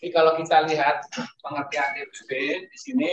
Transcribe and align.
Jadi 0.00 0.16
kalau 0.16 0.32
kita 0.32 0.64
lihat 0.64 1.04
pengertian 1.44 1.92
DPB 1.92 2.30
di 2.72 2.78
sini 2.80 3.12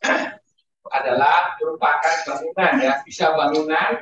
adalah 0.96 1.52
merupakan 1.60 2.16
bangunan 2.24 2.72
ya, 2.80 2.92
bisa 3.04 3.36
bangunan, 3.36 4.00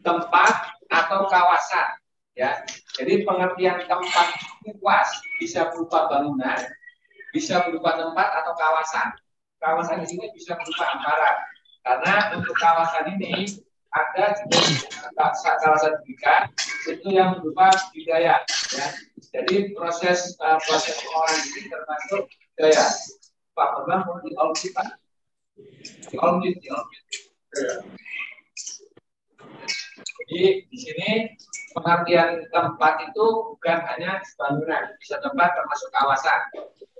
tempat 0.00 0.72
atau 0.88 1.28
kawasan 1.28 1.88
ya. 2.32 2.56
Jadi 2.96 3.20
pengertian 3.28 3.84
tempat 3.84 4.28
luas 4.64 5.08
bisa 5.36 5.68
berupa 5.68 6.08
bangunan, 6.08 6.56
bisa 7.36 7.60
berupa 7.68 8.00
tempat 8.00 8.28
atau 8.40 8.52
kawasan. 8.56 9.12
Kawasan 9.60 10.00
di 10.00 10.08
sini 10.08 10.32
bisa 10.32 10.56
berupa 10.56 10.88
amparan. 10.88 11.36
Karena 11.84 12.14
untuk 12.40 12.56
kawasan 12.56 13.12
ini 13.20 13.44
ada 13.92 14.32
kawasan 15.60 15.92
pendidikan 16.00 16.48
itu 16.88 17.08
yang 17.12 17.36
berupa 17.40 17.68
budaya 17.92 18.40
ya. 18.72 18.86
Jadi 19.32 19.76
proses 19.76 20.36
uh, 20.40 20.56
proses 20.64 20.96
pengolahan 21.00 21.40
ini 21.52 21.60
termasuk 21.68 22.22
budaya. 22.56 22.84
Pak 23.52 23.68
Bambang 23.84 24.02
mau 24.08 24.16
di 24.24 24.32
audit 24.40 24.72
Pak? 24.72 24.88
Di 26.08 26.16
audit, 26.16 26.56
di 26.56 26.68
audit. 26.72 27.02
Jadi 29.92 30.40
di 30.72 30.78
sini 30.80 31.10
pengertian 31.76 32.48
tempat 32.48 32.94
itu 33.12 33.24
bukan 33.52 33.78
hanya 33.92 34.24
bangunan, 34.40 34.88
bisa 34.96 35.20
tempat 35.20 35.52
termasuk 35.52 35.88
kawasan. 35.92 36.40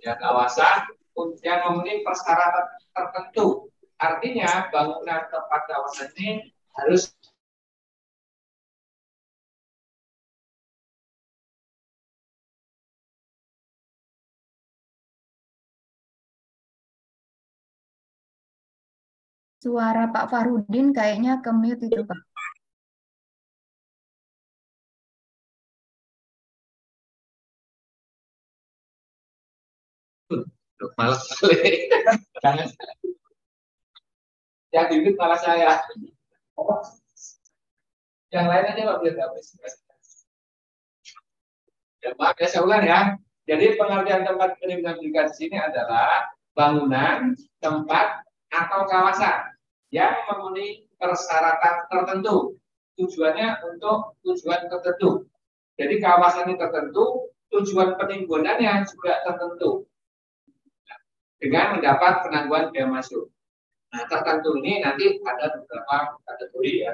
Ya, 0.05 0.13
kawasan 0.21 0.93
yang 1.41 1.61
memenuhi 1.73 2.05
persyaratan 2.05 2.67
tertentu. 2.93 3.73
Artinya 3.97 4.69
bangunan 4.69 5.25
tempat 5.33 5.61
kawasan 5.73 6.13
ini 6.21 6.52
harus 6.77 7.13
Suara 19.63 20.11
Pak 20.11 20.27
Farudin 20.27 20.91
kayaknya 20.91 21.39
ke 21.39 21.55
mute 21.55 21.87
itu 21.87 22.03
Pak. 22.03 22.19
Malas 30.99 31.23
sekali. 31.31 31.95
Yang 34.75 34.87
di 34.91 35.11
malah 35.15 35.39
saya. 35.39 35.79
Yang 38.33 38.47
lain 38.49 38.65
aja 38.73 38.83
Pak 38.89 38.99
biar 39.05 39.17
habis. 39.21 39.47
Ya, 42.03 42.11
maaf 42.19 42.37
ya 42.41 42.49
saya 42.49 42.65
ulang 42.65 42.83
ya. 42.83 43.01
Jadi 43.47 43.77
pengertian 43.77 44.25
tempat 44.25 44.57
pendidikan 44.59 45.29
di 45.29 45.35
sini 45.37 45.57
adalah 45.59 46.31
bangunan, 46.57 47.35
tempat, 47.59 48.23
atau 48.53 48.87
kawasan 48.87 49.53
yang 49.91 50.15
memenuhi 50.31 50.89
persyaratan 50.97 51.91
tertentu. 51.91 52.57
Tujuannya 52.97 53.65
untuk 53.73 54.17
tujuan 54.23 54.69
tertentu. 54.69 55.27
Jadi 55.77 55.95
kawasan 55.99 56.53
ini 56.53 56.61
tertentu, 56.61 57.33
tujuan 57.51 57.97
penimbunan 57.97 58.57
juga 58.85 59.25
tertentu. 59.25 59.89
Dengan 61.43 61.77
mendapat 61.77 62.23
penangguhan 62.29 62.71
biaya 62.71 62.87
masuk. 62.87 63.27
Nah, 63.93 64.09
tertentu 64.09 64.57
ini 64.65 64.81
nanti 64.81 65.21
ada 65.21 65.53
beberapa 65.53 66.17
kategori 66.25 66.73
ya. 66.81 66.93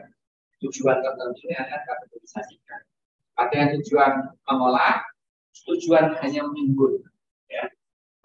Tujuan 0.58 0.98
tertentu 0.98 1.38
ini 1.46 1.54
ada 1.54 1.78
kategorisasikan. 1.86 2.82
Ada 3.38 3.54
yang 3.54 3.70
tujuan 3.78 4.34
mengolah, 4.50 5.06
tujuan 5.62 6.18
hanya 6.18 6.42
menimbun, 6.50 6.98
ya. 7.46 7.70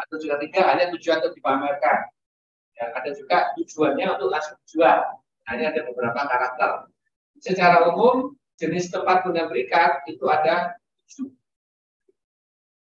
Atau 0.01 0.17
juga 0.17 0.41
tiga 0.41 0.73
hanya 0.73 0.89
tujuan 0.97 1.21
untuk 1.21 1.37
dipamerkan. 1.37 2.09
Ya, 2.73 2.89
ada 2.97 3.09
juga 3.13 3.53
tujuannya 3.61 4.17
untuk 4.17 4.33
langsung 4.33 4.57
jual. 4.65 4.99
Nah, 5.21 5.51
ini 5.53 5.63
ada 5.69 5.85
beberapa 5.85 6.21
karakter. 6.25 6.89
Secara 7.37 7.93
umum, 7.93 8.33
jenis 8.57 8.89
tempat 8.89 9.21
punya 9.21 9.45
berikat 9.45 10.01
itu 10.09 10.25
ada 10.25 10.73
tujuh. 11.05 11.29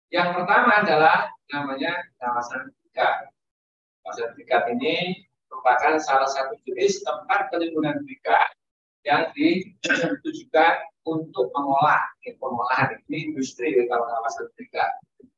Yang 0.08 0.28
pertama 0.40 0.80
adalah 0.80 1.28
namanya 1.52 2.08
kawasan 2.16 2.72
berikat. 2.72 3.28
Kawasan 4.00 4.32
berikat 4.32 4.62
ini 4.72 5.28
merupakan 5.54 5.94
salah 6.02 6.26
satu 6.26 6.58
jenis 6.66 7.06
tempat 7.06 7.46
penimbunan 7.54 8.02
berikat 8.02 8.50
yang 9.06 9.30
ditujukan 9.38 10.74
untuk 11.06 11.54
mengolah 11.54 12.02
ya, 12.26 12.34
pengolahan 12.42 12.98
ini 13.06 13.30
industri 13.30 13.70
ya, 13.70 13.86
kalau 13.86 14.02
kawasan 14.10 14.50
berikat. 14.58 14.90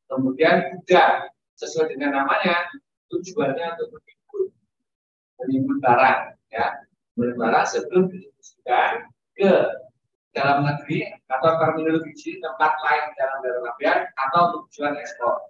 Kemudian 0.09 0.57
juga 0.73 1.29
sesuai 1.61 1.93
dengan 1.93 2.25
namanya 2.25 2.65
tujuannya 3.13 3.77
untuk 3.77 3.89
menimbun 3.93 4.45
menimbun 5.43 5.77
barang 5.83 6.21
ya 6.55 6.67
menimbun 7.19 7.43
barang 7.49 7.67
sebelum 7.67 8.03
didistribusikan 8.09 9.11
ke 9.35 9.53
dalam 10.37 10.69
negeri 10.69 11.11
atau 11.33 11.51
terminologi 11.59 12.39
tempat 12.39 12.73
lain 12.85 13.05
dalam 13.17 13.37
daerah 13.43 14.05
atau 14.29 14.43
tujuan 14.69 14.95
ekspor. 15.01 15.49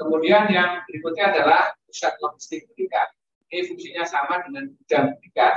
Kemudian 0.00 0.48
yang 0.48 0.80
berikutnya 0.88 1.34
adalah 1.34 1.76
pusat 1.84 2.16
logistik 2.24 2.64
berikat 2.72 3.10
ini 3.50 3.66
fungsinya 3.66 4.04
sama 4.06 4.46
dengan 4.46 4.70
gudang 4.78 5.18
ikan 5.30 5.54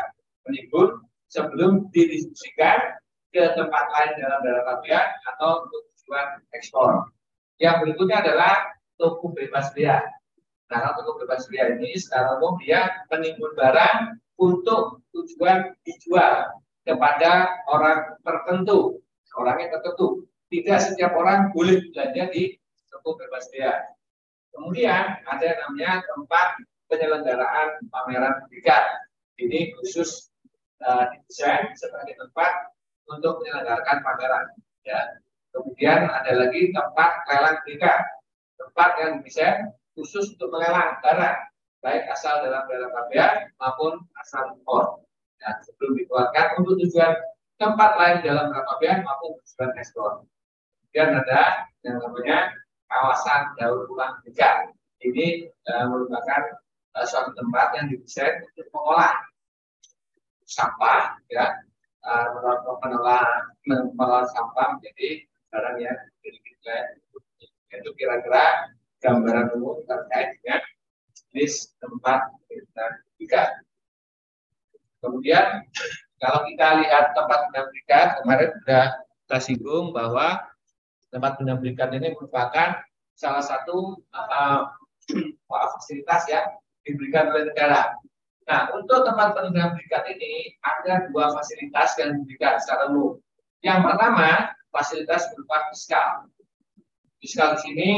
menimbun 0.49 1.01
sebelum 1.29 1.89
didistribusikan 1.93 2.97
ke 3.33 3.41
tempat 3.57 3.85
lain 3.89 4.11
dalam 4.21 4.39
daerah 4.45 4.63
pabean 4.65 5.05
atau 5.33 5.65
untuk 5.65 5.81
tujuan 5.93 6.27
ekspor. 6.53 7.09
Yang 7.57 7.75
berikutnya 7.85 8.17
adalah 8.21 8.53
toko 8.97 9.33
bebas 9.33 9.73
liar. 9.77 10.05
Nah, 10.69 10.93
toko 10.97 11.21
bebas 11.21 11.45
liar 11.49 11.77
ini 11.77 11.97
secara 11.97 12.37
umum 12.37 12.57
dia 12.61 13.05
menimbun 13.09 13.53
barang 13.57 14.21
untuk 14.37 15.01
tujuan 15.13 15.73
dijual 15.85 16.49
kepada 16.85 17.61
orang 17.69 18.17
tertentu, 18.21 19.01
orang 19.37 19.57
yang 19.61 19.71
tertentu. 19.79 20.25
Tidak 20.53 20.77
setiap 20.77 21.17
orang 21.17 21.49
boleh 21.49 21.81
belanja 21.89 22.29
di 22.29 22.53
toko 22.93 23.17
bebas 23.17 23.49
liar. 23.57 23.89
Kemudian 24.53 25.17
ada 25.25 25.41
yang 25.41 25.59
namanya 25.65 26.05
tempat 26.05 26.61
penyelenggaraan 26.93 27.81
pameran 27.89 28.45
berikat. 28.45 28.85
Ini 29.41 29.73
khusus 29.81 30.29
uh, 30.85 31.09
sebagai 31.73 32.13
tempat 32.13 32.69
untuk 33.09 33.41
menyelenggarakan 33.41 34.05
pameran. 34.05 34.45
Ya. 34.85 35.17
Kemudian 35.53 36.09
ada 36.09 36.33
lagi 36.37 36.69
tempat 36.73 37.11
lelang 37.29 37.57
berikat, 37.65 38.01
tempat 38.57 38.89
yang 39.01 39.11
didesain 39.21 39.69
khusus 39.93 40.33
untuk 40.37 40.49
melelang 40.49 40.97
barang, 41.01 41.37
baik 41.85 42.09
asal 42.09 42.41
dalam 42.41 42.65
daerah 42.65 42.89
pabean 42.89 43.33
maupun 43.61 44.01
asal 44.21 44.53
impor. 44.53 45.05
Ya, 45.37 45.53
sebelum 45.61 45.99
dikeluarkan 45.99 46.45
untuk 46.61 46.81
tujuan 46.81 47.13
tempat 47.61 47.91
lain 48.01 48.17
dalam 48.25 48.49
pabean 48.49 49.05
maupun 49.05 49.37
tujuan 49.45 49.71
ekspor. 49.77 50.11
Kemudian 50.89 51.21
ada 51.21 51.69
yang 51.85 52.01
namanya 52.01 52.53
kawasan 52.89 53.53
daur 53.57 53.85
ulang 53.89 54.17
berikat. 54.25 54.73
Ini 55.03 55.51
uh, 55.67 55.85
merupakan 55.91 56.62
uh, 56.97 57.05
suatu 57.05 57.33
tempat 57.33 57.73
yang 57.77 57.85
didesain 57.89 58.45
untuk 58.53 58.67
mengolah 58.73 59.13
sampah 60.45 61.17
ya. 61.29 61.45
Uh, 62.03 62.35
mengolah 62.83 63.23
mengolah 63.63 64.27
sampah 64.35 64.75
menjadi 64.75 65.23
barang 65.47 65.77
yang 65.79 65.95
recycled 66.19 66.99
itu 67.73 67.89
kira-kira 67.95 68.69
gambaran 68.99 69.55
umum 69.55 69.81
terkait 69.87 70.35
dengan 70.43 70.61
jenis 71.31 71.71
tempat 71.79 72.27
juga. 73.15 73.43
Kemudian 75.03 75.63
kalau 76.19 76.47
kita 76.47 76.67
lihat 76.83 77.11
tempat 77.11 77.39
pendampingan 77.51 78.07
kemarin 78.23 78.49
sudah 78.61 78.85
kita 79.23 79.37
singgung 79.39 79.85
bahwa 79.91 80.39
tempat 81.11 81.39
pendampingan 81.39 81.89
ini 81.99 82.15
merupakan 82.15 82.79
salah 83.15 83.43
satu 83.43 83.99
uh, 84.15 84.61
fasilitas 85.47 86.23
ya 86.31 86.41
diberikan 86.83 87.31
oleh 87.31 87.51
negara. 87.51 87.95
Nah, 88.43 88.75
untuk 88.75 89.07
tempat 89.07 89.35
pendidikan 89.35 89.71
berikat 89.75 90.03
ini 90.11 90.51
ada 90.59 91.07
dua 91.07 91.31
fasilitas 91.31 91.95
yang 91.95 92.19
diberikan 92.19 92.59
secara 92.59 92.91
umum. 92.91 93.15
Yang 93.63 93.79
pertama, 93.87 94.51
fasilitas 94.75 95.31
berupa 95.31 95.71
fiskal. 95.71 96.27
Fiskal 97.23 97.55
di 97.55 97.59
sini 97.63 97.91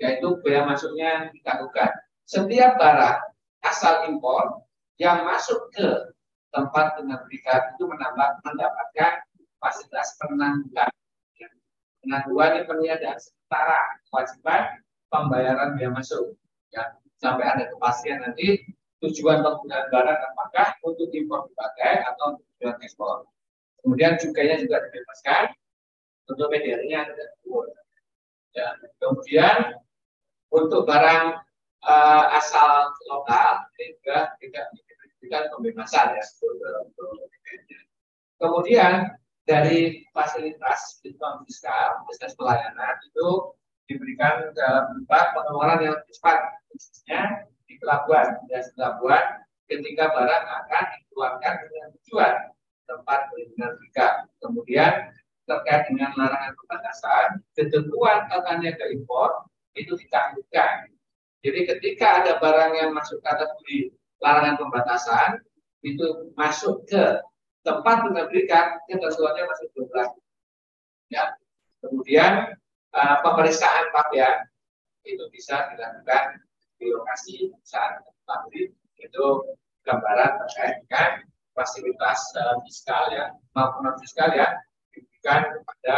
yaitu 0.00 0.40
biaya 0.42 0.66
masuknya 0.66 1.30
ditangguhkan. 1.36 1.92
Setiap 2.24 2.80
barang 2.80 3.20
asal 3.62 4.08
impor 4.08 4.64
yang 4.96 5.28
masuk 5.28 5.70
ke 5.76 6.14
tempat 6.54 6.96
pendidikan 6.96 7.74
itu 7.76 7.84
menambah 7.84 8.40
mendapatkan 8.42 9.12
fasilitas 9.60 10.16
penangguhan. 10.18 10.90
Penangguhan 12.04 12.50
ini 12.60 12.64
peniadaan 12.68 13.18
sementara 13.20 13.80
kewajiban 14.08 14.62
pembayaran 15.12 15.76
biaya 15.76 15.92
masuk. 15.92 16.36
Ya, 16.72 16.96
sampai 17.24 17.44
ada 17.48 17.64
kepastian 17.72 18.20
nanti 18.20 18.60
tujuan 19.00 19.40
penggunaan 19.40 19.88
barang 19.88 20.20
apakah 20.32 20.76
untuk 20.84 21.08
impor 21.16 21.48
dipakai 21.48 22.04
atau 22.04 22.36
untuk 22.36 22.44
tujuan 22.56 22.76
ekspor. 22.84 23.16
Kemudian 23.80 24.20
cukainya 24.20 24.60
juga 24.60 24.84
dibebaskan 24.88 25.56
untuk 26.28 26.48
medianya 26.52 27.08
tidak 27.08 27.28
turun. 27.40 27.68
Ya, 28.52 28.76
kemudian 29.00 29.80
Untuk 30.54 30.86
barang 30.86 31.34
uh, 31.82 32.24
asal 32.38 32.94
lokal 33.10 33.66
ini 33.74 33.98
juga 33.98 34.30
tidak 34.38 34.70
diberikan 34.70 35.50
pembebasan 35.50 36.14
ya. 36.14 36.22
Kemudian 38.38 39.18
dari 39.50 40.06
fasilitas 40.14 41.02
diskon 41.02 41.42
fiskal, 41.42 42.06
bisnis 42.06 42.38
pelayanan 42.38 43.02
itu 43.02 43.50
diberikan 43.88 44.50
dalam 44.56 44.92
berupa 44.92 45.32
pengeluaran 45.36 45.80
yang 45.84 45.96
cepat, 46.08 46.38
khususnya 46.72 47.48
di 47.68 47.76
pelabuhan. 47.80 48.40
Dan 48.48 48.60
di 48.64 48.70
pelabuhan 48.76 49.24
ketika 49.68 50.04
barang 50.12 50.44
akan 50.44 50.84
dikeluarkan 51.00 51.54
dengan 51.68 51.86
tujuan 52.00 52.34
tempat 52.84 53.18
perlindungan 53.32 53.72
tiga. 53.88 54.06
Kemudian 54.40 54.92
terkait 55.44 55.82
dengan 55.92 56.10
larangan 56.16 56.52
pembatasan, 56.56 57.26
ketentuan 57.52 58.28
tata 58.32 58.52
niaga 58.60 58.86
impor 58.92 59.44
itu 59.76 59.92
ditangguhkan. 59.96 60.88
Jadi 61.44 61.60
ketika 61.68 62.24
ada 62.24 62.40
barang 62.40 62.72
yang 62.80 62.90
masuk 62.96 63.20
kategori 63.20 63.92
larangan 64.24 64.56
pembatasan, 64.56 65.44
itu 65.84 66.32
masuk 66.32 66.88
ke 66.88 67.20
tempat 67.60 68.08
pengembalian 68.08 68.80
ketentuannya 68.88 69.44
masih 69.44 69.68
berlaku. 69.76 70.20
Ya. 71.12 71.36
Kemudian 71.84 72.56
uh, 72.94 73.16
pemeriksaan 73.26 73.90
pakaian 73.90 74.46
itu 75.04 75.24
bisa 75.34 75.68
dilakukan 75.74 76.40
di 76.80 76.88
lokasi 76.90 77.52
saat 77.66 78.00
pabrik 78.24 78.72
itu 78.96 79.24
gambaran 79.84 80.40
terkait 80.46 80.80
dengan 80.86 81.10
fasilitas 81.52 82.18
uh, 82.40 82.56
fiskal 82.64 83.12
ya 83.12 83.30
maupun 83.52 83.84
non 83.84 83.96
fiskal 84.00 84.32
ya 84.32 84.48
diberikan 84.94 85.60
kepada 85.60 85.96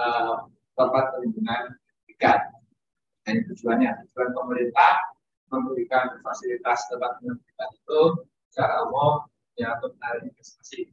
uh, 0.00 0.48
tempat 0.78 1.04
perlindungan 1.12 1.76
ikan. 2.16 2.40
Dan 3.26 3.44
tujuannya 3.44 3.90
tujuan 4.08 4.30
pemerintah 4.32 5.04
memberikan 5.52 6.16
fasilitas 6.24 6.88
tempat 6.88 7.20
perlindungan 7.20 7.68
itu 7.76 8.02
secara 8.48 8.88
umum 8.88 9.28
ya 9.60 9.76
untuk 9.76 9.92
menarik 10.00 10.32
investasi. 10.32 10.88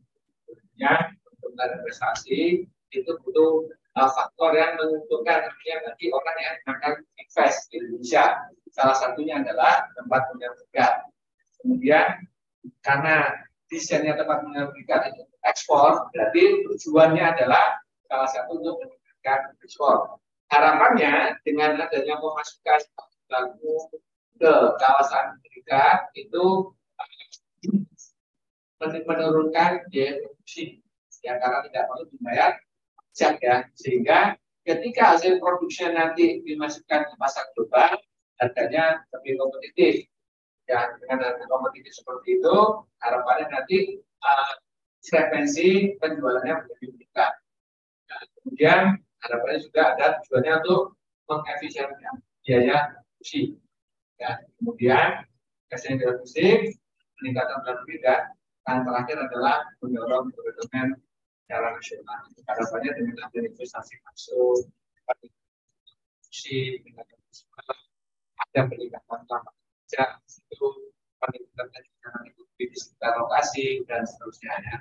Tentunya 0.45 0.93
untuk 1.31 1.49
menarik 1.55 1.75
investasi 1.85 2.67
itu 2.91 3.11
butuh 3.23 3.71
uh, 3.95 4.09
faktor 4.11 4.51
yang 4.55 4.75
menentukan 4.75 5.47
artinya 5.47 5.77
bagi 5.89 6.07
orang 6.11 6.37
yang 6.39 6.55
akan 6.67 6.93
invest 7.19 7.71
di 7.71 7.79
Indonesia. 7.79 8.25
Salah 8.75 8.95
satunya 8.99 9.39
adalah 9.39 9.87
tempat 9.95 10.21
penyerbukan. 10.35 10.93
Kemudian 11.63 12.07
karena 12.83 13.31
desainnya 13.71 14.19
tempat 14.19 14.43
penyerbukan 14.43 14.99
itu 15.15 15.23
ekspor, 15.47 16.11
berarti 16.11 16.43
tujuannya 16.67 17.23
adalah 17.23 17.79
salah 18.11 18.29
satu 18.29 18.59
untuk 18.59 18.83
meningkatkan 18.83 19.55
ekspor. 19.63 20.19
Harapannya 20.51 21.39
dengan 21.41 21.79
adanya 21.81 22.21
pemasukan 22.21 22.79
baku 23.25 23.89
ke 24.37 24.53
kawasan 24.77 25.39
Amerika 25.41 26.05
itu 26.13 26.69
menurunkan 28.83 29.87
biaya 29.89 30.21
produksi 30.21 30.83
ya 31.25 31.41
karena 31.41 31.65
tidak 31.65 31.89
perlu 31.89 32.05
dibayar 32.13 32.51
pajak 33.15 33.39
ya. 33.39 33.55
Sehingga 33.79 34.35
ketika 34.67 35.15
hasil 35.15 35.39
produksinya 35.39 36.11
nanti 36.11 36.43
dimasukkan 36.43 37.07
ke 37.07 37.13
pasar 37.15 37.47
global 37.55 37.95
harganya 38.43 39.07
lebih 39.15 39.39
kompetitif. 39.39 40.03
Ya 40.67 40.91
dengan 40.99 41.23
harga 41.23 41.45
kompetitif 41.47 41.95
seperti 41.95 42.43
itu 42.43 42.55
harapannya 42.99 43.47
nanti 43.47 44.03
uh, 44.03 44.53
frekuensi 45.07 45.95
penjualannya 46.03 46.67
menjadi 46.67 46.85
meningkat. 46.91 47.31
Nah, 48.11 48.21
kemudian 48.35 48.79
harapannya 49.23 49.59
juga 49.63 49.81
ada 49.95 50.05
tujuannya 50.25 50.53
untuk 50.65 50.81
mengefisienkan 51.31 52.13
biaya 52.43 52.77
produksi. 52.99 53.55
Ya 54.19 54.43
kemudian 54.59 55.23
kesehatan 55.71 56.19
fisik 56.27 56.75
peningkatan 57.21 57.57
berat 57.63 57.79
dan 58.03 58.21
yang 58.65 58.81
terakhir 58.81 59.17
adalah 59.29 59.55
mendorong 59.77 60.33
perekonomian 60.33 60.97
secara 61.45 61.77
nasional. 61.77 62.25
Harapannya 62.49 62.91
dengan 62.97 63.15
adanya 63.29 63.53
investasi 63.53 63.93
masuk, 64.01 64.65
produksi, 65.05 66.81
ada 68.41 68.61
peningkatan 68.65 69.21
lapangan 69.29 69.53
kerja, 69.85 70.03
itu 70.25 70.67
peningkatan 71.21 71.81
ekonomi 72.01 72.33
di 72.57 72.65
sekitar 72.73 73.13
lokasi 73.21 73.85
dan 73.85 74.01
seterusnya 74.09 74.57
ya. 74.57 74.77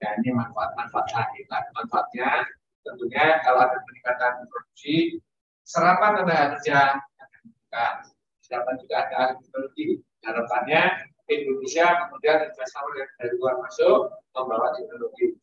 Ya 0.00 0.08
ini 0.16 0.32
manfaat-manfaat 0.32 1.12
akibat 1.12 1.68
manfaatnya 1.76 2.48
tentunya 2.80 3.36
kalau 3.44 3.68
ada 3.68 3.76
peningkatan 3.84 4.48
produksi, 4.48 5.20
serapan 5.68 6.24
tenaga 6.24 6.56
kerja 6.56 6.96
akan 6.96 7.40
meningkat, 7.44 7.94
serapan 8.40 8.74
juga 8.80 8.96
ada 9.04 9.20
teknologi. 9.36 10.00
Harapannya 10.24 10.80
Indonesia 11.28 11.86
kemudian 12.08 12.48
investor 12.48 12.88
dari 13.20 13.32
luar 13.36 13.60
masuk 13.60 14.16
membawa 14.32 14.72
teknologi 14.72 15.36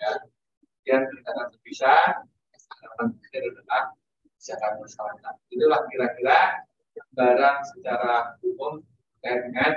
ya 0.00 0.12
yang 0.86 1.02
kita 1.10 1.28
akan 1.34 1.48
bisa 1.66 1.92
harapan 2.82 3.06
kita 3.18 3.36
adalah 3.42 3.82
kesehatan 4.38 4.72
masyarakat 4.78 5.34
itulah 5.50 5.80
kira-kira 5.90 6.38
barang 7.16 7.58
secara 7.74 8.38
umum 8.44 8.80
terkait 9.20 9.40
dengan 9.50 9.72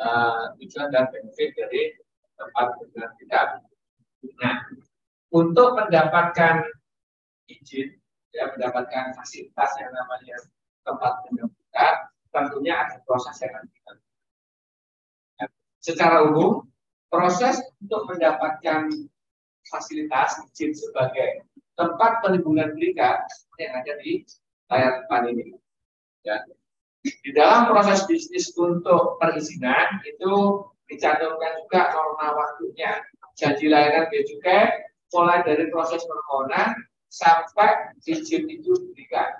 uh, 0.00 0.42
tujuan 0.58 0.88
dan 0.90 1.06
benefit 1.10 1.54
dari 1.54 1.94
tempat 2.34 2.66
perjalanan 2.80 3.14
kita. 3.20 3.40
Nah 4.40 4.56
untuk 5.34 5.76
mendapatkan 5.76 6.64
izin 7.50 7.98
ya 8.34 8.50
mendapatkan 8.54 9.14
fasilitas 9.14 9.70
yang 9.78 9.92
namanya 9.92 10.36
tempat 10.82 11.12
kita 11.28 11.86
tentunya 12.34 12.74
ada 12.82 12.96
proses 13.06 13.36
yang 13.42 13.54
akan 13.54 13.66
kita 13.70 13.92
secara 15.84 16.24
umum 16.24 16.64
proses 17.12 17.60
untuk 17.84 18.08
mendapatkan 18.08 18.88
fasilitas 19.68 20.40
izin 20.52 20.72
sebagai 20.76 21.44
tempat 21.74 22.22
penimbunan 22.22 22.72
berikat 22.76 23.24
yang 23.58 23.72
ada 23.74 23.92
di 24.02 24.22
layar 24.70 24.92
depan 25.04 25.22
ini. 25.30 25.54
Ya. 26.24 26.42
Di 27.04 27.30
dalam 27.36 27.68
proses 27.68 28.08
bisnis 28.08 28.48
untuk 28.56 29.20
perizinan 29.20 30.00
itu 30.08 30.64
dicantumkan 30.88 31.52
juga 31.64 31.92
norma 31.92 32.32
waktunya. 32.32 33.04
Janji 33.34 33.66
layanan 33.66 34.08
bea 34.08 34.22
cukai 34.24 34.62
mulai 35.10 35.42
dari 35.42 35.66
proses 35.68 36.06
permohonan 36.06 36.74
sampai 37.10 37.92
izin 38.06 38.46
itu 38.46 38.72
diberikan. 38.72 39.30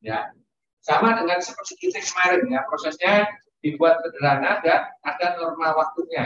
Ya. 0.00 0.32
Sama 0.80 1.12
dengan 1.20 1.44
seperti 1.44 1.76
kita 1.76 2.00
kemarin 2.00 2.48
ya, 2.48 2.64
prosesnya 2.64 3.28
dibuat 3.60 4.00
sederhana 4.00 4.64
dan 4.64 4.88
ada 5.04 5.36
norma 5.36 5.76
waktunya. 5.76 6.24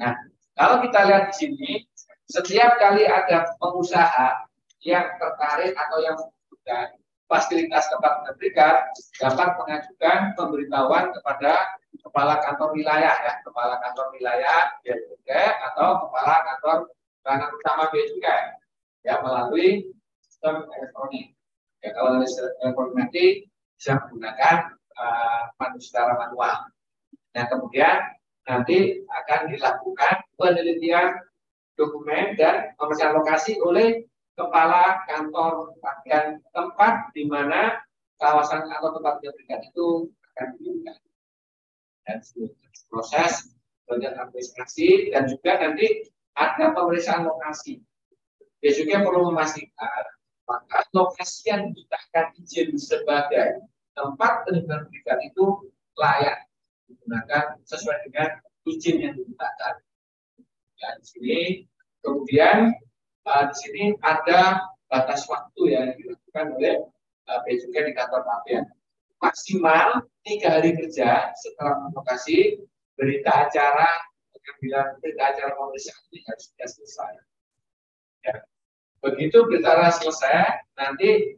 Nah, 0.00 0.16
kalau 0.56 0.80
kita 0.80 1.04
lihat 1.04 1.24
di 1.30 1.34
sini, 1.36 1.70
setiap 2.28 2.76
kali 2.76 3.08
ada 3.08 3.56
pengusaha 3.56 4.44
yang 4.84 5.16
tertarik 5.16 5.72
atau 5.72 5.98
yang 6.04 6.14
membutuhkan 6.20 6.86
fasilitas 7.28 7.88
tempat 7.88 8.24
pendidikan 8.24 8.84
dapat 9.20 9.48
mengajukan 9.56 10.18
pemberitahuan 10.36 11.12
kepada 11.12 11.52
kepala 12.04 12.40
kantor 12.40 12.72
wilayah 12.76 13.16
ya, 13.24 13.32
kepala 13.44 13.80
kantor 13.80 14.06
wilayah 14.16 14.76
Cukai 14.84 15.56
atau 15.72 16.08
kepala 16.08 16.34
kantor 16.44 16.76
pelayanan 17.20 17.50
utama 17.52 17.84
Cukai 17.92 18.40
ya 19.04 19.14
melalui 19.24 19.88
sistem 20.24 20.68
elektronik. 20.72 21.36
Ya 21.84 21.90
kalau 21.96 22.20
elektronik 22.20 22.92
nanti 22.96 23.24
bisa 23.76 24.00
menggunakan 24.04 24.56
uh, 24.96 25.76
secara 25.80 26.16
manual. 26.16 26.68
Nah 27.36 27.44
kemudian 27.48 27.96
nanti 28.48 29.04
akan 29.04 29.40
dilakukan 29.52 30.14
penelitian 30.40 31.27
dokumen 31.78 32.34
dan 32.34 32.74
pemesanan 32.74 33.22
lokasi 33.22 33.62
oleh 33.62 34.02
kepala 34.34 35.06
kantor 35.06 35.78
bagian 35.78 36.42
tempat 36.50 37.14
di 37.14 37.30
mana 37.30 37.78
kawasan 38.18 38.66
atau 38.66 38.98
tempat 38.98 39.22
pendidikan 39.22 39.62
itu 39.62 40.10
akan 40.34 40.48
didirikan. 40.58 40.98
Dan 42.02 42.18
proses 42.90 43.54
bagian 43.86 44.18
administrasi 44.18 45.14
dan 45.14 45.30
juga 45.30 45.62
nanti 45.62 46.10
ada 46.34 46.74
pemeriksaan 46.74 47.24
lokasi. 47.24 47.78
Dia 48.58 48.74
juga 48.74 49.06
perlu 49.06 49.30
memastikan 49.30 50.18
maka 50.48 50.88
lokasi 50.96 51.52
yang 51.52 51.70
ditetapkan 51.76 52.32
izin 52.40 52.72
sebagai 52.80 53.68
tempat 53.92 54.48
pendidikan 54.48 55.20
itu 55.20 55.68
layak 56.00 56.48
digunakan 56.88 57.60
sesuai 57.68 58.08
dengan 58.08 58.40
izin 58.64 58.96
yang 58.96 59.12
ditetapkan. 59.12 59.84
Ya, 60.78 60.88
di 60.94 61.06
sini 61.06 61.40
kemudian 62.06 62.70
uh, 63.26 63.42
di 63.50 63.54
sini 63.58 63.82
ada 63.98 64.62
batas 64.86 65.26
waktu 65.26 65.62
yang 65.74 65.90
dilakukan 65.98 66.54
oleh 66.54 66.86
uh, 67.26 67.40
di 67.46 67.92
kantor 67.94 68.22
papian. 68.22 68.64
Maksimal 69.18 70.06
tiga 70.22 70.62
hari 70.62 70.78
kerja 70.78 71.34
setelah 71.34 71.90
lokasi 71.90 72.62
berita 72.94 73.50
acara 73.50 74.06
pengambilan 74.30 74.94
berita 75.02 75.22
acara 75.34 75.50
pemeriksaan 75.58 76.02
ini 76.14 76.22
harus 76.22 76.44
sudah 76.46 76.68
selesai. 76.70 77.12
Ya. 78.22 78.34
Begitu 79.02 79.38
berita 79.50 79.74
acara 79.74 79.90
selesai, 79.90 80.62
nanti 80.78 81.34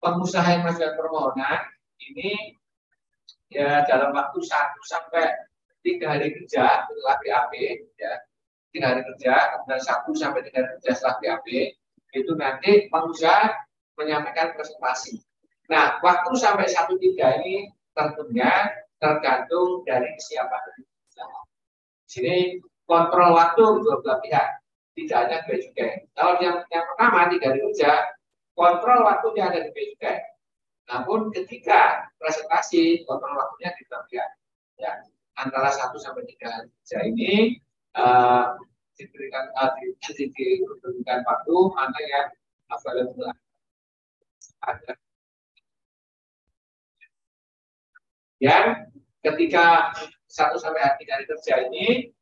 pengusaha 0.00 0.48
yang 0.48 0.64
masukkan 0.64 0.96
permohonan 0.96 1.60
ini 2.00 2.56
ya 3.52 3.84
dalam 3.84 4.16
waktu 4.16 4.40
satu 4.40 4.80
sampai 4.88 5.28
tiga 5.84 6.16
hari 6.16 6.32
kerja 6.32 6.88
setelah 6.88 7.16
BAP 7.20 7.52
ya 7.96 8.12
tiga 8.74 8.92
hari 8.92 9.02
kerja 9.04 9.34
kemudian 9.56 9.80
satu 9.80 10.10
sampai 10.12 10.44
tiga 10.44 10.64
hari 10.64 10.68
kerja 10.78 10.90
setelah 10.96 11.16
BAP 11.20 11.46
itu 12.16 12.32
nanti 12.36 12.88
pengusaha 12.88 13.52
menyampaikan 13.98 14.54
presentasi. 14.54 15.20
Nah, 15.68 16.00
waktu 16.00 16.32
sampai 16.38 16.64
satu 16.70 16.96
tiga 16.96 17.42
ini 17.42 17.68
tentunya 17.92 18.72
tergantung 18.96 19.84
dari 19.84 20.08
kesiapan 20.16 20.60
Di 20.80 22.08
sini 22.08 22.36
kontrol 22.88 23.36
waktu 23.36 23.84
dua 23.84 24.00
belah 24.00 24.18
pihak, 24.24 24.46
tidak 24.96 25.18
hanya 25.28 25.38
bea 25.44 25.58
cukai. 25.60 25.90
Kalau 26.16 26.34
yang, 26.40 26.64
yang 26.72 26.84
pertama 26.88 27.28
tiga 27.28 27.46
hari 27.52 27.60
kerja, 27.68 27.90
kontrol 28.56 29.04
waktunya 29.04 29.44
ada 29.52 29.60
di 29.60 29.70
bea 29.76 29.86
cukai. 29.92 30.16
Namun 30.88 31.20
ketika 31.36 32.08
presentasi 32.16 33.04
kontrol 33.04 33.36
waktunya 33.36 33.76
di 33.76 33.84
pihak. 33.84 34.30
Ya, 34.78 34.94
antara 35.36 35.68
satu 35.74 36.00
sampai 36.00 36.24
tiga 36.24 36.48
hari 36.48 36.70
kerja 36.80 36.98
ini 37.04 37.60
uh, 37.98 38.54
diberikan 38.94 39.50
uh, 39.58 39.74
diberikan 40.14 41.20
waktu 41.26 41.56
mana 41.74 42.00
yang 42.06 42.28
available 42.70 43.30
ada 44.62 44.92
yang 48.38 48.86
ketika 49.26 49.90
satu 50.30 50.56
sampai 50.62 50.94
hari 50.94 51.26
kerja 51.26 51.66
ini 51.66 52.14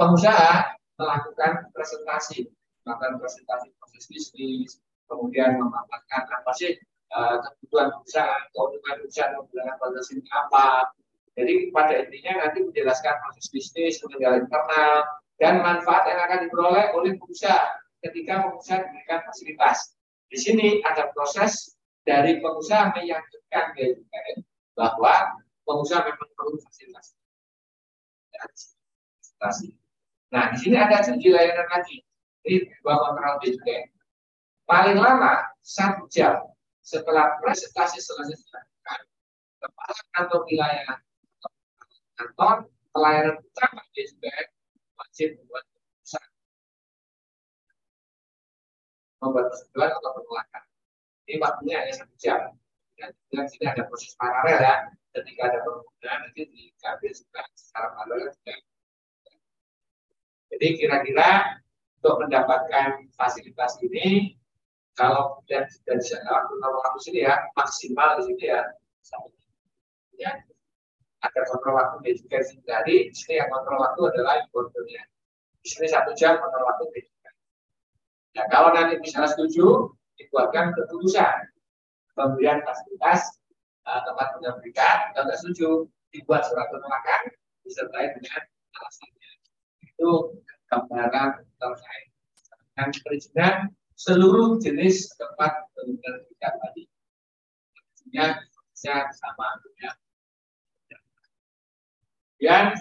pengusaha 0.00 0.76
melakukan 0.96 1.68
presentasi, 1.76 2.48
melakukan 2.84 3.20
presentasi 3.20 3.68
proses 3.76 4.04
bisnis, 4.08 4.80
kemudian 5.08 5.60
memaparkan 5.60 6.24
apa 6.32 6.50
sih 6.56 6.76
uh, 7.12 7.40
kebutuhan 7.44 7.92
perusahaan, 8.00 8.42
keuntungan 8.56 8.96
perusahaan 9.04 9.32
menggunakan 9.36 9.76
proses 9.76 10.06
apa. 10.32 10.88
Jadi 11.36 11.68
pada 11.68 12.00
intinya 12.00 12.48
nanti 12.48 12.64
menjelaskan 12.64 13.12
proses 13.20 13.46
bisnis, 13.52 14.00
pengendalian 14.00 14.48
internal, 14.48 15.04
dan 15.36 15.60
manfaat 15.60 16.08
yang 16.08 16.20
akan 16.24 16.48
diperoleh 16.48 16.96
oleh 16.96 17.12
pengusaha 17.20 17.76
ketika 18.00 18.48
pengusaha 18.48 18.88
diberikan 18.88 19.20
fasilitas. 19.28 19.92
Di 20.32 20.38
sini 20.40 20.80
ada 20.80 21.12
proses 21.12 21.76
dari 22.08 22.40
pengusaha 22.40 22.88
meyakinkan 22.96 23.64
bahwa 24.72 25.36
pengusaha 25.68 26.08
memang 26.08 26.30
perlu 26.32 26.56
fasilitas. 26.56 27.12
Nah, 30.32 30.56
di 30.56 30.58
sini 30.58 30.76
ada 30.80 31.04
uji 31.04 31.28
layanan 31.28 31.68
lagi. 31.68 32.00
Ini 32.48 32.64
dua 32.80 32.96
kontrol 32.96 33.36
BUMN. 33.44 33.84
Paling 34.66 34.96
lama 34.98 35.46
satu 35.60 36.08
jam 36.08 36.42
setelah 36.80 37.38
presentasi 37.42 37.98
selesai 37.98 38.38
dilakukan, 38.38 39.00
kepala 39.62 40.00
kantor 40.14 40.40
wilayah 40.46 40.96
kantor 42.16 42.56
pelayanan 42.90 43.36
utama 43.44 43.80
BUMN 43.92 44.46
wajib 44.96 45.28
membuat 45.40 45.64
keputusan 45.68 46.26
membuat 49.20 49.44
persetujuan 49.52 49.90
atau 49.92 50.10
penolakan. 50.16 50.62
Ini 51.26 51.34
waktunya 51.42 51.76
hanya 51.84 51.94
satu 51.96 52.14
jam. 52.16 52.40
Dan 52.96 53.12
di 53.28 53.50
sini 53.52 53.64
ada 53.68 53.82
proses 53.84 54.16
paralel 54.16 54.56
ya. 54.56 54.76
Ketika 55.12 55.42
ada 55.52 55.58
permohonan 55.64 56.18
nanti 56.28 56.42
diambil 56.48 57.12
secara 57.12 57.86
paralel 57.92 58.32
juga. 58.32 58.54
Jadi 60.56 60.66
kira-kira 60.80 61.28
untuk 62.00 62.14
mendapatkan 62.24 63.10
fasilitas 63.18 63.76
ini 63.84 64.38
kalau 64.96 65.44
dan 65.44 65.68
dari 65.84 66.00
waktu 66.00 66.52
waktu 66.56 66.98
sini 67.04 67.20
ya 67.28 67.34
maksimal 67.52 68.16
di 68.16 68.32
sini 68.32 68.44
ya 68.48 68.62
ya 70.16 70.32
agar 71.26 71.42
kontrol 71.50 71.74
waktu 71.76 72.14
juga 72.22 72.38
dari 72.64 73.10
di 73.10 73.16
sini 73.16 73.42
yang 73.42 73.50
kontrol 73.50 73.82
waktu 73.82 74.00
adalah 74.14 74.40
importernya. 74.46 75.02
Di 75.60 75.68
sini 75.68 75.86
satu 75.90 76.14
jam 76.14 76.38
kontrol 76.38 76.64
waktu 76.70 76.84
juga. 77.02 77.30
Nah, 78.36 78.44
kalau 78.52 78.70
nanti 78.76 79.00
misalnya 79.02 79.32
setuju, 79.32 79.90
dibuatkan 80.16 80.72
keputusan 80.76 81.50
pemberian 82.16 82.64
fasilitas 82.64 83.40
uh, 83.84 84.00
tempat 84.04 84.36
pendidikan, 84.38 85.12
kalau 85.12 85.28
tidak 85.28 85.38
setuju, 85.42 85.68
dibuat 86.14 86.42
surat 86.48 86.68
penolakan 86.72 87.20
disertai 87.66 88.14
dengan 88.16 88.42
alasannya. 88.78 89.30
Itu 89.84 90.10
gambaran 90.70 91.30
terkait 91.58 92.06
dengan 92.72 92.88
perizinan 93.04 93.54
seluruh 93.96 94.60
jenis 94.60 95.10
tempat 95.16 95.66
pendidikan 95.74 96.54
tadi. 96.60 96.84
Artinya 97.74 98.26
sama 99.16 99.46
ya. 99.82 99.92
Dan 102.36 102.76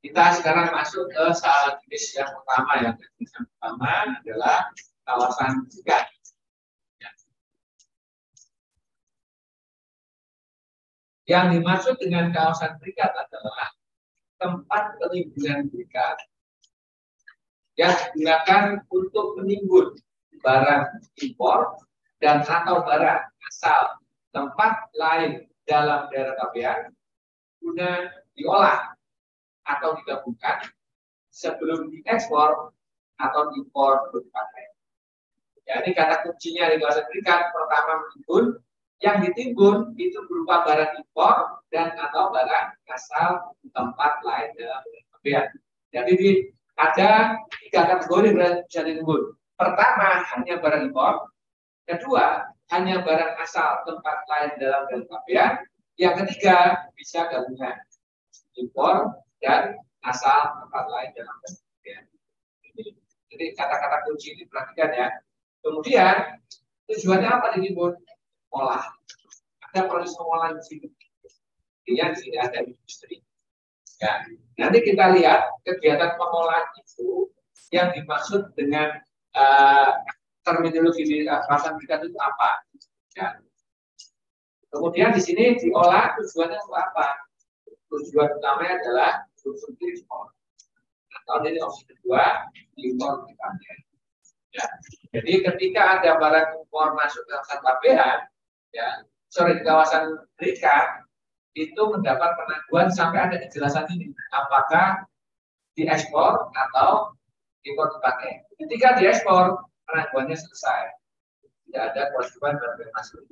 kita 0.00 0.38
sekarang 0.40 0.72
masuk 0.72 1.10
ke 1.10 1.24
salah 1.36 1.76
jenis 1.84 2.14
yang 2.16 2.30
pertama 2.30 2.72
ya. 2.80 2.90
Jenis 2.94 3.30
yang 3.34 3.46
pertama 3.50 3.90
adalah 4.22 4.58
kawasan 5.04 5.52
juga. 5.68 5.98
Ya. 7.02 7.10
Yang 11.26 11.46
dimaksud 11.58 11.94
dengan 11.98 12.30
kawasan 12.30 12.78
berikat 12.78 13.12
adalah 13.12 13.74
tempat 14.36 14.96
penimbunan 15.00 15.66
berikat 15.72 16.16
yang 17.76 17.92
digunakan 17.92 18.80
untuk 18.88 19.36
menimbun 19.40 19.96
barang 20.40 21.02
impor 21.20 21.76
dan 22.20 22.40
atau 22.40 22.80
barang 22.84 23.20
asal 23.52 24.00
tempat 24.32 24.88
lain 24.96 25.44
dalam 25.68 26.08
daerah 26.08 26.36
KPA 26.40 26.74
guna 27.60 27.90
diolah 28.36 28.94
atau 29.66 29.98
digabungkan 29.98 30.62
sebelum 31.32 31.90
diekspor 31.90 32.70
atau 33.16 33.42
diimpor 33.52 34.12
berbagai. 34.12 34.66
Ya, 35.66 35.82
ini 35.82 35.92
kata 35.98 36.22
kuncinya 36.22 36.70
di 36.70 36.78
kawasan 36.78 37.04
berikat 37.10 37.50
pertama 37.50 38.06
menimbun, 38.06 38.44
yang 39.02 39.18
ditimbun 39.20 39.98
itu 39.98 40.22
berupa 40.30 40.62
barang 40.62 41.02
impor 41.02 41.60
dan 41.74 41.92
atau 41.98 42.30
barang 42.30 42.66
asal 42.88 43.52
tempat 43.74 44.22
lain 44.22 44.48
dalam 44.56 44.80
kemudian. 44.86 45.44
Jadi 45.90 46.12
di, 46.14 46.30
ada 46.78 47.34
tiga 47.66 47.82
kategori 47.90 48.30
yang 48.32 48.62
bisa 48.62 48.80
ditimbun. 48.86 49.34
Pertama 49.58 50.22
hanya 50.32 50.54
barang 50.62 50.82
impor, 50.92 51.34
kedua 51.84 52.46
hanya 52.70 53.02
barang 53.02 53.32
asal 53.42 53.82
tempat 53.84 54.16
lain 54.30 54.50
dalam 54.62 54.82
kemudian. 54.86 55.66
Yang 55.96 56.14
ketiga 56.28 56.86
bisa 56.92 57.24
gabungan 57.32 57.72
impor 58.56 59.12
dan 59.40 59.76
asal 60.04 60.56
tempat 60.64 60.84
lain 60.88 61.10
dalam 61.16 61.36
ya. 61.84 62.00
Jadi 63.30 63.46
kata-kata 63.52 64.06
kunci 64.06 64.32
ini 64.32 64.44
perhatikan 64.48 64.90
ya. 64.94 65.08
Kemudian 65.60 66.40
tujuannya 66.88 67.28
apa 67.28 67.46
ditimbun? 67.58 67.92
Olah. 68.54 68.86
Ada 69.72 69.90
proses 69.90 70.14
pengolahan 70.14 70.56
di 70.56 70.64
sini. 70.64 70.88
Yang 71.90 72.10
di 72.16 72.18
sini 72.28 72.36
ada 72.38 72.58
industri. 72.62 73.16
Ya. 74.00 74.24
Nanti 74.56 74.78
kita 74.86 75.12
lihat 75.16 75.52
kegiatan 75.66 76.16
pengolahan 76.16 76.66
itu 76.80 77.28
yang 77.74 77.90
dimaksud 77.92 78.54
dengan 78.54 79.02
uh, 79.34 79.90
terminologi 80.46 81.02
di 81.02 81.16
uh, 81.26 81.42
perasaan 81.44 81.76
itu 81.82 82.18
apa. 82.22 82.50
Ya. 83.18 83.28
Kemudian 84.70 85.10
di 85.16 85.22
sini 85.24 85.58
diolah 85.58 86.14
tujuannya 86.14 86.58
untuk 86.62 86.78
apa? 86.78 87.25
Tujuan 87.90 88.28
utamanya 88.38 88.74
adalah 88.82 89.10
konsumsi 89.38 89.84
ekspor. 89.94 90.30
Atau 91.22 91.42
ini 91.46 91.58
opsi 91.62 91.82
kedua, 91.88 92.50
impor 92.76 93.24
dipakai. 93.26 93.76
Ya. 94.54 94.66
Jadi 95.16 95.32
ketika 95.52 96.00
ada 96.00 96.16
barang 96.20 96.46
impor 96.60 96.96
masuk 96.96 97.22
ke 97.24 97.32
kawasan 97.34 97.58
pabean, 97.62 98.18
ya, 98.72 98.88
sorry 99.32 99.58
di 99.58 99.62
kawasan 99.64 100.16
berikat, 100.36 101.06
itu 101.56 101.82
mendapat 101.88 102.36
penangguhan 102.36 102.88
sampai 102.92 103.20
ada 103.26 103.36
kejelasan 103.40 103.88
ini, 103.96 104.12
apakah 104.32 105.08
diekspor 105.76 106.52
atau 106.52 107.16
impor 107.64 107.88
dipakai. 107.96 108.44
Ketika 108.60 109.00
diekspor, 109.00 109.60
penangguhannya 109.88 110.36
selesai. 110.36 110.92
Tidak 111.66 111.82
ada 111.82 112.02
kewajiban 112.12 112.60
barang 112.60 112.92
masuk. 112.94 113.24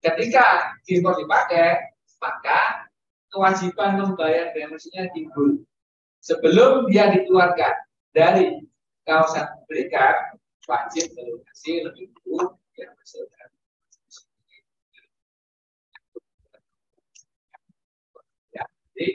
Ketika 0.00 0.76
impor 0.88 1.14
dipakai, 1.20 1.84
maka 2.20 2.88
kewajiban 3.36 4.00
membayar 4.00 4.56
BMS-nya 4.56 5.12
timbul 5.12 5.60
sebelum 6.24 6.88
dia 6.88 7.12
dikeluarkan 7.12 7.84
dari 8.16 8.64
kawasan 9.04 9.44
berikat 9.68 10.40
wajib 10.64 11.12
melunasi 11.12 11.84
lebih 11.84 12.08
dulu 12.24 12.56
ya, 12.80 12.88
jadi 18.96 19.08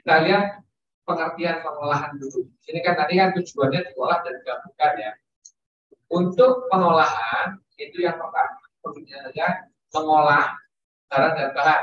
kita 0.00 0.14
lihat 0.24 0.64
pengertian 1.04 1.60
pengolahan 1.60 2.16
dulu. 2.16 2.48
Ini 2.64 2.80
kan 2.80 2.96
tadi 2.96 3.20
kan 3.20 3.36
tujuannya 3.36 3.92
diolah 3.92 4.24
dan 4.24 4.32
digabungkan 4.40 4.92
ya. 4.96 5.12
Untuk 6.08 6.72
pengolahan 6.72 7.60
itu 7.76 8.00
yang 8.00 8.16
pertama 8.16 8.56
saja 8.80 9.68
mengolah 9.94 10.56
barang 11.10 11.34
dan 11.34 11.50
bahan 11.52 11.82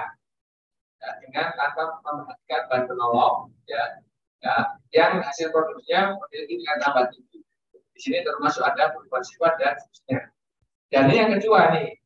ya, 1.03 1.09
dengan 1.21 1.45
tanpa 1.59 1.99
memperhatikan 2.01 2.61
bahan 2.71 2.83
penolong 2.87 3.35
ya, 3.67 3.83
ya 4.39 4.55
yang 4.95 5.19
hasil 5.19 5.51
produksinya 5.51 6.15
memiliki 6.15 6.55
tingkat 6.55 6.77
tambah 6.79 7.05
tinggi. 7.11 7.39
Di 7.91 7.99
sini 7.99 8.23
termasuk 8.23 8.63
ada 8.63 8.93
perubahan 8.95 9.25
sifat 9.25 9.53
dan 9.59 9.73
seterusnya. 9.75 10.19
Dan 10.87 11.01
ini 11.11 11.15
yang 11.19 11.31
kedua 11.35 11.59
nih, 11.75 11.97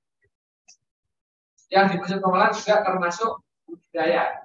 yang 1.69 1.85
dimaksud 1.93 2.23
pengolahan 2.23 2.55
juga 2.57 2.81
termasuk 2.81 3.31
budaya, 3.69 4.41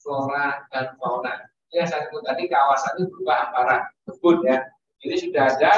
flora 0.00 0.64
dan 0.72 0.96
fauna. 0.96 1.50
Yang 1.72 1.92
saya 1.92 2.00
sebut 2.08 2.22
tadi 2.24 2.48
kawasan 2.48 2.92
itu 3.00 3.04
berupa 3.10 3.34
hamparan 3.48 3.80
kebun 4.08 4.44
ya. 4.44 4.58
Ini 5.02 5.16
sudah 5.18 5.44
ada. 5.56 5.72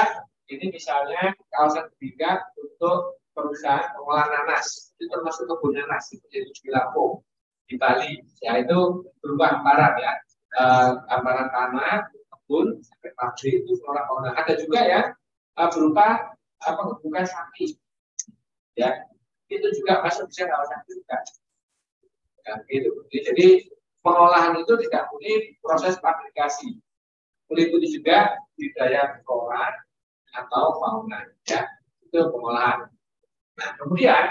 Ini 0.45 0.69
misalnya 0.69 1.33
kawasan 1.49 1.89
ketiga 1.97 2.45
untuk 2.61 3.17
perusahaan 3.35 3.91
pengolahan 3.93 4.31
nanas. 4.31 4.95
Itu 4.95 5.11
termasuk 5.11 5.45
kebun 5.51 5.75
nanas 5.75 6.07
itu 6.15 6.25
jadi 6.31 6.71
Lampung 6.71 7.21
di 7.67 7.75
Bali. 7.75 8.23
Ya 8.39 8.63
itu 8.63 9.05
berupa 9.19 9.59
hamparan 9.59 9.93
ya. 9.99 10.13
E, 10.55 10.63
hamparan 11.11 11.51
tanah, 11.51 12.07
kebun, 12.31 12.79
sampai 12.79 13.11
pabrik 13.19 13.53
itu 13.67 13.75
flora 13.83 14.07
fauna. 14.07 14.31
Ada 14.33 14.53
juga 14.63 14.79
ya 14.87 15.01
e, 15.59 15.61
berupa 15.75 16.31
apa 16.63 16.81
bukan 17.03 17.25
sapi. 17.27 17.75
Ya, 18.75 19.07
itu 19.47 19.67
juga 19.79 20.03
masuk 20.03 20.31
bisa 20.31 20.47
kawasan 20.47 20.79
ketiga. 20.87 21.17
Ya, 22.45 22.53
gitu. 22.67 22.91
Jadi 23.11 23.47
pengolahan 24.03 24.59
itu 24.59 24.73
tidak 24.87 25.07
murni 25.11 25.55
proses 25.63 25.95
fabrikasi. 25.99 26.77
Meliputi 27.47 28.01
juga 28.01 28.35
budaya 28.57 29.21
flora 29.23 29.69
atau 30.35 30.75
fauna, 30.81 31.23
ya. 31.47 31.63
Itu 32.03 32.31
pengolahan. 32.33 32.94
Nah, 33.55 33.69
kemudian 33.79 34.25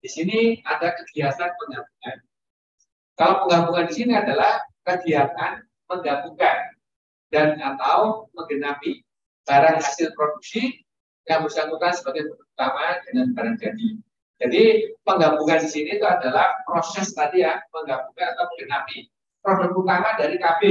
di 0.00 0.08
sini 0.08 0.38
ada 0.64 0.92
kegiatan 0.92 1.50
penggabungan. 1.56 2.16
Kalau 3.16 3.34
penggabungan 3.46 3.86
di 3.88 3.94
sini 3.96 4.12
adalah 4.12 4.60
kegiatan 4.84 5.64
menggabungkan 5.88 6.56
dan 7.32 7.56
atau 7.58 8.28
menggenapi 8.36 9.02
barang 9.48 9.80
hasil 9.80 10.12
produksi 10.12 10.84
yang 11.26 11.42
bersangkutan 11.42 11.92
sebagai 11.96 12.36
utama 12.36 13.02
dengan 13.08 13.34
barang 13.34 13.56
jadi. 13.58 13.88
Jadi 14.36 14.62
penggabungan 15.00 15.64
di 15.64 15.68
sini 15.72 15.96
itu 15.96 16.04
adalah 16.04 16.60
proses 16.68 17.16
tadi 17.16 17.40
ya 17.40 17.56
menggabungkan 17.72 18.36
atau 18.36 18.44
menggenapi 18.52 19.08
produk 19.40 19.70
utama 19.72 20.08
dari 20.20 20.36
KB. 20.36 20.62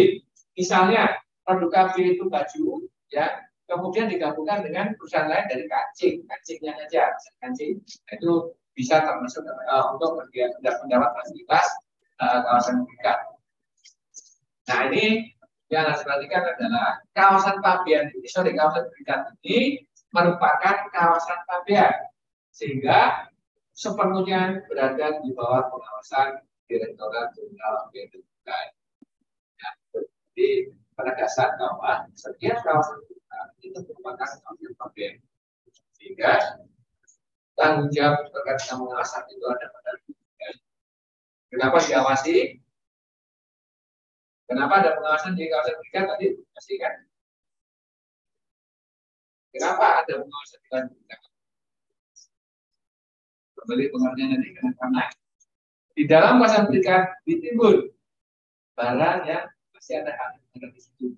Misalnya 0.53 1.17
produk 1.41 1.69
KB 1.73 2.19
itu 2.19 2.29
baju, 2.29 2.65
ya, 3.09 3.44
kemudian 3.65 4.07
digabungkan 4.09 4.61
dengan 4.65 4.93
perusahaan 4.97 5.29
lain 5.29 5.45
dari 5.49 5.65
kancing, 5.65 6.25
kancingnya 6.29 6.73
saja, 6.85 7.13
kancing. 7.41 7.81
Itu 8.13 8.53
bisa 8.77 9.01
termasuk 9.01 9.45
uh, 9.47 9.95
untuk 9.95 10.19
mendapat 10.19 11.09
fasilitas 11.15 11.65
uh, 12.21 12.43
kawasan 12.45 12.85
berikat. 12.85 13.17
Nah 14.69 14.79
ini 14.91 15.31
yang 15.73 15.89
harus 15.89 16.05
diperhatikan 16.05 16.43
adalah 16.45 17.01
kawasan 17.17 17.57
pabean 17.61 18.13
ini, 18.13 18.27
sorry 18.29 18.53
kawasan 18.53 18.85
berikat 18.93 19.33
ini 19.41 19.81
merupakan 20.13 20.75
kawasan 20.93 21.39
pabean 21.49 21.93
sehingga 22.53 23.27
sepenuhnya 23.75 24.63
berada 24.69 25.19
di 25.19 25.35
bawah 25.35 25.67
pengawasan 25.67 26.45
Direktorat 26.65 27.29
Jenderal 27.37 27.93
Bea 27.93 28.09
Cukai. 28.09 28.65
Ya, 29.61 29.69
jadi 30.33 30.49
dasar 31.13 31.53
bahwa 31.61 32.09
setiap 32.17 32.57
kawasan 32.65 33.05
itu 33.61 33.77
merupakan 33.81 34.15
kawasan 34.19 34.39
publik. 34.77 35.23
Sehingga 35.97 36.61
tanggung 37.55 37.89
jawab 37.91 38.27
terkait 38.29 38.59
dengan 38.61 38.77
pengawasan 38.83 39.23
itu 39.31 39.45
ada 39.47 39.67
pada 39.71 39.91
ya. 40.39 40.51
Kenapa 41.49 41.77
diawasi? 41.81 42.35
Kenapa 44.45 44.73
ada 44.83 44.89
pengawasan 44.99 45.33
di 45.33 45.49
kawasan 45.49 45.75
kita 45.89 46.05
tadi? 46.05 46.27
Pasti 46.53 46.73
kan? 46.77 46.93
Kenapa 49.55 50.03
ada 50.03 50.13
pengawasan 50.19 50.57
di 50.59 50.67
kawasan 50.69 50.91
kita? 50.93 51.15
Kembali 53.55 53.85
pengertian 53.89 54.29
nanti 54.29 54.49
karena 54.53 55.03
di 55.95 56.03
dalam 56.05 56.37
kawasan 56.37 56.69
berikan 56.69 57.07
ditimbun 57.25 57.89
barang 58.75 59.19
yang 59.25 59.47
masih 59.71 60.03
ada 60.03 60.11
hak 60.11 60.43
ada 60.59 60.67
di 60.69 60.79
situ. 60.83 61.15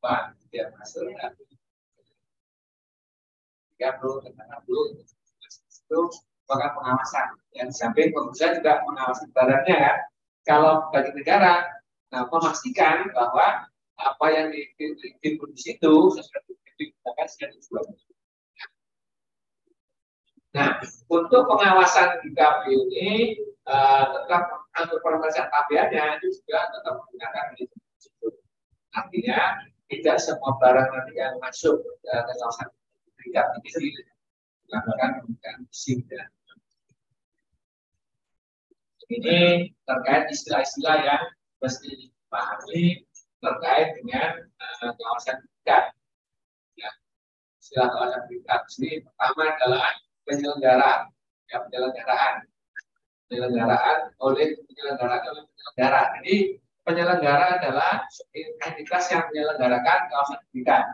Pak, 0.00 0.39
dia 0.50 0.70
masuk 0.76 1.06
ya. 1.14 1.30
30 3.80 4.24
dan 4.28 4.32
60 4.36 5.00
itu 5.00 6.00
maka 6.50 6.66
pengawasan. 6.74 7.28
Yang 7.54 7.70
samping 7.78 8.10
pengusaha 8.10 8.58
juga 8.58 8.82
mengawasi 8.84 9.30
barangnya 9.30 9.76
kan. 9.78 9.96
Kalau 10.44 10.90
bagi 10.90 11.14
negara, 11.14 11.62
nah 12.10 12.26
memastikan 12.26 13.06
bahwa 13.14 13.70
apa 14.00 14.26
yang 14.32 14.50
ditimbun 14.50 15.50
di 15.54 15.60
situ 15.60 15.92
sesuai 16.16 16.42
digunakan 16.80 17.26
sudah 17.28 17.48
dijual. 17.54 17.84
Nah, 20.50 20.82
untuk 21.06 21.46
pengawasan 21.46 22.26
di 22.26 22.34
KPU 22.34 22.90
ini 22.90 23.38
uh, 23.70 24.04
tetap 24.10 24.66
untuk 24.82 24.98
pemeriksaan 25.04 25.46
tabiatnya 25.52 26.18
itu 26.18 26.42
juga 26.42 26.66
tetap 26.74 26.94
menggunakan 26.98 27.46
itu. 27.54 27.76
Artinya 28.90 29.38
tidak 29.90 30.16
semua 30.22 30.54
barang 30.62 30.88
nanti 30.94 31.18
yang 31.18 31.34
masuk 31.42 31.82
ke 31.82 32.10
kawasan 32.38 32.70
tingkat 33.18 33.46
ini 33.66 33.90
menggunakan 34.70 35.66
SIM 35.74 36.06
ya. 36.06 36.24
Ini 39.10 39.66
terkait 39.82 40.30
istilah-istilah 40.30 40.96
yang 41.02 41.22
mesti 41.58 41.90
dipahami 42.06 43.02
terkait 43.42 43.98
dengan 43.98 44.46
uh, 44.62 44.94
kawasan 44.94 45.42
tingkat. 45.42 45.90
Ya. 46.78 46.90
Istilah 47.58 47.90
kawasan 47.90 48.22
tingkat 48.30 48.62
ini 48.78 49.02
pertama 49.02 49.42
adalah 49.58 49.90
penyelenggaraan, 50.22 51.10
ya 51.50 51.58
penyelenggaraan, 51.66 52.34
penyelenggaraan 53.26 53.98
oleh 54.22 54.54
penyelenggaraan 54.70 55.22
oleh 55.26 55.42
penyelenggara. 55.50 56.02
Jadi 56.22 56.36
penyelenggara 56.84 57.60
adalah 57.60 58.04
entitas 58.64 59.04
yang 59.12 59.28
menyelenggarakan 59.30 59.98
kawasan 60.08 60.38
pendidikan. 60.48 60.84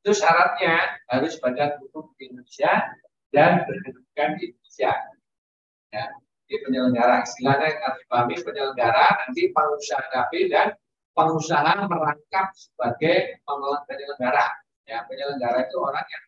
Itu 0.00 0.16
syaratnya 0.16 1.00
harus 1.12 1.36
badan 1.38 1.76
hukum 1.84 2.10
di 2.16 2.32
Indonesia 2.32 2.96
dan 3.30 3.68
berkedudukan 3.68 4.28
di 4.40 4.44
Indonesia. 4.50 4.92
Ya, 5.90 6.04
di 6.46 6.56
penyelenggara 6.66 7.26
istilahnya 7.26 7.66
yang 7.66 7.82
harus 7.82 7.98
dipahami 8.06 8.36
penyelenggara 8.42 9.06
nanti 9.26 9.42
pengusaha 9.50 10.02
KP 10.10 10.32
dan 10.50 10.68
pengusaha 11.14 11.72
merangkap 11.86 12.46
sebagai 12.54 13.42
penyelenggara. 13.86 14.46
Ya, 14.86 15.06
penyelenggara 15.06 15.66
itu 15.66 15.76
orang 15.78 16.06
yang 16.10 16.24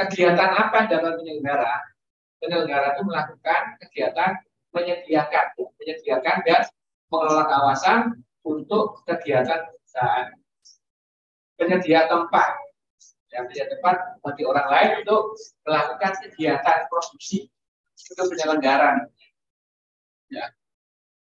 kegiatan 0.00 0.50
apa 0.56 0.88
dalam 0.88 1.20
penyelenggara? 1.20 1.76
Penyelenggara 2.40 2.96
itu 2.96 3.02
melakukan 3.04 3.60
kegiatan 3.84 4.30
menyediakan, 4.72 5.46
menyediakan 5.76 6.36
dan 6.46 6.62
mengelola 7.10 7.44
kawasan 7.50 8.22
untuk 8.46 9.02
kegiatan 9.04 9.68
perusahaan. 9.68 10.28
Penyedia 11.60 12.08
tempat, 12.08 12.56
yang 13.34 13.44
penyedia 13.50 13.68
tempat 13.76 13.96
bagi 14.24 14.42
orang 14.48 14.66
lain 14.70 14.90
untuk 15.04 15.36
melakukan 15.66 16.12
kegiatan 16.24 16.78
produksi 16.88 17.50
itu 18.00 18.22
penyelenggara. 18.24 19.04
Ya. 20.32 20.54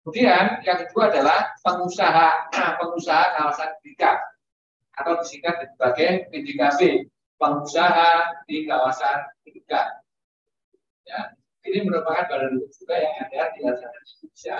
Kemudian 0.02 0.60
yang 0.66 0.78
kedua 0.84 1.08
adalah 1.08 1.54
pengusaha 1.64 2.52
pengusaha 2.52 3.24
kawasan 3.40 3.72
pendidikan 3.80 4.20
atau 5.00 5.16
disingkat 5.22 5.64
sebagai 5.72 6.28
PDKB 6.28 7.08
pengusaha 7.40 8.42
di 8.44 8.68
kawasan 8.68 9.32
pendidikan. 9.40 10.02
Ya, 11.04 11.36
ini 11.68 11.84
merupakan 11.84 12.28
badan 12.28 12.60
juga 12.68 12.94
yang 12.96 13.14
ada 13.28 13.52
di 13.52 13.58
Indonesia. 13.64 14.56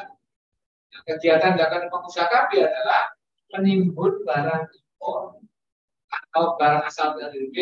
Kegiatan 1.02 1.59
dilakukan 1.59 1.90
pengusaha 1.90 2.30
KB 2.30 2.50
adalah 2.62 3.11
menimbun 3.50 4.22
barang 4.22 4.64
impor 4.70 5.42
atau 6.09 6.54
barang 6.54 6.83
asal 6.87 7.18
dari 7.18 7.50
B 7.50 7.57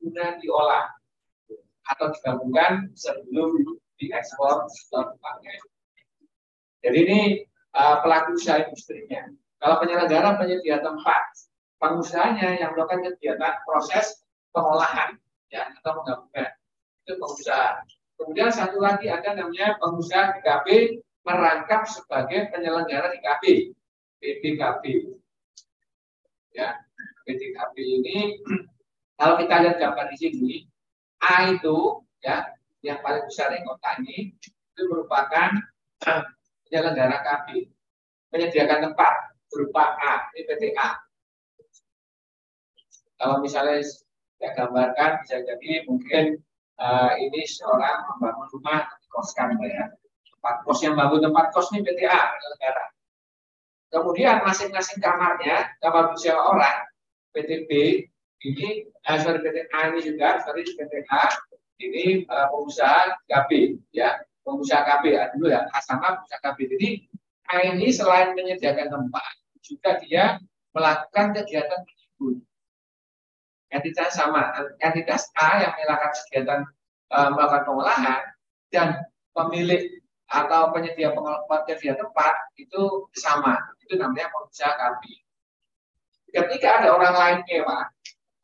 guna 0.00 0.38
diolah 0.38 0.86
atau 1.90 2.06
digabungkan 2.14 2.94
sebelum 2.94 3.58
diekspor 3.98 4.64
atau 4.70 5.02
dipakai. 5.12 5.58
Jadi 6.80 6.98
ini 7.04 7.20
uh, 7.76 8.00
pelaku 8.00 8.38
usaha 8.38 8.62
industrinya. 8.62 9.28
Kalau 9.60 9.76
penyelenggara 9.76 10.40
penyedia 10.40 10.80
tempat, 10.80 11.22
pengusahanya 11.76 12.56
yang 12.56 12.72
melakukan 12.72 13.12
kegiatan 13.12 13.60
proses 13.68 14.24
pengolahan 14.56 15.20
ya 15.52 15.68
atau 15.82 16.00
penggabungan 16.00 16.48
itu 17.04 17.12
pengusaha. 17.20 17.84
Kemudian 18.16 18.48
satu 18.52 18.80
lagi 18.80 19.08
ada 19.08 19.36
namanya 19.36 19.76
pengusaha 19.80 20.40
DKP 20.40 21.00
merangkap 21.36 21.86
sebagai 21.86 22.50
penyelenggara 22.50 23.14
DKP, 23.14 23.74
PDKP. 24.18 24.84
Ya, 26.50 26.74
PDKP 27.22 27.74
ini 27.78 28.16
kalau 29.18 29.38
kita 29.38 29.54
lihat 29.62 29.76
gambar 29.78 30.06
di 30.10 30.16
sini, 30.18 30.52
A 31.22 31.52
itu 31.54 32.02
ya 32.24 32.48
yang 32.80 32.98
paling 33.04 33.28
besar 33.28 33.52
di 33.52 33.60
kota 33.62 34.00
ini 34.02 34.32
itu 34.34 34.82
merupakan 34.88 35.54
penyelenggara 36.66 37.22
KB 37.22 37.46
menyediakan 38.30 38.90
tempat 38.90 39.14
berupa 39.50 39.98
A, 39.98 40.30
ini 40.34 40.46
PT 40.46 40.62
A. 40.78 40.98
Kalau 43.20 43.42
misalnya 43.44 43.84
saya 44.40 44.56
gambarkan 44.56 45.20
bisa 45.20 45.44
jadi 45.44 45.84
mungkin 45.84 46.40
uh, 46.80 47.12
ini 47.20 47.44
seorang 47.44 48.08
membangun 48.08 48.48
rumah 48.56 48.88
koskan 49.12 49.58
ya. 49.60 49.92
Tempat 50.40 50.64
kos 50.64 50.80
yang 50.80 50.96
bangun 50.96 51.20
tempat 51.20 51.52
kos 51.52 51.68
ini 51.76 51.84
PT 51.84 52.08
A 52.08 52.32
negara. 52.32 52.84
Kemudian 53.92 54.40
masing-masing 54.40 55.04
kamarnya 55.04 55.68
kamar 55.84 56.16
bersama 56.16 56.56
orang 56.56 56.88
PT 57.36 57.68
B 57.68 57.70
ini 58.48 58.88
uh, 59.04 59.18
sorry 59.20 59.44
PT 59.44 59.68
A 59.76 59.92
ini 59.92 60.00
juga 60.00 60.40
sorry 60.40 60.64
PT 60.64 60.92
A 61.12 61.28
ini 61.84 62.24
uh, 62.32 62.48
pengusaha 62.48 63.20
KB 63.28 63.76
ya 63.92 64.16
pengusaha 64.40 64.80
KB 64.80 65.04
ya 65.12 65.22
dulu 65.36 65.52
ya 65.52 65.68
sama 65.84 66.16
pengusaha 66.24 66.40
KB 66.40 66.58
jadi 66.76 66.88
A 67.52 67.54
ini 67.76 67.92
selain 67.92 68.32
menyediakan 68.32 68.88
tempat 68.88 69.32
juga 69.60 70.00
dia 70.00 70.24
melakukan 70.72 71.36
kegiatan 71.36 71.84
penghibur 71.84 72.40
entitas 73.70 74.16
sama 74.16 74.56
entitas 74.80 75.28
A 75.36 75.60
yang 75.68 75.72
melakukan 75.76 76.12
kegiatan 76.24 76.60
uh, 77.12 77.28
melakukan 77.36 77.62
pengolahan 77.68 78.22
dan 78.72 78.88
pemilik 79.36 79.99
atau 80.30 80.70
penyedia 80.70 81.10
penyedia 81.12 81.98
tempat 81.98 82.34
itu 82.54 83.10
sama. 83.18 83.58
Itu 83.82 83.98
namanya 83.98 84.30
pengusaha 84.30 84.72
KB 84.78 85.02
ketika 86.30 86.68
ada 86.82 86.88
orang 86.94 87.14
lain 87.14 87.38
nyewa 87.46 87.90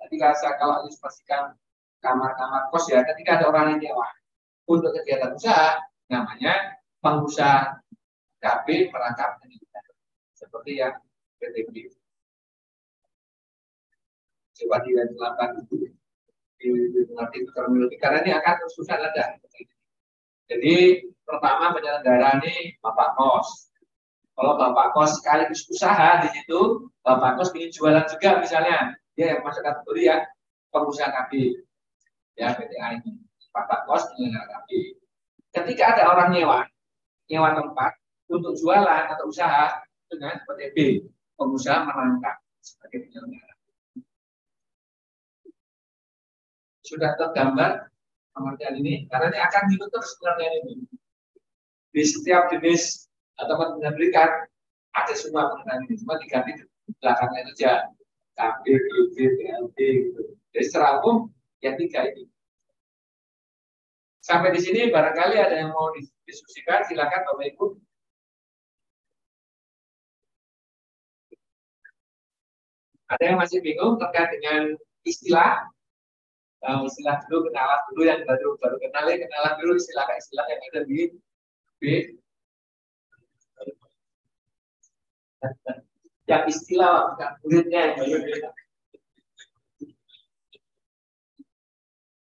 ketika 0.06 0.34
saya 0.38 0.54
kalau 0.58 0.82
ilustrasikan 0.86 1.54
kamar-kamar 2.02 2.68
kos 2.70 2.90
ya 2.90 3.02
ketika 3.06 3.40
ada 3.40 3.44
orang 3.50 3.74
lain 3.74 3.80
nyewa 3.86 4.06
untuk 4.66 4.90
kegiatan 5.00 5.34
usaha 5.34 5.78
namanya 6.10 6.78
pengusaha 7.02 7.78
KB 8.42 8.90
perangkap 8.90 9.38
seperti 10.34 10.82
yang 10.82 10.94
PTB 11.38 11.94
coba 14.56 14.76
selatan 15.12 15.50
itu 15.62 15.74
di 16.56 16.66
mengerti 17.12 17.44
terminologi 17.52 17.96
karena 18.00 18.24
ini 18.24 18.32
akan 18.32 18.54
terus 18.56 18.74
susah 18.74 18.96
ada 18.96 19.36
jadi 20.46 21.02
pertama 21.26 21.74
penyelenggara 21.74 22.38
ini 22.42 22.78
bapak 22.78 23.18
kos. 23.18 23.70
Kalau 24.36 24.54
bapak 24.54 24.94
kos 24.94 25.18
sekaligus 25.18 25.66
usaha 25.66 26.22
di 26.22 26.28
situ 26.30 26.86
bapak 27.02 27.42
kos 27.42 27.50
ingin 27.58 27.70
jualan 27.74 28.06
juga 28.06 28.38
misalnya. 28.38 28.94
Dia 29.16 29.32
yang 29.32 29.42
masuk 29.42 29.64
kategori 29.64 30.02
ya 30.06 30.16
pengusaha 30.70 31.08
KB 31.08 31.32
ya 32.38 32.54
PTA 32.54 33.00
ini. 33.02 33.18
Bapak 33.50 33.90
kos 33.90 34.06
penyelenggara 34.14 34.46
KB 34.62 34.70
ketika 35.56 35.84
ada 35.96 36.02
orang 36.12 36.28
nyewa 36.36 36.68
nyewa 37.26 37.56
tempat 37.56 37.96
untuk 38.28 38.54
jualan 38.54 39.04
atau 39.08 39.24
usaha 39.26 39.82
dengan 40.06 40.38
PTB 40.46 41.08
pengusaha 41.34 41.82
merangkap 41.82 42.38
sebagai 42.62 43.10
penyelenggara. 43.10 43.54
Sudah 46.86 47.18
tergambar 47.18 47.90
pengertian 48.36 48.74
ini 48.84 48.94
karena 49.08 49.32
ini 49.32 49.40
akan 49.40 49.62
hidup 49.72 49.88
terus 49.88 50.12
pengertian 50.20 50.54
ini 50.60 50.74
di 51.96 52.02
setiap 52.04 52.52
jenis 52.52 53.08
atau 53.40 53.56
berikan 53.80 54.28
ada 54.92 55.12
semua 55.16 55.48
pengertian 55.56 55.80
ini 55.88 55.94
cuma 56.04 56.20
diganti 56.20 56.52
belakangnya 57.00 57.42
saja 57.56 57.70
KB, 58.36 58.64
KB, 58.68 59.16
TLB 59.16 59.76
gitu. 59.80 60.22
Jadi 60.52 60.64
secara 60.68 61.00
umum 61.00 61.32
yang 61.64 61.80
tiga 61.80 62.04
ini. 62.12 62.28
Sampai 64.20 64.52
di 64.52 64.60
sini 64.60 64.92
barangkali 64.92 65.40
ada 65.40 65.56
yang 65.56 65.72
mau 65.72 65.88
diskusikan, 66.28 66.84
silakan 66.84 67.24
Bapak 67.24 67.46
Ibu. 67.56 67.66
Ada 73.06 73.22
yang 73.22 73.38
masih 73.38 73.62
bingung 73.62 74.02
terkait 74.02 74.34
dengan 74.34 74.74
istilah 75.06 75.62
uh, 76.66 76.82
istilah 76.84 77.22
dulu 77.30 77.48
kenalan 77.48 77.80
dulu 77.94 78.02
yang 78.04 78.20
baru 78.26 78.48
baru 78.58 78.76
kenal 78.82 79.04
ya 79.06 79.16
kenalan 79.22 79.54
dulu 79.62 79.72
istilah 79.78 80.06
istilah 80.18 80.44
yang 80.50 80.60
ada 80.74 80.80
di 80.84 80.98
B 81.78 81.84
yang 86.26 86.42
istilah 86.50 87.14
bukan 87.14 87.30
muridnya 87.46 87.80
yang 87.80 87.94
baru 88.02 88.16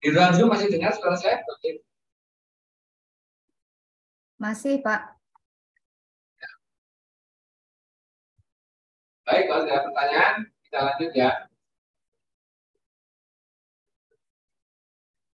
di 0.02 0.10
ruang 0.10 0.34
Zoom 0.34 0.50
masih 0.50 0.66
dengar 0.66 0.90
suara 0.98 1.14
saya? 1.14 1.38
Masih, 4.34 4.82
Pak. 4.82 5.14
Baik, 9.22 9.46
kalau 9.46 9.62
ada 9.62 9.86
pertanyaan, 9.86 10.34
kita 10.66 10.78
lanjut 10.82 11.10
ya. 11.14 11.30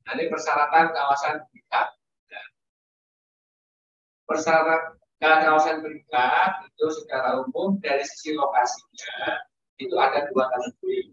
Nah, 0.08 0.16
ini 0.16 0.32
persyaratan 0.32 0.96
kawasan 0.96 1.44
berikat. 1.52 1.88
Ya. 2.32 2.44
Persyaratan 4.24 4.96
kawasan 5.20 5.84
berikat 5.84 6.64
itu 6.72 6.88
secara 7.04 7.44
umum 7.44 7.76
dari 7.84 8.08
sisi 8.08 8.32
lokasinya 8.32 9.44
itu 9.84 9.92
ada 10.00 10.32
dua 10.32 10.48
kategori. 10.48 11.12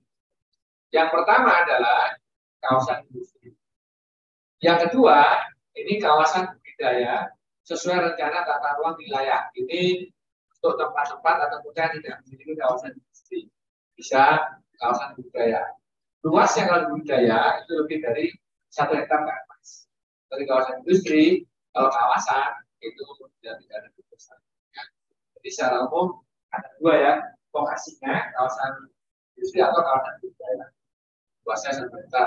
Yang 0.95 1.09
pertama 1.11 1.51
adalah 1.67 2.15
kawasan 2.63 3.03
industri. 3.11 3.59
Yang 4.63 4.89
kedua, 4.89 5.43
ini 5.75 5.99
kawasan 5.99 6.55
budidaya 6.55 7.35
sesuai 7.67 7.99
rencana 7.99 8.47
tata 8.47 8.79
ruang 8.79 8.95
wilayah. 8.95 9.51
Ini 9.59 10.07
untuk 10.63 10.79
tempat-tempat 10.79 11.37
atau 11.51 11.59
kota 11.67 11.91
tidak 11.99 12.23
memiliki 12.25 12.55
kawasan 12.63 12.95
industri. 12.95 13.51
Bisa 13.99 14.55
kawasan 14.79 15.19
budidaya. 15.19 15.67
Luasnya 16.23 16.71
kalau 16.71 16.95
budidaya 16.95 17.59
itu 17.67 17.73
lebih 17.75 17.99
dari 18.01 18.27
satu 18.75 18.99
hektar 18.99 19.23
ke 19.23 19.31
atas. 19.31 19.87
Dari 20.35 20.45
kawasan 20.51 20.83
industri, 20.83 21.47
kalau 21.71 21.95
kawasan 21.95 22.59
itu 22.83 23.03
tidak 23.39 23.63
tidak 23.63 23.77
ada 23.79 23.89
besar. 24.11 24.39
Jadi 25.39 25.49
secara 25.55 25.87
umum 25.87 26.19
ada 26.51 26.69
dua 26.83 26.95
ya, 26.99 27.13
lokasinya 27.55 28.35
kawasan 28.35 28.91
industri 29.39 29.63
atau 29.63 29.79
kawasan 29.79 30.15
budaya. 30.19 30.67
Luasnya 31.47 31.71
satu 31.79 31.95
hektar. 32.03 32.27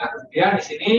Nah 0.00 0.06
kemudian 0.10 0.56
di 0.56 0.64
sini 0.64 0.92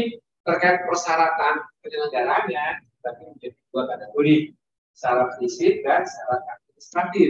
terkait 0.46 0.86
persyaratan 0.86 1.66
penyelenggaranya 1.82 2.86
tapi 3.02 3.22
menjadi 3.26 3.58
dua 3.74 3.90
kategori 3.90 4.54
syarat 4.94 5.30
fisik 5.42 5.82
dan 5.82 6.06
syarat 6.06 6.42
administratif. 6.54 7.30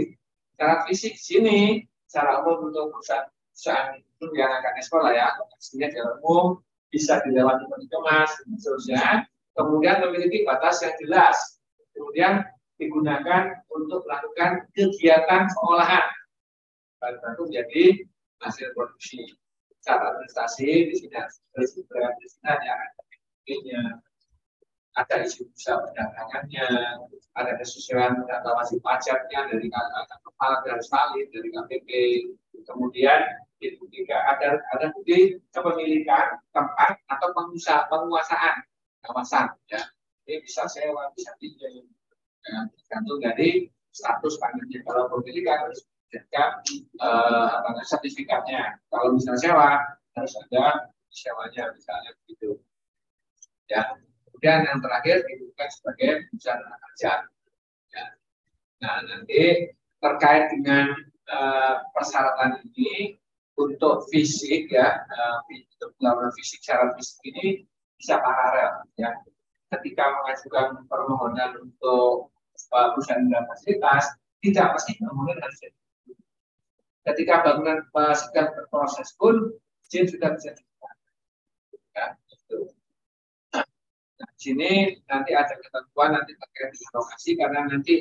Syarat 0.60 0.80
fisik 0.88 1.14
sini 1.16 1.84
secara 2.08 2.44
umum 2.44 2.72
untuk 2.72 2.92
perusahaan 2.92 3.28
perusahaan 3.56 3.96
yang 4.36 4.52
akan 4.52 4.74
ekspor 4.80 5.00
lah 5.04 5.14
ya, 5.16 5.28
lokasinya 5.36 5.88
secara 5.92 6.12
umum 6.24 6.60
bisa 6.90 7.22
dilewati 7.26 7.66
mas 8.04 8.32
dan 8.46 8.56
seterusnya. 8.60 9.04
Kemudian 9.56 10.04
memiliki 10.04 10.44
batas 10.44 10.84
yang 10.84 10.96
jelas. 11.00 11.38
Kemudian 11.96 12.44
digunakan 12.76 13.56
untuk 13.72 14.04
melakukan 14.04 14.68
kegiatan 14.76 15.48
pengolahan. 15.56 16.06
Bahan 17.00 17.16
baku 17.24 17.48
menjadi 17.48 18.04
hasil 18.44 18.76
produksi. 18.76 19.24
Cara 19.86 20.18
administrasi 20.18 20.92
di 20.92 20.96
sini 20.98 21.14
di 21.14 21.68
sini 21.70 22.48
ada 22.50 22.74
ada 24.96 25.16
isu 25.28 25.52
usaha 25.52 25.84
perdagangannya, 25.84 26.68
ada 27.36 27.52
kesesuaian 27.60 28.24
data 28.24 28.50
wajib 28.56 28.80
pajaknya 28.80 29.52
dari 29.52 29.68
kepala 29.68 30.64
dan 30.64 30.80
salin 30.80 31.28
dari 31.36 31.52
KPP, 31.52 31.90
kemudian 32.64 33.20
itu 33.60 33.84
juga 33.92 34.20
ada 34.36 34.60
ada 34.76 34.92
bukti 34.92 35.40
kepemilikan 35.52 36.40
tempat 36.52 37.00
atau 37.12 37.28
pengusaha 37.36 37.88
penguasaan 37.92 38.64
kawasan 39.04 39.52
ya. 39.68 39.84
Ini 40.26 40.42
bisa 40.42 40.66
sewa 40.68 41.12
bisa 41.16 41.36
pinjam. 41.38 41.86
Ya, 42.46 42.70
tergantung 42.72 43.20
dari 43.22 43.70
status 43.90 44.38
panennya 44.38 44.80
kalau 44.86 45.10
pemilikan 45.10 45.66
harus 45.66 45.82
menjadikan 46.08 46.62
eh, 47.00 47.48
apa 47.64 47.84
sertifikatnya. 47.84 48.80
Kalau 48.92 49.16
misalnya 49.16 49.40
sewa 49.40 49.70
harus 50.16 50.34
ada 50.46 50.92
sewanya 51.12 51.64
misalnya 51.74 52.12
begitu. 52.24 52.60
Ya 53.66 53.98
kemudian 54.36 54.68
yang 54.68 54.80
terakhir 54.84 55.24
dibutuhkan 55.24 55.70
sebagai 55.72 56.10
perusahaan 56.28 56.60
kerja 56.60 57.12
ya. 57.96 58.06
nah 58.84 58.96
nanti 59.08 59.72
terkait 60.04 60.52
dengan 60.52 60.92
uh, 61.32 61.88
persyaratan 61.96 62.60
ini 62.76 63.16
untuk 63.56 64.04
fisik 64.12 64.68
ya 64.68 65.08
uh, 65.08 65.40
untuk 65.48 65.96
melakukan 66.04 66.36
fisik 66.36 66.60
syarat 66.60 66.92
fisik 67.00 67.24
ini 67.32 67.64
bisa 67.96 68.20
paralel 68.20 68.84
ya. 69.00 69.16
Ketika 69.72 70.04
mengajukan 70.20 70.84
permohonan 70.92 71.52
untuk 71.64 72.36
uh, 72.76 72.88
perusahaan 72.92 73.24
dan 73.32 73.48
fasilitas 73.48 74.20
tidak 74.44 74.76
pasti 74.76 75.00
bangunan 75.00 75.40
harus 75.40 75.60
ketika 77.08 77.34
bangunan 77.48 77.80
sedang 78.18 78.52
berproses 78.52 79.16
pun 79.16 79.56
izin 79.88 80.10
sudah 80.10 80.36
bisa 80.36 80.52
dibuka 80.58 80.90
ya, 81.96 82.06
itu. 82.34 82.60
Nah, 83.54 83.66
di 84.34 84.35
sini 84.46 85.02
nanti 85.10 85.32
ada 85.34 85.58
ketentuan 85.58 86.14
nanti 86.14 86.38
terkait 86.38 86.70
dengan 86.78 86.92
lokasi 87.02 87.32
karena 87.34 87.60
nanti 87.66 87.96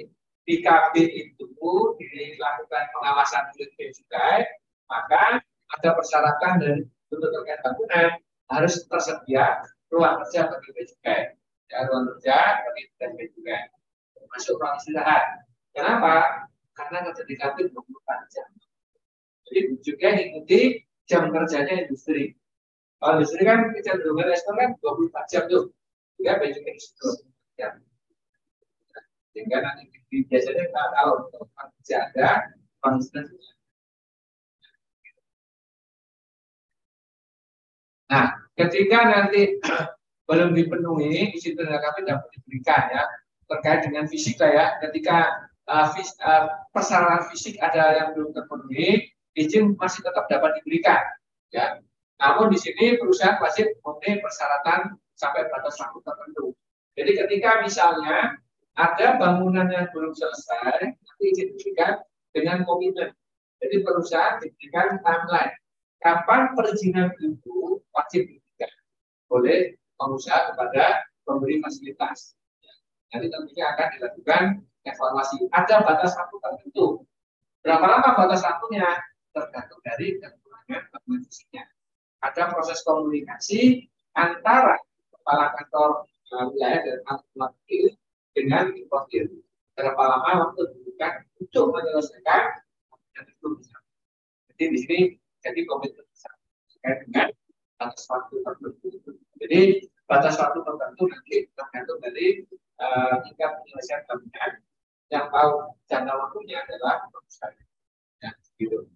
di 0.44 0.60
KB 0.60 0.94
itu 1.00 1.48
dilakukan 1.96 2.84
pengawasan 2.92 3.48
oleh 3.56 3.68
cukai, 3.72 4.44
maka 4.92 5.40
ada 5.80 5.88
persyaratan 5.96 6.52
dari 6.60 6.84
untuk 7.08 7.32
terkait 7.32 7.64
bangunan 7.64 8.08
harus 8.52 8.84
tersedia 8.84 9.64
ruang 9.88 10.20
kerja 10.20 10.52
bagi 10.52 10.84
cukai, 10.84 11.32
ya, 11.72 11.78
ruang 11.88 12.12
kerja 12.12 12.36
bagi 12.68 12.82
bea 13.00 13.08
cukai, 13.32 13.62
masuk 14.28 14.60
ruang 14.60 14.76
istirahat. 14.76 15.48
Kenapa? 15.72 16.44
Karena 16.76 17.08
kerja 17.08 17.22
di 17.24 17.34
KB 17.40 17.56
24 17.72 18.32
jam. 18.34 18.46
Jadi 19.48 19.60
juga 19.80 20.08
ikuti 20.18 20.60
jam 21.08 21.32
kerjanya 21.32 21.88
industri. 21.88 22.36
Kalau 23.00 23.20
industri 23.20 23.42
kan 23.46 23.72
kecenderungan 23.72 24.28
restoran 24.28 24.58
kan 24.58 24.70
24 24.80 25.30
jam 25.32 25.42
tuh. 25.48 25.64
Ya. 26.22 26.38
Ya. 27.58 27.68
Sehingga 29.34 29.58
nanti 29.60 29.90
biasanya 30.30 30.70
kalau 30.70 31.26
ada 31.90 32.54
konsisten 32.78 33.26
Nah, 38.04 38.30
ketika 38.54 38.98
nanti 39.10 39.58
belum 40.30 40.54
dipenuhi, 40.54 41.34
isi 41.34 41.56
tenaga 41.58 41.90
kami 41.90 42.06
dapat 42.06 42.28
diberikan 42.38 42.82
ya 42.94 43.02
terkait 43.50 43.80
dengan 43.84 44.06
fisik 44.06 44.38
lah 44.38 44.50
ya. 44.54 44.66
Ketika 44.86 45.50
uh, 45.66 45.90
fis, 45.96 46.14
uh, 46.22 46.48
persyaratan 46.70 47.26
fisik 47.32 47.58
ada 47.58 47.98
yang 47.98 48.08
belum 48.14 48.30
terpenuhi, 48.32 49.10
izin 49.34 49.74
masih 49.76 50.06
tetap 50.06 50.30
dapat 50.30 50.62
diberikan 50.62 51.02
ya. 51.50 51.82
Namun 52.22 52.54
di 52.54 52.58
sini 52.60 52.94
perusahaan 52.96 53.42
wajib 53.42 53.66
memenuhi 53.82 54.22
persyaratan 54.22 54.94
sampai 55.18 55.46
batas 55.50 55.78
waktu 55.78 55.98
tertentu. 56.02 56.54
Jadi 56.94 57.10
ketika 57.18 57.50
misalnya 57.62 58.38
ada 58.74 59.06
bangunan 59.18 59.70
yang 59.70 59.86
belum 59.94 60.14
selesai, 60.14 60.94
nanti 60.94 61.24
izin 61.30 61.54
diberikan 61.54 62.02
dengan 62.34 62.66
komitmen. 62.66 63.14
Jadi 63.62 63.76
perusahaan 63.86 64.42
diberikan 64.42 64.98
timeline. 65.02 65.54
Kapan 66.02 66.52
perizinan 66.52 67.16
itu 67.22 67.80
wajib 67.96 68.28
diberikan 68.28 68.72
oleh 69.32 69.58
pengusaha 69.96 70.52
kepada 70.52 71.06
pemberi 71.24 71.62
fasilitas. 71.64 72.36
Nanti 73.08 73.30
tentunya 73.30 73.72
akan 73.72 73.86
dilakukan 73.96 74.42
evaluasi. 74.84 75.48
Ada 75.54 75.80
batas 75.86 76.12
waktu 76.18 76.36
tertentu. 76.42 77.08
Berapa 77.64 77.86
lama 77.88 78.10
batas 78.20 78.44
waktunya? 78.44 78.84
Tergantung 79.32 79.80
dari 79.80 80.20
kekurangan 80.20 80.82
fisiknya. 81.24 81.64
Ada 82.20 82.52
proses 82.52 82.84
komunikasi 82.84 83.88
antara 84.12 84.76
kepala 85.24 85.56
kantor 85.56 86.04
uh, 86.36 86.44
wilayah 86.52 86.84
dan 86.84 87.00
kantor 87.08 87.48
dengan 88.36 88.76
importir. 88.76 89.32
Berapa 89.72 90.02
lama 90.04 90.52
waktu 90.52 90.68
dibutuhkan 90.76 91.24
untuk 91.40 91.72
menyelesaikan 91.72 92.60
dan 93.16 93.24
itu 93.24 93.46
bisa. 93.56 93.80
Jadi 94.52 94.64
di 94.68 94.78
sini 94.84 94.98
jadi 95.40 95.64
komitmen 95.64 96.04
besar 96.12 96.36
terkait 96.76 97.08
dengan 97.08 97.26
batas 97.80 98.04
waktu 98.12 98.36
tertentu. 98.44 99.16
Jadi 99.40 99.60
batas 100.04 100.36
waktu 100.36 100.60
tertentu 100.60 101.02
nanti 101.08 101.36
tergantung 101.56 101.98
dari 102.04 102.26
uh, 102.84 103.24
tingkat 103.24 103.50
penyelesaian 103.64 104.04
bangunan 104.04 104.50
yang 105.08 105.26
tahu 105.32 105.52
jangka 105.88 106.12
waktunya 106.20 106.60
adalah 106.68 107.08
perusahaan. 107.08 107.56
Ya, 108.20 108.30
gitu. 108.60 108.92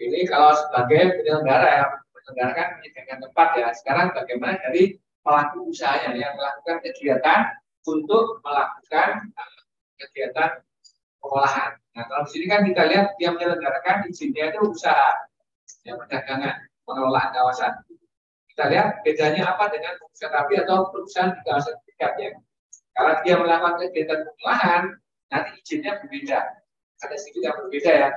Ini 0.00 0.24
kalau 0.30 0.56
sebagai 0.56 1.20
penyelenggara 1.20 2.00
yang 2.36 2.54
menyelenggarakan 2.54 2.68
menyediakan 2.78 3.18
tempat 3.26 3.48
ya. 3.58 3.68
Sekarang 3.74 4.06
bagaimana 4.14 4.54
dari 4.62 4.84
pelaku 5.20 5.58
usahanya 5.68 6.10
yang 6.16 6.32
melakukan 6.38 6.76
kegiatan 6.84 7.40
untuk 7.84 8.38
melakukan 8.44 9.08
uh, 9.34 9.60
kegiatan 10.00 10.50
pengolahan. 11.20 11.70
Nah, 11.96 12.04
kalau 12.06 12.22
di 12.24 12.30
sini 12.32 12.46
kan 12.48 12.60
kita 12.64 12.82
lihat 12.86 13.06
dia 13.18 13.30
menyelenggarakan 13.34 14.08
izinnya 14.08 14.54
itu 14.54 14.60
usaha 14.70 15.10
yang 15.84 15.98
perdagangan, 16.00 16.56
pengelolaan 16.86 17.30
kawasan. 17.34 17.72
Kita 18.54 18.64
lihat 18.70 19.02
bedanya 19.02 19.56
apa 19.56 19.72
dengan 19.72 19.96
perusahaan 19.98 20.36
api 20.36 20.54
atau 20.64 20.76
perusahaan 20.92 21.30
di 21.32 21.40
kawasan 21.44 21.74
dekatnya. 21.88 22.30
Kalau 22.94 23.12
dia 23.24 23.34
melakukan 23.40 23.74
kegiatan 23.88 24.20
pengolahan, 24.26 24.82
nanti 25.32 25.50
izinnya 25.64 25.92
berbeda. 26.04 26.38
Ada 27.00 27.16
sedikit 27.16 27.42
yang 27.48 27.56
berbeda 27.64 27.90
ya. 27.96 28.08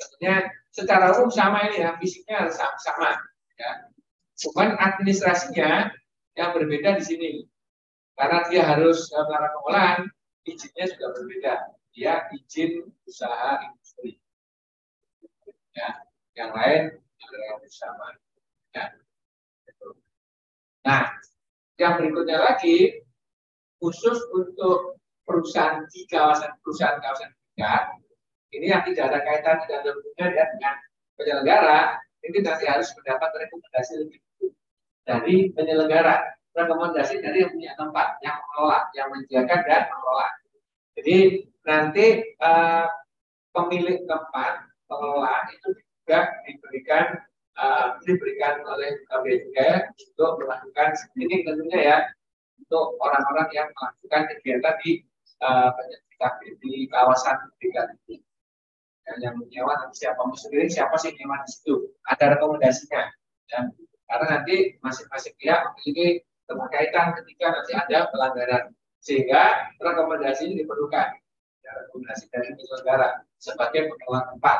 Tentunya 0.00 0.34
secara 0.72 1.12
umum 1.12 1.28
sama 1.28 1.68
ini 1.68 1.84
ya, 1.84 1.92
fisiknya 2.00 2.48
sama 2.48 3.20
ya. 3.60 3.70
Cuman 4.40 4.80
administrasinya 4.80 5.92
yang 6.32 6.50
berbeda 6.56 6.96
di 6.96 7.04
sini. 7.04 7.30
Karena 8.16 8.48
dia 8.48 8.62
harus 8.64 9.12
eh, 9.12 9.24
melakukan 9.24 9.52
pengolahan, 9.60 9.98
izinnya 10.48 10.84
juga 10.96 11.06
berbeda. 11.12 11.52
Dia 11.92 12.12
izin 12.32 12.88
usaha 13.04 13.60
industri. 13.68 14.16
Ya, 15.76 15.88
yang 16.40 16.50
lain 16.56 16.96
adalah 16.96 17.60
bersama. 17.60 18.16
Ya. 18.72 18.84
Nah, 20.80 21.02
yang 21.76 22.00
berikutnya 22.00 22.40
lagi 22.40 23.04
khusus 23.80 24.18
untuk 24.32 25.00
perusahaan 25.24 25.86
di 25.88 26.04
kawasan 26.10 26.52
perusahaan 26.60 27.00
kawasan 27.00 27.30
dekat 27.54 27.82
ini 28.50 28.66
yang 28.68 28.82
tidak 28.82 29.04
ada 29.14 29.18
kaitan 29.22 29.56
tidak 29.64 29.78
ada 29.86 29.90
ya 30.18 30.44
dengan 30.52 30.74
penyelenggara 31.16 31.80
ini 32.26 32.38
nanti 32.44 32.64
harus 32.68 32.92
mendapat 33.00 33.30
rekomendasi 33.46 33.92
lebih 34.04 34.20
dari 35.08 35.36
penyelenggara, 35.56 36.22
rekomendasi 36.54 37.18
dari 37.24 37.42
yang 37.42 37.52
punya 37.52 37.72
tempat, 37.74 38.08
yang 38.20 38.36
mengelola, 38.36 38.78
yang 38.94 39.08
menyediakan 39.10 39.60
dan 39.64 39.82
mengelola. 39.88 40.28
Jadi 41.00 41.16
nanti 41.64 42.06
uh, 42.44 42.86
pemilik 43.56 44.04
tempat 44.04 44.68
pengelolaan 44.86 45.44
itu 45.54 45.68
juga 45.80 46.18
diberikan 46.44 47.04
uh, 47.56 47.96
diberikan 48.04 48.62
oleh 48.66 49.00
KBK 49.08 49.56
untuk 50.12 50.44
melakukan 50.44 50.88
screening 50.98 51.42
tentunya 51.46 51.80
ya 51.80 51.98
untuk 52.60 52.94
orang-orang 53.00 53.48
yang 53.54 53.68
melakukan 53.72 54.22
kegiatan 54.36 54.74
di 54.84 55.02
uh, 55.40 55.72
di 56.60 56.84
kawasan 56.92 57.40
pendidikan 57.40 57.96
ini. 58.06 58.20
Dan 59.06 59.16
yang 59.24 59.34
menyewa 59.40 59.90
siapa 59.90 60.20
sendiri 60.36 60.70
siapa 60.70 60.94
sih 61.00 61.10
yang 61.16 61.32
di 61.42 61.50
situ 61.50 61.88
ada 62.06 62.36
rekomendasinya 62.36 63.10
dan 63.50 63.74
karena 64.10 64.26
nanti 64.38 64.74
masing-masing 64.82 65.34
pihak 65.38 65.70
memiliki 65.70 66.26
keterkaitan 66.50 67.14
ketika 67.22 67.46
nanti 67.54 67.72
ada 67.78 67.98
pelanggaran. 68.10 68.64
Sehingga 69.00 69.72
rekomendasi 69.78 70.50
ini 70.50 70.66
diperlukan. 70.66 71.08
Ya, 71.62 71.70
rekomendasi 71.86 72.26
dari 72.28 72.52
penyelenggara 72.52 73.22
sebagai 73.38 73.94
pengelola 73.94 74.34
tempat. 74.34 74.58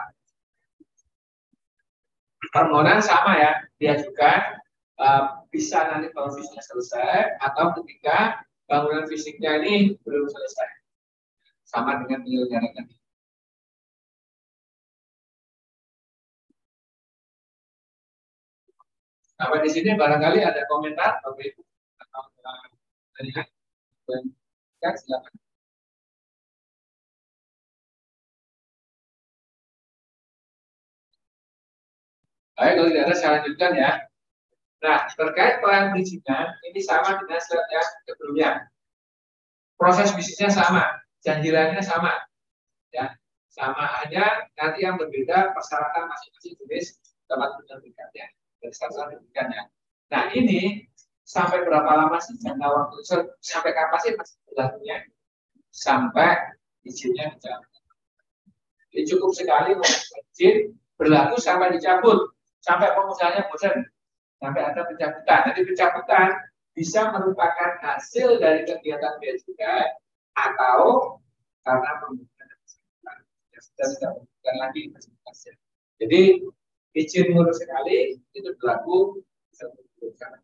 Permohonan 2.55 3.03
sama 3.05 3.37
ya, 3.37 3.51
dia 3.77 4.01
juga 4.01 4.63
uh, 4.97 5.45
bisa 5.53 5.93
nanti 5.93 6.09
kalau 6.15 6.33
fisiknya 6.33 6.63
selesai 6.65 7.37
atau 7.43 7.77
ketika 7.83 8.43
bangunan 8.71 9.05
fisiknya 9.11 9.61
ini 9.61 9.99
belum 10.07 10.31
selesai. 10.31 10.71
Sama 11.67 12.01
dengan 12.07 12.23
penyelenggara 12.23 12.71
Sampai 19.41 19.65
di 19.65 19.71
sini 19.73 19.97
barangkali 19.97 20.45
ada 20.45 20.69
komentar 20.69 21.25
Bapak 21.25 21.41
Ibu 21.41 21.65
atau 22.05 22.29
dari 23.17 23.33
ya, 23.33 24.91
silakan. 25.01 25.33
Baik, 32.53 32.73
kalau 32.77 32.89
tidak 32.93 33.05
ada 33.09 33.15
saya 33.17 33.31
lanjutkan 33.41 33.73
ya. 33.81 33.91
Nah, 34.85 35.09
terkait 35.09 35.65
pelayanan 35.65 35.97
perizinan, 35.97 36.47
ini 36.69 36.81
sama 36.85 37.17
dengan 37.25 37.41
slide 37.41 37.73
yang 37.73 37.89
sebelumnya. 38.05 38.51
Proses 39.81 40.13
bisnisnya 40.13 40.53
sama, 40.53 41.01
janjilannya 41.25 41.81
sama. 41.81 42.13
Ya, 42.93 43.17
sama 43.49 43.89
hanya 44.05 44.45
nanti 44.61 44.85
yang 44.85 45.01
berbeda 45.01 45.57
persyaratan 45.57 46.13
masing-masing 46.13 46.61
jenis 46.61 47.01
tempat 47.25 47.57
penerbitkannya 47.57 48.29
dari 48.61 49.17
ya. 49.35 49.65
Nah 50.11 50.25
ini 50.37 50.85
sampai 51.25 51.65
berapa 51.65 51.87
lama 51.87 52.19
sih 52.21 52.37
jangka 52.43 52.69
waktu 52.69 52.97
sampai 53.41 53.71
kapan 53.73 53.99
sih 54.05 54.13
masih 54.15 54.37
berlakunya? 54.51 54.97
Sampai 55.71 56.37
izinnya 56.85 57.33
dicabut. 57.37 57.71
Jadi 58.91 59.03
cukup 59.07 59.31
sekali 59.33 59.71
izin 59.79 60.75
berlaku 60.99 61.39
sampai 61.39 61.73
dicabut, 61.79 62.35
sampai 62.61 62.91
pengusahanya 62.93 63.47
bosan, 63.49 63.87
sampai 64.43 64.61
ada 64.67 64.83
pencabutan. 64.85 65.41
Jadi 65.55 65.61
pencabutan 65.63 66.29
bisa 66.75 67.15
merupakan 67.15 67.71
hasil 67.83 68.43
dari 68.43 68.67
kegiatan 68.67 69.17
biaya 69.23 69.39
cukai 69.47 69.87
atau 70.35 71.17
karena 71.63 71.91
penggunaan 72.03 72.59
yang 73.55 73.63
sudah 73.63 73.87
tidak 73.95 74.57
lagi 74.59 74.83
Jadi 76.01 76.23
izin 76.97 77.33
ngurus 77.35 77.63
sekali 77.63 78.19
itu 78.35 78.51
berlaku 78.59 79.23
satu 79.55 79.81
bulan 80.01 80.41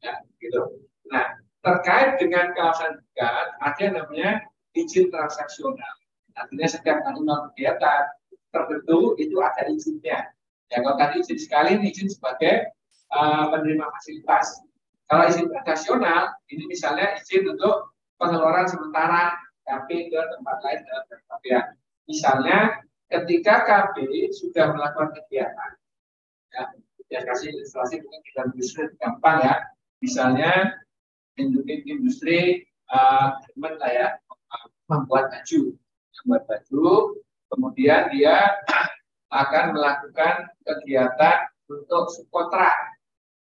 Ya, 0.00 0.16
gitu. 0.40 0.80
Nah, 1.12 1.36
terkait 1.60 2.16
dengan 2.16 2.56
kawasan 2.56 3.04
dekat, 3.04 3.46
ada 3.60 3.80
yang 3.84 3.94
namanya 4.00 4.30
izin 4.72 5.12
transaksional. 5.12 5.94
Artinya 6.32 6.68
setiap 6.72 7.04
melakukan 7.04 7.52
kegiatan 7.52 8.08
tertentu 8.48 9.12
itu 9.20 9.36
ada 9.44 9.68
izinnya. 9.68 10.32
Ya, 10.72 10.76
kalau 10.80 10.96
tadi 10.96 11.20
izin 11.20 11.36
sekali, 11.36 11.76
izin 11.84 12.08
sebagai 12.08 12.72
uh, 13.12 13.52
penerima 13.52 13.92
fasilitas. 13.92 14.64
Kalau 15.04 15.28
izin 15.28 15.52
transaksional, 15.52 16.32
ini 16.48 16.64
misalnya 16.64 17.20
izin 17.20 17.44
untuk 17.44 17.92
pengeluaran 18.16 18.64
sementara 18.64 19.36
KB 19.68 19.88
ke 20.08 20.20
tempat 20.32 20.56
lain 20.64 20.80
dalam 20.88 21.04
ya. 21.44 21.60
Misalnya 22.08 22.58
ketika 23.10 23.66
KB 23.66 23.96
sudah 24.30 24.70
melakukan 24.70 25.10
kegiatan, 25.18 25.70
ya, 26.54 26.62
ya 27.10 27.20
kasih 27.26 27.50
ilustrasi 27.58 27.98
mungkin 28.00 28.22
kita 28.30 28.40
industri 28.54 28.82
gampang 29.02 29.38
ya. 29.42 29.54
Misalnya 30.00 30.80
industri 31.36 31.74
industri 31.84 32.38
uh, 32.88 33.36
lah 33.58 33.90
ya, 33.90 34.06
membuat 34.88 35.34
baju, 35.34 35.74
membuat 36.22 36.42
baju, 36.46 36.86
kemudian 37.50 38.08
dia 38.14 38.56
akan 39.30 39.64
melakukan 39.74 40.50
kegiatan 40.64 41.50
untuk 41.70 42.10
subkontrak. 42.14 42.74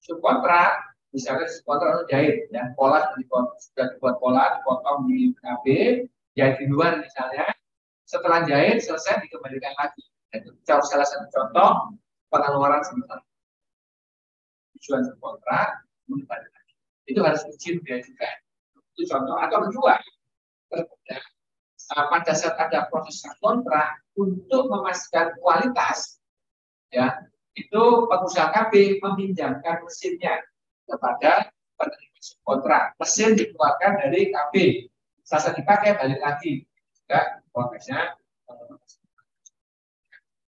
Subkontrak 0.03 0.91
misalnya 1.11 1.47
subkontrak 1.51 1.91
untuk 2.01 2.09
jahit, 2.11 2.47
ya 2.55 2.71
pola 2.79 3.03
sudah 3.59 3.87
dibuat 3.95 4.17
pola, 4.23 4.59
dipotong 4.59 5.11
di 5.11 5.35
KB, 5.39 5.65
jahit 6.39 6.57
di 6.63 6.67
luar 6.71 7.03
misalnya, 7.03 7.51
setelah 8.11 8.43
jahit 8.43 8.83
selesai 8.83 9.23
dikembalikan 9.23 9.71
lagi. 9.79 10.03
Itu 10.35 10.51
salah 10.67 11.07
satu 11.07 11.31
contoh 11.31 11.71
pengeluaran 12.35 12.83
sementara. 12.83 13.23
Tujuan 14.75 15.07
subkontrak, 15.07 15.87
kembali 16.11 16.49
lagi. 16.51 16.75
Itu 17.07 17.23
harus 17.23 17.47
izin 17.47 17.79
dia 17.87 18.03
juga. 18.03 18.27
Itu 18.99 19.07
contoh. 19.07 19.39
Atau 19.39 19.71
kedua, 19.71 19.95
uh, 20.75 22.07
pada 22.11 22.33
saat 22.35 22.59
ada 22.59 22.91
proses 22.91 23.23
kontrak 23.39 24.03
untuk 24.19 24.71
memastikan 24.71 25.35
kualitas 25.39 26.19
ya 26.91 27.19
itu 27.55 27.83
pengusaha 28.07 28.51
KB 28.51 29.03
meminjamkan 29.03 29.83
mesinnya 29.83 30.43
kepada 30.87 31.51
penerima 31.79 32.21
kontrak 32.47 32.83
mesin 32.99 33.35
dikeluarkan 33.35 33.93
dari 34.07 34.31
KB 34.31 34.55
selesai 35.27 35.59
dipakai 35.59 35.99
balik 35.99 36.21
lagi 36.23 36.67
juga 36.95 37.40
prosesnya 37.51 38.15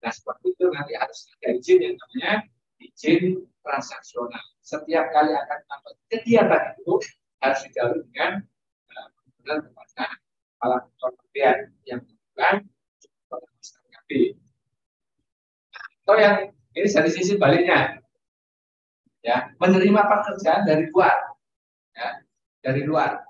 nah 0.02 0.10
seperti 0.10 0.58
itu 0.58 0.66
nanti 0.74 0.94
harus 0.98 1.30
ada 1.38 1.50
izin 1.54 1.78
yang 1.78 1.96
namanya 1.98 2.34
izin 2.82 3.46
transaksional 3.62 4.42
setiap 4.66 5.12
kali 5.14 5.36
akan 5.36 5.60
melakukan 5.68 5.96
kegiatan 6.10 6.64
itu 6.80 6.94
harus 7.42 7.60
dijalani 7.68 8.02
dengan 8.14 8.32
uh, 8.94 9.60
kepada 9.66 10.06
kepala 10.62 10.78
kementerian 10.86 11.58
yang 11.90 12.00
bukan 12.06 12.56
KP. 13.92 14.10
Atau 16.06 16.16
yang 16.22 16.36
ini 16.78 16.88
dari 16.88 17.10
sisi 17.12 17.36
baliknya, 17.36 18.00
ya 19.26 19.52
menerima 19.58 20.02
pekerjaan 20.06 20.64
dari 20.70 20.88
luar, 20.94 21.18
ya 21.98 22.10
dari 22.62 22.82
luar. 22.86 23.26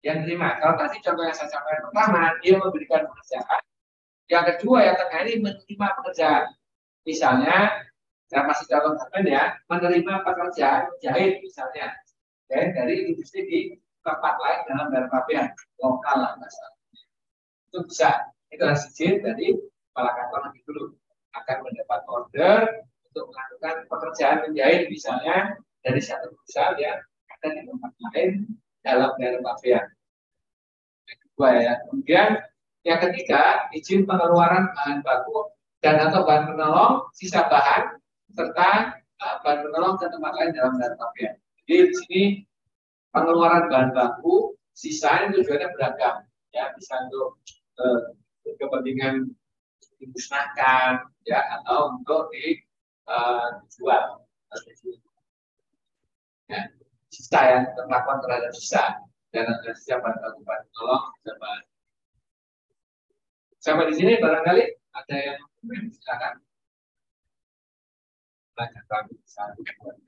Yang 0.00 0.18
terima, 0.24 0.56
kalau 0.56 0.74
tadi 0.80 0.96
contoh 1.04 1.24
yang 1.28 1.36
saya 1.36 1.50
sampaikan 1.52 1.82
pertama, 1.92 2.22
dia 2.40 2.54
memberikan 2.56 3.04
pekerjaan. 3.04 3.60
Yang 4.30 4.44
kedua 4.56 4.78
yang 4.86 4.96
ini 4.96 5.34
menerima 5.44 5.86
pekerjaan. 6.00 6.44
Misalnya, 7.04 7.56
saya 8.30 8.42
masih 8.48 8.64
contoh 8.70 8.94
ya, 9.26 9.58
menerima 9.68 10.14
pekerjaan 10.24 10.88
jahit 11.04 11.44
misalnya, 11.44 11.92
jahit 12.48 12.70
dari 12.72 13.12
industri 13.12 13.40
di 13.44 13.60
tempat 14.00 14.34
lain 14.40 14.60
dalam 14.72 14.86
daerah 14.88 15.52
lokal 15.82 16.16
lah 16.16 16.32
itu 17.70 17.78
bisa. 17.86 18.10
Itu 18.50 18.66
harus 18.66 18.82
izin 18.90 19.22
dari 19.22 19.54
kepala 19.90 20.10
kantor 20.18 20.50
nanti 20.50 20.60
dulu. 20.66 20.90
Akan 21.38 21.62
mendapat 21.62 22.00
order 22.10 22.58
untuk 23.06 23.30
melakukan 23.30 23.86
pekerjaan 23.86 24.36
menjahit 24.42 24.90
misalnya 24.90 25.54
dari 25.86 26.02
satu 26.02 26.34
perusahaan 26.34 26.74
yang 26.82 26.98
ada 27.30 27.46
di 27.54 27.60
tempat 27.62 27.92
lain 28.10 28.30
dalam 28.80 29.10
daerah 29.20 29.40
pabean 29.44 29.84
kedua 31.10 31.48
ya. 31.56 31.72
Kemudian 31.88 32.28
yang 32.84 32.98
ketiga 33.00 33.68
izin 33.76 34.08
pengeluaran 34.08 34.72
bahan 34.72 35.04
baku 35.04 35.52
dan 35.84 36.00
atau 36.00 36.24
bahan 36.24 36.52
penolong 36.52 37.08
sisa 37.16 37.44
bahan 37.48 37.96
serta 38.32 39.00
uh, 39.20 39.36
bahan 39.44 39.58
penolong 39.68 39.96
ke 40.00 40.06
tempat 40.08 40.32
lain 40.36 40.52
dalam 40.56 40.76
daerah 40.80 40.96
pabean 40.96 41.40
jadi 41.70 41.86
di 41.86 41.94
sini 42.02 42.22
pengeluaran 43.14 43.70
bahan 43.70 43.94
baku 43.94 44.58
sisanya 44.74 45.30
tujuannya 45.30 45.70
beragam. 45.70 46.26
Ya 46.50 46.74
bisa 46.74 46.98
untuk 47.06 47.38
eh, 47.78 48.00
kepentingan 48.58 49.30
dimusnahkan 50.02 51.06
ya 51.22 51.40
atau 51.62 51.94
untuk 51.94 52.34
eh, 52.34 53.46
dijual. 53.62 54.26
Ya, 56.50 56.66
sisa 57.10 57.40
ya 57.42 57.58
terlakukan 57.74 58.18
terhadap 58.24 58.52
sisa. 58.54 58.84
Dan 59.30 59.46
ada 59.46 59.70
baku 60.18 60.42
bahan 60.42 60.64
tolong 60.74 61.04
sama 61.22 61.50
sampai 63.60 63.92
di 63.92 63.94
sini 63.94 64.12
barangkali 64.18 64.64
ada 64.96 65.14
yang 65.14 65.40
silakan. 65.92 66.34
Banyak 68.56 68.84
kami 68.90 69.14
satu 69.28 69.60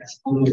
sepuluh 0.02 0.48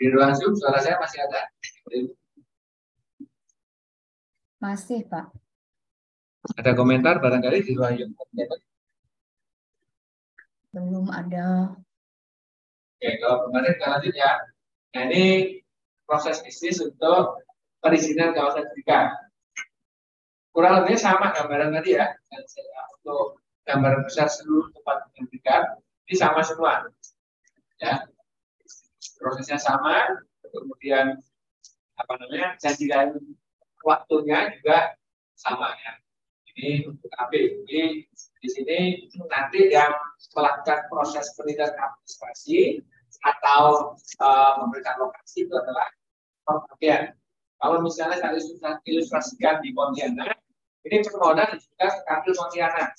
Di 0.00 0.08
ruang 0.08 0.32
Zoom 0.32 0.56
suara 0.56 0.80
saya 0.80 0.96
masih 0.96 1.20
ada? 1.28 1.44
Masih, 4.60 5.08
Pak. 5.08 5.32
Ada 6.60 6.76
komentar 6.76 7.16
barangkali 7.16 7.64
di 7.64 7.72
ruang? 7.72 7.96
Belum 10.72 11.08
ada. 11.08 11.72
Oke, 13.00 13.08
kalau 13.24 13.48
kemarin 13.48 13.72
kita 13.80 13.86
lanjut 13.88 14.14
ya. 14.14 14.32
Nah, 14.92 15.02
ini 15.08 15.24
proses 16.04 16.44
bisnis 16.44 16.76
untuk 16.84 17.40
perizinan 17.80 18.36
kawasan 18.36 18.68
pendidikan. 18.68 19.16
Kurang 20.52 20.84
lebihnya 20.84 21.00
sama 21.00 21.32
gambaran 21.32 21.72
tadi 21.80 21.96
ya. 21.96 22.12
Untuk 23.00 23.40
gambaran 23.64 24.04
besar 24.04 24.28
seluruh 24.28 24.68
tempat 24.76 25.08
pendidikan, 25.16 25.80
ini 26.04 26.14
sama 26.20 26.44
semua. 26.44 26.84
Ya, 27.80 28.04
prosesnya 29.16 29.56
sama, 29.56 30.20
kemudian 30.44 31.16
apa 31.96 32.12
namanya 32.20 32.60
janji 32.60 32.92
lain 32.92 33.16
waktunya 33.84 34.52
juga 34.60 34.94
sama 35.36 35.72
ya. 35.76 35.92
Ini 36.54 36.90
untuk 36.90 37.10
AB. 37.16 37.32
Ini 37.66 38.04
di 38.40 38.48
sini 38.48 38.78
nanti 39.28 39.70
yang 39.70 39.92
melakukan 40.36 40.88
proses 40.88 41.32
penelitian 41.36 41.72
administrasi 41.76 42.80
atau 43.20 43.94
uh, 44.20 44.52
memberikan 44.64 44.96
lokasi 45.00 45.44
itu 45.44 45.54
adalah 45.56 45.88
pembagian. 46.44 47.12
Kalau 47.60 47.84
misalnya 47.84 48.16
saya 48.16 48.80
ilustrasikan 48.88 49.60
di 49.60 49.76
Pontianak, 49.76 50.40
ini 50.88 51.04
permohonan 51.04 51.60
juga 51.60 51.86
kartu 52.08 52.32
Pontianak. 52.32 52.96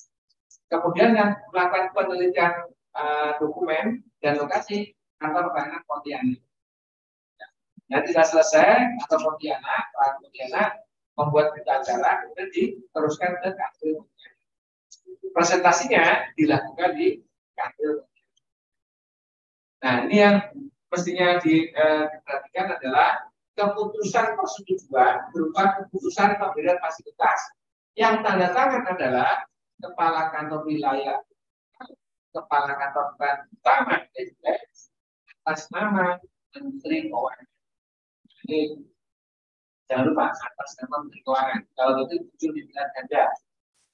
Kemudian 0.69 1.17
yang 1.17 1.34
melakukan 1.49 1.89
penelitian 1.97 2.53
uh, 2.93 3.36
dokumen 3.41 4.05
dan 4.21 4.38
lokasi 4.38 4.93
kantor 5.17 5.49
pelayanan 5.51 5.82
Pontianak. 5.89 6.39
Nanti 7.91 8.15
sudah 8.15 8.23
selesai 8.23 9.03
atau 9.03 9.17
Pontianak, 9.19 9.91
Pak 9.91 10.23
Pontianak 10.23 10.87
membuat 11.19 11.51
berita 11.51 11.83
acara, 11.83 12.23
kemudian 12.23 12.47
diteruskan 12.55 13.35
ke 13.43 13.49
kantor 13.51 14.07
Presentasinya 15.31 16.33
dilakukan 16.35 16.91
di 16.95 17.19
kantor 17.55 18.07
Nah, 19.81 20.05
ini 20.05 20.21
yang 20.21 20.37
mestinya 20.93 21.41
di, 21.41 21.73
eh, 21.73 22.05
diperhatikan 22.05 22.77
adalah 22.77 23.25
keputusan 23.57 24.37
persetujuan 24.37 25.33
berupa 25.33 25.81
keputusan 25.81 26.37
pemberian 26.37 26.77
fasilitas. 26.77 27.39
Yang 27.97 28.21
tanda 28.21 28.47
tangan 28.53 28.85
adalah 28.85 29.41
kepala 29.81 30.29
kantor 30.29 30.69
wilayah, 30.69 31.17
kepala 32.29 32.77
kantor 32.77 33.17
utama, 33.49 34.05
atas 35.41 35.65
nama 35.73 36.21
Menteri 36.53 37.09
Keuangan. 37.09 37.51
Jadi 38.41 38.81
jangan 39.85 40.05
lupa 40.09 40.33
atas 40.33 40.69
nama 40.81 40.95
Menteri 41.05 41.21
Keuangan. 41.21 41.61
Kalau 41.77 41.91
itu 42.09 42.15
muncul 42.25 42.49
di 42.57 42.61
pilihan 42.65 42.89
ganda. 42.97 43.23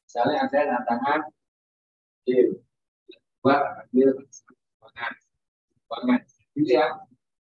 Misalnya 0.08 0.38
ada 0.48 0.58
yang 0.64 0.84
tangan 0.88 1.20
di 2.24 2.36
buat 3.44 3.60
ambil 3.84 4.10
keuangan. 4.24 5.14
Keuangan. 5.84 6.20
Itu 6.56 6.72
ya 6.72 6.86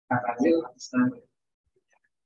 kata 0.10 0.30
atas 0.34 0.86
nama. 0.98 1.18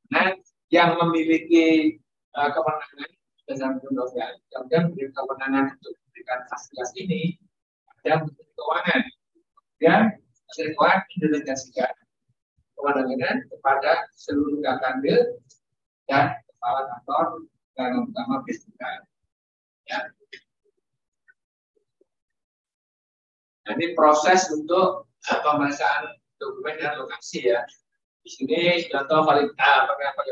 Nah, 0.10 0.28
yang 0.72 0.96
memiliki 0.96 2.00
uh, 2.40 2.50
kewenangan 2.56 3.12
dengan 3.50 3.72
undang 3.82 4.10
kemudian 4.54 4.84
memberi 4.88 5.10
kewenangan 5.12 5.66
untuk 5.76 5.94
memberikan 6.08 6.40
fasilitas 6.48 6.92
ini 6.96 7.36
ada 8.00 8.24
Menteri 8.24 8.52
Keuangan. 8.56 9.02
Dan 9.84 10.02
Menteri 10.24 10.72
Keuangan 10.72 11.02
mendelegasikan 11.20 11.92
kewenangan 12.80 13.44
kepada 13.52 14.08
seluruh 14.16 14.64
kakande 14.64 15.36
dan 16.08 16.40
kepala 16.48 16.82
kantor 16.88 17.26
dan 17.76 17.90
utama 18.08 18.40
bisnis. 18.48 18.76
Ya. 19.92 20.00
Ini 23.70 23.94
proses 23.94 24.48
untuk 24.50 25.12
pemeriksaan 25.28 26.16
dokumen 26.40 26.80
dan 26.80 26.98
lokasi 26.98 27.52
ya. 27.52 27.68
Di 28.24 28.30
sini 28.32 28.88
contoh 28.90 29.28
valid 29.28 29.52
ah, 29.60 29.86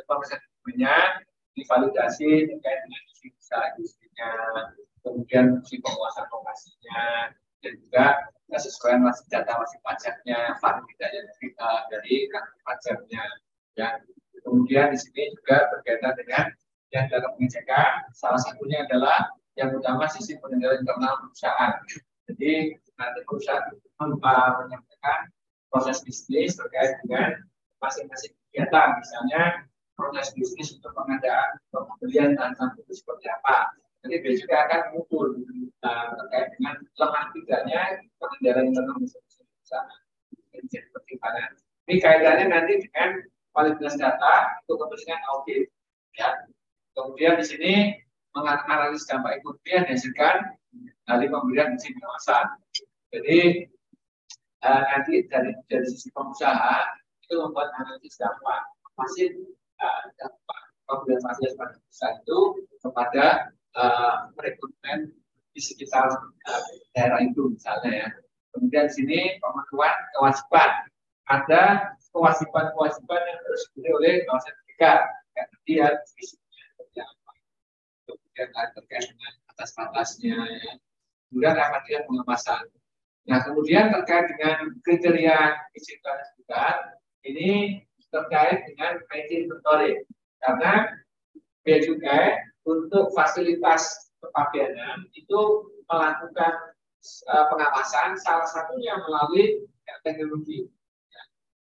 pemeriksaan 0.08 0.40
dokumennya 0.40 0.96
divalidasi 1.54 2.48
terkait 2.48 2.80
dengan 2.86 3.02
isi 3.12 3.28
usaha 3.36 3.68
kemudian 5.02 5.46
si 5.64 5.80
penguasaan 5.80 6.28
lokasinya, 6.30 7.32
dan 7.64 7.74
juga 7.80 8.06
kesesuaian 8.48 9.04
masih 9.04 9.28
data 9.28 9.60
masih 9.60 9.80
pajaknya, 9.84 10.56
validasi 10.64 11.54
dari 11.92 12.16
kantor 12.32 12.60
pajaknya. 12.64 13.24
Ya. 13.76 13.88
Kemudian 14.42 14.96
di 14.96 14.98
sini 14.98 15.36
juga 15.36 15.68
berkaitan 15.76 16.16
dengan 16.16 16.46
yang 16.96 17.06
dalam 17.12 17.36
pengecekan, 17.36 18.08
salah 18.16 18.40
satunya 18.40 18.88
adalah 18.88 19.28
yang 19.60 19.76
utama 19.76 20.08
sisi 20.08 20.40
pengendalian 20.40 20.88
internal 20.88 21.20
perusahaan. 21.20 21.76
Jadi 22.32 22.80
nanti 22.96 23.20
perusahaan 23.28 23.68
menyampaikan 24.00 25.20
proses 25.68 26.00
bisnis 26.08 26.56
terkait 26.56 26.96
dengan 27.04 27.44
masing-masing 27.84 28.32
kegiatan, 28.48 28.96
misalnya 29.04 29.68
proses 29.98 30.32
bisnis 30.38 30.78
untuk 30.80 30.96
pengadaan 30.96 31.60
pembelian 31.74 32.38
tanah 32.38 32.72
itu 32.80 32.94
seperti 32.94 33.28
apa. 33.34 33.74
Dia 34.08 34.34
juga 34.36 34.56
akan 34.68 34.80
mengukur 34.92 35.26
uh, 35.84 36.08
terkait 36.18 36.48
dengan 36.58 36.76
lemah 36.98 37.26
tidaknya 37.36 37.82
pengendalian 38.18 38.66
internal 38.74 38.98
perusahaan. 38.98 40.00
Jadi 40.58 40.78
pertimbangan. 40.90 41.52
Ini 41.88 41.96
kaitannya 42.04 42.46
nanti 42.50 42.74
dengan 42.84 43.10
kualitas 43.54 43.96
data 43.96 44.60
untuk 44.66 44.88
kepentingan 44.88 45.22
audit. 45.32 45.70
Ya. 46.18 46.30
Kemudian 46.98 47.38
di 47.38 47.46
sini 47.46 47.74
menganalisis 48.34 49.06
dampak 49.06 49.38
ekonomi 49.42 49.70
yang 49.70 49.86
dihasilkan 49.86 50.36
dari 51.06 51.26
pemberian 51.30 51.78
izin 51.78 51.94
kawasan. 52.02 52.46
Jadi 53.14 53.70
uh, 54.66 54.82
nanti 54.94 55.24
dari 55.30 55.54
dari 55.70 55.86
sisi 55.88 56.10
pengusaha 56.12 56.86
itu 57.24 57.38
membuat 57.38 57.72
analisis 57.78 58.18
dampak 58.20 58.68
masih 58.98 59.30
uh, 59.80 60.04
dampak 60.18 60.62
pemberian 60.90 61.22
fasilitas 61.22 61.56
pada 61.56 61.76
perusahaan 61.78 62.16
itu 62.24 62.40
kepada 62.82 63.26
uh, 63.78 64.14
di 65.54 65.62
sekitar 65.62 66.10
uh, 66.10 66.64
daerah 66.98 67.22
itu 67.22 67.54
misalnya 67.54 67.92
ya. 68.06 68.10
Kemudian 68.54 68.90
di 68.90 68.94
sini 68.94 69.20
pemenuhan 69.38 69.96
kewajiban 70.18 70.72
ada 71.30 71.64
kewajiban-kewajiban 72.10 73.22
yang 73.22 73.40
harus 73.46 73.62
diberi 73.74 73.90
oleh 73.94 74.14
kawasan 74.26 74.56
tiga 74.74 74.94
karena 75.38 75.58
dia 75.70 75.88
fisiknya 76.18 76.64
seperti 76.74 77.00
apa. 77.06 77.32
Kemudian 78.10 78.48
terkait 78.74 79.06
dengan 79.14 79.32
atas-atasnya 79.54 80.38
ya. 80.42 80.72
kemudian 81.30 81.56
akan 81.60 81.82
dia 81.86 82.00
pengawasan. 82.08 82.64
Nah 83.28 83.40
kemudian 83.44 83.94
terkait 83.94 84.26
dengan 84.34 84.58
kriteria 84.82 85.38
izin 85.76 86.00
juga 86.40 86.64
ini 87.28 87.84
terkait 88.08 88.64
dengan 88.72 89.04
IT 89.12 89.30
inventory. 89.30 90.02
Karena 90.40 90.96
cukai 91.84 92.40
untuk 92.64 93.12
fasilitas 93.12 94.12
kepabianan 94.24 95.08
itu 95.14 95.40
melakukan 95.88 96.54
uh, 97.32 97.46
pengawasan 97.52 98.16
salah 98.20 98.48
satunya 98.48 98.96
melalui 99.04 99.68
teknologi 100.04 100.68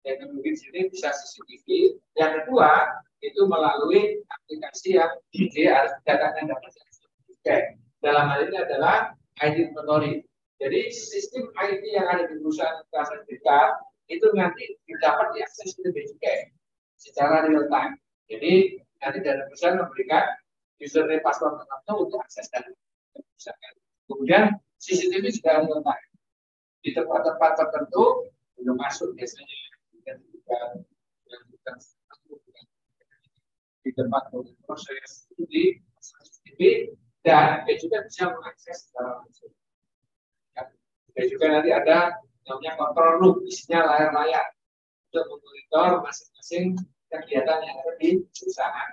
teknologi 0.07 0.55
di 0.55 0.57
sini 0.57 0.79
bisa 0.87 1.11
CCTV. 1.11 1.99
Yang 2.15 2.31
kedua 2.41 3.03
itu 3.19 3.43
melalui 3.43 4.23
aplikasi 4.31 4.95
yang 4.95 5.11
harus 5.75 5.93
datanya 6.07 6.55
dapat 6.55 6.71
Oke. 7.27 7.57
Dalam 7.99 8.29
hal 8.31 8.47
ini 8.47 8.55
adalah 8.55 9.11
ID 9.43 9.73
inventory. 9.73 10.23
Jadi 10.57 10.89
sistem 10.89 11.53
IT 11.53 11.83
yang 11.93 12.07
ada 12.09 12.23
di 12.25 12.39
perusahaan 12.41 12.81
sertifikat 12.89 13.77
itu 14.09 14.25
nanti 14.33 14.73
dapat 15.03 15.35
diakses 15.37 15.77
ke 15.77 15.91
BCK 15.91 16.25
secara 16.97 17.45
real 17.45 17.69
time. 17.69 17.99
Jadi 18.31 18.81
nanti 19.01 19.19
dari 19.21 19.41
perusahaan 19.47 19.77
memberikan 19.77 20.25
username 20.81 21.21
password 21.21 21.61
tertentu 21.61 21.93
untuk 22.05 22.19
akses 22.21 22.47
data 22.49 22.69
Kemudian 24.07 24.55
CCTV 24.79 25.25
juga 25.35 25.61
time. 25.67 26.07
Di 26.85 26.89
tempat-tempat 26.95 27.51
tertentu 27.59 28.31
belum 28.55 28.77
masuk 28.79 29.11
biasanya 29.13 29.57
dan 30.07 30.23
juga 30.31 30.57
dilanjutkan 31.27 31.75
di 33.83 33.91
tempat 33.91 34.23
proses 34.63 35.27
studi 35.27 35.83
CCTV 35.99 36.91
dan 37.27 37.67
juga 37.75 38.07
bisa 38.07 38.31
mengakses 38.31 38.87
secara 38.87 39.19
langsung. 39.19 39.51
Ya. 40.55 40.63
Dan 41.11 41.25
juga 41.27 41.45
nanti 41.51 41.69
ada 41.75 42.15
namanya 42.47 42.73
control 42.79 43.11
room, 43.19 43.35
isinya 43.43 43.83
layar-layar 43.83 44.55
untuk 45.11 45.23
memonitor 45.27 46.03
masing-masing 46.03 46.79
kegiatan 47.11 47.59
yang 47.63 47.75
ada 47.79 47.93
di 47.99 48.09
perusahaan. 48.31 48.91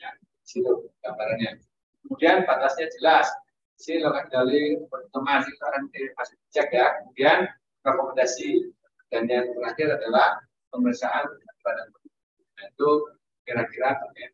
Ya, 0.00 0.10
situ 0.44 0.88
gambarannya. 1.00 1.60
Kemudian 2.04 2.44
batasnya 2.44 2.88
jelas. 3.00 3.28
Sini 3.74 4.06
lokasi 4.06 4.30
dari 4.30 4.78
pertemuan 4.86 5.42
sekarang 5.42 5.90
masih 5.90 6.36
cek 6.54 6.70
ya. 6.70 6.94
Kemudian 7.02 7.50
rekomendasi 7.82 8.70
dan 9.10 9.26
yang 9.26 9.50
terakhir 9.50 9.98
adalah 9.98 10.38
pemeriksaan 10.70 11.26
badan 11.64 11.88
nah, 11.90 12.66
itu 12.70 12.90
kira-kira 13.44 13.98
terkait 13.98 14.32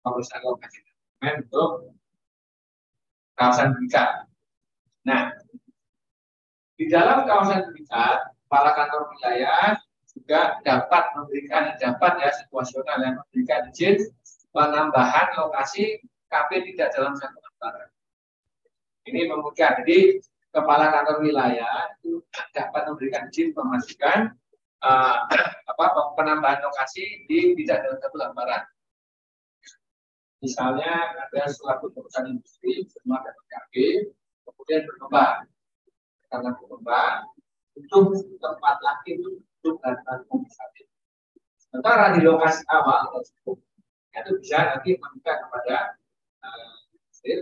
pemeriksaan 0.00 0.42
lokasi 0.44 0.78
dokumen 0.84 1.34
untuk 1.44 1.70
kawasan 3.36 3.72
berikat. 3.76 4.28
Nah, 5.04 5.32
di 6.76 6.84
dalam 6.88 7.24
kawasan 7.24 7.68
berikat, 7.68 8.32
para 8.48 8.70
kantor 8.76 9.08
wilayah 9.12 9.76
juga 10.20 10.60
dapat 10.60 11.16
memberikan 11.16 11.72
dapat 11.80 12.12
ya 12.20 12.30
situasional 12.44 12.98
yang 13.00 13.16
memberikan 13.24 13.72
izin 13.72 13.96
penambahan 14.52 15.32
lokasi 15.40 15.96
KP 16.28 16.50
tidak 16.70 16.92
dalam 16.94 17.16
satu 17.16 17.40
lembaran. 17.40 17.88
Ini 19.08 19.26
memudahkan. 19.32 19.82
Jadi 19.82 20.20
kepala 20.52 20.92
kantor 20.92 21.24
wilayah 21.24 21.90
itu 21.98 22.20
dapat 22.52 22.82
memberikan 22.92 23.32
izin 23.32 23.56
memastikan 23.56 24.36
uh, 24.84 25.26
apa 25.70 25.84
penambahan 26.14 26.60
lokasi 26.62 27.24
di 27.24 27.56
tidak 27.64 27.88
dalam 27.88 27.98
satu 27.98 28.16
lembaran. 28.20 28.62
Misalnya 30.40 31.16
ada 31.16 31.52
suatu 31.52 31.92
perusahaan 31.92 32.28
industri 32.28 32.84
semua 32.88 33.20
ada 33.20 33.36
PKB, 33.36 33.74
kemudian 34.48 34.88
berkembang 34.88 35.44
karena 36.32 36.50
berkembang 36.56 37.16
untuk 37.76 38.24
tempat 38.40 38.76
lagi 38.80 39.20
untuk 39.20 39.49
dan 39.64 39.96
administratif. 40.08 40.86
Sementara 41.60 42.16
di 42.16 42.20
lokasi 42.24 42.64
awal 42.72 43.20
itu 43.20 44.32
bisa 44.42 44.58
nanti 44.74 44.98
meminta 44.98 45.32
kepada 45.46 45.76
uh, 46.42 46.76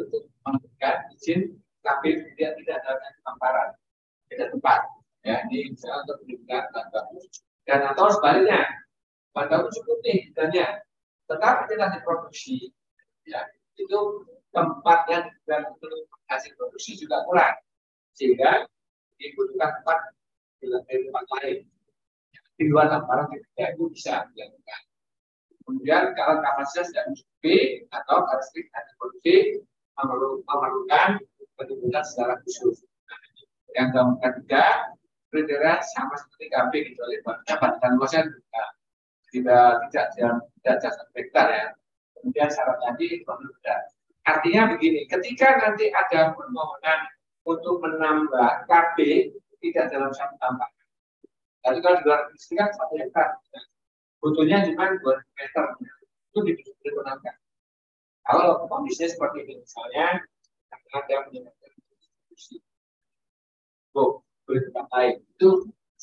untuk 0.04 0.28
memberikan 0.44 1.08
izin 1.16 1.56
tapi 1.80 2.20
tidak 2.36 2.60
tidak 2.60 2.76
ada 2.84 3.08
lemparan 3.24 3.68
tidak 4.28 4.48
tepat. 4.52 4.80
Ya 5.26 5.42
ini 5.48 5.72
misalnya 5.74 6.04
untuk 6.06 6.16
pendidikan 6.22 6.64
bahan 6.70 6.88
baku 6.94 7.18
dan 7.64 7.80
atau 7.90 8.06
sebaliknya 8.12 8.62
bahan 9.32 9.66
cukup 9.72 9.98
nih 10.04 10.18
dannya 10.36 10.68
tetapi 11.28 11.60
tidak 11.72 11.88
diproduksi 11.98 12.72
ya 13.24 13.44
itu 13.76 13.98
tempat 14.52 15.00
yang 15.12 15.26
dan 15.44 15.62
hasil 16.28 16.52
produksi 16.56 16.96
juga 16.98 17.24
kurang. 17.24 17.56
Sehingga 18.16 18.66
juga 19.18 19.66
tempat 19.80 19.98
di 20.58 20.66
tempat 21.06 21.24
lain 21.38 21.58
di 22.58 22.64
luar 22.66 22.90
lemparan 22.90 23.30
tidak 23.30 23.68
itu 23.78 23.84
bisa 23.94 24.26
dilakukan 24.34 24.80
kemudian 25.62 26.02
kalau 26.18 26.42
kapasitas 26.42 26.90
tidak 26.90 27.04
mencukupi 27.12 27.56
atau 27.94 28.16
karakteristik 28.26 28.66
produksi 28.98 29.36
memerlukan 29.98 31.12
pendidikan 31.58 32.04
secara 32.06 32.38
khusus. 32.46 32.86
Yang 33.74 34.16
ketiga, 34.22 34.94
kriteria 35.28 35.82
sama 35.84 36.16
seperti 36.16 36.46
KB 36.48 36.72
kecuali 36.88 37.16
dan 37.82 37.90
luasnya 37.98 38.22
tidak 39.28 39.70
tidak 39.92 40.06
tidak 40.16 40.76
jasa 40.80 41.02
hektar 41.12 41.46
ya. 41.52 41.66
Kemudian 42.18 42.48
syarat 42.50 42.78
tadi 42.82 43.22
berbeda. 43.22 43.74
Artinya 44.26 44.62
begini, 44.74 45.06
ketika 45.06 45.60
nanti 45.62 45.92
ada 45.92 46.34
permohonan 46.34 47.00
untuk 47.46 47.78
menambah 47.84 48.66
KB 48.66 48.96
tidak 49.62 49.84
dalam 49.92 50.10
satu 50.10 50.34
tambah. 50.40 50.68
Tapi 51.62 51.78
kalau 51.82 51.96
di 52.00 52.04
luar 52.06 52.20
negeri 52.30 52.54
kan 52.54 52.68
satu 52.74 52.94
hektar, 52.96 53.28
butuhnya 54.22 54.66
cuma 54.70 54.94
dua 55.02 55.20
meter 55.36 55.64
itu 56.30 56.38
dipergunakan. 56.44 57.34
Kalau 58.28 58.68
kondisinya 58.68 59.08
seperti 59.08 59.36
ini, 59.48 59.54
misalnya 59.64 60.22
ada 60.92 61.14
menyebabkan 61.28 61.70
Bu, 63.96 64.20
boleh 64.46 64.62
tempat 64.68 64.86
lain. 64.92 65.14
Itu 65.34 65.48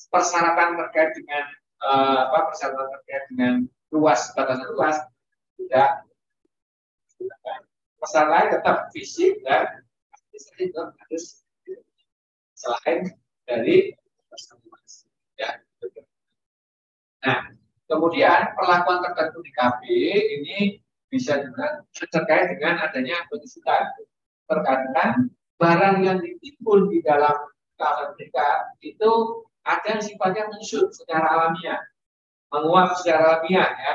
persyaratan 0.09 0.75
terkait 0.75 1.15
dengan 1.15 1.43
uh, 1.85 2.33
apa 2.33 2.51
persyaratan 2.51 2.87
terkait 2.99 3.23
dengan 3.31 3.53
luas 3.93 4.33
batasan 4.35 4.67
luas 4.75 4.97
tidak 5.55 6.03
persyaratan 8.01 8.31
lain 8.33 8.47
tetap 8.59 8.77
fisik 8.91 9.39
dan 9.47 9.85
itu 10.59 10.75
harus 10.75 11.45
selain 12.55 13.11
dari 13.47 13.95
ya. 15.39 15.49
Nah, 17.25 17.39
kemudian 17.89 18.53
perlakuan 18.53 19.01
tertentu 19.01 19.41
di 19.41 19.51
KB 19.51 19.81
ini 20.41 20.59
bisa 21.09 21.41
juga 21.41 21.81
terkait 22.11 22.57
dengan 22.57 22.85
adanya 22.85 23.25
penyusutan. 23.29 23.89
Terkadang 24.45 25.33
barang 25.57 25.97
yang 26.05 26.21
ditimbun 26.21 26.93
di 26.93 27.01
dalam 27.01 27.33
kawasan 27.79 28.13
mereka 28.13 28.69
itu 28.85 29.11
ada 29.65 29.97
yang 29.97 30.03
sifatnya 30.03 30.45
menyusut 30.53 30.93
secara 30.93 31.25
alamiah, 31.25 31.81
menguap 32.53 32.93
secara 33.01 33.41
alamiah 33.41 33.73
ya, 33.73 33.93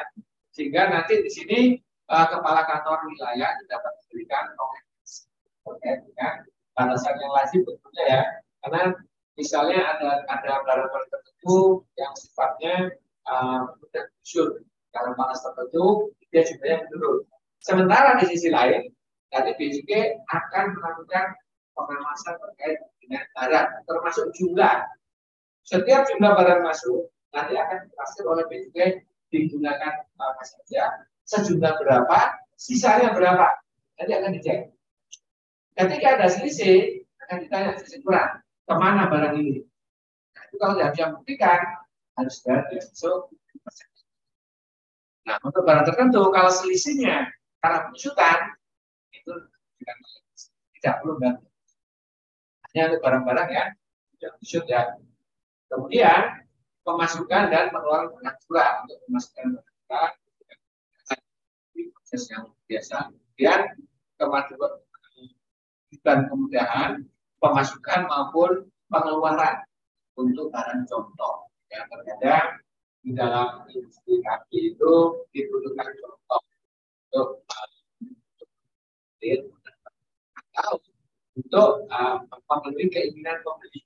sehingga 0.50 0.90
nanti 0.90 1.22
di 1.22 1.30
sini 1.30 1.58
uh, 2.10 2.26
kepala 2.26 2.66
kantor 2.66 3.06
wilayah 3.06 3.54
dapat 3.70 3.92
memberikan 4.02 4.50
komentar 4.58 4.88
terkait 5.60 5.98
dengan 6.10 6.34
batasan 6.74 7.14
yang 7.22 7.32
lazim 7.36 7.60
tentunya 7.62 8.04
ya, 8.10 8.22
karena 8.66 8.80
misalnya 9.40 9.96
ada 9.96 10.28
ada 10.28 10.52
barang-barang 10.68 11.08
tertentu 11.08 11.80
yang 11.96 12.12
sifatnya 12.12 12.92
uh, 13.24 13.72
mudah 13.80 14.04
menyusut 14.04 14.60
karena 14.92 15.10
panas 15.16 15.40
tertentu 15.40 16.12
dia 16.28 16.44
jumlahnya 16.44 16.76
menurun. 16.86 17.24
Sementara 17.60 18.20
di 18.20 18.24
sisi 18.28 18.52
lain, 18.52 18.92
nanti 19.32 19.50
BJK 19.56 20.20
akan 20.28 20.64
melakukan 20.76 21.34
pengawasan 21.72 22.34
terkait 22.36 22.78
dengan 23.00 23.24
barang, 23.36 23.68
termasuk 23.88 24.28
jumlah 24.36 24.84
setiap 25.64 26.02
jumlah 26.08 26.32
barang 26.36 26.60
masuk 26.64 27.08
nanti 27.30 27.54
akan 27.54 27.86
dipastikan 27.86 28.26
oleh 28.26 28.44
PJK 28.50 28.78
digunakan 29.30 29.92
apa 30.02 30.42
saja, 30.42 31.06
sejumlah 31.30 31.78
berapa, 31.78 32.18
sisanya 32.58 33.14
berapa. 33.14 33.46
Nanti 34.00 34.12
akan 34.16 34.30
dicek. 34.34 34.60
Ketika 35.78 36.06
ada 36.18 36.26
selisih, 36.26 37.06
akan 37.22 37.46
ditanya 37.46 37.78
selisih 37.78 38.02
kurang, 38.02 38.39
ke 38.70 38.74
mana 38.78 39.10
barang 39.10 39.34
ini. 39.34 39.66
Nah, 40.30 40.42
itu 40.46 40.56
kalau 40.62 40.78
tidak 40.78 40.90
bisa 40.94 41.04
membuktikan, 41.10 41.60
harus 42.14 42.36
bayar 42.46 42.62
so, 42.94 43.26
Nah, 45.26 45.36
untuk 45.42 45.62
barang 45.66 45.84
tertentu, 45.90 46.22
kalau 46.30 46.50
selisihnya 46.54 47.34
karena 47.58 47.78
penyusutan, 47.90 48.38
itu 49.10 49.32
tidak 50.78 50.94
perlu 51.02 51.18
ganti. 51.18 51.46
Hanya 52.70 52.82
untuk 52.94 53.00
barang-barang 53.02 53.48
ya, 53.50 53.64
yang 54.22 54.32
penyusut 54.38 54.64
ya, 54.70 54.96
Kemudian 55.70 56.42
pemasukan 56.82 57.42
dan 57.46 57.70
pengeluaran 57.70 58.10
pengaturan 58.10 58.72
untuk 58.82 58.98
pemasukan 59.06 59.46
pengaturan 59.86 60.12
proses 61.94 62.22
yang 62.26 62.50
biasa. 62.66 62.96
Kemudian 63.14 63.60
kemajuan 64.18 64.72
dan 66.02 66.18
kemudahan 66.26 66.90
pemasukan 67.40 68.06
maupun 68.06 68.68
pengeluaran 68.92 69.64
untuk 70.14 70.52
barang 70.52 70.84
contoh. 70.86 71.48
Yang 71.72 71.84
terkadang 71.90 72.46
di 73.00 73.10
dalam 73.16 73.64
industri 73.72 74.20
kaki 74.20 74.76
itu 74.76 74.92
dibutuhkan 75.32 75.88
contoh 75.98 76.40
untuk 77.08 77.28
atau 80.50 80.76
untuk 81.36 81.70
uh, 81.88 82.20
memenuhi 82.48 82.88
keinginan 82.92 83.40
pembeli 83.44 83.84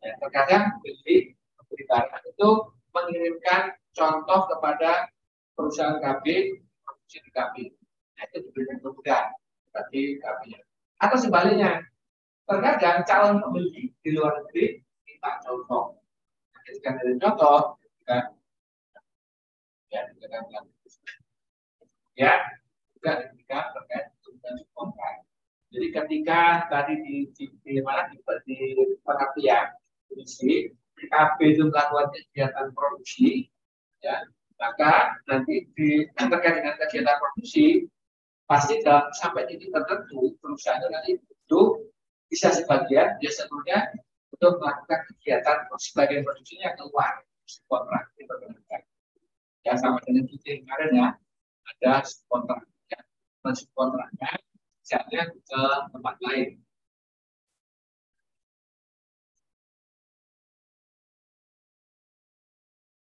Ya, 0.00 0.16
terkadang 0.16 0.80
beli 0.80 1.36
pembeli 1.60 1.84
barang 1.84 2.24
itu 2.24 2.48
mengirimkan 2.96 3.76
contoh 3.92 4.48
kepada 4.48 5.12
perusahaan 5.52 6.00
KB 6.00 6.56
produksi 6.80 7.20
KB. 7.28 7.56
Nah, 8.16 8.24
itu 8.32 8.36
diberikan 8.48 8.80
kemudahan 8.80 9.28
bagi 9.76 10.16
KB. 10.16 10.42
Atau 11.04 11.20
sebaliknya, 11.20 11.84
terkadang 12.48 13.02
calon 13.06 13.40
pembeli 13.40 13.92
di 14.02 14.08
luar 14.12 14.40
negeri 14.42 14.80
minta 15.06 15.40
contoh. 15.44 16.00
Ketika 16.64 16.96
dari 17.00 17.16
contoh, 17.18 17.76
kan 18.06 18.36
ya, 19.90 20.00
kan 20.06 20.64
ya, 22.14 22.32
juga 22.94 23.12
ketika 23.26 23.58
terkait 23.74 24.04
dengan 24.22 24.54
kontrak. 24.76 25.14
Jadi 25.70 25.86
ketika 25.94 26.40
tadi 26.66 26.94
di, 27.06 27.14
di, 27.36 27.72
mana 27.80 28.10
di, 28.10 28.18
di 28.18 28.58
pengertian 29.06 29.70
produksi, 30.10 30.74
PKB 30.98 31.38
itu 31.56 31.62
melakukan 31.70 32.10
kegiatan 32.10 32.66
produksi, 32.74 33.46
ya, 34.02 34.26
maka 34.60 35.16
nanti 35.30 35.70
di 35.72 36.04
terkait 36.12 36.60
dengan 36.60 36.74
kegiatan 36.76 37.16
produksi 37.16 37.88
pasti 38.50 38.82
dalam 38.82 39.08
sampai 39.14 39.46
titik 39.46 39.70
tertentu 39.70 40.34
perusahaan 40.42 40.82
nanti 40.90 41.16
itu 41.16 41.62
bisa 42.30 42.54
sebagian 42.54 43.18
ya 43.18 43.30
seluruhnya 43.34 43.90
untuk 44.30 44.62
melakukan 44.62 45.00
kegiatan 45.10 45.66
sebagian 45.76 46.22
produksinya 46.22 46.72
keluar 46.78 47.26
kontrak 47.66 48.14
diperkenankan 48.14 48.82
ya 49.66 49.74
sama 49.74 49.98
dengan 50.06 50.24
kita 50.30 50.62
kemarin 50.62 50.90
ya 50.94 51.08
ada 51.74 52.06
kontrak 52.30 52.62
ya 52.86 53.00
kontraknya 53.74 54.30
misalnya 54.80 55.22
ke 55.30 55.62
tempat 55.94 56.16
lain. 56.18 56.50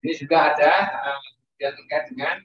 Ini 0.04 0.14
juga 0.20 0.56
ada 0.56 0.72
uh, 0.88 1.20
yang 1.60 1.74
terkait 1.76 2.12
dengan 2.12 2.36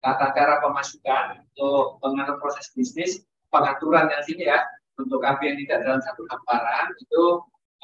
tata 0.00 0.32
cara 0.32 0.60
pemasukan 0.64 1.44
untuk 1.44 2.00
pengatur 2.00 2.40
proses 2.40 2.72
bisnis, 2.72 3.20
pengaturan 3.52 4.08
yang 4.08 4.24
sini 4.24 4.48
ya, 4.48 4.64
untuk 4.98 5.20
AB 5.22 5.40
yang 5.44 5.58
tidak 5.66 5.78
dalam 5.86 6.00
satu 6.02 6.22
hamparan 6.26 6.88
itu 6.98 7.24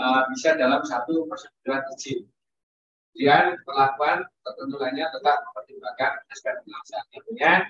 uh, 0.00 0.22
bisa 0.32 0.57
dalam 0.59 0.82
satu 0.82 1.26
persetujuan 1.30 1.82
izin. 1.96 2.26
Kemudian 3.16 3.57
perlakuan 3.64 4.28
tertentu 4.44 4.76
lainnya 4.76 5.09
tetap 5.09 5.40
mempertimbangkan 5.48 6.12
aspek 6.28 6.54
pelaksanaan. 6.62 7.61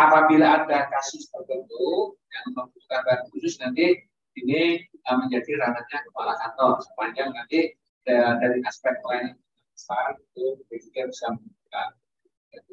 Apabila 0.00 0.64
ada 0.64 0.88
kasus 0.88 1.28
tertentu 1.28 2.16
yang 2.32 2.44
membutuhkan 2.56 3.00
bahan 3.04 3.20
khusus 3.28 3.60
nanti 3.60 4.00
ini 4.40 4.80
uh, 5.10 5.16
menjadi 5.20 5.60
ranahnya 5.60 5.98
kepala 6.08 6.32
kantor 6.40 6.80
sepanjang 6.80 7.30
nanti 7.36 7.76
dari 8.08 8.64
aspek 8.64 8.96
lain 9.06 9.36
besar 9.76 10.16
itu 10.16 10.56
kita 10.66 11.06
bisa 11.06 11.26
membuka 11.36 11.82
itu 12.56 12.72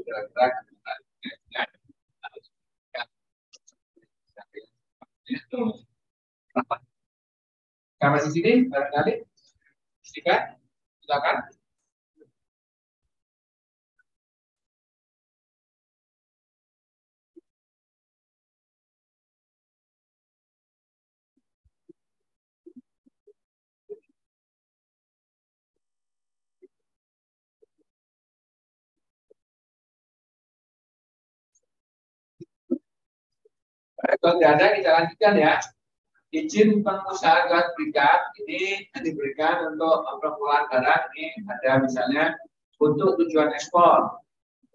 kira-kira 5.28 5.84
Sampai 7.98 8.22
di 8.26 8.30
sini 8.30 8.52
barangkali, 8.70 9.14
silakan. 10.06 11.57
Kalau 33.98 34.38
tidak 34.38 34.52
ada 34.58 34.66
kita 34.78 34.90
lanjutkan 34.94 35.34
ya. 35.38 35.54
Izin 36.28 36.84
pengusaha 36.84 37.48
gas 37.48 37.72
berikat 37.80 38.36
ini 38.44 38.84
diberikan 39.00 39.72
untuk 39.72 40.04
perpuluhan 40.20 40.68
barang 40.68 41.08
ini 41.16 41.40
ada 41.48 41.80
misalnya 41.80 42.36
untuk 42.84 43.16
tujuan 43.16 43.56
ekspor, 43.56 44.20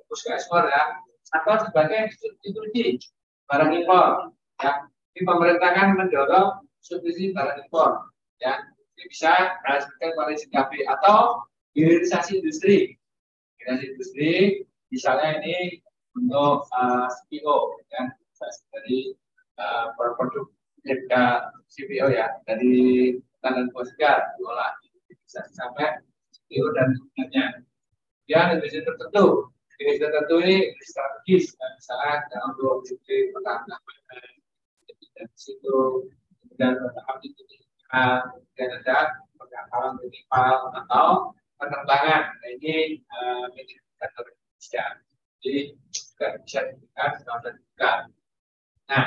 fokus 0.01 0.21
ke 0.25 0.31
ekspor 0.33 0.65
ya, 0.73 0.97
atau 1.37 1.55
sebagai 1.69 2.09
substitusi 2.17 3.05
barang 3.53 3.69
impor. 3.85 4.33
Ya, 4.65 4.89
ini 5.13 5.23
pemerintah 5.29 5.71
kan 5.77 5.93
mendorong 5.93 6.65
substitusi 6.81 7.37
barang 7.37 7.69
impor. 7.69 8.01
Ya, 8.41 8.73
ini 8.97 9.13
bisa 9.13 9.61
merasakan 9.61 10.17
pada 10.17 10.33
KP 10.33 10.71
atau 10.89 11.45
hilirisasi 11.77 12.41
industri. 12.41 12.97
Hilirisasi 13.61 13.85
industri, 13.93 14.33
misalnya 14.89 15.37
ini 15.45 15.85
untuk 16.17 16.65
uh, 16.73 17.07
CPO, 17.13 17.77
ya, 17.93 18.09
dari 18.71 19.15
uh, 19.59 19.95
produk 19.97 20.47
CPO 21.71 22.07
ya 22.11 22.27
dari 22.45 23.15
tandan 23.39 23.71
posgar 23.71 24.35
diolah 24.39 24.75
bisa 25.09 25.47
sampai 25.55 26.03
CPO 26.31 26.67
dan 26.75 26.93
sebenarnya. 26.99 27.47
Ya, 28.31 28.55
jenis 28.55 28.83
tertentu. 28.87 29.51
Jenis 29.79 29.99
tertentu 29.99 30.35
ini 30.43 30.75
strategis 30.83 31.55
misalnya 31.59 32.23
dalam 32.31 32.51
dua 32.59 32.83
titik 32.87 33.35
pertahanan 33.35 33.81
dan 35.23 35.29
situ 35.39 36.09
kemudian 36.43 36.73
bertahap 36.83 37.17
di 37.23 37.29
titik 37.37 37.63
dan 38.59 38.69
ada 38.83 38.99
pengakalan 39.37 39.93
minimal 40.01 40.57
atau 40.83 41.09
penerbangan 41.61 42.23
nah, 42.33 42.51
ini 42.59 42.99
uh, 43.07 43.47
indikator 43.55 44.27
Indonesia 44.27 44.85
jadi 45.43 45.61
juga 45.93 46.27
bisa 46.43 46.61
diberikan 46.71 47.11
kawasan 47.23 47.39
terbuka 47.45 47.93
nah 48.91 49.07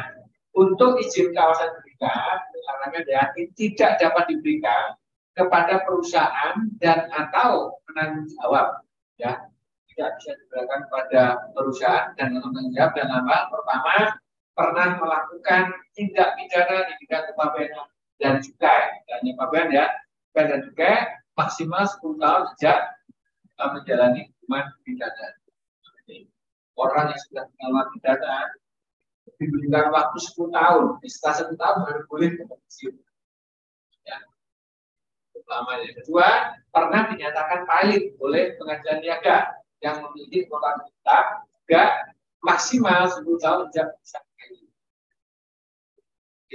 untuk 0.86 1.02
izin 1.02 1.34
kawasan 1.34 1.74
terbuka 1.74 2.14
misalnya 2.54 3.02
ya, 3.10 3.22
tidak 3.58 3.92
dapat 3.98 4.24
diberikan 4.30 4.94
kepada 5.34 5.82
perusahaan 5.82 6.70
dan 6.78 7.10
atau 7.10 7.82
penanggung 7.90 8.30
jawab 8.38 8.86
ya. 9.18 9.50
Tidak 9.90 10.10
bisa 10.22 10.32
diberikan 10.38 10.86
kepada 10.86 11.22
perusahaan 11.58 12.14
dan 12.14 12.38
penanggung 12.38 12.70
jawab 12.78 12.94
dan 12.94 13.10
apa? 13.10 13.50
Pertama 13.50 13.94
pernah 14.54 14.88
melakukan 15.02 15.64
tindak 15.98 16.38
pidana 16.38 16.86
di 16.86 16.94
bidang 17.02 17.24
kepabeanan 17.34 17.88
dan 18.22 18.34
juga 18.46 18.76
dan 19.10 19.20
kepabeanan 19.26 19.74
ya. 19.74 19.86
Dan 20.38 20.62
juga 20.70 20.92
maksimal 21.34 21.90
10 21.90 22.22
tahun 22.22 22.44
sejak 22.54 22.80
menjalani 23.58 24.22
hukuman 24.30 24.70
pidana. 24.86 25.28
Orang 26.76 27.10
yang 27.10 27.22
sudah 27.26 27.44
mengalami 27.56 27.90
pidana 27.98 28.54
diberikan 29.38 29.92
waktu 29.92 30.18
10 30.18 30.52
tahun, 30.52 30.84
setelah 31.06 31.36
10 31.52 31.62
tahun 31.62 31.78
baru 31.84 32.02
boleh 32.08 32.30
pensiun. 32.40 32.96
Ya. 34.06 34.18
Yang 35.84 35.96
kedua, 36.04 36.28
pernah 36.72 37.02
dinyatakan 37.12 37.68
valid 37.70 38.04
oleh 38.20 38.56
pengadilan 38.58 39.00
niaga 39.04 39.38
yang 39.84 40.02
memiliki 40.02 40.48
kekuatan 40.48 40.88
tetap 40.88 41.26
juga 41.66 41.84
maksimal 42.42 43.10
10 43.10 43.26
tahun 43.42 43.62
sejak 43.70 43.88
bisa 44.02 44.20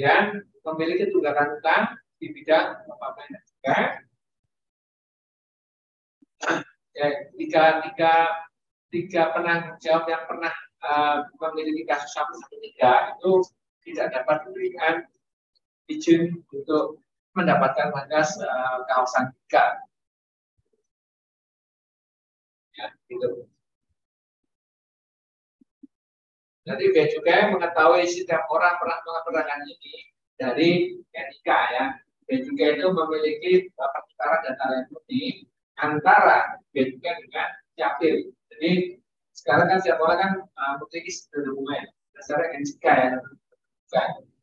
dan 0.01 0.47
memiliki 0.65 1.13
tunggakan 1.13 1.61
utang 1.61 1.83
di 2.17 2.33
bidang 2.33 2.85
pemaparan 2.89 3.43
juga 3.45 3.77
ya, 6.97 7.07
tiga, 7.37 7.65
tiga, 7.85 8.13
tiga 8.89 9.23
penanggung 9.37 9.77
jawab 9.81 10.05
yang 10.09 10.25
pernah 10.25 10.53
uh, 10.85 11.25
memiliki 11.49 11.85
kasus 11.89 12.13
satu 12.13 12.33
satu 12.37 12.57
tiga 12.61 13.17
itu 13.17 13.33
tidak 13.89 14.07
dapat 14.13 14.37
diberikan 14.49 14.95
izin 15.91 16.41
untuk 16.53 17.01
mendapatkan 17.35 17.91
mandas 17.95 18.37
uh, 18.41 18.85
kawasan 18.91 19.33
tiga. 19.47 19.81
Ya, 22.77 22.87
gitu. 23.11 23.51
Jadi 26.71 26.85
Cukai 26.95 27.51
mengetahui 27.51 28.07
setiap 28.07 28.47
orang 28.47 28.79
pernah 28.79 29.03
melakukan 29.03 29.67
ini 29.67 29.95
dari 30.39 30.71
NIK 31.11 31.49
ya. 31.49 31.85
Bea 32.31 32.47
Cukai 32.47 32.79
itu 32.79 32.87
memiliki 32.95 33.53
pertukaran 33.75 34.47
data 34.47 34.65
elektronik 34.71 35.51
antara 35.83 36.63
Bea 36.71 36.95
dengan 36.95 37.51
Capil. 37.75 38.31
Jadi 38.55 39.01
sekarang 39.41 39.67
kan 39.73 39.79
setiap 39.81 39.99
orang 40.05 40.19
kan 40.21 40.33
uh, 40.61 40.75
bunga 41.57 41.75
ya. 41.81 41.87
Dasarnya 42.13 42.61
NIK 42.61 42.85
ya. 42.85 43.19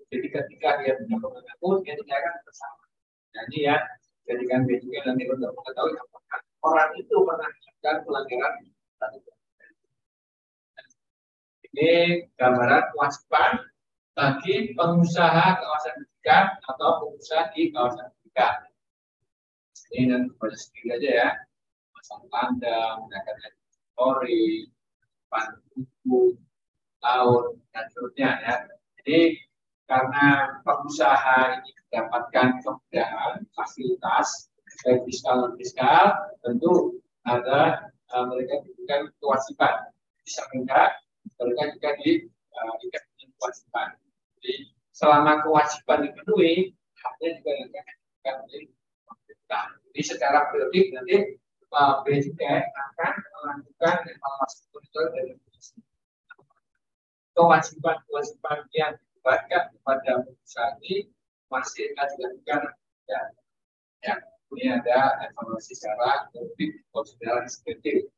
Jadi 0.07 0.27
ketika 0.33 0.69
dia 0.81 0.97
punya 0.97 1.19
akun, 1.53 1.83
dia 1.85 1.93
tidak 1.93 2.17
akan 2.17 2.33
bersama. 2.47 2.83
Jadi 3.35 3.57
ya, 3.69 3.75
jadikan 4.25 4.65
Cukai 4.65 5.01
nanti 5.05 5.23
untuk 5.29 5.53
mengetahui 5.53 5.93
apakah 5.99 6.39
orang 6.65 6.89
itu 6.97 7.15
pernah 7.21 7.47
melakukan 7.47 7.95
pelanggaran 8.07 8.53
ini 11.77 12.25
gambaran 12.41 12.89
kewajiban 12.89 13.51
bagi 14.17 14.73
pengusaha 14.73 15.61
kawasan 15.61 15.93
pendidikan 16.01 16.57
atau 16.65 16.89
pengusaha 17.05 17.53
di 17.53 17.69
kawasan 17.69 18.09
pendidikan. 18.09 18.55
Ini 19.93 20.03
nanti 20.09 20.33
baca 20.41 20.57
sendiri 20.57 20.87
aja 20.97 21.09
ya. 21.13 21.29
Pasang 21.93 22.25
tanda, 22.33 22.97
menggunakan 22.97 23.53
story, 23.93 24.67
pan 25.27 25.59
buku, 25.75 26.35
tahun, 27.03 27.43
dan 27.71 27.83
seterusnya 27.91 28.29
ya. 28.43 28.55
Jadi 28.99 29.19
karena 29.87 30.25
pengusaha 30.67 31.63
ini 31.63 31.71
mendapatkan 31.87 32.47
kemudahan, 32.59 33.35
fasilitas, 33.55 34.51
baik 34.83 35.07
fiskal 35.07 35.47
dan 35.47 35.53
fiskal, 35.55 36.05
tentu 36.43 36.99
ada 37.23 37.91
uh, 38.11 38.23
mereka 38.27 38.63
diberikan 38.67 39.07
kewajiban. 39.23 39.91
Bisa 40.27 40.43
enggak 40.51 40.99
mereka 41.39 41.63
juga 41.75 41.89
di 42.03 42.27
uh, 42.27 42.75
kewajiban. 43.39 43.95
Jadi 44.37 44.53
selama 44.91 45.39
kewajiban 45.45 46.09
dipenuhi, 46.09 46.75
haknya 46.99 47.29
juga 47.39 47.51
akan 47.55 48.35
oleh 48.43 48.63
pemerintah. 49.07 49.65
Jadi 49.87 50.01
secara 50.03 50.39
periodik 50.51 50.91
nanti 50.91 51.15
uh, 51.73 52.03
BJK 52.03 52.41
akan 52.71 53.13
melakukan 53.15 53.95
evaluasi 54.07 54.59
monitor 54.71 55.05
dari 55.15 55.33
kewajiban-kewajiban 57.37 58.59
yang 58.73 58.93
dibuatkan 58.97 59.63
kepada 59.75 60.11
perusahaan 60.25 60.75
ini 60.81 61.07
masih 61.47 61.93
akan 61.93 62.07
dilakukan 62.17 62.61
ya, 63.07 63.19
ya 64.03 64.15
ini 64.55 64.65
ada 64.73 65.21
evaluasi 65.29 65.77
secara 65.77 66.31
lebih 66.33 66.81
konsideran 66.89 67.45
seperti 67.45 68.09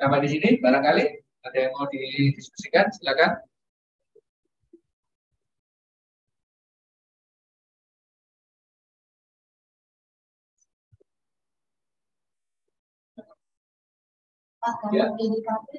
Sampai 0.00 0.24
di 0.24 0.32
sini 0.32 0.56
barangkali 0.64 1.04
ada 1.44 1.58
yang 1.60 1.76
mau 1.76 1.84
didiskusikan? 1.92 2.88
Silakan. 2.88 3.36
Ya. 14.92 15.04
tadi 15.16 15.78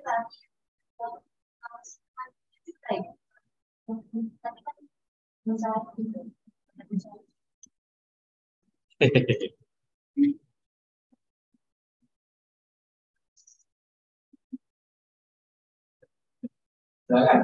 Silakan. 17.11 17.41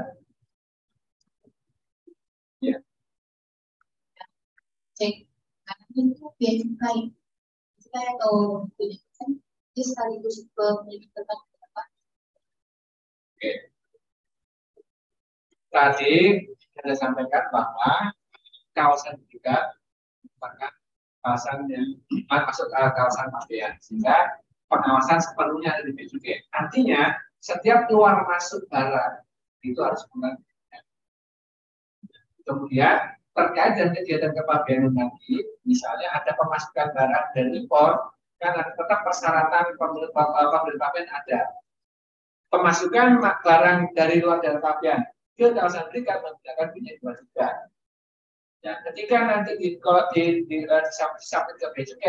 Ya. 2.63 2.79
Cek. 4.95 5.27
Karena 5.67 5.85
itu 6.07 6.25
biaya 6.39 6.55
cukai. 6.63 6.99
Cukai 7.83 8.05
atau 8.15 8.63
dia 9.77 9.85
sekaligus 9.85 10.41
tempat 10.57 11.37
Oke. 13.37 13.69
Tadi 15.69 16.13
saya 16.73 16.95
sampaikan 16.97 17.45
bahwa 17.53 18.09
kawasan 18.73 19.21
juga 19.29 19.77
merupakan 20.25 20.73
kawasan 21.21 21.69
yang 21.69 21.85
masuk 22.25 22.65
ke 22.73 22.77
kawasan 22.97 23.29
pabean 23.29 23.77
sehingga 23.77 24.41
pengawasan 24.73 25.21
sepenuhnya 25.21 25.77
ada 25.77 25.85
di 25.85 25.93
BJK. 25.93 26.49
Artinya 26.49 27.13
setiap 27.37 27.85
keluar 27.85 28.25
masuk 28.25 28.65
barang 28.73 29.21
itu 29.61 29.77
harus 29.77 30.01
menggantikan. 30.09 30.81
Kemudian 32.41 32.97
terkait 33.37 33.77
dengan 33.77 33.93
kegiatan 34.01 34.33
kepabeanan 34.33 34.93
nanti, 34.97 35.45
misalnya 35.61 36.09
ada 36.17 36.33
pemasukan 36.33 36.89
barang 36.97 37.25
dari 37.37 37.49
impor, 37.61 38.16
ada 38.41 38.73
tetap 38.73 38.99
persyaratan 39.01 39.75
pembeli 39.77 40.09
pabean 40.77 41.07
ada. 41.09 41.41
Pemasukan 42.47 43.19
barang 43.19 43.91
dari 43.97 44.23
luar 44.23 44.39
dari 44.39 44.61
pabean 44.61 45.03
ke 45.37 45.53
kawasan 45.53 45.85
berikat 45.93 46.21
menggunakan 46.25 46.67
punya 46.73 46.91
dua 46.97 47.11
juga. 47.13 47.47
Ya, 48.65 48.81
ketika 48.89 49.17
nanti 49.21 49.53
di, 49.61 49.77
kalau 49.77 50.09
di, 50.09 50.43
di, 50.49 50.65
di, 50.65 50.65
di 50.65 51.55
ke 51.61 51.67
BCK, 51.77 52.05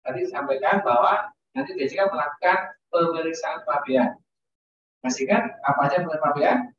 tadi 0.00 0.18
disampaikan 0.24 0.80
bahwa 0.80 1.28
nanti 1.52 1.76
BCK 1.76 2.08
melakukan 2.08 2.72
pemeriksaan 2.88 3.60
pabean. 3.68 4.16
Masih 5.04 5.28
kan 5.28 5.52
apa 5.60 5.80
aja 5.84 6.00
menurut 6.00 6.22
pabean? 6.24 6.72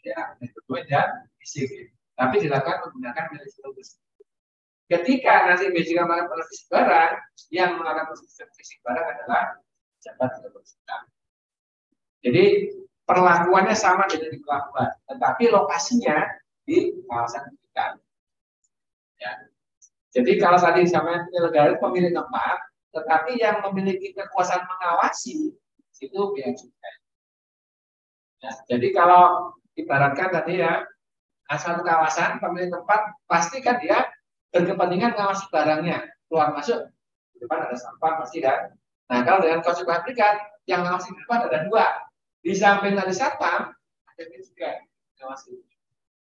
ya 0.00 0.32
dokumen 0.40 0.84
dan 0.88 1.28
fisik. 1.40 1.92
Tapi 2.16 2.36
dilakukan 2.44 2.88
menggunakan 2.88 3.24
metodologi. 3.32 3.84
Ketika 4.90 5.46
nanti 5.46 5.70
BJK 5.70 6.02
melakukan 6.02 6.42
fisik 6.50 6.66
barang, 6.66 7.12
yang 7.54 7.78
melakukan 7.78 8.18
fisik 8.58 8.82
barang 8.82 9.06
adalah 9.06 9.62
jabat 10.02 10.34
kebersihan. 10.42 11.02
Jadi 12.26 12.44
perlakuannya 13.06 13.78
sama 13.78 14.10
dengan 14.10 14.34
di 14.34 14.42
pelabuhan, 14.42 14.90
tetapi 15.06 15.44
lokasinya 15.54 16.26
di 16.66 16.90
kawasan 17.06 17.54
kita. 17.54 18.02
Ya. 19.22 19.32
Jadi 20.10 20.32
kalau 20.42 20.58
tadi 20.58 20.82
sama 20.90 21.22
penyelenggara 21.30 21.78
pemilik 21.78 22.10
tempat, 22.10 22.58
tetapi 22.90 23.38
yang 23.38 23.62
memiliki 23.70 24.10
kekuasaan 24.10 24.66
mengawasi 24.66 25.54
itu 26.00 26.20
biaya 26.34 26.50
cukai. 26.56 26.94
Ya, 28.40 28.50
jadi 28.72 28.88
kalau 28.96 29.54
ibaratkan 29.76 30.32
tadi 30.34 30.64
ya, 30.64 30.82
satu 31.46 31.84
kawasan 31.86 32.42
pemilik 32.42 32.72
tempat 32.72 33.14
pasti 33.28 33.60
kan 33.60 33.78
dia 33.78 34.08
berkepentingan 34.50 35.14
ngawasi 35.14 35.46
barangnya 35.50 36.10
keluar 36.26 36.54
masuk 36.54 36.90
di 37.34 37.36
depan 37.42 37.66
ada 37.66 37.76
sampah 37.78 38.22
pasti 38.22 38.38
kan. 38.42 38.74
Nah 39.10 39.26
kalau 39.26 39.42
dengan 39.42 39.62
konsep 39.62 39.86
pabrikan 39.86 40.38
yang 40.66 40.86
ngawasi 40.86 41.10
di 41.14 41.18
depan 41.26 41.46
ada 41.50 41.66
dua, 41.66 41.86
di 42.42 42.52
samping 42.54 42.94
tadi 42.94 43.14
satpam 43.14 43.74
ada 44.06 44.22
juga 44.30 44.70
ngawasi. 45.22 45.58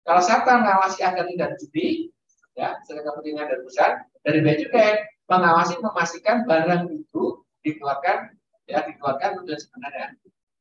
Kalau 0.05 0.23
satpam 0.25 0.65
ngawasi 0.65 1.01
agar 1.05 1.25
tidak 1.29 1.57
judi, 1.61 2.09
ya 2.57 2.77
secara 2.85 3.05
kepentingan 3.09 3.47
dan 3.49 3.61
pusat 3.65 3.93
dari 4.25 4.39
bea 4.45 4.57
cukai 4.61 4.91
mengawasi 5.31 5.79
memastikan 5.79 6.43
barang 6.45 6.91
itu 6.91 7.41
dikeluarkan 7.63 8.35
ya 8.67 8.83
dikeluarkan 8.85 9.43
tujuan 9.43 9.61
sebenarnya 9.61 10.07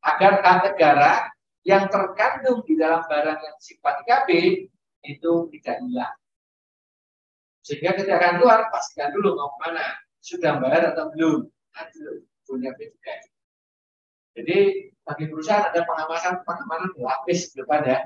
agar 0.06 0.32
hak 0.40 0.58
negara 0.72 1.12
yang 1.68 1.92
terkandung 1.92 2.64
di 2.64 2.80
dalam 2.80 3.04
barang 3.04 3.40
yang 3.44 3.58
sifat 3.60 4.06
IKP 4.06 4.30
itu 5.04 5.34
tidak 5.60 5.76
hilang. 5.84 6.16
Sehingga 7.64 7.96
ketika 7.96 8.18
akan 8.18 8.34
keluar, 8.40 8.60
pastikan 8.72 9.12
dulu 9.12 9.36
mau 9.36 9.52
ke 9.56 9.58
mana. 9.68 9.86
Sudah 10.20 10.60
bayar 10.60 10.96
atau 10.96 11.12
belum. 11.16 11.48
Aduh, 11.80 12.24
punya 12.48 12.74
PPK. 12.76 13.08
Jadi 14.40 14.58
bagi 15.04 15.26
perusahaan 15.28 15.68
ada 15.68 15.84
pengawasan 15.84 16.46
pengamanan 16.48 16.92
lapis 16.96 17.52
di 17.52 17.62
depan 17.62 17.82
ya. 17.84 18.00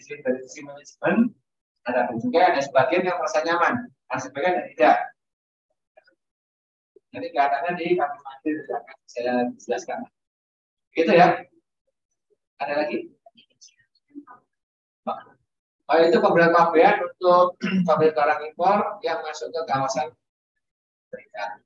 Sisi 0.00 0.16
dari 0.22 0.40
sisi 0.44 0.60
manajemen 0.64 1.34
ada 1.88 2.12
juga 2.20 2.52
ada 2.52 2.60
sebagian 2.60 3.04
yang 3.08 3.16
merasa 3.16 3.40
nyaman, 3.44 3.88
ada 4.12 4.20
sebagian 4.20 4.56
yang 4.60 4.68
tidak. 4.76 4.96
Jadi 7.10 7.26
kelihatannya 7.34 7.72
di 7.74 7.86
kami 7.98 8.18
mandi 8.22 8.50
akan 8.70 8.98
saya 9.10 9.34
jelaskan. 9.58 9.98
Gitu 10.94 11.10
ya. 11.10 11.42
Ada 12.62 12.74
lagi? 12.86 13.10
Oh, 15.90 15.98
itu 15.98 16.22
pabean 16.54 17.02
untuk 17.02 17.58
pabrik 17.88 18.14
barang 18.14 18.46
impor 18.46 19.02
yang 19.02 19.18
masuk 19.26 19.50
ke 19.50 19.60
kawasan 19.66 20.14
berikan. 21.10 21.58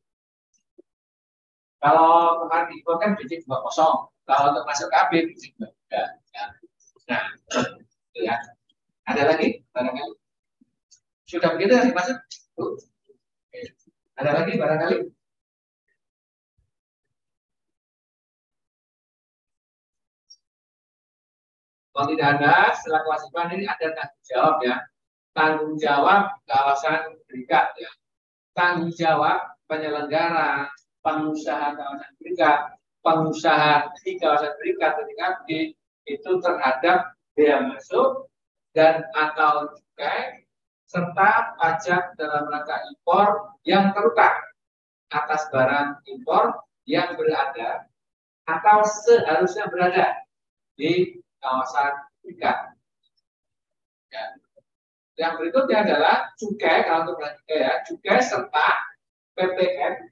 Kalau 1.84 2.40
kemarin 2.40 2.72
impor 2.72 2.96
kan 2.96 3.12
biji 3.20 3.44
dua 3.44 3.60
kosong. 3.68 4.08
Kalau 4.24 4.56
untuk 4.56 4.64
masuk 4.64 4.88
biji 5.28 5.52
dua 5.60 5.68
tiga. 5.76 6.02
Ya. 6.32 6.44
Nah, 7.12 7.24
ya. 8.32 8.36
Ada 9.04 9.36
lagi 9.36 9.60
barangkali? 9.76 10.16
Sudah 11.28 11.52
begitu 11.52 11.76
ya 11.76 11.92
masuk? 11.92 12.16
Ada 14.16 14.30
lagi 14.40 14.52
barangkali? 14.56 14.96
Kalau 21.94 22.10
tidak 22.10 22.28
ada, 22.42 22.74
setelah 22.74 23.00
kewajiban 23.06 23.54
ini 23.54 23.64
ada 23.70 23.86
tanggung 23.94 24.24
jawab 24.26 24.56
ya. 24.66 24.76
Tanggung 25.30 25.74
jawab 25.78 26.22
kawasan 26.50 27.00
berikat 27.30 27.70
ya. 27.78 27.90
Tanggung 28.50 28.90
jawab 28.90 29.54
penyelenggara, 29.70 30.74
pengusaha 31.06 31.78
kawasan 31.78 32.10
berikat, 32.18 32.58
pengusaha 33.06 33.94
di 34.02 34.18
kawasan 34.18 34.52
berikat 34.58 34.90
ketika 34.98 35.26
itu 36.04 36.30
terhadap 36.42 37.14
bea 37.38 37.62
masuk 37.62 38.26
dan 38.74 39.06
atau 39.14 39.70
cukai 39.70 40.44
serta 40.90 41.56
pajak 41.58 42.14
dalam 42.18 42.50
rangka 42.50 42.76
impor 42.90 43.54
yang 43.62 43.94
terutang 43.94 44.36
atas 45.10 45.46
barang 45.48 46.02
impor 46.10 46.58
yang 46.84 47.14
berada 47.16 47.88
atau 48.44 48.84
seharusnya 48.84 49.70
berada 49.72 50.20
di 50.76 51.23
kawasan 51.44 51.92
ikan. 52.32 52.72
Ya. 54.08 54.24
Yang 55.14 55.32
berikutnya 55.38 55.78
adalah 55.84 56.32
cukai, 56.40 56.88
kalau 56.88 57.12
untuk 57.12 57.20
cukai 57.22 57.58
ya, 57.60 57.72
cukai 57.86 58.18
serta 58.24 58.68
PPN 59.36 60.10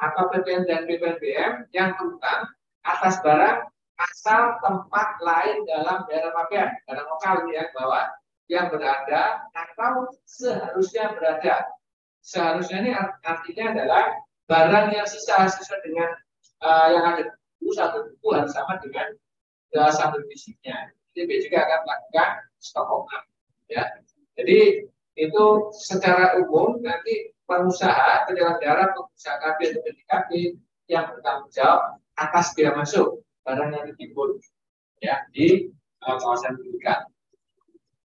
atau 0.00 0.22
PPN 0.32 0.64
dan 0.64 0.88
PPNBM 0.88 1.52
yang 1.76 1.94
tentang 1.94 2.40
atas 2.82 3.20
barang 3.20 3.68
asal 4.00 4.56
tempat 4.64 5.08
lain 5.20 5.68
dalam 5.68 6.08
daerah 6.08 6.32
pakaian, 6.32 6.72
daerah 6.88 7.04
lokal 7.04 7.44
ya, 7.52 7.68
bahwa 7.76 8.08
yang 8.50 8.66
berada 8.72 9.46
atau 9.54 10.10
seharusnya 10.26 11.14
berada. 11.14 11.68
Seharusnya 12.20 12.82
ini 12.82 12.90
artinya 13.22 13.64
adalah 13.76 14.04
barang 14.50 14.86
yang 14.92 15.06
sisa 15.06 15.46
sesuai 15.46 15.80
dengan 15.86 16.10
uh, 16.64 16.88
yang 16.90 17.04
ada 17.06 17.22
buku 17.62 17.72
satu 17.76 18.10
buku 18.10 18.28
harus 18.34 18.52
sama 18.52 18.76
dengan 18.82 19.14
satu 19.72 20.18
fisiknya. 20.26 20.90
ITB 21.10 21.46
juga 21.46 21.66
akan 21.66 21.80
melakukan 21.86 22.30
stok 22.62 22.86
up. 22.86 23.24
Ya. 23.66 23.86
Jadi 24.38 24.88
itu 25.18 25.44
secara 25.74 26.38
umum 26.38 26.78
nanti 26.80 27.34
pengusaha 27.50 28.30
penyelenggara 28.30 28.94
pengusaha 28.94 29.36
KB 29.42 29.58
atau 29.74 29.80
PDKB 29.82 30.30
yang 30.86 31.10
bertanggung 31.10 31.50
jawab 31.50 31.98
atas 32.14 32.54
biaya 32.54 32.78
masuk 32.78 33.22
barang 33.42 33.70
yang 33.74 33.84
ditimbun 33.90 34.38
ya 35.02 35.26
di 35.34 35.70
uh, 36.06 36.16
kawasan 36.18 36.54
pendidikan. 36.60 37.10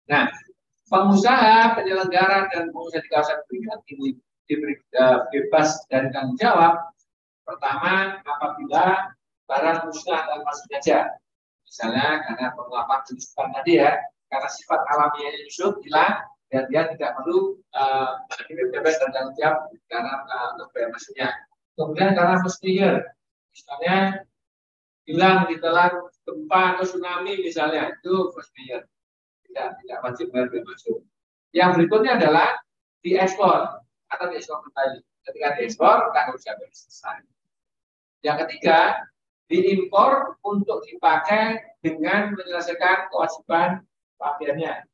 Nah, 0.09 0.33
pengusaha 0.89 1.77
penyelenggara 1.77 2.49
dan 2.53 2.73
pengusaha 2.73 3.05
di 3.05 3.11
kawasan 3.13 3.39
pendidikan 3.47 3.81
ini 3.93 4.09
diberi 4.49 4.75
uh, 4.97 5.29
bebas 5.29 5.85
dari 5.93 6.09
tanggung 6.13 6.41
jawab. 6.41 6.81
Pertama, 7.45 8.25
apabila 8.25 9.13
barang 9.45 9.79
musnah 9.85 10.25
tanpa 10.25 10.53
sengaja 10.65 11.13
Misalnya 11.75 12.23
karena 12.23 12.55
penguapan 12.55 13.03
jeniskan 13.03 13.51
tadi 13.51 13.83
ya, 13.83 13.99
karena 14.31 14.47
sifat 14.47 14.79
alamiah 14.95 15.35
Yusuf 15.43 15.75
hilang 15.83 16.23
dan 16.47 16.71
dia 16.71 16.87
tidak 16.95 17.19
perlu 17.19 17.59
uh, 17.75 18.15
bebas 18.71 18.95
dan 19.03 19.11
tanggung 19.11 19.35
jawab 19.35 19.75
karena 19.91 20.23
uh, 20.23 20.71
biaya 20.71 20.87
masuknya. 20.95 21.35
Kemudian 21.75 22.15
karena 22.15 22.39
mustahil, 22.47 23.03
misalnya 23.51 24.23
hilang 25.03 25.51
ditelan 25.51 25.99
gempa 26.23 26.79
atau 26.79 26.87
tsunami 26.87 27.43
misalnya 27.43 27.91
itu 27.91 28.31
mustahil 28.31 28.87
tidak 29.51 29.67
tidak 29.83 29.99
wajib 30.07 30.27
bayar 30.31 30.47
masuk. 30.63 31.03
Yang 31.51 31.71
berikutnya 31.75 32.23
adalah 32.23 32.55
diekspor 33.03 33.83
atau 34.15 34.27
diekspor 34.31 34.63
kembali. 34.63 35.03
Ketika 35.27 35.59
diekspor 35.59 36.15
tanggung 36.15 36.39
jawab 36.39 36.71
selesai. 36.71 37.27
Yang 38.23 38.47
ketiga 38.47 39.11
diimpor 39.49 40.41
untuk 40.41 40.81
dipakai 40.89 41.61
dengan 41.85 42.33
menyelesaikan 42.33 43.13
kewajiban 43.13 43.85
pakaiannya 44.17 44.89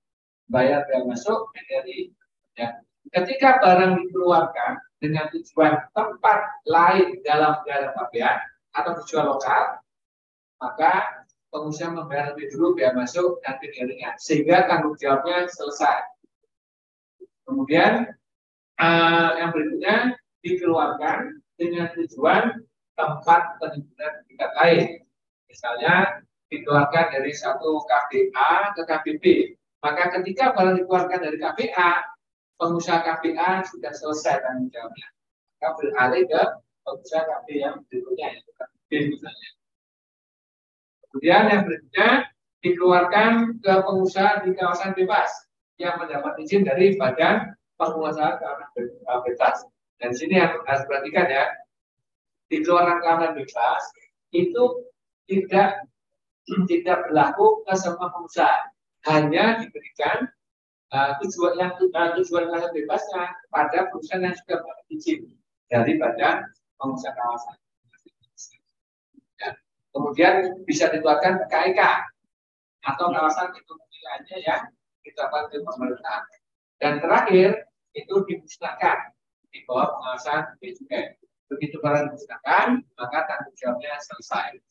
bayar 0.51 0.83
biaya 0.91 1.07
masuk 1.07 1.55
dari 1.55 2.11
ya. 2.59 2.83
ketika 3.15 3.63
barang 3.63 4.03
dikeluarkan 4.03 4.83
dengan 4.99 5.31
tujuan 5.31 5.79
tempat 5.95 6.41
lain 6.67 7.23
dalam 7.23 7.63
daerah 7.63 7.95
pakaian 7.95 8.43
atau 8.75 8.99
tujuan 9.03 9.31
lokal 9.31 9.79
maka 10.59 11.25
pengusaha 11.55 11.95
membayar 11.95 12.35
lebih 12.35 12.51
dulu 12.51 12.75
biaya 12.75 12.95
masuk 12.99 13.39
dan 13.47 13.59
pengiringan 13.63 14.19
sehingga 14.19 14.67
tanggung 14.67 14.99
jawabnya 14.99 15.47
selesai 15.47 16.03
kemudian 17.47 18.11
uh, 18.83 19.31
yang 19.39 19.55
berikutnya 19.55 20.19
dikeluarkan 20.43 21.39
dengan 21.55 21.93
tujuan 21.95 22.67
tempat 23.01 23.57
penimbunan 23.57 24.13
tingkat 24.29 24.51
lain. 24.61 24.85
Misalnya 25.49 25.95
dikeluarkan 26.53 27.07
dari 27.17 27.33
satu 27.33 27.81
KBA 27.89 28.77
ke 28.77 28.83
KBB. 28.85 29.25
Maka 29.81 30.13
ketika 30.21 30.53
barang 30.53 30.77
dikeluarkan 30.85 31.21
dari 31.25 31.41
KBA, 31.41 31.91
pengusaha 32.61 33.01
KBA 33.01 33.65
sudah 33.65 33.93
selesai 33.97 34.45
tanggung 34.45 34.69
jawabnya. 34.69 35.09
Maka 35.57 35.69
beralih 35.81 36.25
ke 36.29 36.43
pengusaha 36.85 37.23
KB 37.25 37.47
yang 37.57 37.75
berikutnya, 37.89 38.27
yaitu 38.37 38.53
KBB 38.53 38.91
misalnya. 39.17 39.51
Kemudian 41.09 41.43
yang 41.49 41.63
berikutnya 41.65 42.09
dikeluarkan 42.61 43.31
ke 43.65 43.73
pengusaha 43.83 44.45
di 44.45 44.51
kawasan 44.53 44.93
bebas 44.93 45.33
yang 45.81 45.97
mendapat 45.97 46.37
izin 46.45 46.69
dari 46.69 47.01
badan 47.01 47.57
pengusaha 47.81 48.37
kawasan 48.37 48.69
bebas. 49.25 49.57
Dan 50.01 50.13
sini 50.17 50.41
harus 50.41 50.85
perhatikan 50.89 51.29
ya, 51.29 51.45
di 52.51 52.67
luar 52.67 52.99
rangkaian 52.99 53.39
bebas 53.39 53.83
itu 54.35 54.91
tidak 55.31 55.87
tidak 56.67 57.07
berlaku 57.07 57.63
ke 57.63 57.75
semua 57.79 58.11
pengusaha 58.11 58.75
hanya 59.07 59.63
diberikan 59.63 60.27
uh, 60.91 61.15
tujuan 61.23 61.55
yang 61.57 61.73
uh, 61.79 62.11
tujuan 62.19 62.51
kawasan 62.51 62.75
bebasnya 62.75 63.25
pada 63.55 63.87
perusahaan 63.89 64.27
yang 64.27 64.35
sudah 64.35 64.59
berizin 64.67 65.21
dari 65.71 65.95
badan 65.97 66.51
pengusaha 66.77 67.15
kawasan. 67.15 67.57
Ya. 69.39 69.51
Kemudian 69.95 70.35
bisa 70.67 70.91
dikeluarkan 70.91 71.47
KIK 71.47 71.81
atau 72.83 73.07
kawasan 73.15 73.55
ekonomi 73.55 73.99
lainnya 74.03 74.37
yang 74.43 74.63
ditetapkan 75.07 75.49
di 75.55 75.63
pemerintah. 75.63 76.27
Dan 76.81 76.99
terakhir 76.99 77.71
itu 77.95 78.15
dimusnahkan 78.27 79.15
di 79.53 79.63
bawah 79.69 79.95
pengawasan 79.95 80.59
BJK. 80.59 81.21
Begitu 81.51 81.83
barang 81.83 82.15
digunakan, 82.15 82.67
maka 82.95 83.19
tanggung 83.27 83.57
jawabnya 83.59 83.99
selesai. 83.99 84.63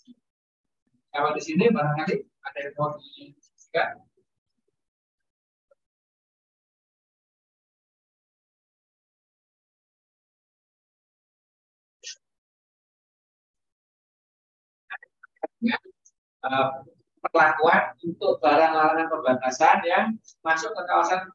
Kalau 1.12 1.36
di 1.36 1.42
sini 1.44 1.68
barangkali 1.68 2.16
ada 2.24 2.60
yang 2.64 2.74
mau 2.80 2.96
disebutkan. 2.96 4.00
Ya, 15.60 15.76
uh, 16.48 16.88
perlakuan 17.20 17.92
untuk 18.00 18.40
barang 18.40 18.72
larangan 18.72 19.12
perbatasan 19.12 19.84
yang 19.84 20.16
masuk 20.40 20.72
ke 20.72 20.82
kawasan 20.88 21.28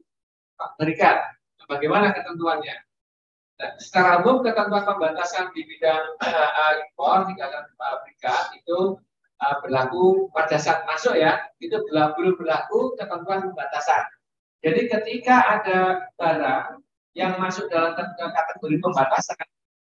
berikat. 0.81 1.37
Bagaimana 1.69 2.17
ketentuannya? 2.17 2.94
Nah, 3.55 3.71
secara 3.79 4.19
umum 4.23 4.43
ketentuan 4.43 4.83
pembatasan 4.83 5.55
di 5.55 5.63
bidang 5.63 6.19
uh, 6.19 6.73
impor 6.83 7.31
di 7.31 7.39
kawasan 7.39 7.71
berikat 8.03 8.51
itu 8.59 8.99
uh, 9.39 9.57
berlaku 9.63 10.27
pada 10.35 10.59
saat 10.59 10.83
masuk 10.91 11.15
ya, 11.15 11.39
itu 11.63 11.79
belum 11.87 12.35
berlaku 12.35 12.99
ketentuan 12.99 13.47
pembatasan. 13.47 14.11
Jadi 14.59 14.91
ketika 14.91 15.61
ada 15.61 16.11
barang 16.19 16.83
yang 17.15 17.39
masuk 17.39 17.71
dalam 17.71 17.95
kategori 17.95 18.77
pembatasan, 18.83 19.39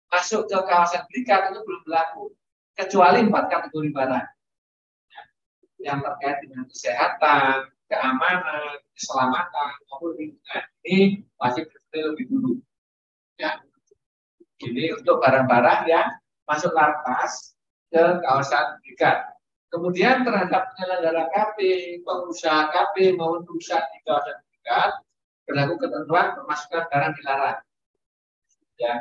masuk 0.10 0.50
ke 0.50 0.58
kawasan 0.66 1.06
berikat 1.14 1.54
itu 1.54 1.62
belum 1.62 1.82
berlaku, 1.86 2.34
kecuali 2.74 3.22
empat 3.22 3.46
kategori 3.54 3.90
barang 3.94 4.28
yang 5.80 6.02
terkait 6.02 6.38
dengan 6.42 6.66
kesehatan, 6.66 7.70
keamanan, 7.86 8.82
keselamatan 8.98 9.70
maupun 9.88 10.12
lingkungan 10.18 10.64
ini 10.84 11.24
wajib 11.38 11.70
lebih 11.94 12.26
dulu. 12.34 12.60
Ya. 13.40 13.64
Ini 14.60 15.00
untuk 15.00 15.24
barang-barang 15.24 15.88
yang 15.88 16.08
masuk 16.44 16.76
lantas 16.76 17.56
ke 17.88 18.20
kawasan 18.22 18.78
berikat. 18.84 19.24
Kemudian 19.70 20.28
terhadap 20.28 20.76
penyelenggara 20.76 21.30
KP, 21.32 21.58
pengusaha 22.04 22.74
KP 22.74 23.16
maupun 23.16 23.48
perusahaan 23.48 23.86
di 23.96 24.00
kawasan 24.04 24.36
berikat 24.44 24.92
berlaku 25.50 25.74
ketentuan 25.82 26.38
pemasukan 26.38 26.84
barang 26.94 27.14
dilarang. 27.18 27.60
Ya, 28.78 28.94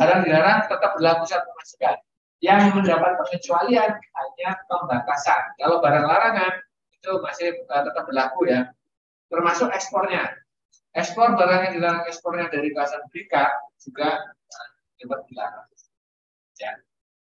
barang 0.00 0.20
dilarang 0.24 0.58
tetap 0.70 0.90
berlaku 0.96 1.22
saat 1.28 1.44
pemasukan 1.44 1.96
yang 2.40 2.72
mendapat 2.72 3.20
pengecualian 3.20 3.90
hanya 4.00 4.50
pembatasan. 4.64 5.40
Kalau 5.60 5.84
barang 5.84 6.08
larangan 6.08 6.52
itu 6.96 7.10
masih 7.20 7.52
uh, 7.68 7.82
tetap 7.84 8.08
berlaku 8.08 8.48
ya, 8.48 8.72
termasuk 9.28 9.68
ekspornya. 9.76 10.32
Ekspor 10.90 11.38
barang 11.38 11.70
yang 11.70 11.72
dilarang 11.78 12.02
ekspornya 12.10 12.50
dari 12.50 12.74
kawasan 12.74 13.06
berikat 13.14 13.50
juga 13.78 14.26
dapat 14.98 15.20
dilarang. 15.30 15.66
Ya. 16.58 16.72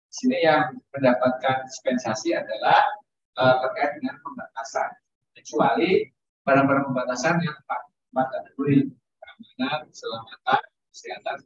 Sini 0.09 0.41
yang 0.41 0.81
mendapatkan 0.91 1.69
dispensasi 1.69 2.33
adalah 2.33 2.81
uh, 3.39 3.61
terkait 3.63 4.01
dengan 4.01 4.17
pembatasan, 4.25 4.89
kecuali 5.37 6.11
barang-barang 6.43 6.85
pembatasan 6.91 7.39
yang 7.45 7.55
empat 7.55 8.27
kategori 8.33 8.89
keamanan, 9.21 9.79
keselamatan, 9.93 10.61
kesehatan, 10.91 11.37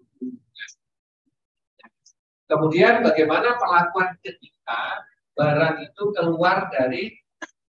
Kemudian 2.52 3.00
bagaimana 3.00 3.56
perlakuan 3.56 4.12
ketika 4.20 5.08
barang 5.32 5.88
itu 5.88 6.02
keluar 6.12 6.68
dari 6.68 7.16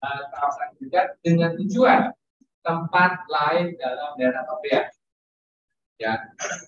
uh, 0.04 0.24
kawasan 0.36 0.76
juga 0.84 1.16
dengan 1.24 1.56
tujuan 1.56 2.12
tempat 2.66 3.12
lain 3.30 3.78
dalam 3.78 4.18
daerah 4.18 4.44
pabean. 4.50 4.86
Ya, 5.96 6.20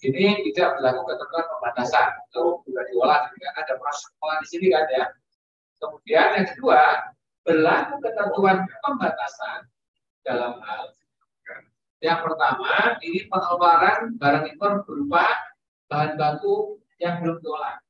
ini 0.08 0.39
tidak 0.54 0.80
berlaku 0.80 1.04
ketentuan 1.12 1.45
pembatasan. 1.52 2.08
Itu 2.32 2.64
juga 2.64 2.82
diolah, 2.88 3.28
juga 3.36 3.50
ada 3.60 3.74
proses 3.76 4.08
olah 4.24 4.38
di 4.39 4.48
sini 4.48 4.72
kan 4.72 4.88
ya. 4.88 5.06
Kemudian 5.84 6.28
yang 6.39 6.48
kedua, 6.56 6.82
berlaku 7.43 8.00
ketentuan 8.00 8.64
pembatasan 8.86 9.68
dalam 10.24 10.64
hal 10.64 10.95
yang 11.98 12.22
pertama, 12.22 12.93
ini 13.02 13.26
pengeluaran 13.26 14.22
barang 14.22 14.45
impor 14.54 14.86
berupa 14.86 15.26
bahan 15.89 16.14
baku 16.14 16.78
yang 17.02 17.26
belum 17.26 17.41
diolah. 17.41 17.82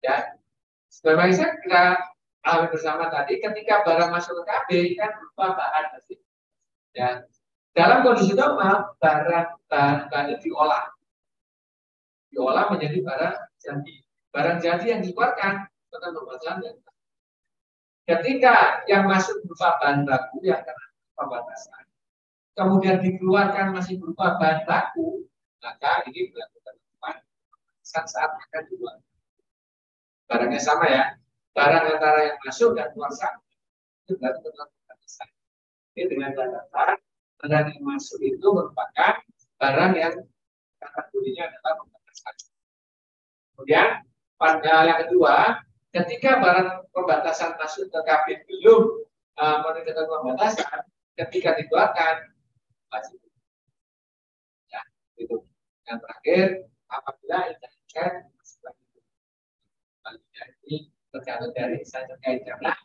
Ya, 0.00 0.40
sebenarnya 0.88 1.60
kita 1.60 2.00
alami 2.48 2.66
bersama 2.72 3.12
tadi, 3.12 3.36
ketika 3.36 3.84
barang 3.84 4.08
masuk 4.08 4.40
ke 4.40 4.44
KB 4.48 4.68
kan 4.96 5.10
berupa 5.20 5.52
bahan 5.52 5.84
pasti. 5.92 6.16
Ya, 6.96 7.28
dalam 7.76 8.00
kondisi 8.00 8.32
normal 8.32 8.96
barang 8.96 9.68
bahan 9.68 10.08
bahan 10.08 10.40
diolah, 10.40 10.96
diolah 12.32 12.72
menjadi 12.72 13.04
barang 13.04 13.36
jadi. 13.60 13.94
Barang 14.32 14.56
jadi 14.64 14.84
yang 14.96 15.00
dikeluarkan 15.04 15.68
tetap 15.92 16.10
pembatasan 16.16 16.64
dan 16.64 16.76
Ketika 18.06 18.86
yang 18.86 19.10
masuk 19.10 19.42
berupa 19.44 19.76
bahan 19.82 20.06
baku 20.06 20.38
yang 20.46 20.62
kena 20.62 20.86
pembatasan, 21.18 21.84
kemudian 22.54 23.02
dikeluarkan 23.02 23.74
masih 23.74 23.98
berupa 23.98 24.38
bahan 24.40 24.62
baku, 24.64 25.26
maka 25.60 26.06
ini 26.08 26.32
berlaku 26.32 26.56
saat 27.86 28.06
saat 28.10 28.30
akan 28.34 28.62
dibuat. 28.66 28.98
Barangnya 30.26 30.58
sama 30.58 30.86
ya. 30.90 31.04
Barang 31.54 31.86
antara 31.86 32.30
yang 32.30 32.38
masuk 32.42 32.74
dan 32.74 32.90
keluar 32.92 33.14
sama. 33.14 33.42
Itu 34.04 34.18
benar 34.18 34.38
pembatasan 34.42 35.35
ini 35.96 36.12
dengan 36.12 36.30
catatan 36.36 37.00
barang 37.40 37.66
yang 37.72 37.84
masuk 37.84 38.20
itu 38.20 38.46
merupakan 38.52 39.14
barang 39.56 39.92
yang 39.96 40.14
kategorinya 40.76 41.48
adalah 41.48 41.72
pembatasan. 41.80 42.34
Kemudian 43.56 43.88
pada 44.36 44.74
yang 44.84 44.98
kedua 45.08 45.36
ketika 45.96 46.30
barang 46.44 46.68
pembatasan 46.92 47.56
masuk 47.56 47.88
ke 47.88 48.00
kabin 48.04 48.38
belum 48.44 48.82
uh, 49.40 49.56
menunjukkan 49.64 50.04
pembatasan 50.04 50.78
ketika 51.16 51.56
dikeluarkan 51.56 52.14
wajib. 52.92 53.16
Ya 54.68 54.84
itu. 55.16 55.40
Yang 55.88 55.98
terakhir 56.04 56.44
apabila 56.92 57.38
internet 57.48 58.28
ini 60.66 60.92
tergantung 61.08 61.52
dari 61.56 61.80
instansi 61.80 62.12
terkait 62.12 62.44
karena 62.44 62.76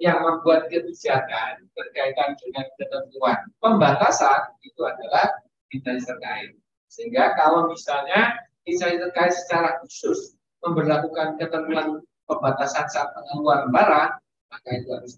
yang 0.00 0.24
membuat 0.24 0.72
kebijakan 0.72 1.68
berkaitan 1.76 2.32
dengan 2.40 2.66
ketentuan 2.80 3.38
pembatasan 3.60 4.56
itu 4.64 4.80
adalah 4.80 5.28
instansi 5.70 6.08
terkait. 6.08 6.50
Sehingga 6.88 7.36
kalau 7.36 7.68
misalnya 7.68 8.40
instansi 8.64 8.96
terkait 8.96 9.36
secara 9.36 9.76
khusus 9.84 10.34
memperlakukan 10.64 11.36
ketentuan 11.36 12.00
pembatasan 12.24 12.88
saat 12.88 13.12
pengeluaran 13.12 13.68
barang, 13.68 14.10
maka 14.50 14.68
itu 14.72 14.88
harus 14.88 15.12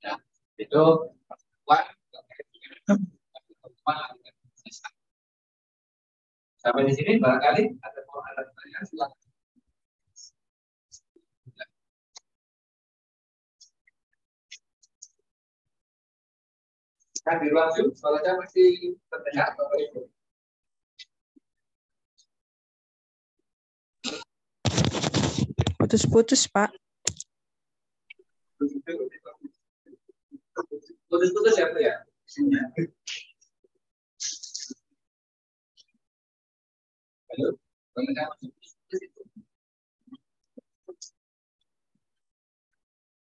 ya, 0.00 0.14
itu 0.62 0.82
Sampai 6.64 6.88
di 6.88 6.96
sini 6.96 7.20
barangkali 7.20 7.76
ada 7.84 8.00
mau 8.08 8.24
ada 8.24 8.40
pertanyaan 8.48 8.84
silakan. 8.88 9.23
Kan 17.24 17.40
di 17.40 17.48
ruang 17.48 17.72
Zoom 17.72 17.88
suaranya 17.96 18.36
masih 18.36 19.00
terdengar 19.08 19.56
Bapak 19.56 19.80
Ibu. 19.80 20.00
Putus-putus, 25.80 26.44
Pak. 26.52 26.68
Putus-putus 31.08 31.56
ya, 31.56 31.72
Bu 31.72 31.80
ya? 31.80 32.04
Halo, 37.32 37.48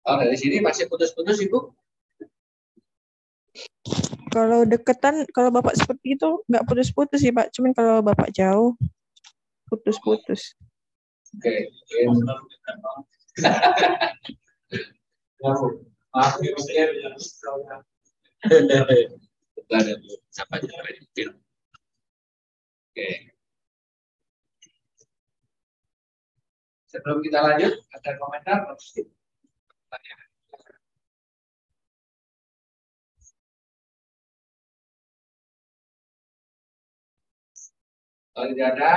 Oh, 0.06 0.14
dari 0.22 0.38
sini 0.38 0.60
masih 0.62 0.86
putus-putus, 0.86 1.40
Ibu? 1.40 1.72
Kalau 4.32 4.68
deketan, 4.68 5.24
kalau 5.32 5.48
bapak 5.48 5.74
seperti 5.78 6.18
itu 6.18 6.44
nggak 6.44 6.64
putus-putus 6.68 7.24
sih 7.24 7.32
pak. 7.32 7.48
Cuman 7.56 7.72
kalau 7.72 8.04
bapak 8.04 8.28
jauh, 8.36 8.76
putus-putus. 9.70 10.52
Oke. 11.36 11.72
Oke. 22.86 23.08
Sebelum 26.86 27.18
kita 27.20 27.38
lanjut, 27.44 27.72
ada 27.92 28.10
komentar? 28.16 28.58
Tanya. 29.92 30.25
Kalau 38.36 38.52
tidak 38.52 38.76
ada, 38.76 38.94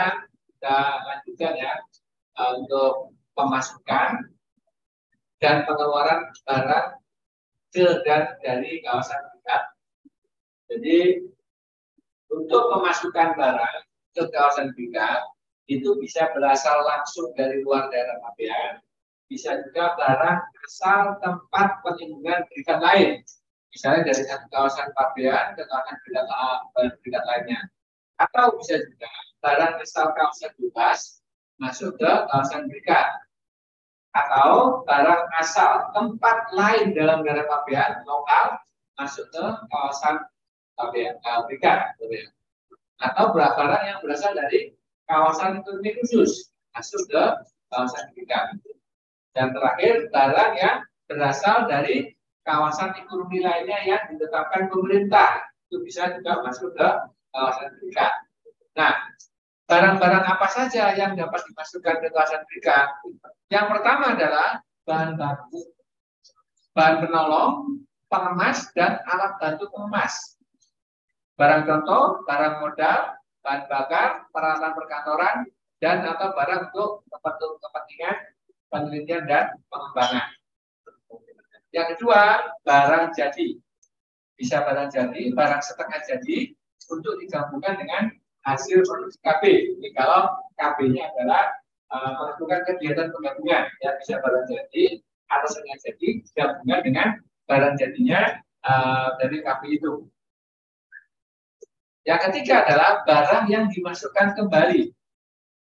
kita 0.52 0.78
lanjutkan 1.08 1.54
ya. 1.56 1.74
uh, 2.36 2.60
untuk 2.60 3.16
pemasukan 3.40 4.36
dan 5.40 5.64
pengeluaran 5.64 6.28
barang 6.44 7.00
ke 7.72 8.04
dan 8.04 8.36
dari 8.44 8.84
kawasan 8.84 9.32
berikat. 9.32 9.64
Jadi 10.68 11.00
untuk 12.28 12.64
memasukkan 12.76 13.40
barang 13.40 13.78
ke 14.12 14.28
kawasan 14.28 14.76
berikat 14.76 15.24
itu 15.72 15.96
bisa 16.04 16.28
berasal 16.36 16.84
langsung 16.84 17.32
dari 17.40 17.64
luar 17.64 17.88
daerah 17.88 18.20
pabean, 18.20 18.84
bisa 19.32 19.56
juga 19.70 19.96
barang 19.96 20.40
asal 20.68 21.16
tempat 21.24 21.80
penimbunan 21.88 22.44
berikat 22.52 22.84
lain. 22.84 23.24
Misalnya 23.72 24.12
dari 24.12 24.24
satu 24.28 24.52
kawasan 24.52 24.92
pabean 24.92 25.56
ke 25.56 25.64
kawasan 25.64 25.96
berikat 27.00 27.24
lainnya. 27.24 27.60
Atau 28.20 28.60
bisa 28.60 28.76
juga 28.76 29.08
barang 29.40 29.80
asal 29.80 30.12
kawasan 30.16 30.52
bebas 30.60 31.20
masuk 31.60 31.96
ke 32.00 32.12
kawasan 32.28 32.68
berikat. 32.68 33.08
Atau 34.10 34.82
barang 34.90 35.24
asal 35.38 35.94
tempat 35.94 36.50
lain 36.56 36.98
dalam 36.98 37.22
daerah 37.22 37.46
pabean 37.46 38.04
lokal 38.04 38.58
masuk 38.98 39.30
ke 39.32 39.46
kawasan 39.70 40.24
pabean, 40.76 41.16
uh, 41.24 41.46
berikat. 41.48 41.96
Atau 43.00 43.32
barang 43.32 43.84
yang 43.86 44.00
berasal 44.04 44.36
dari 44.36 44.76
kawasan 45.08 45.64
ekonomi 45.64 45.96
khusus 46.00 46.52
masuk 46.76 47.02
ke 47.08 47.24
kawasan 47.72 48.12
berikat. 48.16 48.60
Dan 49.38 49.56
terakhir, 49.56 50.10
barang 50.10 50.54
yang 50.58 50.78
berasal 51.06 51.70
dari 51.70 52.12
kawasan 52.44 52.98
ekonomi 52.98 53.40
lainnya 53.40 53.78
yang 53.86 54.04
ditetapkan 54.10 54.68
pemerintah. 54.68 55.48
Itu 55.70 55.86
bisa 55.86 56.12
juga 56.18 56.42
masuk 56.42 56.74
ke 56.74 56.88
kawasan 57.30 57.78
berikat. 57.78 58.12
Nah, 58.74 58.96
barang-barang 59.70 60.26
apa 60.26 60.48
saja 60.50 60.98
yang 60.98 61.14
dapat 61.14 61.46
dimasukkan 61.46 62.02
ke 62.02 62.08
kawasan 62.10 62.42
berikat? 62.50 62.90
Yang 63.54 63.66
pertama 63.78 64.18
adalah 64.18 64.50
bahan 64.90 65.14
baku, 65.14 65.62
bahan 66.74 67.06
penolong, 67.06 67.54
pengemas, 68.10 68.66
dan 68.74 68.98
alat 69.06 69.38
bantu 69.38 69.70
pengemas. 69.70 70.42
Barang 71.38 71.70
contoh, 71.70 72.26
barang 72.26 72.66
modal, 72.66 73.00
bahan 73.46 73.62
bakar, 73.70 74.10
peralatan 74.34 74.74
perkantoran, 74.74 75.38
dan 75.80 76.04
atau 76.04 76.34
barang 76.34 76.74
untuk 76.74 77.06
kepentingan 77.08 78.16
penelitian 78.74 79.24
dan 79.30 79.54
pengembangan. 79.70 80.28
Yang 81.70 81.88
kedua, 81.96 82.22
barang 82.66 83.14
jadi. 83.14 83.56
Bisa 84.34 84.66
barang 84.66 84.90
jadi, 84.90 85.22
barang 85.32 85.62
setengah 85.62 86.00
jadi 86.10 86.58
untuk 86.90 87.22
digabungkan 87.22 87.78
dengan 87.78 88.04
hasil 88.56 88.82
produksi 88.86 89.20
KB. 89.22 89.44
Jadi 89.78 89.90
kalau 89.94 90.34
KB-nya 90.58 91.14
adalah 91.14 91.54
uh, 91.94 92.12
melakukan 92.18 92.66
kegiatan 92.74 93.14
penggabungan, 93.14 93.64
ya 93.86 93.90
bisa 94.02 94.18
barang 94.20 94.46
jadi 94.50 94.86
atau 95.30 95.48
setengah 95.48 95.78
jadi 95.86 96.08
digabungkan 96.26 96.80
dengan 96.82 97.08
barang 97.46 97.76
jadinya 97.78 98.20
uh, 98.66 99.16
dari 99.22 99.46
KB 99.46 99.62
itu. 99.70 99.94
Yang 102.08 102.20
ketiga 102.32 102.66
adalah 102.66 103.06
barang 103.06 103.46
yang 103.54 103.70
dimasukkan 103.70 104.34
kembali. 104.34 104.90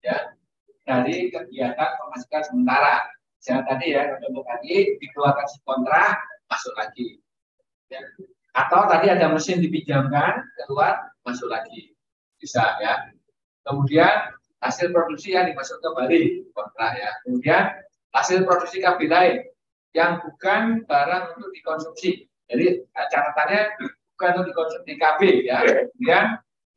Ya, 0.04 0.36
dari 0.84 1.32
kegiatan 1.32 1.90
pemasukan 1.98 2.44
sementara. 2.52 3.08
Jangan 3.42 3.66
tadi 3.72 3.96
ya, 3.96 4.20
untuk 4.20 4.44
tadi 4.44 5.00
dikeluarkan 5.00 5.48
si 5.48 5.58
kontrak, 5.64 6.18
masuk 6.50 6.74
lagi. 6.76 7.22
Ya. 7.90 8.02
Atau 8.58 8.90
tadi 8.90 9.08
ada 9.12 9.30
mesin 9.30 9.62
dipinjamkan, 9.62 10.44
keluar, 10.66 11.14
masuk 11.24 11.48
lagi. 11.48 11.95
Bisa 12.46 12.78
ya. 12.78 13.10
Kemudian 13.66 14.38
hasil 14.62 14.94
produksi 14.94 15.34
yang 15.34 15.50
dimasuk 15.50 15.82
kembali 15.82 16.46
kontrak 16.54 16.94
ya. 16.94 17.10
Kemudian 17.26 17.74
hasil 18.14 18.46
produksi 18.46 18.86
kabel 18.86 19.10
lain 19.10 19.36
yang 19.98 20.22
bukan 20.22 20.86
barang 20.86 21.42
untuk 21.42 21.50
dikonsumsi. 21.58 22.30
Jadi 22.46 22.86
catatannya 22.94 23.82
bukan 24.14 24.32
untuk 24.38 24.54
dikonsumsi 24.54 24.94
KB 24.94 25.22
ya. 25.50 25.66
Kemudian 25.66 26.26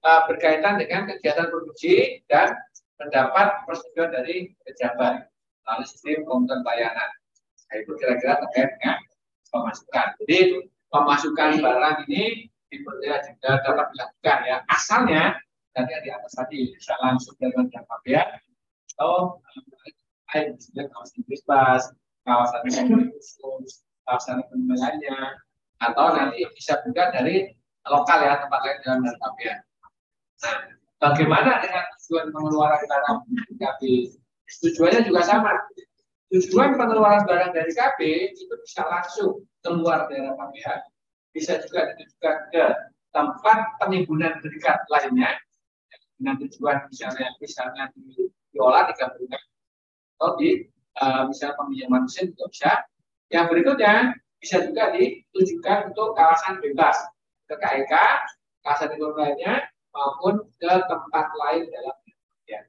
uh, 0.09 0.21
berkaitan 0.25 0.81
dengan 0.81 1.05
kegiatan 1.13 1.53
produksi 1.53 2.25
dan 2.33 2.57
mendapat 2.97 3.69
persetujuan 3.69 4.11
dari 4.17 4.57
pejabat 4.65 5.29
melalui 5.69 5.85
sistem 5.85 6.25
komputer 6.25 6.65
bayaran. 6.65 7.11
Nah, 7.69 7.77
itu 7.77 7.93
kira-kira 8.01 8.41
terkait 8.41 8.73
dengan 8.81 8.97
pemasukan. 9.53 10.07
Jadi 10.25 10.39
pemasukan 10.89 11.51
barang 11.61 11.97
ini 12.09 12.49
dipercaya 12.73 13.21
juga 13.29 13.51
dapat 13.61 13.87
dilakukan 13.93 14.39
ya. 14.49 14.57
Asalnya 14.73 15.23
tadi 15.79 15.93
di 16.03 16.11
atas 16.11 16.33
tadi 16.35 16.59
bisa 16.75 16.99
langsung 16.99 17.39
dari 17.39 17.55
jangka 17.55 17.81
pabean 17.87 18.29
atau 18.99 19.39
lain 20.35 20.47
misalnya 20.59 20.85
kawasan 20.91 21.21
bebas, 21.25 21.83
kawasan 22.27 22.61
khusus, 23.15 23.87
kawasan 24.05 24.43
lainnya, 24.51 25.39
atau 25.79 26.07
nanti 26.13 26.43
bisa 26.53 26.83
juga 26.83 27.15
dari 27.15 27.55
lokal 27.87 28.19
ya 28.27 28.43
tempat 28.43 28.61
lain 28.67 28.79
dalam 28.83 28.99
jangka 29.07 29.21
pabean. 29.23 29.59
Nah, 30.39 30.57
Bagaimana 30.99 31.63
dengan 31.63 31.87
tujuan 31.95 32.35
pengeluaran 32.35 32.83
barang 32.83 33.19
dari 33.31 33.55
KB? 33.55 33.81
Tujuannya 34.67 35.07
juga 35.07 35.23
sama. 35.23 35.55
Tujuan 36.35 36.75
pengeluaran 36.75 37.23
barang 37.23 37.55
dari 37.55 37.71
KB 37.71 37.99
itu 38.35 38.51
bisa 38.51 38.83
langsung 38.83 39.47
keluar 39.63 40.11
daerah 40.11 40.35
pabean, 40.35 40.83
bisa 41.31 41.63
juga 41.63 41.95
ditujukan 41.95 42.37
ke 42.51 42.65
tempat 43.15 43.59
penimbunan 43.79 44.43
berikat 44.43 44.83
lainnya 44.91 45.39
dengan 46.19 46.35
tujuan 46.43 46.91
misalnya 46.91 47.31
misalnya 47.39 47.89
di, 47.95 48.27
diolah 48.51 48.91
digabungkan 48.91 49.43
atau 50.19 50.35
di 50.35 50.67
uh, 50.99 51.31
misalnya 51.31 51.55
peminjaman 51.55 52.03
mesin 52.05 52.35
itu 52.35 52.45
bisa. 52.51 52.83
Yang 53.31 53.47
berikutnya 53.55 53.95
bisa 54.43 54.57
juga 54.67 54.91
ditujukan 54.95 55.95
untuk 55.95 56.19
kawasan 56.19 56.59
bebas 56.59 56.97
ke 57.47 57.55
KIK, 57.55 57.95
kawasan 58.67 58.91
ekonomi 58.99 59.21
lainnya, 59.31 59.69
maupun 59.95 60.43
ke 60.59 60.73
tempat 60.91 61.27
lain 61.39 61.71
dalam 61.71 61.97
ya. 62.51 62.61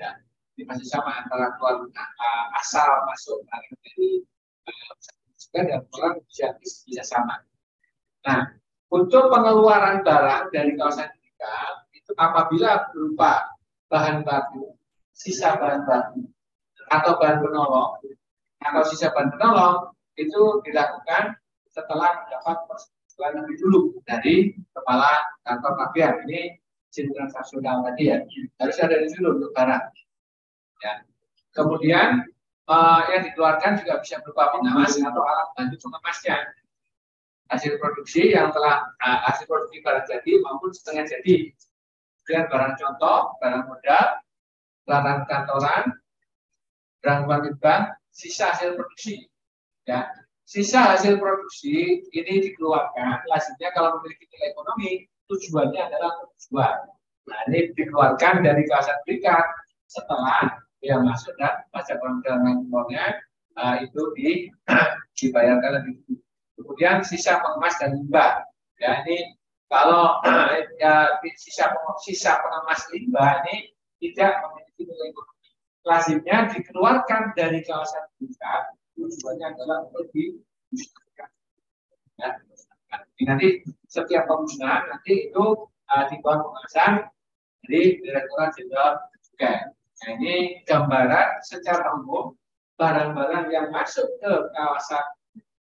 ya. 0.00 0.10
Ini 0.54 0.62
masih 0.70 0.86
sama 0.86 1.12
antara 1.18 1.52
keluar 1.58 1.82
uh, 1.84 2.46
asal 2.62 2.88
masuk 3.10 3.42
dari 3.50 4.22
uh, 4.64 4.92
dan 5.54 5.82
pulang 5.90 6.18
bisa, 6.26 6.56
bisa 6.62 7.02
sama. 7.04 7.42
Nah, 8.26 8.54
untuk 8.90 9.30
pengeluaran 9.30 10.02
barang 10.02 10.50
dari 10.50 10.74
kawasan 10.74 11.10
kita 11.10 11.54
itu 11.60 11.83
apabila 12.12 12.92
berupa 12.92 13.48
bahan 13.88 14.20
baku, 14.20 14.76
sisa 15.16 15.56
bahan 15.56 15.88
baku, 15.88 16.28
atau 16.92 17.16
bahan 17.16 17.40
penolong, 17.40 17.96
atau 18.60 18.82
sisa 18.84 19.08
bahan 19.16 19.32
penolong 19.32 19.96
itu 20.20 20.60
dilakukan 20.68 21.38
setelah 21.72 22.22
mendapat 22.22 22.56
persetujuan 22.70 23.32
lebih 23.42 23.56
dulu 23.58 23.80
dari 24.06 24.54
kepala 24.76 25.10
kantor 25.42 25.72
mafian. 25.80 26.14
Ini 26.28 26.60
izin 26.94 27.10
transaksional 27.10 27.82
tadi 27.82 28.14
ya 28.14 28.22
harus 28.62 28.78
ada 28.78 29.02
di 29.02 29.10
dulu 29.18 29.42
untuk 29.42 29.50
barang. 29.50 29.84
Ya. 30.86 31.02
Kemudian 31.50 32.22
uh, 32.70 33.02
yang 33.10 33.26
dikeluarkan 33.26 33.82
juga 33.82 33.98
bisa 33.98 34.22
berupa 34.22 34.54
pengawas 34.54 34.94
atau 34.94 35.22
alat 35.26 35.48
bantu 35.58 35.76
pengemasnya. 35.82 36.38
Hasil 37.50 37.76
produksi 37.82 38.32
yang 38.32 38.54
telah 38.54 38.94
uh, 39.02 39.18
hasil 39.26 39.50
produksi 39.50 39.82
barang 39.82 40.06
jadi 40.06 40.32
maupun 40.46 40.70
setengah 40.70 41.04
jadi. 41.10 41.50
Kemudian 42.24 42.48
barang 42.48 42.74
contoh, 42.80 43.36
barang 43.36 43.64
modal, 43.68 44.06
barang 44.88 45.20
kantoran, 45.28 45.84
barang 47.04 47.52
bank 47.60 47.92
sisa 48.08 48.56
hasil 48.56 48.80
produksi. 48.80 49.28
Ya, 49.84 50.08
sisa 50.48 50.96
hasil 50.96 51.20
produksi 51.20 52.00
ini 52.16 52.48
dikeluarkan 52.48 53.28
hasilnya 53.28 53.76
kalau 53.76 54.00
memiliki 54.00 54.24
nilai 54.32 54.56
ekonomi 54.56 54.90
tujuannya 55.28 55.80
adalah 55.84 56.16
tujuan. 56.24 56.76
Nah, 57.28 57.40
ini 57.52 57.76
dikeluarkan 57.76 58.40
dari 58.40 58.64
kawasan 58.64 58.96
berikat 59.04 59.44
setelah 59.84 60.64
dia 60.80 60.96
masuk 61.00 61.36
dan 61.36 61.60
pajak 61.76 62.00
penghasilan 62.00 62.64
impornya 62.64 63.20
uh, 63.60 63.84
itu 63.84 64.00
di, 64.16 64.28
dibayarkan 65.20 65.80
lebih 65.80 65.92
dulu. 66.04 66.16
Kemudian 66.56 67.04
sisa 67.04 67.40
pengemas 67.44 67.76
dan 67.76 68.00
limbah. 68.00 68.44
Ya, 68.80 69.04
ini 69.04 69.36
kalau 69.74 70.22
ya, 70.78 71.18
sisa 71.34 71.74
sisa 72.06 72.38
pengemas 72.38 72.86
limbah 72.94 73.42
ini 73.42 73.74
tidak 73.98 74.38
memiliki 74.46 74.86
nilai 74.86 75.10
ekonomi. 75.10 75.48
Lazimnya 75.82 76.38
dikeluarkan 76.54 77.34
dari 77.34 77.58
kawasan 77.66 78.06
berikat 78.14 78.78
tujuannya 78.94 79.46
adalah 79.58 79.90
untuk 79.90 80.06
di 80.14 80.38
ya, 82.14 82.38
nanti 83.26 83.66
setiap 83.90 84.30
penggunaan 84.30 84.94
nanti 84.94 85.28
itu 85.30 85.44
uh, 85.66 86.04
di 86.06 86.16
bawah 86.22 86.46
pengawasan 86.46 87.10
dari 87.66 87.98
Direktorat 87.98 88.50
Jenderal 88.54 88.92
Cukai. 89.26 89.74
Nah, 89.74 90.08
ini 90.20 90.62
gambaran 90.62 91.42
secara 91.42 91.98
umum 91.98 92.38
barang-barang 92.78 93.50
yang 93.50 93.74
masuk 93.74 94.06
ke 94.22 94.32
kawasan 94.54 95.04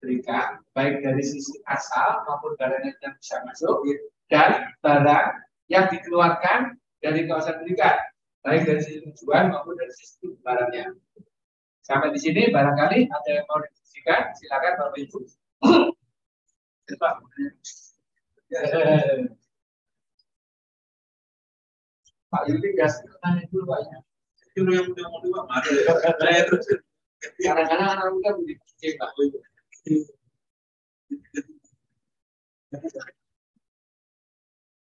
berikan, 0.01 0.59
baik 0.73 1.05
dari 1.05 1.21
sisi 1.21 1.61
asal 1.69 2.25
maupun 2.25 2.57
barang 2.57 2.81
yang 2.81 3.13
bisa 3.21 3.37
masuk, 3.45 3.85
dan 4.27 4.73
barang 4.81 5.27
yang 5.69 5.85
dikeluarkan 5.93 6.75
dari 6.99 7.29
kawasan 7.29 7.61
berikan. 7.63 7.95
baik 8.41 8.65
dari 8.65 8.81
sisi 8.81 9.05
tujuan 9.05 9.53
maupun 9.53 9.77
dari 9.77 9.93
sisi 9.93 10.17
barangnya. 10.41 10.97
Sampai 11.85 12.09
di 12.09 12.17
sini 12.17 12.49
barangkali 12.49 13.05
ada 13.05 13.29
yang 13.29 13.45
mau 13.45 13.61
didiskusikan, 13.61 14.33
silakan 14.33 14.81
Bapak 14.81 14.97
Ibu. 14.97 15.19
Pak 22.31 22.43
Yudi 22.49 22.69
gas 22.73 22.97
tanya 23.21 23.45
dulu 23.53 23.69
Pak 23.69 23.79
ya. 23.85 23.97
Itu 24.57 24.65
yang 24.65 24.89
udah 24.89 25.05
mau 25.05 25.21
dua, 25.21 25.45
mana 25.45 25.69
ya? 26.33 26.41
terus. 26.49 26.65
Kadang-kadang 27.37 27.89
anak 27.93 28.09
muda 28.09 28.29
begitu 28.41 28.97
Pak 28.97 29.09
Ibu. 29.21 29.37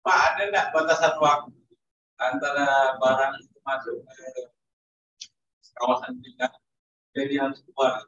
Pak 0.01 0.19
ada 0.37 0.43
nggak 0.53 0.67
batasan 0.77 1.17
waktu 1.17 1.57
antara 2.21 3.01
barang 3.01 3.33
itu 3.41 3.57
masuk 3.65 3.97
ke 4.05 4.45
kawasan 5.81 6.21
kita 6.21 6.53
jadi 7.17 7.49
harus 7.49 7.65
keluar 7.65 8.05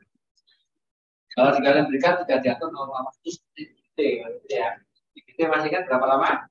Kalau 1.33 1.49
di 1.57 1.65
kalian 1.65 1.89
berikan 1.89 2.21
tidak 2.29 2.45
diatur 2.45 2.69
norma 2.77 3.09
waktu 3.09 3.33
seperti 3.33 3.73
itu 3.73 4.05
ya. 4.53 4.77
Kita 5.17 5.49
masih 5.49 5.73
kan 5.73 5.89
berapa 5.89 6.05
lama? 6.05 6.45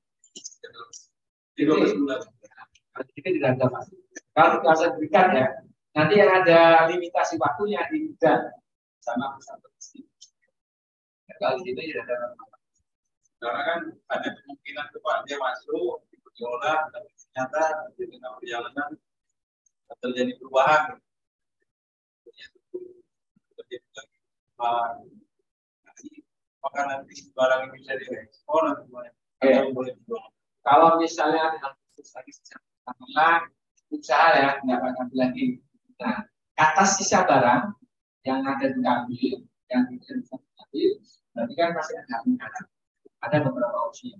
di 1.52 1.68
dua 1.68 1.78
belas 1.78 1.94
bulan 1.94 2.18
Kalau 2.90 3.04
di 3.06 3.12
kita 3.14 3.28
tidak 3.38 3.50
ada 3.62 3.66
pasti. 3.70 3.94
Kalau 4.34 4.58
kawasan 4.58 4.98
berikan 4.98 5.30
ya, 5.38 5.46
nanti 5.94 6.14
yang 6.18 6.34
ada 6.34 6.90
limitasi 6.90 7.38
waktunya 7.38 7.86
di 7.94 8.10
sama 9.02 9.38
pusat 9.38 9.58
logistik. 9.62 10.11
Ya, 11.32 11.40
Kalau 11.40 11.64
di 11.64 11.72
tidak 11.72 12.04
ada 12.04 12.14
norma. 12.36 12.56
karena 13.42 13.60
kan 13.66 13.80
ada 14.12 14.28
kemungkinan 14.38 14.86
Pak 15.02 15.16
dia 15.26 15.34
masuk 15.40 16.06
diolah 16.36 16.86
tapi 16.94 17.10
ternyata 17.10 17.62
di 17.98 18.04
tengah 18.06 18.32
perjalanan 18.38 18.90
terjadi 19.98 20.32
perubahan 20.38 21.00
terjadi 23.56 23.82
perubahan. 24.54 24.96
Maka 26.62 26.80
nanti 26.86 27.14
barang 27.34 27.60
ini 27.66 27.82
bisa 27.82 27.92
diekspor 27.98 28.62
atau. 28.70 28.86
Atau 29.42 29.74
boleh 29.74 29.90
dijual 29.98 30.22
Kalau 30.62 31.02
misalnya 31.02 31.58
dengan 31.58 31.74
khusus 31.90 32.14
lagi 32.14 32.32
sama 32.86 33.50
usaha 33.90 34.28
ya 34.38 34.50
nggak 34.62 34.78
akan 34.78 35.08
lagi. 35.18 35.58
Nah, 35.98 36.22
kata 36.54 36.84
sisa 36.86 37.26
barang 37.26 37.74
yang 38.22 38.46
ada 38.46 38.70
diambil, 38.70 39.42
yang 39.66 39.82
tidak 39.90 40.14
bisa 40.22 40.34
diambil, 40.38 40.90
berarti 41.32 41.54
kan 41.56 41.70
masih 41.72 41.94
ada 42.00 42.14
anggaran. 42.24 42.64
Ada 43.22 43.36
beberapa 43.46 43.78
opsi. 43.88 44.12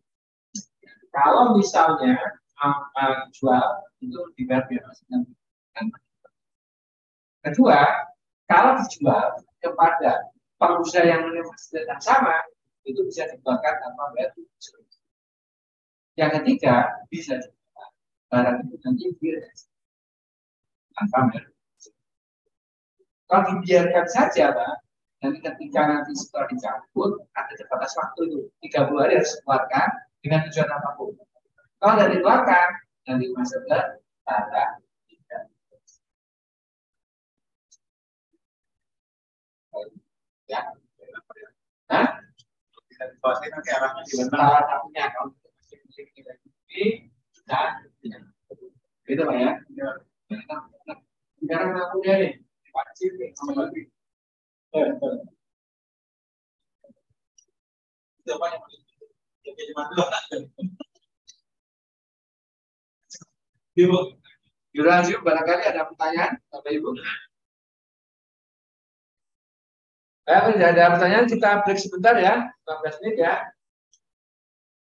Kalau 1.13 1.59
misalnya 1.59 2.17
uh, 2.57 3.29
jual 3.35 3.65
itu 4.01 4.21
dibayar 4.39 4.65
biaya 4.67 4.89
Kedua, 7.43 7.81
kalau 8.47 8.79
dijual 8.79 9.43
kepada 9.59 10.31
pengusaha 10.63 11.03
yang 11.03 11.27
fasilitas 11.27 11.91
yang 11.91 12.03
sama, 12.03 12.39
itu 12.87 13.03
bisa 13.03 13.27
dikeluarkan 13.35 13.75
tanpa 13.83 14.15
bayar. 14.15 14.31
Yang 16.15 16.31
ketiga, 16.39 16.75
bisa 17.11 17.35
juga 17.43 17.83
barang 18.31 18.59
itu 18.71 18.77
nanti 18.87 19.05
direspon 19.19 19.75
tanpa 20.95 21.19
bayar. 21.35 21.51
Kalau 23.27 23.43
dibiarkan 23.49 24.07
saja, 24.07 24.45
Pak, 24.55 24.73
nanti 25.23 25.39
ketika 25.39 25.81
nanti 25.87 26.13
setelah 26.19 26.51
dicabut, 26.51 27.23
ada 27.39 27.53
batas 27.71 27.95
waktu 27.95 28.21
itu. 28.27 28.41
30 28.67 28.99
hari 28.99 29.15
harus 29.23 29.33
dikeluarkan 29.39 29.89
dengan 30.19 30.41
tujuan 30.51 30.71
apa 30.71 30.89
pun. 30.99 31.15
Kalau 31.79 31.95
tidak 31.99 32.11
dikeluarkan, 32.19 32.69
nanti 33.07 33.25
masuk 33.33 33.61
ke 33.65 33.79
tidak. 34.27 34.69
Ya. 40.51 40.61
Hah? 41.89 42.07
Bisa 42.91 43.03
dituasin 43.09 43.51
nanti 43.55 43.71
arahnya 43.73 44.03
di 44.05 44.15
satunya 44.21 45.05
kalau 45.17 45.33
tidak 48.03 48.21
itu 49.13 49.23
pak 49.29 49.37
ya 49.37 49.51
sekarang 51.37 51.71
dari 52.01 52.29
wajib 52.73 53.13
sama 53.37 53.53
lagi 53.61 53.93
Ibu, 63.73 63.99
Yurajim 64.73 65.21
barangkali 65.21 65.63
ada 65.65 65.89
pertanyaan 65.89 66.41
bapak 66.49 66.73
ibu 66.73 66.97
Eh, 70.23 70.39
tidak 70.55 70.71
ada 70.79 70.95
pertanyaan, 70.95 71.27
kita 71.27 71.67
break 71.67 71.83
sebentar 71.83 72.15
ya, 72.15 72.47
15 72.63 72.95
menit 73.03 73.17
ya. 73.27 73.43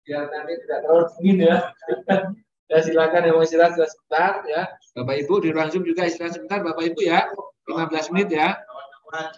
Biar 0.08 0.32
nanti 0.32 0.54
tidak 0.64 0.78
terlalu 0.80 1.04
dingin 1.20 1.38
ya. 1.44 1.56
ya 2.72 2.78
silakan 2.80 3.26
yang 3.28 3.36
mau 3.36 3.44
istirahat 3.44 3.76
sebentar 3.76 4.40
ya. 4.48 4.62
Bapak 4.96 5.16
Ibu 5.26 5.34
di 5.44 5.52
ruang 5.52 5.68
Zoom 5.68 5.84
juga 5.84 6.08
istirahat 6.08 6.40
sebentar 6.40 6.64
Bapak 6.64 6.88
Ibu 6.88 7.00
ya. 7.04 7.28
15 7.68 8.16
menit 8.16 8.32
ya. 8.32 8.56
what? 9.06 9.36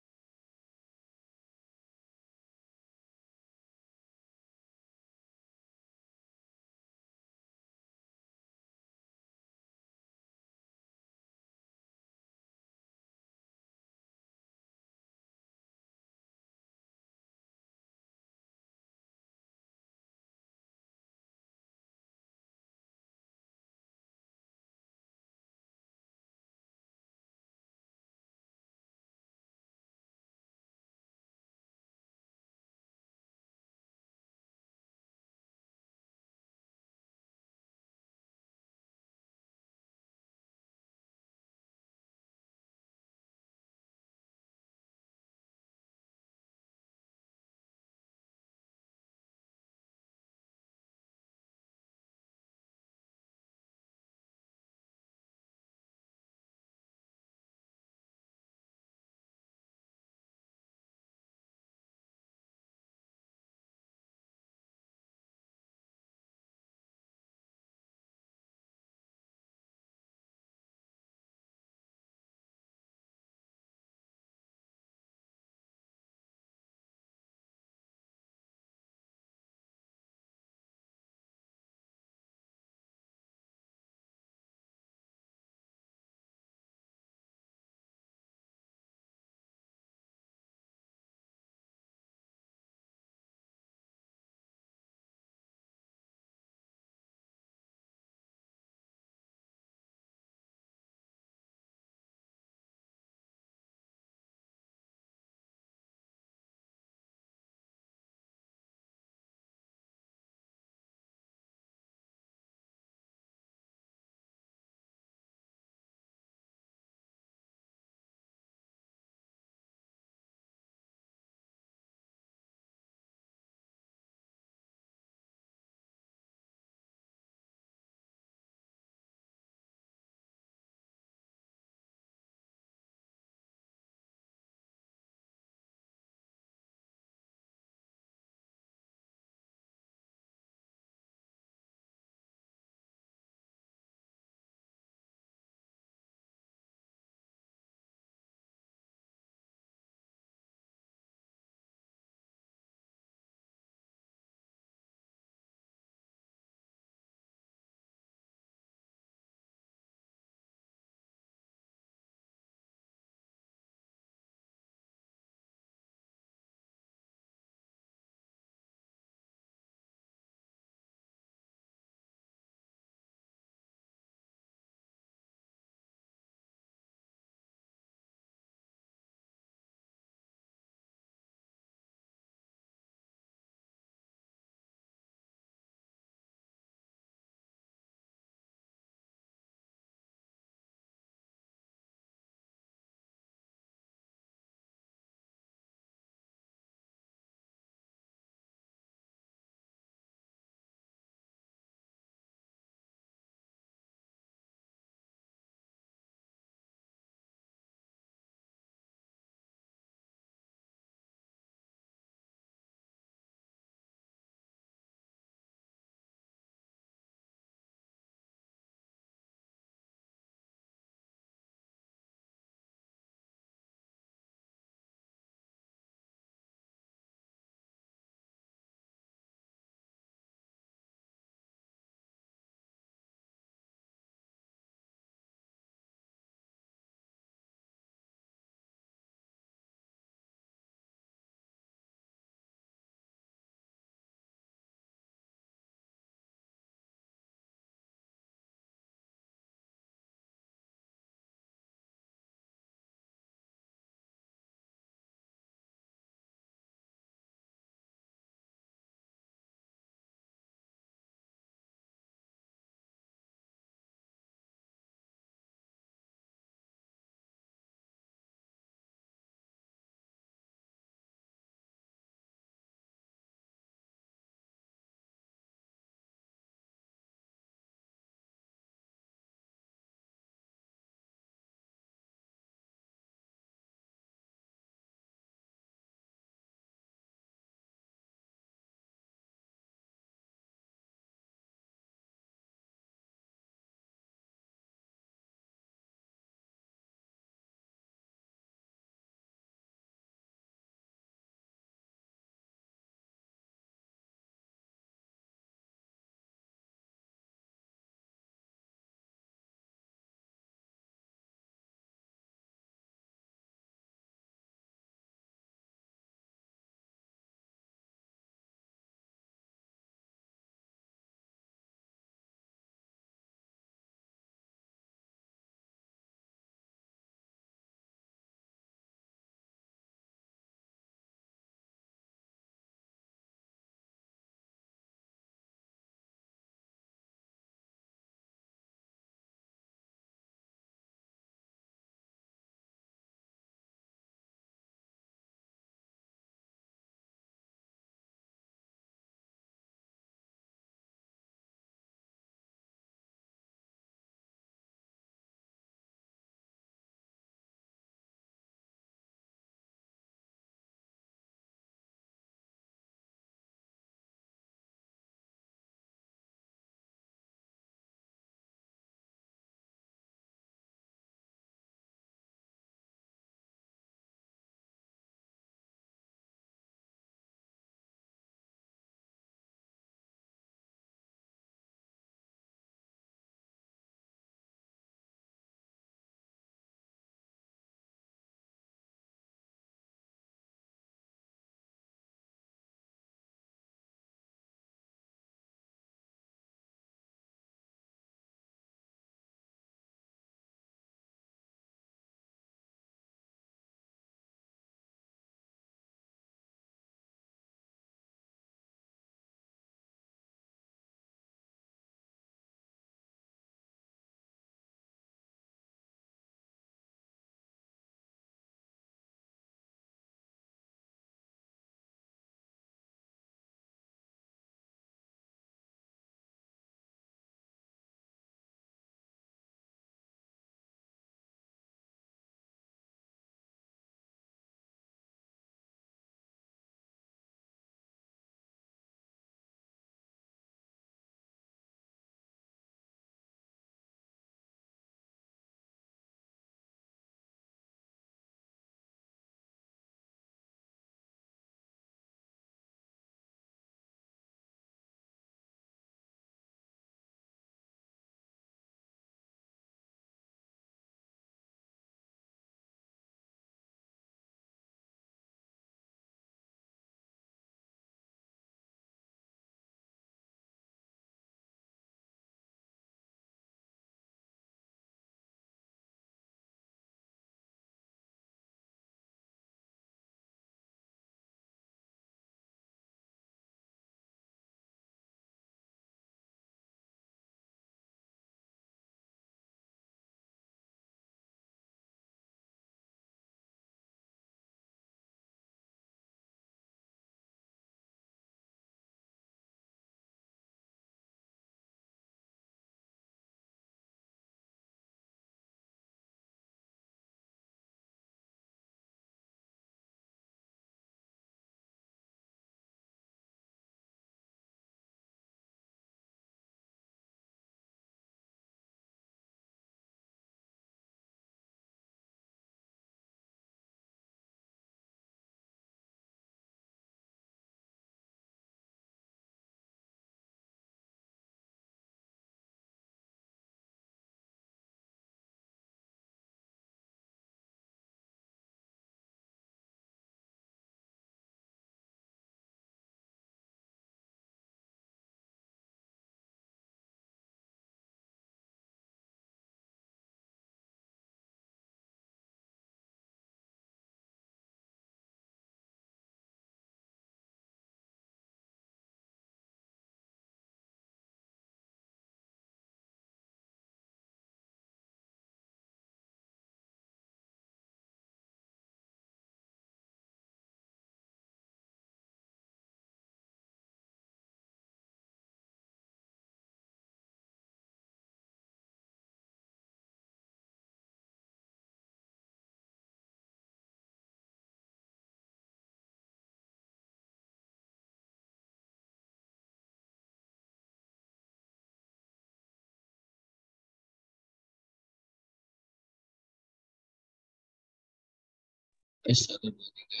S 599.10 599.20
satu 599.26 599.50
dua 599.50 599.70
tiga. 599.76 600.00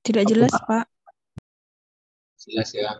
Tidak 0.00 0.24
jelas, 0.24 0.54
Pak. 0.64 0.88
Jelas 2.40 2.72
ya. 2.72 2.96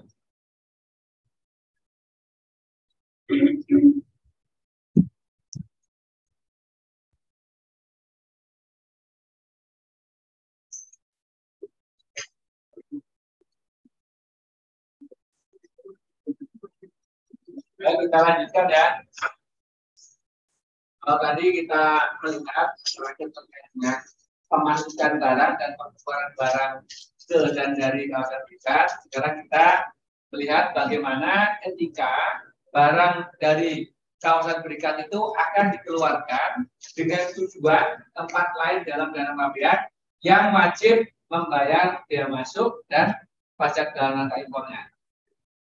Baik, 17.81 17.97
kita 17.97 18.19
lanjutkan 18.21 18.67
ya. 18.69 18.87
Kalau 21.01 21.17
tadi 21.17 21.45
kita 21.49 21.85
melihat 22.21 22.69
semakin 22.85 23.29
terkait 23.33 23.67
dengan 23.73 23.99
pemasukan 24.53 25.13
barang 25.17 25.53
dan 25.57 25.71
pengeluaran 25.81 26.33
barang 26.37 26.73
ke 27.25 27.39
dan 27.57 27.73
dari 27.81 28.13
kawasan 28.13 28.41
berikat. 28.45 28.89
Sekarang 29.09 29.35
kita 29.41 29.67
melihat 30.29 30.77
bagaimana 30.77 31.57
ketika 31.65 32.13
barang 32.69 33.33
dari 33.41 33.89
kawasan 34.21 34.61
berikat 34.61 35.01
itu 35.01 35.21
akan 35.33 35.73
dikeluarkan 35.81 36.69
dengan 36.93 37.23
tujuan 37.33 37.87
tempat 38.13 38.47
lain 38.61 38.81
dalam 38.85 39.09
dana 39.17 39.33
pabean 39.33 39.89
yang 40.21 40.53
wajib 40.53 41.09
membayar 41.33 42.05
biaya 42.13 42.29
masuk 42.29 42.85
dan 42.93 43.17
pajak 43.57 43.97
rangka 43.97 44.37
impornya. 44.37 44.85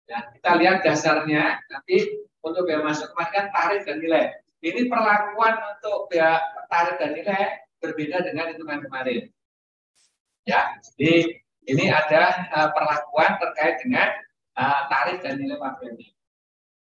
Kita 0.06 0.52
lihat 0.61 0.86
dasarnya 0.86 1.57
nanti 1.73 2.26
untuk 2.45 2.69
biaya 2.69 2.86
masuk 2.86 3.10
kemarin 3.14 3.34
kan 3.34 3.45
tarif 3.49 3.82
dan 3.90 3.98
nilai. 3.98 4.26
Ini 4.61 4.86
perlakuan 4.86 5.57
untuk 5.76 6.10
biaya 6.14 6.41
tarif 6.69 6.95
dan 7.02 7.18
nilai 7.18 7.44
berbeda 7.82 8.22
dengan 8.22 8.53
hitungan 8.53 8.80
kemarin. 8.86 9.30
Ya, 10.45 10.77
jadi 10.94 11.41
ini 11.65 11.90
ada 11.90 12.45
uh, 12.53 12.69
perlakuan 12.69 13.41
terkait 13.41 13.82
dengan 13.82 14.14
uh, 14.53 14.82
tarif 14.94 15.26
dan 15.26 15.41
nilai 15.41 15.57
pabeannya. 15.57 16.10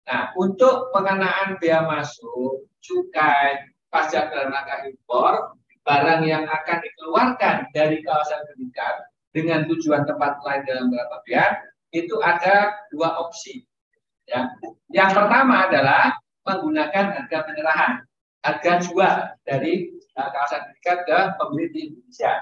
Nah, 0.05 0.35
untuk 0.37 0.91
pengenaan 0.91 1.57
bea 1.57 1.81
masuk, 1.87 2.67
cukai, 2.83 3.63
pajak 3.89 4.29
dalam 4.29 4.51
rangka 4.51 4.85
impor, 4.91 5.55
barang 5.87 6.21
yang 6.27 6.45
akan 6.45 6.77
dikeluarkan 6.83 7.71
dari 7.71 8.03
kawasan 8.03 8.43
pendidikan 8.51 8.95
dengan 9.31 9.63
tujuan 9.71 10.03
tempat 10.03 10.43
lain 10.43 10.61
dalam 10.67 10.91
dalam 10.91 11.07
pabean 11.09 11.53
itu 11.93 12.15
ada 12.21 12.73
dua 12.89 13.19
opsi. 13.21 13.65
Ya. 14.25 14.49
Yang 14.89 15.21
pertama 15.21 15.69
adalah 15.69 16.17
menggunakan 16.45 17.05
harga 17.13 17.37
penyerahan, 17.45 17.91
harga 18.41 18.71
jual 18.85 19.15
dari 19.45 19.93
uh, 20.17 20.29
kawasan 20.29 20.65
pendidikan 20.69 20.97
ke 21.05 21.17
pembeli 21.37 21.65
di 21.73 21.79
Indonesia. 21.89 22.33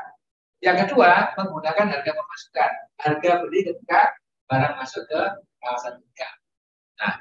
Yang 0.63 0.77
kedua, 0.87 1.35
menggunakan 1.35 1.87
harga 1.91 2.11
pemasukan, 2.15 2.71
harga 3.03 3.31
beli 3.43 3.59
ketika 3.67 4.15
barang 4.47 4.73
masuk 4.79 5.03
ke 5.11 5.21
kawasan 5.59 5.99
pendidikan. 5.99 6.33
Nah, 6.99 7.13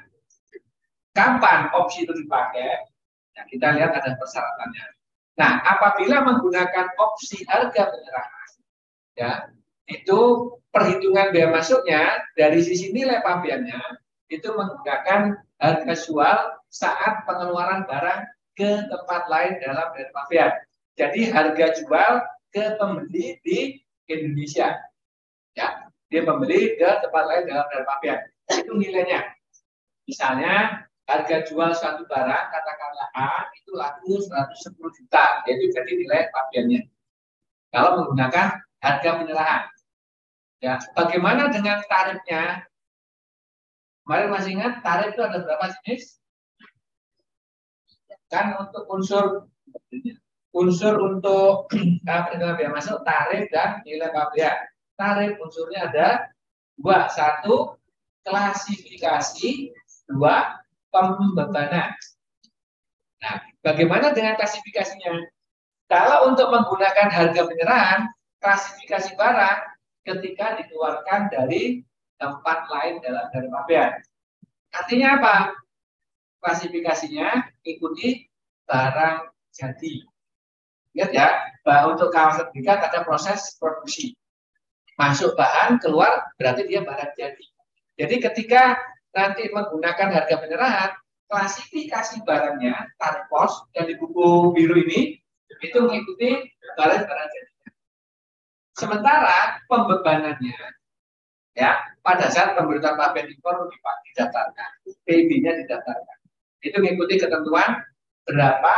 kapan 1.11 1.59
opsi 1.75 2.07
itu 2.07 2.13
dipakai? 2.15 2.87
Nah, 3.33 3.43
kita 3.49 3.67
lihat 3.75 3.91
ada 3.91 4.15
persyaratannya. 4.15 4.85
Nah, 5.33 5.51
apabila 5.65 6.21
menggunakan 6.21 6.93
opsi 6.93 7.41
harga 7.49 7.89
penyerahan, 7.89 8.49
ya, 9.17 9.31
itu 9.87 10.19
perhitungan 10.71 11.35
biaya 11.35 11.49
masuknya 11.51 12.17
dari 12.33 12.63
sisi 12.63 12.95
nilai 12.95 13.19
pabeannya 13.21 13.79
itu 14.31 14.49
menggunakan 14.49 15.37
harga 15.59 15.93
jual 15.93 16.37
saat 16.73 17.13
pengeluaran 17.29 17.85
barang 17.85 18.21
ke 18.57 18.89
tempat 18.89 19.23
lain 19.29 19.61
dalam 19.61 19.93
daerah 19.93 20.13
pabean. 20.13 20.51
Jadi 20.97 21.29
harga 21.29 21.65
jual 21.77 22.13
ke 22.49 22.77
pembeli 22.77 23.37
di 23.45 23.77
Indonesia. 24.09 24.77
Ya, 25.53 25.89
dia 26.09 26.21
membeli 26.25 26.77
ke 26.77 26.89
tempat 27.05 27.23
lain 27.29 27.43
dalam 27.49 27.65
daerah 27.69 27.87
pabean. 27.97 28.19
Itu 28.49 28.73
nilainya. 28.73 29.21
Misalnya 30.09 30.85
harga 31.05 31.45
jual 31.45 31.69
suatu 31.77 32.07
barang 32.09 32.45
katakanlah 32.49 33.07
A 33.13 33.29
itu 33.53 33.75
laku 33.77 34.17
110 34.17 34.97
juta, 34.97 35.25
yaitu 35.45 35.69
jadi 35.69 35.91
nilai 35.93 36.21
pabeannya. 36.33 36.81
Kalau 37.73 38.01
menggunakan 38.01 38.61
harga 38.81 39.09
penyerahan. 39.21 39.61
Ya, 40.63 40.79
bagaimana 40.95 41.51
dengan 41.51 41.83
tarifnya? 41.91 42.63
Kemarin 44.07 44.31
masih 44.31 44.55
ingat 44.55 44.79
tarif 44.79 45.11
itu 45.11 45.19
ada 45.19 45.43
berapa 45.43 45.75
jenis? 45.83 46.23
Kan 48.31 48.55
untuk 48.55 48.87
unsur 48.87 49.51
unsur 50.55 50.95
untuk 51.03 51.67
perhitungan 52.07 52.55
biaya 52.55 52.71
masuk 52.71 53.03
tarif 53.03 53.51
dan 53.51 53.83
nilai 53.83 54.07
pabean. 54.15 54.55
Tarif 54.95 55.35
unsurnya 55.43 55.91
ada 55.91 56.31
dua, 56.79 57.11
satu 57.11 57.75
klasifikasi, 58.23 59.75
dua 60.07 60.63
pembebanan. 60.95 61.91
Nah, 63.19 63.35
bagaimana 63.59 64.15
dengan 64.15 64.39
klasifikasinya? 64.39 65.27
Kalau 65.91 66.31
untuk 66.31 66.47
menggunakan 66.55 67.11
harga 67.11 67.41
penyerahan, 67.51 68.07
klasifikasi 68.39 69.19
barang 69.19 69.72
ketika 70.03 70.59
dikeluarkan 70.59 71.31
dari 71.31 71.83
tempat 72.19 72.67
lain 72.71 73.03
dalam 73.03 73.27
dari 73.31 73.47
pabean. 73.51 73.91
Artinya 74.71 75.19
apa? 75.19 75.35
Klasifikasinya 76.43 77.55
ikuti 77.63 78.27
barang 78.67 79.31
jadi. 79.55 79.93
Lihat 80.93 81.11
ya, 81.15 81.27
bahwa 81.65 81.97
untuk 81.97 82.13
kawasan 82.13 82.51
berikat 82.51 82.83
ada 82.83 83.01
proses 83.01 83.55
produksi. 83.57 84.13
Masuk 84.99 85.33
bahan, 85.33 85.81
keluar, 85.81 86.29
berarti 86.37 86.69
dia 86.69 86.85
barang 86.85 87.11
jadi. 87.17 87.45
Jadi 87.97 88.15
ketika 88.21 88.77
nanti 89.13 89.49
menggunakan 89.49 90.09
harga 90.13 90.35
penyerahan, 90.37 90.91
klasifikasi 91.29 92.21
barangnya, 92.25 92.93
tarif 93.01 93.25
pos 93.29 93.65
yang 93.73 93.89
di 93.89 93.97
buku 93.97 94.53
biru 94.53 94.77
ini, 94.85 95.17
itu 95.61 95.77
mengikuti 95.81 96.45
barang 96.77 97.03
barang 97.09 97.29
jadi. 97.29 97.52
Sementara 98.73 99.61
pembebanannya, 99.69 100.57
ya 101.53 101.77
pada 102.01 102.25
saat 102.33 102.57
pemberitaan 102.57 102.97
pabean 102.97 103.29
impor 103.29 103.69
didaftarkan, 103.69 104.69
PIB-nya 105.05 105.61
didaftarkan. 105.61 106.17
Itu 106.65 106.81
mengikuti 106.81 107.21
ketentuan 107.21 107.85
berapa 108.25 108.73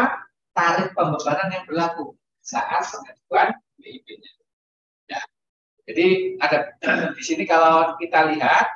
tarif 0.52 0.92
pembebanan 0.92 1.48
yang 1.54 1.64
berlaku 1.64 2.12
saat 2.44 2.84
pengajuan 2.92 3.56
PIB-nya. 3.80 4.32
Ya. 5.08 5.22
Jadi 5.88 6.38
ada 6.44 6.76
di 7.18 7.24
sini 7.24 7.48
kalau 7.48 7.96
kita 7.96 8.36
lihat 8.36 8.68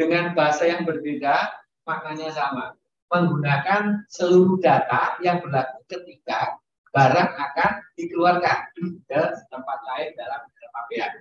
dengan 0.00 0.32
bahasa 0.32 0.64
yang 0.64 0.88
berbeda 0.88 1.52
maknanya 1.84 2.32
sama. 2.32 2.74
Menggunakan 3.12 4.08
seluruh 4.08 4.56
data 4.56 5.20
yang 5.20 5.44
berlaku 5.44 5.84
ketika 5.84 6.56
barang 6.96 7.30
akan 7.36 7.70
dikeluarkan 7.92 8.58
ke 9.04 9.20
tempat 9.52 9.78
lain 9.84 10.16
dalam 10.16 10.40
pabean. 10.72 11.12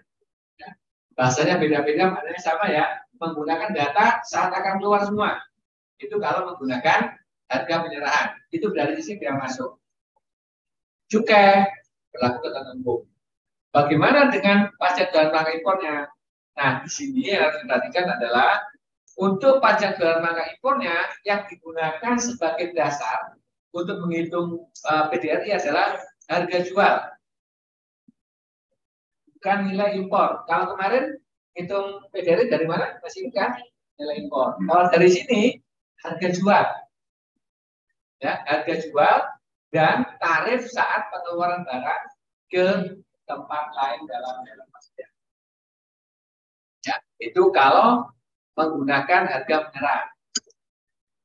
Ya. 0.58 0.70
Bahasanya 1.14 1.60
beda-beda, 1.60 2.10
maknanya 2.10 2.42
sama 2.42 2.72
ya. 2.72 3.04
Menggunakan 3.22 3.70
data 3.76 4.26
saat 4.26 4.50
akan 4.50 4.82
keluar 4.82 5.06
semua. 5.06 5.38
Itu 6.02 6.18
kalau 6.18 6.50
menggunakan 6.50 7.22
harga 7.52 7.76
penyerahan. 7.86 8.28
Itu 8.50 8.74
dari 8.74 8.98
sisi 8.98 9.22
biaya 9.22 9.38
masuk. 9.38 9.78
Cukai 11.12 11.68
berlaku 12.16 12.40
ketentu. 12.50 12.96
Bagaimana 13.72 14.32
dengan 14.34 14.72
pajak 14.76 15.14
dalam 15.16 15.32
rangka 15.32 15.52
impornya? 15.56 16.10
Nah, 16.60 16.84
di 16.84 16.90
sini 16.92 17.32
yang 17.32 17.48
harus 17.48 17.64
diperhatikan 17.64 18.20
adalah 18.20 18.60
untuk 19.16 19.64
pajak 19.64 19.96
dalam 19.96 20.24
rangka 20.24 20.44
impornya 20.56 20.96
yang 21.24 21.48
digunakan 21.48 22.16
sebagai 22.20 22.76
dasar 22.76 23.38
untuk 23.72 24.04
menghitung 24.04 24.68
uh, 24.88 25.08
PDRI 25.08 25.56
adalah 25.56 25.96
harga 26.28 26.58
jual. 26.68 26.96
Bukan 29.42 29.74
nilai 29.74 29.98
impor. 29.98 30.46
Kalau 30.46 30.78
kemarin 30.78 31.18
hitung 31.58 32.06
PDR 32.14 32.46
dari 32.46 32.70
mana? 32.70 33.02
Masih 33.02 33.26
kan 33.34 33.58
nilai 33.98 34.22
impor. 34.22 34.54
Kalau 34.62 34.86
dari 34.94 35.10
sini 35.10 35.58
harga 36.06 36.30
jual. 36.30 36.66
Ya, 38.22 38.46
harga 38.46 38.74
jual 38.86 39.18
dan 39.74 40.06
tarif 40.22 40.70
saat 40.70 41.10
pengeluaran 41.10 41.66
barang 41.66 42.04
ke 42.54 42.66
tempat 43.26 43.66
lain 43.74 44.06
dalam 44.06 44.46
dalam 44.46 44.70
Ya, 46.86 46.98
itu 47.18 47.42
kalau 47.50 48.14
menggunakan 48.54 49.26
harga 49.26 49.56
menyerah. 49.70 50.02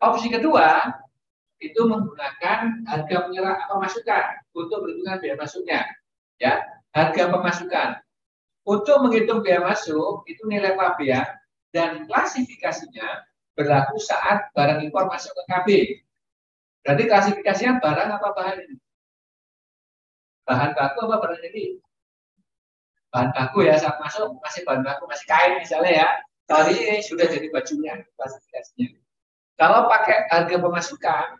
Opsi 0.00 0.32
kedua 0.32 0.88
itu 1.60 1.80
menggunakan 1.84 2.84
harga 2.88 3.16
menyerah 3.28 3.60
atau 3.68 3.76
masukan 3.76 4.40
untuk 4.56 4.84
berhitungan 4.84 5.20
biaya 5.20 5.36
masuknya. 5.36 5.80
Ya, 6.40 6.64
harga 6.96 7.28
pemasukan. 7.28 8.05
Untuk 8.66 8.98
menghitung 8.98 9.46
biaya 9.46 9.62
masuk 9.62 10.26
itu 10.26 10.42
nilai 10.50 10.74
pabean 10.74 11.22
dan 11.70 12.02
klasifikasinya 12.10 13.22
berlaku 13.54 13.94
saat 14.02 14.50
barang 14.58 14.82
impor 14.82 15.06
masuk 15.06 15.30
ke 15.30 15.42
KB. 15.46 15.68
Berarti 16.82 17.04
klasifikasinya 17.06 17.78
barang 17.78 18.10
apa 18.10 18.28
bahan 18.34 18.58
ini? 18.66 18.76
Bahan 20.50 20.74
baku 20.74 20.98
apa 21.06 21.16
barang 21.22 21.40
jadi? 21.46 21.78
Bahan 23.14 23.30
baku 23.30 23.70
ya 23.70 23.78
saat 23.78 24.02
masuk 24.02 24.34
masih 24.42 24.66
bahan 24.66 24.82
baku 24.82 25.06
masih 25.06 25.26
kain 25.30 25.62
misalnya 25.62 25.92
ya. 26.02 26.08
Kali 26.50 26.74
ini 26.74 26.98
sudah 27.06 27.26
jadi 27.26 27.46
bajunya 27.54 28.02
klasifikasinya. 28.18 28.98
Kalau 29.58 29.86
pakai 29.86 30.26
harga 30.26 30.58
pemasukan, 30.58 31.38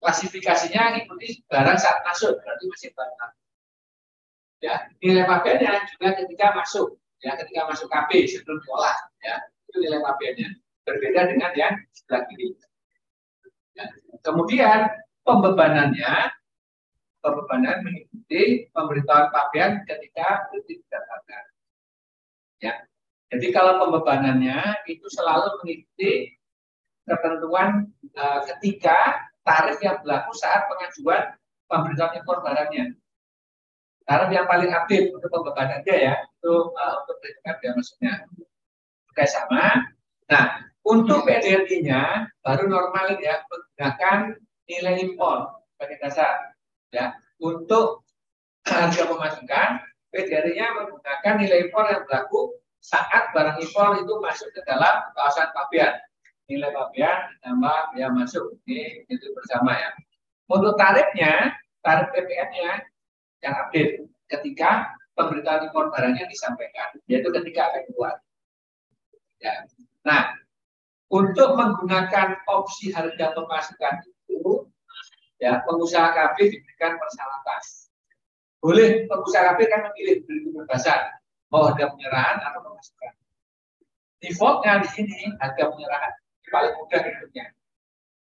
klasifikasinya 0.00 0.96
ngikuti 0.96 1.44
barang 1.44 1.76
saat 1.76 2.00
masuk 2.08 2.40
berarti 2.40 2.64
masih 2.72 2.88
bahan 2.96 3.12
baku 3.20 3.47
ya 4.58 4.74
nilai 4.98 5.24
pabeannya 5.26 5.72
juga 5.94 6.08
ketika 6.18 6.46
masuk 6.58 6.88
ya 7.22 7.34
ketika 7.38 7.70
masuk 7.70 7.86
KB 7.90 8.10
sebelum 8.26 8.58
diolah 8.62 8.96
ya 9.22 9.36
itu 9.70 9.76
nilai 9.82 10.00
pabeannya 10.02 10.48
berbeda 10.82 11.20
dengan 11.30 11.52
yang 11.54 11.74
sebelah 11.94 12.22
kiri 12.26 12.56
ya. 13.78 13.84
kemudian 14.26 14.88
pembebanannya 15.22 16.32
pembebanan 17.22 17.82
mengikuti 17.82 18.66
pemberitahuan 18.70 19.28
pabean 19.30 19.72
ketika 19.86 20.48
kritik 20.50 20.82
didapatkan 20.86 21.44
ya 22.62 22.74
jadi 23.28 23.46
kalau 23.52 23.78
pembebanannya 23.86 24.82
itu 24.88 25.06
selalu 25.12 25.60
mengikuti 25.62 26.34
ketentuan 27.04 27.88
uh, 28.16 28.40
ketika 28.54 29.28
tarif 29.46 29.78
yang 29.80 30.00
berlaku 30.04 30.32
saat 30.36 30.68
pengajuan 30.68 31.36
pemberitahuan 31.68 32.20
impor 32.20 32.40
barangnya 32.44 32.96
karena 34.08 34.40
yang 34.40 34.46
paling 34.48 34.72
aktif 34.72 35.12
untuk 35.12 35.28
pembebanan 35.28 35.84
dia 35.84 35.96
ya, 36.00 36.14
itu 36.16 36.72
uh, 36.72 36.94
untuk 37.04 37.20
perhitungan 37.20 37.54
biaya 37.60 37.72
masuknya. 37.76 38.12
Oke 39.12 39.24
sama. 39.28 39.84
Nah, 40.32 40.64
untuk 40.80 41.28
PDLI-nya 41.28 42.32
baru 42.40 42.72
normal 42.72 43.20
ya 43.20 43.44
menggunakan 43.44 44.40
nilai 44.64 45.04
impor 45.04 45.60
sebagai 45.76 46.00
dasar. 46.00 46.56
Ya, 46.88 47.20
untuk 47.36 48.08
harga 48.64 49.04
pemasukan 49.04 49.84
PDLI-nya 50.08 50.66
menggunakan 50.72 51.34
nilai 51.44 51.68
impor 51.68 51.84
yang 51.92 52.00
berlaku 52.08 52.56
saat 52.80 53.28
barang 53.36 53.60
impor 53.60 54.00
itu 54.00 54.14
masuk 54.24 54.48
ke 54.56 54.64
dalam 54.64 55.04
kawasan 55.12 55.52
pabean. 55.52 56.00
Nilai 56.48 56.72
pabean 56.72 57.28
ditambah 57.36 57.92
biaya 57.92 58.08
masuk. 58.08 58.56
Ini 58.64 59.04
itu 59.04 59.36
bersama 59.36 59.76
ya. 59.76 59.92
Untuk 60.48 60.80
tarifnya, 60.80 61.60
tarif 61.84 62.08
PPN-nya 62.16 62.88
yang 63.44 63.54
update 63.54 64.06
ketika 64.28 64.92
pemberitaan 65.14 65.70
impor 65.70 65.90
barangnya 65.90 66.26
disampaikan, 66.30 66.94
yaitu 67.10 67.30
ketika 67.42 67.70
akan 67.74 67.82
keluar. 67.90 68.14
Ya. 69.42 69.66
Nah, 70.06 70.34
untuk 71.10 71.58
menggunakan 71.58 72.42
opsi 72.46 72.94
harga 72.94 73.34
pemasukan 73.34 73.94
itu, 74.06 74.66
ya 75.42 75.62
pengusaha 75.64 76.14
KB 76.14 76.36
diberikan 76.50 76.98
persyaratan. 76.98 77.62
Boleh 78.58 79.06
pengusaha 79.06 79.54
KB 79.54 79.58
kan 79.70 79.80
memilih 79.90 80.26
beri 80.26 80.40
kebebasan 80.50 81.00
mau 81.48 81.70
harga 81.70 81.94
penyerahan 81.94 82.38
atau 82.42 82.60
pemasukan. 82.60 83.12
Defaultnya 84.18 84.82
di 84.82 84.88
sini 84.90 85.30
harga 85.38 85.70
penyerahan 85.70 86.12
paling 86.48 86.74
mudah 86.80 87.00
hidupnya. 87.04 87.46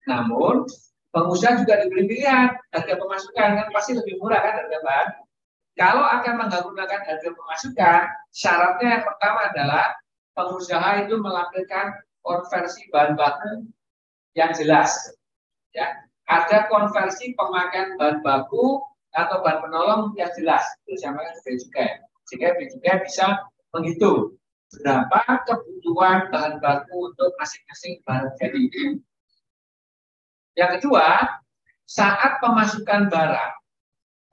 Namun 0.08 0.64
pengusaha 1.18 1.62
juga 1.64 1.74
diberi 1.82 2.04
pilihan 2.06 2.54
harga 2.70 2.94
pemasukan 2.94 3.48
kan 3.58 3.68
pasti 3.74 3.98
lebih 3.98 4.14
murah 4.22 4.40
kan 4.40 4.54
harga 4.62 4.78
bahan. 4.84 5.08
Kalau 5.78 6.02
akan 6.02 6.34
menggunakan 6.42 7.00
harga 7.06 7.28
pemasukan, 7.30 8.00
syaratnya 8.34 8.88
yang 8.98 9.04
pertama 9.06 9.40
adalah 9.46 9.86
pengusaha 10.34 11.06
itu 11.06 11.14
melakukan 11.22 11.86
konversi 12.22 12.82
bahan 12.90 13.14
baku 13.14 13.66
yang 14.34 14.50
jelas. 14.54 14.90
Ya, 15.74 16.02
ada 16.26 16.66
konversi 16.66 17.34
pemakaian 17.38 17.94
bahan 17.94 18.26
baku 18.26 18.82
atau 19.14 19.38
bahan 19.42 19.62
penolong 19.62 20.02
yang 20.18 20.30
jelas. 20.34 20.66
Itu 20.86 20.98
sama 20.98 21.22
dengan 21.22 21.56
cukai. 21.62 21.88
Sehingga 22.26 22.58
cukai 22.58 22.96
bisa 23.06 23.26
menghitung 23.70 24.34
berapa 24.82 25.20
kebutuhan 25.48 26.28
bahan 26.28 26.60
baku 26.60 27.08
untuk 27.08 27.30
masing-masing 27.40 28.02
bahan 28.04 28.28
jadi. 28.36 28.62
Yang 30.58 30.82
kedua, 30.82 31.38
saat 31.86 32.42
pemasukan 32.42 33.06
barang 33.06 33.52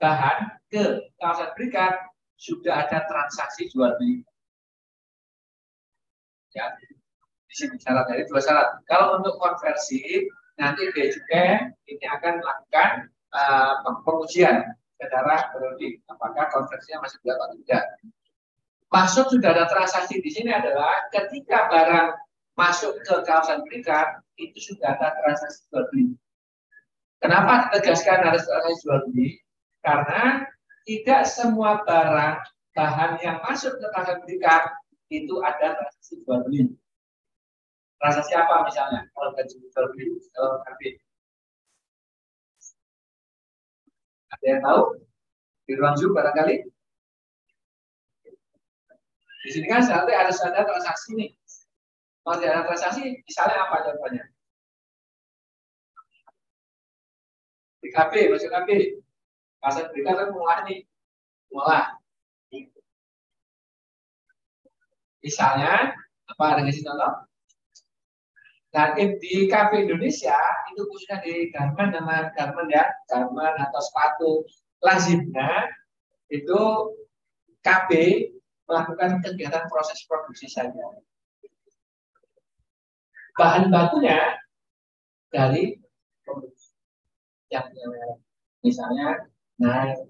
bahan 0.02 0.38
ke 0.68 1.06
kawasan 1.22 1.54
berikat 1.54 1.94
sudah 2.36 2.84
ada 2.84 3.06
transaksi 3.06 3.70
jual 3.70 3.94
beli. 3.96 4.26
Ya, 6.52 6.72
di 7.46 7.54
sini 7.54 7.78
syarat 7.78 8.10
dari 8.10 8.26
dua 8.26 8.42
syarat. 8.42 8.82
Kalau 8.90 9.22
untuk 9.22 9.38
konversi 9.38 10.26
nanti 10.58 10.88
Bea 10.92 11.12
Cukai 11.12 11.68
ini 11.88 12.04
akan 12.10 12.42
melakukan 12.42 12.90
uh, 13.32 13.72
pengujian 14.04 14.64
secara 14.96 15.52
periodik 15.52 16.00
apakah 16.08 16.48
konversinya 16.48 17.04
masih 17.04 17.20
berapa 17.22 17.52
atau 17.52 17.56
tidak. 17.62 17.84
Maksud 18.88 19.24
sudah 19.30 19.50
ada 19.52 19.68
transaksi 19.68 20.18
di 20.24 20.30
sini 20.32 20.50
adalah 20.50 21.06
ketika 21.12 21.68
barang 21.68 22.08
masuk 22.56 22.96
ke 23.04 23.14
kawasan 23.28 23.60
berikat 23.68 24.24
itu 24.40 24.72
sudah 24.72 24.96
ada 24.96 25.12
transaksi 25.20 25.68
jual 25.68 25.84
beli. 25.92 26.16
Kenapa 27.20 27.68
ditegaskan 27.68 28.24
harus 28.24 28.44
transaksi 28.48 28.80
jual 28.84 29.00
beli? 29.12 29.28
Karena 29.84 30.44
tidak 30.88 31.22
semua 31.28 31.84
barang 31.84 32.40
bahan 32.72 33.20
yang 33.20 33.38
masuk 33.44 33.76
ke 33.76 33.86
kawasan 33.92 34.18
berikat 34.24 34.72
itu 35.12 35.36
ada 35.44 35.76
transaksi 35.76 36.20
jual 36.24 36.40
beli. 36.48 36.72
Transaksi 38.00 38.32
apa 38.36 38.64
misalnya? 38.64 39.08
Kalau 39.12 39.32
jual 39.36 39.86
beli, 39.92 40.16
kalau 40.32 40.60
karbit. 40.64 40.94
Ada 44.36 44.44
yang 44.44 44.60
tahu? 44.60 44.82
Di 45.66 45.72
ruang 45.74 45.96
Zoom 45.96 46.12
barangkali? 46.12 46.56
Di 49.46 49.50
sini 49.54 49.66
kan 49.70 49.78
seharusnya 49.78 50.26
harus 50.26 50.38
ada 50.42 50.66
transaksi 50.66 51.14
nih. 51.14 51.30
Ada 52.26 52.66
transaksi, 52.66 53.22
misalnya 53.22 53.70
apa 53.70 53.86
contohnya? 53.86 54.26
Di 57.78 57.88
KB, 57.94 58.12
masuk 58.34 58.50
KB. 58.50 58.68
Pasar 59.62 59.94
berita 59.94 60.10
kan 60.18 60.34
mengolah 60.34 60.66
nih. 60.66 60.82
Mengolah. 61.54 61.94
Misalnya, 65.22 65.94
apa 66.26 66.44
ada 66.50 66.60
ngasih 66.66 66.82
contoh? 66.82 67.26
Nah, 68.74 68.92
di 68.92 69.48
kafe 69.48 69.86
Indonesia 69.86 70.36
itu 70.74 70.82
khususnya 70.90 71.22
di 71.24 71.48
garmen 71.48 71.94
nama 71.94 72.28
garmen 72.36 72.68
ya, 72.68 72.84
garmen 73.08 73.54
atau 73.56 73.80
sepatu 73.80 74.30
lazimnya 74.84 75.72
itu 76.28 76.60
KB 77.64 77.90
melakukan 78.66 79.22
kegiatan 79.24 79.64
proses 79.70 80.04
produksi 80.04 80.50
saja. 80.50 80.74
Bahan 83.36 83.68
bakunya 83.68 84.40
dari 85.28 85.76
yang 87.52 87.68
misalnya 88.64 89.28
naik 89.60 90.00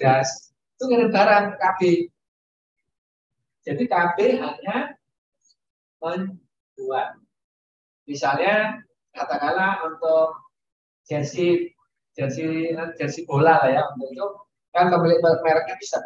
gas 0.00 0.54
itu 0.76 0.84
barang 1.10 1.58
KB. 1.60 1.80
Jadi 3.66 3.84
KB 3.90 4.16
hanya 4.38 4.76
membuat. 5.98 7.18
Misalnya 8.06 8.86
katakanlah 9.10 9.82
untuk 9.90 10.46
jersey 11.10 11.74
jersey 12.14 12.70
jersey 12.96 13.26
bola 13.26 13.58
lah 13.64 13.70
ya 13.72 13.82
untuk 13.92 14.08
itu 14.12 14.26
kan 14.70 14.92
pemilik 14.92 15.18
mereknya 15.20 15.76
bisa 15.80 15.98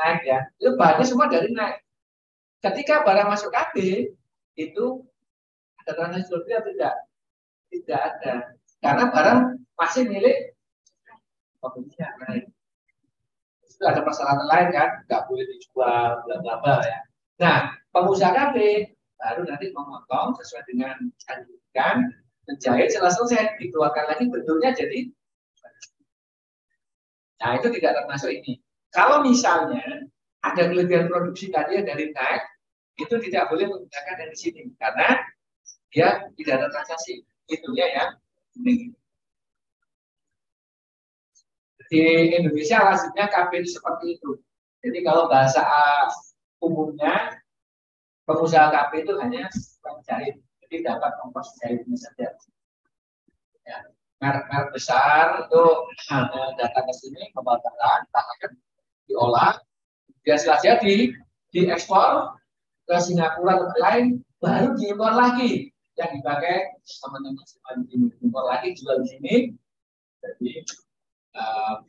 naik 0.00 0.20
ya 0.24 0.38
itu 0.56 0.72
bahannya 0.74 1.04
semua 1.04 1.28
dari 1.28 1.52
naik 1.52 1.84
ketika 2.64 3.04
barang 3.04 3.28
masuk 3.28 3.52
KB 3.52 4.08
itu 4.56 4.86
ada 5.82 5.92
transaksi 5.98 6.30
jual 6.30 6.46
atau 6.46 6.70
tidak 6.70 6.94
tidak 7.72 8.00
ada 8.00 8.32
karena 8.82 9.04
barang 9.10 9.40
masih 9.78 10.02
milik 10.06 10.54
pembelinya 11.62 12.08
naik. 12.26 12.44
itu 13.62 13.84
ada 13.86 14.02
persyaratan 14.06 14.46
lain 14.46 14.68
kan, 14.70 14.90
nggak 15.10 15.22
boleh 15.26 15.46
dijual, 15.48 16.22
bla 16.22 16.36
bla 16.38 16.54
bla 16.62 16.86
ya. 16.86 16.98
Nah, 17.42 17.58
pengusaha 17.90 18.30
KB 18.30 18.56
baru 19.18 19.42
nanti 19.46 19.70
memotong 19.74 20.38
sesuai 20.38 20.62
dengan 20.70 20.98
anjuran, 21.30 21.96
menjahit 22.46 22.90
setelah 22.94 23.14
selesai 23.14 23.58
dikeluarkan 23.58 24.06
lagi 24.10 24.24
bentuknya 24.30 24.70
jadi 24.74 25.10
Nah, 27.42 27.58
itu 27.58 27.74
tidak 27.74 27.98
termasuk 27.98 28.30
ini. 28.30 28.62
Kalau 28.94 29.26
misalnya 29.26 29.82
ada 30.46 30.62
kelebihan 30.62 31.10
produksi 31.10 31.50
tadi 31.50 31.74
dari 31.82 32.14
naik, 32.14 32.42
itu 33.02 33.18
tidak 33.18 33.50
boleh 33.50 33.66
menggunakan 33.66 34.14
dari 34.14 34.36
sini 34.38 34.70
karena 34.78 35.18
dia 35.92 36.24
tidak 36.40 36.54
ada 36.58 36.68
transaksi. 36.72 37.22
Itu 37.46 37.68
ya 37.76 37.86
ya. 37.92 38.04
Di 41.92 42.02
Indonesia 42.32 42.80
lazimnya 42.80 43.28
itu 43.60 43.76
seperti 43.76 44.16
itu. 44.16 44.40
Jadi 44.80 44.98
kalau 45.04 45.28
bahasa 45.28 45.62
umumnya 46.64 47.36
pengusaha 48.24 48.72
KB 48.72 49.04
itu 49.04 49.14
hanya 49.20 49.46
jahit, 50.08 50.40
jadi 50.64 50.88
dapat 50.88 51.12
ongkos 51.28 51.52
jahitnya 51.60 51.96
saja. 52.00 52.32
Ya. 53.68 53.78
Merek-merek 54.22 54.70
besar 54.72 55.44
itu 55.44 55.64
datang 56.56 56.84
ke 56.86 56.94
sini 56.94 57.30
barang, 57.34 58.02
akan 58.08 58.52
diolah, 59.10 59.58
dia 60.22 60.38
saja 60.38 60.78
di 60.78 61.10
diekspor 61.50 62.38
ke 62.86 62.96
Singapura 63.02 63.58
dan 63.58 63.74
lain, 63.82 64.06
baru 64.38 64.78
diimpor 64.78 65.12
lagi 65.12 65.71
yang 66.00 66.10
dipakai 66.16 66.72
teman-teman 66.80 67.76
diimpor 67.88 68.44
lagi 68.48 68.72
jual 68.72 69.04
di 69.04 69.08
sini, 69.12 69.34
jadi 70.24 70.52
uh, 71.36 71.84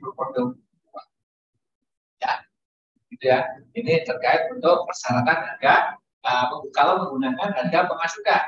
ya, 2.20 2.34
gitu 3.12 3.24
ya. 3.24 3.40
Ini 3.72 4.04
terkait 4.04 4.52
untuk 4.52 4.84
persyaratan 4.90 5.38
harga 5.40 5.98
uh, 6.28 6.52
kalau 6.76 7.08
menggunakan 7.08 7.56
harga 7.56 7.80
pemasukan. 7.88 8.44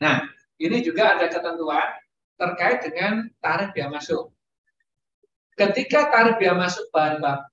Nah, 0.00 0.16
ini 0.56 0.80
juga 0.80 1.18
ada 1.18 1.28
ketentuan 1.28 1.88
terkait 2.40 2.78
dengan 2.82 3.28
tarif 3.44 3.70
biaya 3.76 3.92
masuk. 3.92 4.32
Ketika 5.52 6.08
tarif 6.08 6.40
biaya 6.40 6.56
masuk 6.56 6.88
bahan 6.90 7.20
baku 7.20 7.52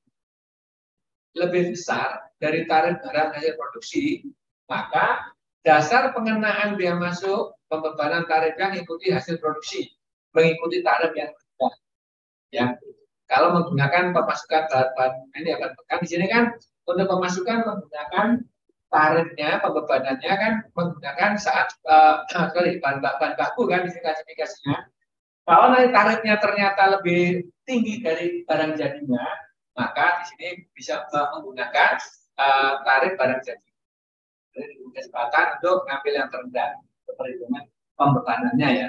lebih 1.37 1.75
besar 1.75 2.31
dari 2.41 2.65
tarif 2.65 2.97
barang 3.03 3.29
hasil 3.37 3.53
produksi, 3.59 4.25
maka 4.65 5.29
dasar 5.63 6.15
pengenaan 6.15 6.79
biaya 6.79 6.95
masuk 6.95 7.55
pembebanan 7.67 8.25
tarifnya 8.25 8.73
mengikuti 8.73 9.11
hasil 9.11 9.37
produksi, 9.37 9.91
mengikuti 10.33 10.81
tarif 10.81 11.11
yang 11.13 11.29
berbeda. 11.31 11.67
Ya, 12.49 12.65
kalau 13.29 13.53
menggunakan 13.53 14.15
pemasukan 14.15 14.63
bahan 14.71 15.13
ini 15.37 15.53
akan 15.53 15.69
kan 15.85 15.99
di 16.01 16.07
sini 16.09 16.25
kan 16.25 16.49
untuk 16.89 17.05
pemasukan 17.05 17.61
menggunakan 17.61 18.27
tarifnya 18.89 19.61
pembebanannya 19.61 20.33
kan 20.33 20.53
menggunakan 20.73 21.37
saat 21.37 21.69
uh, 21.85 22.25
sorry 22.57 22.81
bahan, 22.81 23.05
bahan 23.05 23.37
baku 23.37 23.69
kan 23.69 23.85
klasifikasinya. 23.85 24.89
Kalau 25.45 25.73
nanti 25.73 25.89
tarifnya 25.93 26.37
ternyata 26.41 26.83
lebih 26.97 27.45
tinggi 27.65 28.01
dari 28.01 28.45
barang 28.45 28.77
jadinya, 28.77 29.25
maka 29.77 30.21
di 30.21 30.23
sini 30.33 30.49
bisa 30.73 31.05
menggunakan 31.09 32.01
uh, 32.37 32.81
tarif 32.85 33.13
barang 33.17 33.41
jadi. 33.45 33.68
Jadi 34.59 34.75
kesempatan 34.91 35.45
untuk 35.59 35.87
ngambil 35.87 36.13
yang 36.19 36.27
terendah 36.27 36.69
untuk 36.83 37.15
perhitungan 37.15 37.63
pembebanannya 37.95 38.69
ya. 38.83 38.87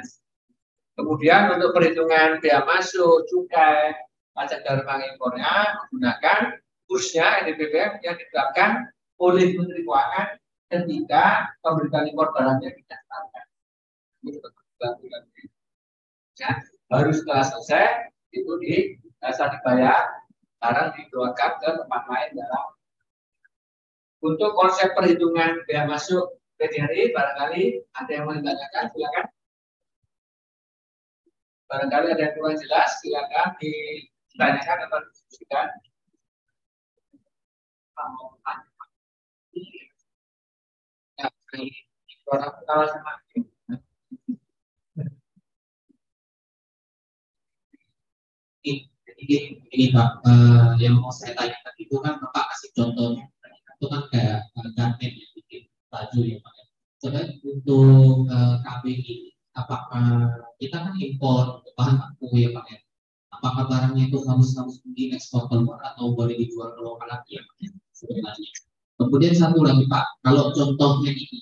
Kemudian 0.98 1.54
untuk 1.54 1.70
perhitungan 1.70 2.42
biaya 2.42 2.66
masuk, 2.66 3.22
cukai, 3.30 3.94
pajak 4.34 4.66
darmang 4.66 5.06
impornya 5.14 5.78
menggunakan 5.86 6.58
kursnya 6.90 7.46
NDPBM 7.46 8.02
yang 8.02 8.18
ditetapkan 8.18 8.90
oleh 9.22 9.54
Menteri 9.54 9.86
Keuangan 9.86 10.26
ketika 10.70 11.54
pemberitaan 11.62 12.10
impor 12.10 12.34
barangnya 12.34 12.74
didaftarkan. 12.74 13.44
Ya, 16.40 16.50
baru 16.90 17.10
setelah 17.14 17.44
selesai 17.46 18.10
itu 18.34 18.52
di 18.58 18.74
dasar 19.22 19.54
dibayar 19.54 20.24
barang 20.60 20.88
dikeluarkan 20.96 21.50
ke 21.60 21.68
tempat 21.84 22.02
lain 22.08 22.30
dalam 22.36 22.66
untuk 24.20 24.50
konsep 24.56 24.92
perhitungan 24.92 25.64
biaya 25.64 25.88
masuk 25.88 26.40
PDRI 26.60 27.16
barangkali 27.16 27.62
ada 27.96 28.10
yang 28.12 28.24
mau 28.28 28.36
ditanyakan 28.36 28.84
silakan. 28.92 29.26
Barangkali 31.70 32.06
ada 32.12 32.22
yang 32.28 32.34
kurang 32.36 32.56
jelas 32.60 32.88
silakan 33.00 33.48
ditanyakan 33.60 34.78
atau 34.88 34.98
diskusikan 35.08 35.68
Jadi 49.30 49.36
ini 49.76 49.92
Pak, 49.92 50.24
uh, 50.24 50.72
yang 50.80 50.96
mau 50.96 51.12
saya 51.12 51.36
tanyakan 51.36 51.74
itu 51.76 51.94
kan 52.00 52.16
Bapak 52.18 52.44
kasih 52.50 52.70
contohnya, 52.72 53.28
itu 53.80 53.88
kan 53.88 54.04
kayak 54.12 54.38
garment 54.76 55.00
yang 55.00 55.32
bikin 55.32 55.62
baju 55.88 56.20
ya 56.20 56.36
Pak. 56.44 56.52
Coba 57.00 57.20
untuk 57.48 58.28
uh, 58.28 58.60
KB 58.60 58.84
ini, 58.92 59.32
apakah 59.56 60.36
kita 60.60 60.84
kan 60.84 60.92
impor 61.00 61.64
bahan 61.80 61.96
baku 61.96 62.28
ya 62.36 62.52
Pak 62.52 62.66
ya? 62.68 62.78
Apakah 63.40 63.72
barangnya 63.72 64.12
itu 64.12 64.20
harus 64.28 64.52
harus 64.52 64.84
diekspor 64.84 65.48
keluar 65.48 65.80
atau 65.80 66.12
boleh 66.12 66.36
dijual 66.36 66.76
ke 66.76 66.80
lokal 66.84 67.08
lagi 67.08 67.40
ya 67.40 67.42
Pak 67.48 67.56
ya? 67.56 67.70
Sebenarnya. 67.96 68.50
Kemudian 69.00 69.32
satu 69.32 69.64
lagi 69.64 69.88
Pak, 69.88 70.04
kalau 70.28 70.52
contohnya 70.52 71.16
ini, 71.16 71.40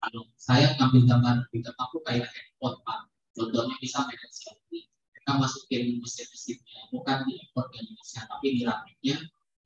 kalau 0.00 0.24
saya 0.40 0.72
ngambil 0.80 1.04
gambar 1.04 1.36
di 1.52 1.60
aku 1.68 2.00
kayak 2.08 2.32
handphone 2.32 2.80
Pak, 2.80 3.12
contohnya 3.36 3.76
bisa 3.76 4.08
merek 4.08 4.32
selfie, 4.32 4.88
kita 5.20 5.36
masukin 5.36 6.00
mesin-mesinnya, 6.00 6.80
bukan 6.88 7.28
di 7.28 7.44
import 7.44 7.68
ke 7.68 7.84
Indonesia, 7.84 8.24
tapi 8.24 8.46
di 8.56 8.60
rakitnya 8.64 9.16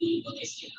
di 0.02 0.18
Indonesia. 0.18 0.74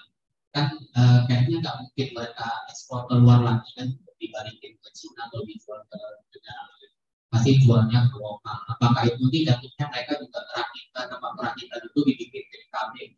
Kan 0.56 0.72
eh, 0.72 1.19
kayaknya 1.27 1.60
nggak 1.60 1.76
mungkin 1.84 2.07
mereka 2.15 2.48
ekspor 2.72 3.03
keluar 3.11 3.44
lagi 3.44 3.69
kan 3.76 3.91
dibalikin 4.15 4.80
ke 4.80 4.90
Cina 4.95 5.27
atau 5.27 5.44
dijual 5.44 5.84
ke 5.91 5.99
negara 6.32 6.64
lain. 6.72 6.91
Pasti 7.27 7.52
jualnya 7.60 8.07
ke 8.07 8.15
lokal. 8.15 8.57
Apakah 8.72 9.03
itu 9.03 9.19
nanti 9.19 9.40
jatuhnya 9.44 9.86
mereka 9.91 10.11
juga 10.15 10.40
perakitan, 10.48 11.06
apa 11.11 11.27
perakitan 11.36 11.80
itu 11.84 11.99
dibikin 12.07 12.44
dari 12.48 12.65
kambing, 12.72 13.11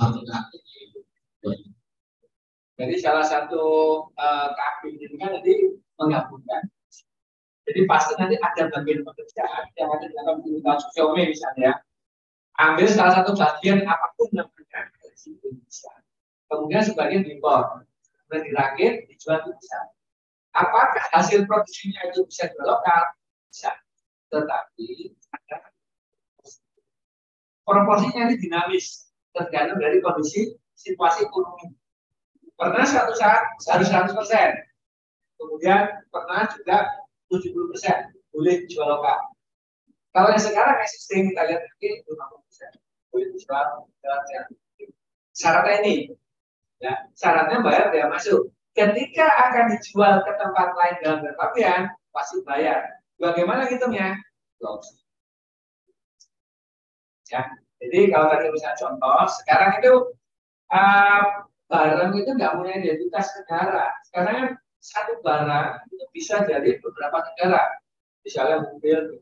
pabrik 0.00 0.24
rakitnya 0.24 0.76
itu. 0.88 1.00
Jadi 2.74 2.94
salah 2.98 3.22
satu 3.22 3.62
uh, 4.16 4.48
kan 4.56 5.30
nanti 5.36 5.52
menggabungkan. 6.00 6.62
Jadi 7.64 7.80
pasti 7.88 8.12
nanti 8.16 8.36
ada 8.40 8.72
bagian 8.72 9.04
pekerjaan 9.04 9.64
yang 9.76 9.88
ada 9.92 10.06
dalam 10.16 10.40
unit 10.44 10.80
Xiaomi 10.92 11.28
misalnya. 11.28 11.80
Ambil 12.56 12.86
salah 12.88 13.20
satu 13.20 13.36
bagian 13.36 13.84
apa 13.84 14.16
pun 14.16 14.32
namanya 14.32 14.88
dari 14.96 15.16
Indonesia. 15.28 16.03
Kemudian 16.48 16.82
sebagian 16.84 17.22
diimpor, 17.24 17.84
kemudian 18.24 18.42
dirakit, 18.46 18.92
dijual 19.08 19.40
itu 19.42 19.50
bisa. 19.58 19.78
Apakah 20.54 21.02
hasil 21.10 21.48
produksinya 21.50 22.12
itu 22.12 22.22
bisa 22.30 22.46
di 22.46 22.58
lokal? 22.62 23.02
Bisa. 23.50 23.74
Tetapi 24.30 25.14
ada 25.34 25.56
proporsinya 27.64 28.28
ini 28.30 28.36
dinamis 28.38 29.08
tergantung 29.34 29.80
dari 29.82 29.98
kondisi 29.98 30.54
situasi 30.78 31.26
ekonomi 31.26 31.74
Pernah 32.54 32.86
suatu 32.86 33.18
saat 33.18 33.42
harus 33.66 33.88
100 33.90 34.14
persen. 34.14 34.54
Kemudian 35.34 35.90
pernah 36.14 36.46
juga 36.54 36.86
70 37.26 37.50
persen 37.74 38.14
boleh 38.30 38.62
dijual 38.62 38.94
lokal. 38.94 39.18
Kalau 40.14 40.30
yang 40.30 40.38
sekarang 40.38 40.78
existing 40.86 41.34
kita 41.34 41.50
lihat 41.50 41.66
mungkin 41.66 41.92
50 42.14 42.46
persen 42.46 42.70
boleh 43.10 43.26
dijual 43.34 43.66
Syaratnya 45.34 45.82
ini, 45.82 46.14
ya, 46.84 46.92
syaratnya 47.16 47.64
bayar 47.64 47.88
biaya 47.88 48.12
masuk. 48.12 48.52
Ketika 48.76 49.24
akan 49.48 49.72
dijual 49.72 50.20
ke 50.26 50.32
tempat 50.36 50.68
lain 50.76 50.96
dalam 51.00 51.18
berpapian, 51.24 51.82
pasti 52.12 52.44
bayar. 52.44 53.00
Bagaimana 53.16 53.70
hitungnya? 53.70 54.18
Ya, 57.30 57.40
jadi 57.80 57.98
kalau 58.12 58.26
tadi 58.28 58.50
misalnya 58.52 58.76
contoh, 58.76 59.24
sekarang 59.40 59.70
itu 59.80 59.92
uh, 60.74 61.22
barang 61.70 62.12
itu 62.18 62.30
nggak 62.34 62.52
punya 62.58 62.74
identitas 62.82 63.32
negara. 63.40 63.88
Sekarang 64.10 64.58
satu 64.82 65.22
barang 65.24 65.88
itu 65.88 66.04
bisa 66.12 66.44
jadi 66.44 66.76
beberapa 66.82 67.24
negara. 67.32 67.62
Misalnya 68.24 68.68
mobil 68.68 69.20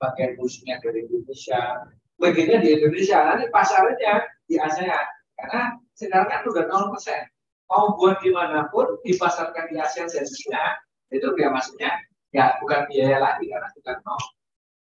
bagian 0.00 0.32
musuhnya 0.40 0.80
dari 0.80 1.04
Indonesia, 1.04 1.92
begini 2.20 2.60
di 2.60 2.68
Indonesia, 2.76 3.24
nanti 3.24 3.48
pasarnya 3.48 4.28
di 4.44 4.60
ASEAN. 4.60 5.06
Karena 5.40 5.74
sekarang 5.96 6.28
kan 6.28 6.40
udah 6.44 6.64
0 6.68 6.92
persen. 6.92 7.24
Mau 7.72 7.96
buat 7.96 8.20
di 8.20 8.30
mana 8.30 8.68
pun, 8.68 9.00
dipasarkan 9.02 9.72
di 9.72 9.80
ASEAN 9.80 10.06
dan 10.12 10.28
China, 10.28 10.76
itu 11.10 11.26
biaya 11.34 11.50
masuknya 11.50 11.90
ya 12.30 12.54
bukan 12.62 12.86
biaya 12.86 13.18
lagi 13.18 13.50
karena 13.50 13.68
bukan 13.74 13.96
nol. 14.06 14.22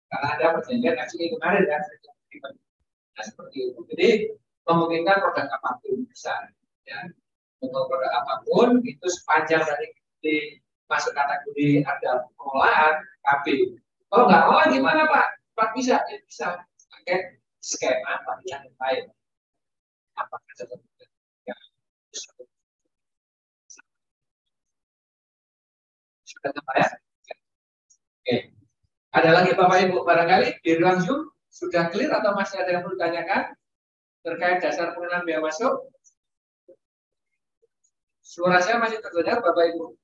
Karena 0.08 0.28
ada 0.40 0.46
perjanjian 0.58 0.96
ini 0.98 1.26
kemarin 1.36 1.64
ya. 1.68 1.78
Nah, 1.78 3.24
seperti 3.26 3.58
itu. 3.74 3.80
Jadi 3.94 4.10
memungkinkan 4.66 5.18
produk 5.20 5.46
apa 5.52 5.70
pun 5.84 6.06
bisa. 6.08 6.34
Ya. 6.88 7.12
Untuk 7.60 7.90
produk 7.92 8.12
apa 8.24 8.34
pun 8.48 8.80
itu 8.86 9.08
sepanjang 9.10 9.66
dari 9.68 9.88
di 10.24 10.36
masuk 10.88 11.12
kategori 11.12 11.84
ada 11.84 12.26
pengolahan 12.40 13.04
KB. 13.26 13.46
Kalau 14.08 14.24
nggak 14.32 14.44
olah 14.48 14.66
gimana 14.72 15.02
Pak? 15.12 15.28
Pak 15.58 15.70
bisa, 15.76 16.00
ya 16.08 16.18
bisa 16.24 16.48
pakai 17.08 17.40
skema 17.64 18.20
yang 18.44 18.68
lain. 18.76 19.04
Apa 20.20 20.36
saja 20.60 20.76
ya. 21.48 21.56
Sudah 26.28 26.52
ya? 26.52 26.88
Oke. 28.20 28.36
Ada 29.16 29.30
lagi 29.32 29.56
Bapak 29.56 29.88
Ibu 29.88 30.04
barangkali 30.04 30.60
di 30.60 30.72
ruang 30.76 31.00
Zoom 31.00 31.32
sudah 31.48 31.88
clear 31.96 32.12
atau 32.12 32.36
masih 32.36 32.60
ada 32.60 32.76
yang 32.76 32.84
perlu 32.84 33.00
ditanyakan 33.00 33.56
terkait 34.28 34.60
dasar 34.60 34.92
pengenalan 34.92 35.24
biaya 35.24 35.40
masuk? 35.40 35.88
Suara 38.20 38.60
saya 38.60 38.84
masih 38.84 39.00
terdengar 39.00 39.40
Bapak 39.40 39.64
Ibu? 39.72 39.96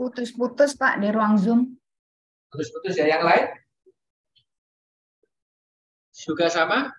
Putus-putus 0.00 0.72
Pak 0.80 0.96
di 1.04 1.12
ruang 1.12 1.36
Zoom. 1.36 1.79
Putus-putus 2.50 2.98
ya 2.98 3.06
yang 3.06 3.22
lain? 3.22 3.46
Juga 6.10 6.50
sama? 6.50 6.90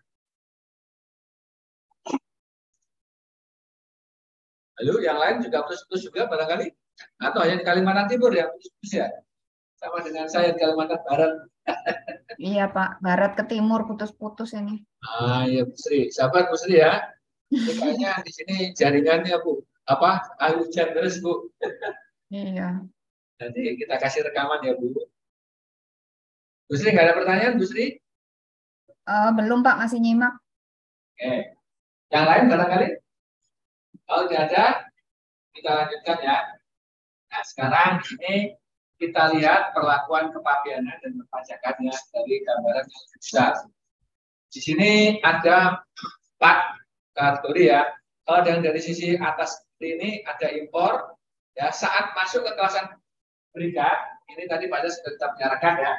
Lalu 4.82 5.06
yang 5.06 5.20
lain 5.20 5.44
juga 5.44 5.68
putus-putus 5.68 6.08
juga 6.08 6.26
barangkali? 6.32 6.72
Atau 7.20 7.44
hanya 7.44 7.62
di 7.62 7.66
Kalimantan 7.68 8.08
Timur 8.08 8.32
ya 8.32 8.48
putus-putus 8.48 8.92
ya? 8.96 9.08
Sama 9.78 10.00
dengan 10.02 10.32
saya 10.32 10.56
di 10.56 10.60
Kalimantan 10.64 11.04
Barat. 11.04 11.34
iya 12.42 12.72
Pak, 12.72 13.04
Barat 13.04 13.38
ke 13.38 13.44
Timur 13.46 13.86
putus-putus 13.86 14.56
ini. 14.56 14.82
Ah 15.04 15.46
iya 15.46 15.68
Bu 15.68 15.76
Sri, 15.76 16.10
sahabat 16.10 16.48
Bu 16.48 16.58
Sri 16.58 16.80
ya. 16.80 17.12
Kayaknya 17.52 18.24
di 18.24 18.32
sini 18.32 18.56
jaringannya 18.72 19.36
Bu. 19.44 19.60
Apa? 19.86 20.24
Air 20.40 20.64
hujan 20.64 20.96
terus 20.96 21.20
Bu. 21.20 21.52
Iya. 22.32 22.88
Nanti 23.44 23.60
kita 23.76 24.00
kasih 24.00 24.24
rekaman 24.24 24.64
ya 24.64 24.80
Bu. 24.80 24.96
Bu 26.72 26.80
Sri 26.80 26.96
nggak 26.96 27.12
ada 27.12 27.16
pertanyaan 27.20 27.60
Bu 27.60 27.68
Sri? 27.68 28.00
Uh, 29.04 29.36
belum 29.36 29.60
Pak, 29.60 29.76
masih 29.76 30.00
nyimak. 30.00 30.40
Oke. 31.20 31.52
Yang 32.08 32.26
lain 32.32 32.44
barangkali? 32.48 32.88
Kalau 34.08 34.24
tidak 34.32 34.44
ada, 34.48 34.66
kita 35.52 35.70
lanjutkan 35.76 36.18
ya. 36.24 36.38
Nah 37.28 37.44
sekarang 37.44 37.92
ini 38.16 38.56
kita 38.96 39.36
lihat 39.36 39.76
perlakuan 39.76 40.32
kepabianan 40.32 40.96
dan 41.04 41.12
perpajakannya 41.20 41.92
dari 41.92 42.36
gambaran 42.48 42.86
yang 42.88 43.06
besar. 43.20 43.54
Di 44.48 44.60
sini 44.64 45.20
ada 45.20 45.84
empat 46.40 46.58
kategori 47.12 47.64
ya. 47.68 47.84
Kalau 48.24 48.48
dari 48.48 48.80
sisi 48.80 49.20
atas 49.20 49.60
ini 49.84 50.24
ada 50.24 50.48
impor, 50.56 51.20
Ya, 51.52 51.68
saat 51.68 52.16
masuk 52.16 52.48
ke 52.48 52.52
kawasan 52.56 52.96
berikat, 53.52 53.98
ini 54.32 54.48
tadi 54.48 54.72
pada 54.72 54.88
sudah 54.88 55.12
kita 55.20 55.28
bicarakan 55.36 55.74
ya, 55.84 55.92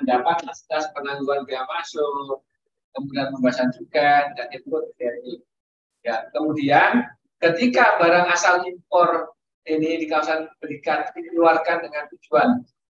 mendapat 0.00 0.44
fasilitas 0.44 0.92
penangguhan 0.92 1.42
biaya 1.48 1.64
masuk, 1.68 2.42
kemudian 2.92 3.32
pembahasan 3.32 3.68
juga 3.76 4.32
dan 4.36 4.46
itu 4.52 4.68
dari 4.96 5.40
ya 6.04 6.28
kemudian 6.32 7.04
ketika 7.42 8.00
barang 8.00 8.26
asal 8.30 8.62
impor 8.64 9.34
ini 9.66 10.00
di 10.00 10.06
kawasan 10.06 10.46
berikat 10.62 11.10
dikeluarkan 11.12 11.82
dengan 11.82 12.06
tujuan 12.14 12.48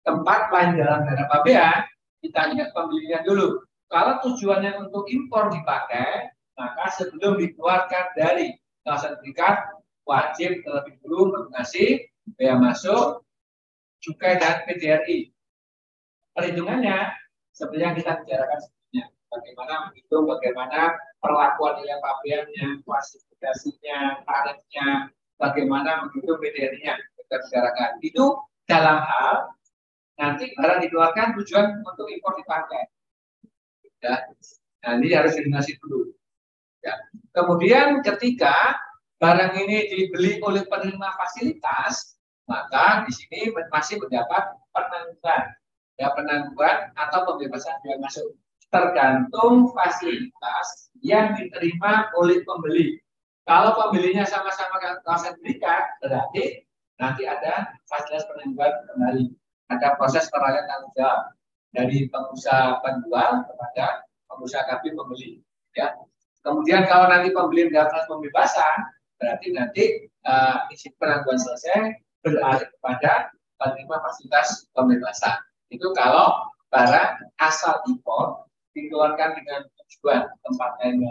tempat 0.07 0.41
lain 0.49 0.79
dalam 0.79 1.03
daerah 1.05 1.27
pabean 1.29 1.83
kita 2.23 2.55
lihat 2.55 2.71
pembelinya 2.71 3.19
dulu 3.27 3.61
kalau 3.91 4.17
tujuannya 4.23 4.87
untuk 4.87 5.05
impor 5.11 5.51
dipakai 5.51 6.31
maka 6.55 6.85
sebelum 6.95 7.37
dikeluarkan 7.37 8.15
dari 8.15 8.55
kawasan 8.87 9.19
berikat 9.21 9.67
wajib 10.05 10.61
terlebih 10.65 10.95
dulu 11.05 11.31
melunasi 11.33 12.09
bea 12.37 12.57
masuk, 12.57 13.25
cukai 14.01 14.37
dan 14.37 14.65
PDRI. 14.65 15.29
Perhitungannya 16.31 16.97
yang 17.77 17.93
kita 17.95 18.11
bicarakan 18.23 18.59
sebelumnya. 18.63 19.05
Bagaimana 19.31 19.73
menghitung, 19.87 20.25
bagaimana 20.27 20.79
perlakuan 21.19 21.79
nilai 21.79 21.99
pabeannya, 21.99 22.83
klasifikasinya, 22.83 24.23
tarifnya, 24.27 25.11
bagaimana 25.39 26.07
menghitung 26.07 26.39
PDRI-nya 26.39 26.99
kita 27.31 27.35
bicarakan. 27.47 27.89
Itu 28.03 28.25
dalam 28.67 28.99
hal 29.03 29.35
nanti 30.19 30.51
barang 30.53 30.79
dikeluarkan 30.83 31.39
tujuan 31.39 31.79
untuk 31.83 32.07
impor 32.11 32.35
dipakai. 32.37 32.91
Ya, 34.01 34.27
nah 34.81 34.97
ini 34.97 35.13
harus 35.13 35.37
dilunasi 35.37 35.77
dulu. 35.79 36.11
Ya. 36.81 36.97
Kemudian 37.31 38.01
ketika 38.01 38.75
barang 39.21 39.53
ini 39.53 39.87
dibeli 39.93 40.41
oleh 40.41 40.65
penerima 40.65 41.13
fasilitas, 41.15 42.17
maka 42.49 43.05
di 43.05 43.13
sini 43.13 43.53
masih 43.69 44.01
mendapat 44.01 44.57
penangguhan, 44.73 45.53
ya 46.01 46.09
penangguhan 46.17 46.89
atau 46.97 47.29
pembebasan 47.29 47.77
biaya 47.85 48.01
masuk 48.01 48.33
tergantung 48.73 49.69
fasilitas 49.77 50.89
yang 51.05 51.37
diterima 51.37 52.09
oleh 52.17 52.41
pembeli. 52.41 52.97
Kalau 53.45 53.77
pembelinya 53.77 54.25
sama-sama 54.25 54.81
kawasan 55.05 55.37
berikat, 55.43 55.93
berarti 56.01 56.65
nanti 56.97 57.27
ada 57.29 57.69
fasilitas 57.85 58.25
penangguhan 58.31 58.73
kembali. 58.89 59.25
Ada 59.69 59.95
proses 59.99 60.25
perayaan 60.33 60.65
tanggung 60.67 60.93
jawab 60.97 61.19
dari 61.75 62.07
pengusaha 62.09 62.79
penjual 62.81 63.45
kepada 63.45 63.85
pengusaha 64.31 64.63
kami 64.67 64.89
pembeli. 64.95 65.29
Ya. 65.77 65.93
Kemudian 66.41 66.89
kalau 66.89 67.11
nanti 67.11 67.29
pembeli 67.29 67.69
mendapatkan 67.69 68.09
pembebasan, 68.09 68.75
berarti 69.21 69.47
nanti 69.53 69.83
uh, 70.25 70.65
isi 70.73 70.89
penangguhan 70.97 71.37
selesai 71.37 72.01
beralih 72.25 72.65
kepada 72.65 73.29
penerima 73.61 73.95
fasilitas 74.01 74.65
pembebasan. 74.73 75.37
Itu 75.71 75.95
kalau 75.95 76.51
barang 76.67 77.31
asal 77.39 77.79
impor 77.87 78.45
dikeluarkan 78.75 79.39
dengan 79.39 79.67
tujuan 79.67 80.27
tempat 80.43 80.71
lain 80.83 81.03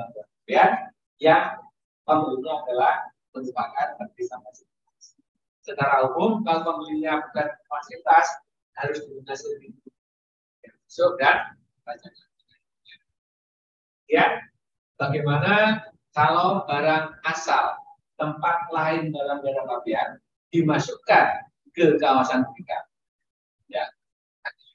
yang 0.49 0.73
yang 1.21 1.45
pembelinya 2.05 2.65
adalah 2.65 2.95
merupakan 3.33 3.87
penerima 3.97 4.37
fasilitas. 4.41 5.05
Secara 5.65 6.09
umum, 6.13 6.41
kalau 6.45 6.65
pembelinya 6.65 7.21
bukan 7.29 7.49
fasilitas, 7.69 8.27
harus 8.81 9.05
dilunasi 9.05 9.45
lebih. 9.57 9.73
So, 10.91 11.15
dan 11.21 11.55
pajak. 11.87 12.11
Ya, 14.11 14.43
bagaimana 14.99 15.87
kalau 16.11 16.67
barang 16.67 17.15
asal 17.23 17.79
tempat 18.19 18.67
lain 18.75 19.15
dalam 19.15 19.39
daerah 19.39 19.65
pabean 19.71 20.19
dimasukkan 20.51 21.47
ke 21.71 21.95
kawasan 22.03 22.43
berikat. 22.51 22.90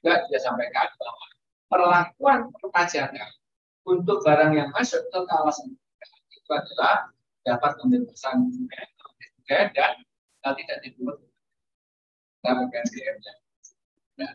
Juga 0.06 0.22
dia 0.30 0.38
sampaikan 0.38 0.86
bahwa 1.02 1.26
perlakuan 1.66 2.38
perpajakan 2.62 3.26
untuk 3.90 4.22
barang 4.22 4.54
yang 4.54 4.70
masuk 4.70 5.02
ke 5.10 5.18
kawasan 5.26 5.74
itu 6.30 6.50
adalah 6.54 7.10
dapat 7.42 7.74
pembebasan 7.82 8.46
juga 8.54 8.86
dan 9.74 9.98
tidak 10.54 10.78
BPN-nya. 12.70 13.34
Ya. 14.22 14.30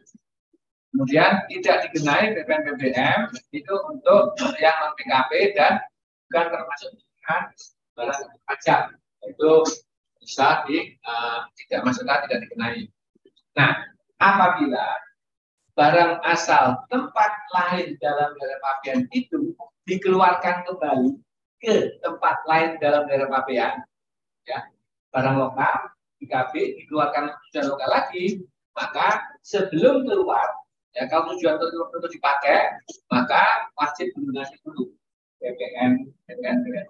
Kemudian 0.91 1.31
tidak 1.47 1.87
dikenai 1.87 2.35
BPN 2.35 2.61
BBM 2.67 3.19
itu 3.55 3.75
untuk 3.87 4.35
yang 4.59 4.75
non 4.75 4.91
PKP 4.99 5.55
dan 5.55 5.79
bukan 6.27 6.51
termasuk 6.51 6.99
dengan 6.99 7.41
barang 7.95 8.19
pajak 8.43 8.81
itu 9.23 9.51
bisa 10.19 10.67
di 10.67 10.99
uh, 11.07 11.47
tidak 11.63 11.87
masukkan 11.87 12.27
tidak 12.27 12.43
dikenai. 12.43 12.91
Nah, 13.55 13.87
apabila 14.19 15.10
barang 15.75 16.19
asal 16.27 16.83
tempat 16.91 17.31
lain 17.55 17.95
dalam 18.03 18.35
daerah 18.35 18.59
pabean 18.59 19.07
itu 19.15 19.55
dikeluarkan 19.87 20.67
kembali 20.67 21.15
ke 21.61 22.01
tempat 22.01 22.37
lain 22.49 22.75
dalam 22.81 23.05
daerah 23.07 23.29
pabean, 23.29 23.85
ya 24.49 24.65
barang 25.13 25.37
lokal 25.37 25.93
IKB 26.21 26.53
dikeluarkan 26.85 27.33
tujuan 27.49 27.65
lokal 27.69 27.89
lagi, 27.89 28.41
maka 28.77 29.37
sebelum 29.41 30.05
keluar 30.05 30.47
ya 30.91 31.07
kalau 31.07 31.33
tujuan 31.35 31.55
untuk 31.57 32.11
dipakai 32.11 32.75
maka 33.07 33.71
wajib 33.79 34.11
melunasi 34.19 34.59
dulu 34.65 34.91
BPM, 35.41 36.05
BPM, 36.27 36.57
BPM. 36.61 36.87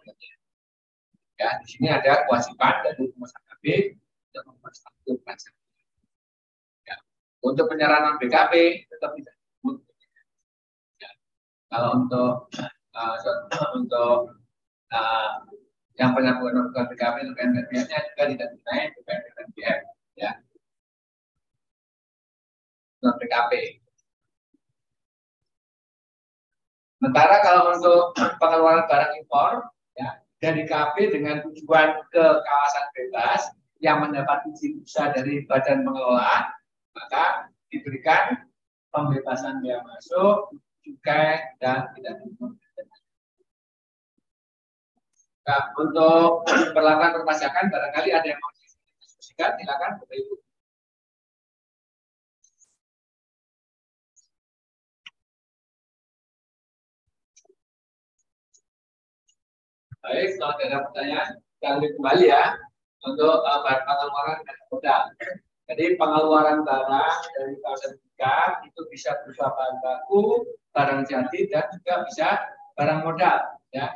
Ya, 1.39 1.57
di 1.57 1.67
sini 1.73 1.87
ada 1.89 2.27
kewajiban 2.29 2.85
dari 2.85 3.09
pengusaha 3.15 3.41
KB 3.57 3.97
untuk. 4.35 4.45
Ya. 5.25 5.60
Untuk 7.41 7.65
penyerahan 7.73 8.21
BKP 8.21 8.85
tetap 8.85 9.17
disebut. 9.17 9.81
Ya. 11.01 11.11
Kalau 11.73 12.05
untuk 12.05 12.53
uh, 12.93 13.15
untuk 13.77 14.37
uh, 14.93 15.31
yang 15.97 16.13
penyambungan 16.13 16.69
bukan 16.69 16.85
BKP 16.93 17.15
untuk 17.25 17.37
NPM-nya 17.41 17.99
juga 18.13 18.23
tidak 18.29 18.47
dinaik 18.53 18.89
bukan 18.97 19.17
NPM. 19.49 19.79
Ya. 20.17 20.31
non 23.01 23.17
PKP. 23.17 23.81
Sementara 27.01 27.41
kalau 27.41 27.73
untuk 27.73 28.13
pengeluaran 28.37 28.85
barang 28.85 29.17
impor 29.17 29.65
ya 29.97 30.21
dari 30.37 30.69
KP 30.69 31.09
dengan 31.09 31.41
tujuan 31.49 31.97
ke 32.13 32.23
kawasan 32.45 32.85
bebas 32.93 33.41
yang 33.81 34.05
mendapat 34.05 34.45
izin 34.53 34.85
usaha 34.85 35.09
dari 35.09 35.41
badan 35.49 35.81
pengelola 35.81 36.60
maka 36.95 37.51
diberikan 37.71 38.47
pembebasan 38.91 39.63
biaya 39.63 39.79
masuk, 39.87 40.51
cukai 40.83 41.55
dan 41.63 41.87
tidak 41.95 42.19
impor. 42.27 42.51
Nah, 45.41 45.73
untuk 45.73 46.45
perlakuan 46.75 47.17
perpajakan 47.17 47.73
barangkali 47.73 48.09
ada 48.13 48.27
yang 48.29 48.37
mau 48.37 48.53
diskusikan, 49.01 49.57
silakan 49.57 49.97
Bapak 49.97 50.15
Ibu. 50.15 50.35
Baik, 60.01 60.33
kalau 60.41 60.57
ada 60.57 60.77
pertanyaan, 60.89 61.29
kami 61.61 61.93
kembali 61.93 62.25
ya 62.25 62.57
untuk 63.05 63.37
uh, 63.45 63.61
pengeluaran 63.61 64.41
modal. 64.73 65.01
Jadi 65.69 65.95
pengeluaran 65.95 66.63
barang 66.65 67.17
dari 67.37 67.53
kawasan 67.61 67.93
tiga 67.99 68.59
itu 68.65 68.81
bisa 68.89 69.13
berupa 69.23 69.53
bahan 69.55 69.75
baku, 69.83 70.23
barang 70.73 71.01
jadi 71.07 71.39
dan 71.51 71.65
juga 71.75 71.93
bisa 72.09 72.27
barang 72.79 72.99
modal. 73.07 73.37
Ya, 73.71 73.87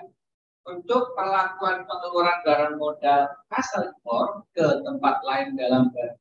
untuk 0.66 1.14
perlakuan 1.14 1.86
pengeluaran 1.86 2.40
barang 2.48 2.76
modal 2.80 3.22
asal 3.54 3.92
impor 3.92 4.46
ke 4.56 4.66
tempat 4.86 5.16
lain 5.26 5.54
dalam 5.60 5.92
barang 5.92 6.20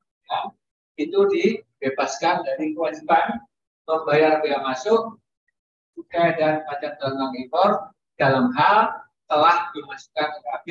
itu 0.94 1.18
dibebaskan 1.26 2.46
dari 2.46 2.70
kewajiban 2.74 3.42
membayar 3.84 4.38
biaya 4.40 4.62
masuk, 4.62 5.18
cukai 5.98 6.38
dan 6.38 6.62
pajak 6.70 6.96
dalam 7.02 7.34
impor 7.34 7.90
dalam 8.14 8.54
hal 8.54 9.02
telah 9.26 9.70
dimasukkan 9.74 10.28
ke 10.30 10.38
KB 10.40 10.66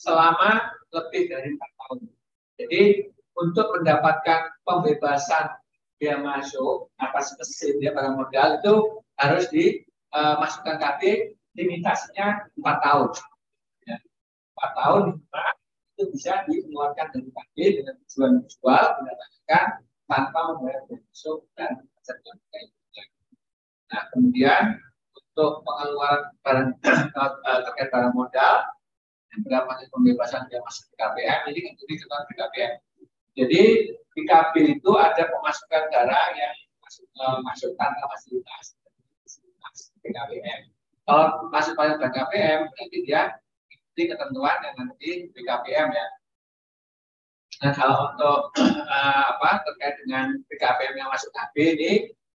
selama 0.00 0.72
lebih 0.94 1.28
dari 1.28 1.48
empat 1.52 1.70
tahun. 1.76 1.98
Jadi 2.58 2.82
untuk 3.38 3.70
mendapatkan 3.78 4.50
pembebasan 4.66 5.54
biaya 5.98 6.18
masuk 6.22 6.90
atas 6.98 7.34
mesin 7.38 7.78
ya 7.82 7.90
barang 7.90 8.18
modal 8.18 8.48
itu 8.62 8.74
harus 9.18 9.50
dimasukkan 9.50 10.76
uh, 10.78 10.80
KB 10.82 11.02
limitasinya 11.58 12.46
empat 12.54 12.76
tahun. 12.86 13.10
Ya. 13.86 13.96
Empat 14.54 14.70
tahun 14.78 15.04
itu 15.98 16.02
bisa 16.14 16.32
dikeluarkan 16.46 17.06
dari 17.10 17.30
KB 17.34 17.56
dengan 17.82 17.94
tujuan 18.06 18.32
jual 18.46 18.84
mendapatkan 19.02 19.66
tanpa 20.06 20.40
membayar 20.54 20.80
biaya 20.86 21.02
masuk 21.10 21.38
dan 21.58 21.70
pajak 21.98 22.18
Nah 23.88 24.02
kemudian 24.14 24.64
untuk 25.10 25.64
pengeluaran 25.66 26.22
barang 26.44 26.68
eh, 27.48 27.60
terkait 27.66 27.88
barang 27.90 28.14
modal 28.14 28.54
yang 29.34 29.40
berapa 29.44 29.70
pembebasan 29.90 30.46
yang 30.50 30.62
masuk 30.62 30.86
di 30.90 30.96
KPM 30.98 31.40
ini 31.52 31.58
kan 31.66 31.72
jadi 31.78 31.92
ketentuan 31.98 32.24
BKPM. 32.30 32.72
Jadi 33.38 33.62
di 33.94 34.22
KB 34.26 34.54
itu 34.66 34.90
ada 34.98 35.22
pemasukan 35.30 35.82
darah 35.94 36.26
yang 36.34 36.54
masuk, 36.82 37.06
uh, 37.22 37.38
masuk 37.46 37.70
tanpa 37.78 38.02
fasilitas 38.10 38.74
BKPM. 40.02 40.74
Kalau 41.06 41.46
masuk 41.54 41.78
pada 41.78 41.94
BKPM 42.02 42.66
berarti 42.74 42.98
dia 43.06 43.38
ikuti 43.70 44.10
ketentuan 44.10 44.58
yang 44.66 44.74
nanti 44.74 45.30
BKPM 45.30 45.88
ya. 45.94 46.06
Nah 47.62 47.72
kalau 47.78 48.10
untuk 48.10 48.50
uh, 48.58 49.22
apa 49.38 49.62
terkait 49.70 49.94
dengan 50.02 50.34
BKPM 50.50 50.98
yang 50.98 51.08
masuk 51.14 51.30
KB 51.30 51.54
ini 51.78 51.92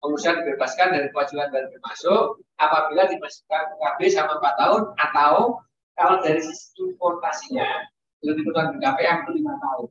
pengusaha 0.02 0.42
dibebaskan 0.42 0.94
dari 0.94 1.06
kewajiban 1.14 1.50
dan 1.54 1.70
masuk 1.82 2.42
apabila 2.58 3.06
dimasukkan 3.06 3.64
KB 3.78 3.98
sama 4.10 4.38
4 4.42 4.62
tahun 4.66 4.82
atau 4.98 5.62
kalau 5.98 6.16
dari 6.22 6.38
sisi 6.42 6.74
importasinya 6.78 7.86
itu 8.22 8.34
dibutuhkan 8.34 8.74
BKPM 8.74 9.26
itu 9.26 9.42
5 9.46 9.62
tahun. 9.62 9.86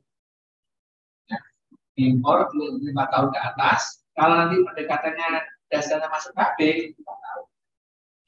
Impor 1.98 2.46
5 2.54 2.94
tahun 2.94 3.28
ke 3.34 3.40
atas. 3.42 4.06
Kalau 4.14 4.34
nanti 4.38 4.62
pendekatannya 4.62 5.42
dasarnya 5.66 6.06
masuk 6.06 6.32
KB 6.32 6.58
5 6.94 7.02
tahun. 7.02 7.46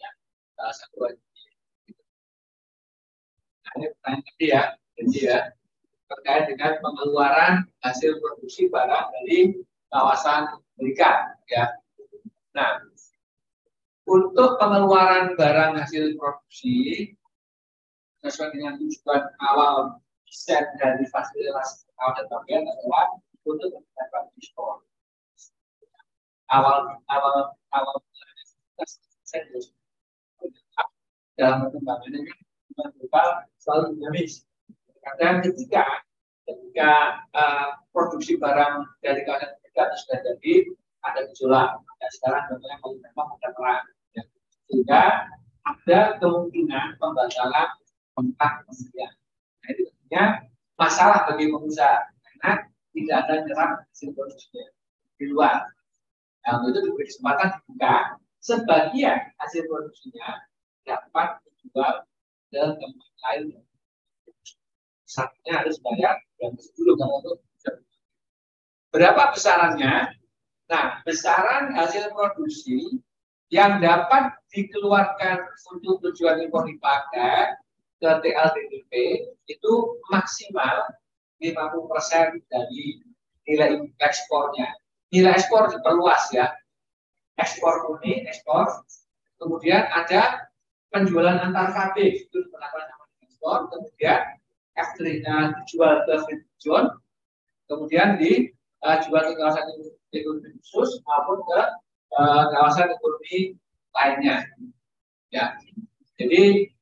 Ya, 0.02 0.10
salah 0.58 0.74
satu 0.74 0.98
aja. 1.06 1.22
Nah, 3.62 3.72
ini 3.78 3.86
pertanyaan 3.94 4.22
tadi 4.26 4.46
ya. 4.50 4.62
Jadi 4.98 5.18
ya, 5.22 5.38
terkait 6.10 6.44
dengan 6.50 6.72
pengeluaran 6.82 7.54
hasil 7.86 8.18
produksi 8.18 8.66
barang 8.66 9.06
dari 9.14 9.62
kawasan 9.94 10.50
berikan 10.74 11.38
ya. 11.46 11.70
Nah, 12.58 12.82
untuk 14.10 14.58
pengeluaran 14.58 15.38
barang 15.38 15.78
hasil 15.78 16.18
produksi 16.18 17.14
sesuai 18.26 18.50
dengan 18.52 18.74
tujuan 18.82 19.22
awal 19.54 20.02
desain 20.26 20.66
dari 20.82 21.06
fasilitas 21.08 21.86
dan 21.94 22.26
bagian 22.26 22.66
adalah 22.66 23.06
untuk 23.46 23.68
mendapat 23.72 24.22
diskon. 24.36 24.84
Awal 26.50 26.98
awal 27.06 27.54
awal 27.70 27.96
desain 28.76 29.46
dalam 31.38 31.64
perkembangannya 31.64 32.26
berupa 32.74 33.46
selalu 33.62 33.96
dinamis. 33.96 34.44
Kadang 35.00 35.40
ketika 35.46 36.04
ketika 36.44 37.22
uh, 37.32 37.78
produksi 37.94 38.36
barang 38.36 38.84
dari 39.00 39.22
kawasan 39.22 39.54
kita 39.64 39.84
sudah 40.04 40.18
jadi 40.26 40.52
ada 41.06 41.20
gejolak. 41.32 41.70
Nah, 41.80 42.10
sekarang 42.12 42.42
contohnya 42.50 42.76
kalau 42.82 42.96
memang 42.98 43.28
ada 43.38 43.48
perang. 43.54 43.84
Ya. 44.12 44.22
Sehingga 44.68 45.02
ada 45.64 46.00
kemungkinan 46.18 46.98
pembatalan 46.98 47.68
kontak 48.12 48.52
pembelian. 48.66 49.12
Nah 49.62 49.68
itu 49.72 49.82
tentunya 49.88 50.24
masalah 50.76 51.28
bagi 51.30 51.48
pengusaha 51.48 52.10
karena 52.24 52.52
tidak 52.96 53.16
ada 53.26 53.34
hasil 53.46 54.10
produksinya 54.14 54.66
di 55.20 55.24
luar. 55.30 55.62
Nah, 56.46 56.64
itu 56.64 56.80
diberi 56.80 57.06
kesempatan 57.06 57.48
dibuka 57.60 58.16
sebagian 58.40 59.18
hasil 59.36 59.62
produksinya 59.68 60.48
dapat 60.88 61.44
dijual 61.44 62.08
ke 62.48 62.58
tempat 62.58 63.10
lain. 63.28 63.60
Satunya 65.04 65.52
harus 65.60 65.76
bayar 65.82 66.16
dan 66.40 66.54
dulu 66.56 66.92
kalau 66.96 67.18
itu 67.20 67.32
Berapa 68.90 69.30
besarannya? 69.30 70.18
Nah, 70.66 71.02
besaran 71.06 71.74
hasil 71.78 72.10
produksi 72.10 72.98
yang 73.50 73.78
dapat 73.82 74.34
dikeluarkan 74.50 75.46
untuk 75.74 76.02
tujuan 76.10 76.42
impor 76.42 76.66
dipakai 76.66 77.54
ke 78.02 78.10
TLDDP 78.22 78.92
itu 79.46 79.72
maksimal 80.10 80.90
50% 81.40 82.52
dari 82.52 83.00
nilai 83.48 83.80
ekspornya. 83.98 84.76
Nilai 85.10 85.34
ekspor 85.40 85.72
diperluas 85.72 86.30
ya. 86.30 86.52
Ekspor 87.40 87.88
murni, 87.88 88.28
ekspor. 88.28 88.84
Kemudian 89.40 89.88
ada 89.88 90.52
penjualan 90.92 91.40
antar 91.40 91.72
KB 91.72 91.96
itu 92.28 92.36
diperlakukan 92.44 92.86
sama 92.92 93.04
ekspor. 93.24 93.58
Kemudian 93.72 94.20
F3-nya 94.76 95.36
dijual 95.64 96.04
ke 96.04 96.14
free. 96.28 96.44
Kemudian 97.70 98.18
di 98.18 98.50
uh, 98.82 98.96
juga 99.00 99.30
ke 99.30 99.32
kawasan 99.38 99.64
ekonomi 100.10 100.58
khusus 100.60 101.00
maupun 101.06 101.38
ke 101.46 101.60
uh, 102.18 102.44
kawasan 102.50 102.90
ekonomi 102.90 103.54
lainnya. 103.94 104.44
Ya, 105.30 105.54
jadi 106.18 106.74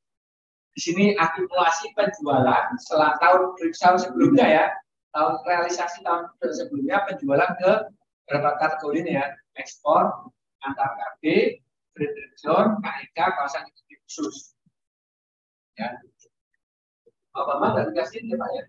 di 0.79 0.95
sini 0.95 1.07
akumulasi 1.19 1.91
penjualan 1.99 2.71
setelah 2.79 3.19
tahun 3.19 3.51
tahun 3.59 3.99
sebelumnya 3.99 4.47
ya, 4.47 4.65
tahun 5.11 5.43
realisasi 5.43 6.07
tahun 6.07 6.31
sebelumnya 6.55 7.03
penjualan 7.03 7.51
ke 7.59 7.91
berapa 8.31 8.55
kategori 8.63 9.03
ini 9.03 9.19
ya, 9.19 9.27
ekspor, 9.59 10.31
antar 10.63 10.95
KB, 10.95 11.59
free 11.99 12.11
zone, 12.39 12.79
KIK, 12.79 13.19
kawasan 13.19 13.67
ekonomi 13.67 13.97
khusus. 14.07 14.55
Ya. 15.75 15.99
Apa 17.35 17.59
mana 17.59 17.83
dari 17.83 17.99
kasih 17.99 18.23
ya 18.23 18.39
Pak 18.39 18.51
ya? 18.55 18.65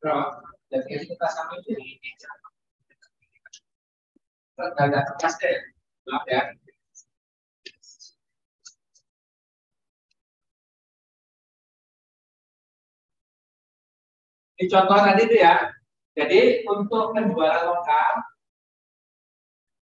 Berapa? 0.00 0.24
Dan 0.72 0.80
kita 0.88 1.28
sampai 1.28 1.60
ini 1.68 2.08
tergagak 4.56 5.12
kertas 5.12 5.36
deh. 5.44 5.60
Maaf 6.08 6.24
ya. 6.24 6.56
Ini 14.62 14.70
contoh 14.70 14.94
tadi 14.94 15.26
itu 15.26 15.36
ya. 15.42 15.74
Jadi 16.14 16.62
untuk 16.70 17.10
penjualan 17.18 17.66
lokal, 17.66 18.12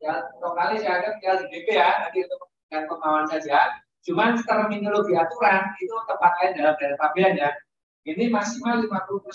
ya 0.01 0.25
lokal 0.41 0.81
saya 0.81 1.05
ada 1.05 1.21
tinggal 1.21 1.45
di 1.45 1.47
DP 1.53 1.77
ya, 1.77 2.01
nanti 2.01 2.25
untuk 2.25 2.49
dengan 2.73 2.89
pemahaman 2.89 3.29
saja. 3.29 3.77
Cuman 4.09 4.41
terminologi 4.41 5.13
aturan 5.13 5.69
itu 5.77 5.93
tepat 6.09 6.33
lain 6.41 6.53
dalam 6.57 6.75
daerah 6.81 6.97
tabian 6.97 7.37
ya. 7.37 7.53
Ini 8.09 8.33
maksimal 8.33 8.89
50% 8.89 9.29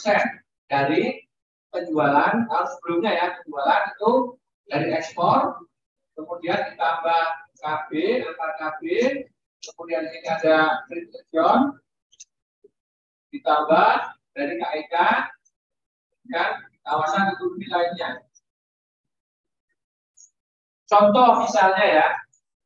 dari 0.65 1.21
penjualan 1.69 2.49
tahun 2.49 2.67
sebelumnya 2.73 3.11
ya 3.13 3.25
penjualan 3.37 3.83
itu 3.93 4.11
dari 4.65 4.89
ekspor, 4.97 5.61
kemudian 6.17 6.73
ditambah 6.73 7.23
KB, 7.61 7.89
antar 8.33 8.51
KB, 8.57 8.81
kemudian 9.61 10.09
ini 10.09 10.25
ada 10.25 10.89
region, 10.89 11.77
ditambah 13.29 14.17
dari 14.35 14.55
KEK, 14.57 14.95
dan 16.29 16.49
kawasan 16.85 17.33
ekonomi 17.33 17.67
lainnya. 17.69 18.21
Contoh 20.89 21.45
misalnya 21.45 21.85
ya, 21.85 22.07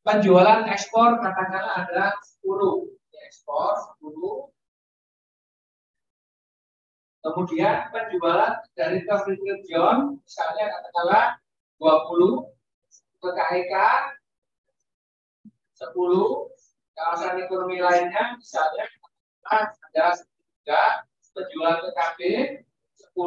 penjualan 0.03 0.67
ekspor 0.67 1.19
katakanlah 1.23 1.87
ada 1.87 2.15
10 2.43 2.91
ekspor 3.23 3.71
10 4.03 4.51
kemudian 7.23 7.87
penjualan 7.87 8.59
dari 8.75 8.99
coverage 9.07 9.39
region 9.47 10.19
misalnya 10.19 10.65
katakanlah 10.75 11.25
20 11.79 12.51
ke 13.23 13.29
KEK 13.31 13.75
10 15.79 15.95
kawasan 16.93 17.39
ekonomi 17.39 17.79
lainnya 17.79 18.35
misalnya 18.35 18.85
ada 19.47 20.19
juga 20.19 21.07
penjualan 21.33 21.83
KB 21.83 22.19
10 23.13 23.17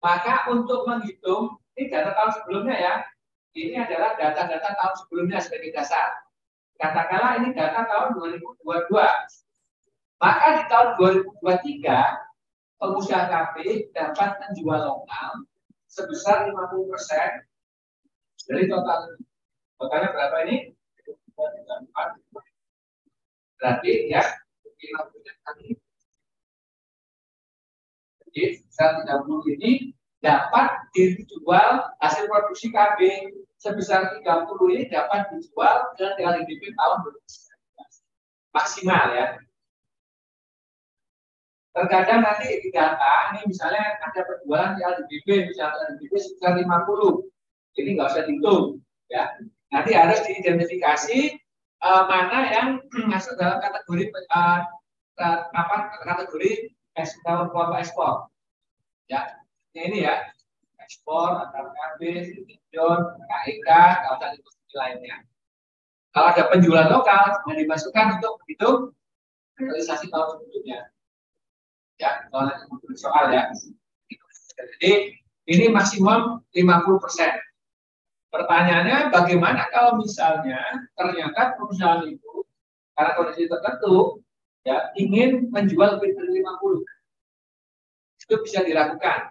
maka 0.00 0.34
untuk 0.52 0.84
menghitung 0.88 1.56
ini 1.76 1.92
data 1.92 2.16
tahun 2.16 2.32
sebelumnya 2.40 2.76
ya 2.76 2.94
ini 3.56 3.76
adalah 3.80 4.16
data-data 4.16 4.76
tahun 4.76 4.94
sebelumnya 5.04 5.40
sebagai 5.40 5.72
dasar 5.72 6.26
Katakanlah 6.76 7.40
ini 7.40 7.56
data 7.56 7.88
tahun 7.88 8.20
2022. 8.20 8.92
Maka 10.16 10.46
di 10.60 10.64
tahun 10.68 10.88
2023 11.40 12.80
pengusaha 12.80 13.24
kafe 13.32 13.88
dapat 13.96 14.30
menjual 14.44 14.80
lokal 14.84 15.32
sebesar 15.88 16.48
50 16.52 16.92
persen 16.92 17.30
dari 18.48 18.68
total. 18.68 19.16
Totalnya 19.80 20.08
berapa 20.12 20.36
ini? 20.48 20.56
Berarti 23.56 23.92
ya 24.12 24.24
50 24.76 25.44
kali 25.44 25.68
jadi 28.36 28.60
sebesar 28.60 29.00
30 29.08 29.56
ini 29.56 29.96
dapat 30.20 30.68
dijual 30.92 31.88
hasil 32.04 32.28
produksi 32.28 32.68
KB 32.68 33.00
sebesar 33.56 34.12
30 34.20 34.76
ini 34.76 34.84
dapat 34.92 35.32
dijual 35.32 35.88
dengan 35.96 36.44
LDP 36.44 36.68
tahun 36.76 36.96
2019. 37.08 38.52
Maksimal 38.52 39.04
ya. 39.16 39.26
Terkadang 41.72 42.24
nanti 42.24 42.60
di 42.60 42.68
data, 42.72 43.36
ini 43.36 43.52
misalnya 43.52 44.00
ada 44.04 44.20
penjualan 44.24 44.76
di 44.76 44.82
LDP, 44.84 45.52
misalnya 45.52 45.96
LDP 45.96 46.12
sebesar 46.20 46.60
50. 46.60 47.24
Ini 47.80 47.88
nggak 47.96 48.08
usah 48.12 48.24
dihitung. 48.28 48.84
ya. 49.08 49.32
Nanti 49.72 49.96
harus 49.96 50.20
diidentifikasi 50.28 51.40
uh, 51.80 52.04
mana 52.04 52.38
yang 52.52 52.68
masuk 53.12 53.36
dalam 53.40 53.64
kategori 53.64 54.12
uh, 54.32 54.60
apa 55.56 55.76
kategori 56.04 56.75
ekspor 56.96 57.52
kelompok 57.52 57.78
ekspor. 57.78 58.12
Ya, 59.06 59.38
ini 59.76 60.02
ya 60.02 60.26
ekspor 60.82 61.46
antar 61.46 61.70
KB, 61.70 62.00
John, 62.72 63.16
KIK, 63.20 63.68
kawasan 64.06 64.38
industri 64.38 64.74
lainnya. 64.74 65.16
Kalau 66.16 66.32
ada 66.32 66.48
penjualan 66.48 66.88
lokal 66.88 67.44
yang 67.52 67.58
dimasukkan 67.60 68.06
untuk 68.18 68.40
itu 68.48 68.70
realisasi 69.60 70.08
tahun 70.08 70.26
sebelumnya. 70.40 70.80
Ya, 72.00 72.28
kalau 72.32 72.52
soal 72.96 73.32
ya. 73.32 73.52
Jadi 74.56 74.92
ini 75.48 75.66
maksimum 75.68 76.40
50 76.52 77.04
persen. 77.04 77.32
Pertanyaannya 78.32 79.12
bagaimana 79.12 79.68
kalau 79.72 79.96
misalnya 80.00 80.60
ternyata 80.96 81.56
perusahaan 81.56 82.04
itu 82.04 82.44
karena 82.96 83.12
kondisi 83.16 83.48
tertentu 83.48 84.20
ya 84.66 84.90
ingin 84.98 85.46
menjual 85.54 86.02
lebih 86.02 86.18
dari 86.18 86.42
50 86.42 86.82
itu 88.26 88.34
bisa 88.42 88.66
dilakukan 88.66 89.30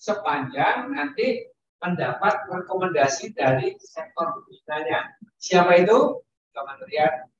sepanjang 0.00 0.88
nanti 0.96 1.44
mendapat 1.80 2.48
rekomendasi 2.48 3.36
dari 3.36 3.76
sektor 3.76 4.40
usahanya. 4.48 5.12
Siapa 5.36 5.76
itu? 5.84 6.24
Kementerian 6.50 7.30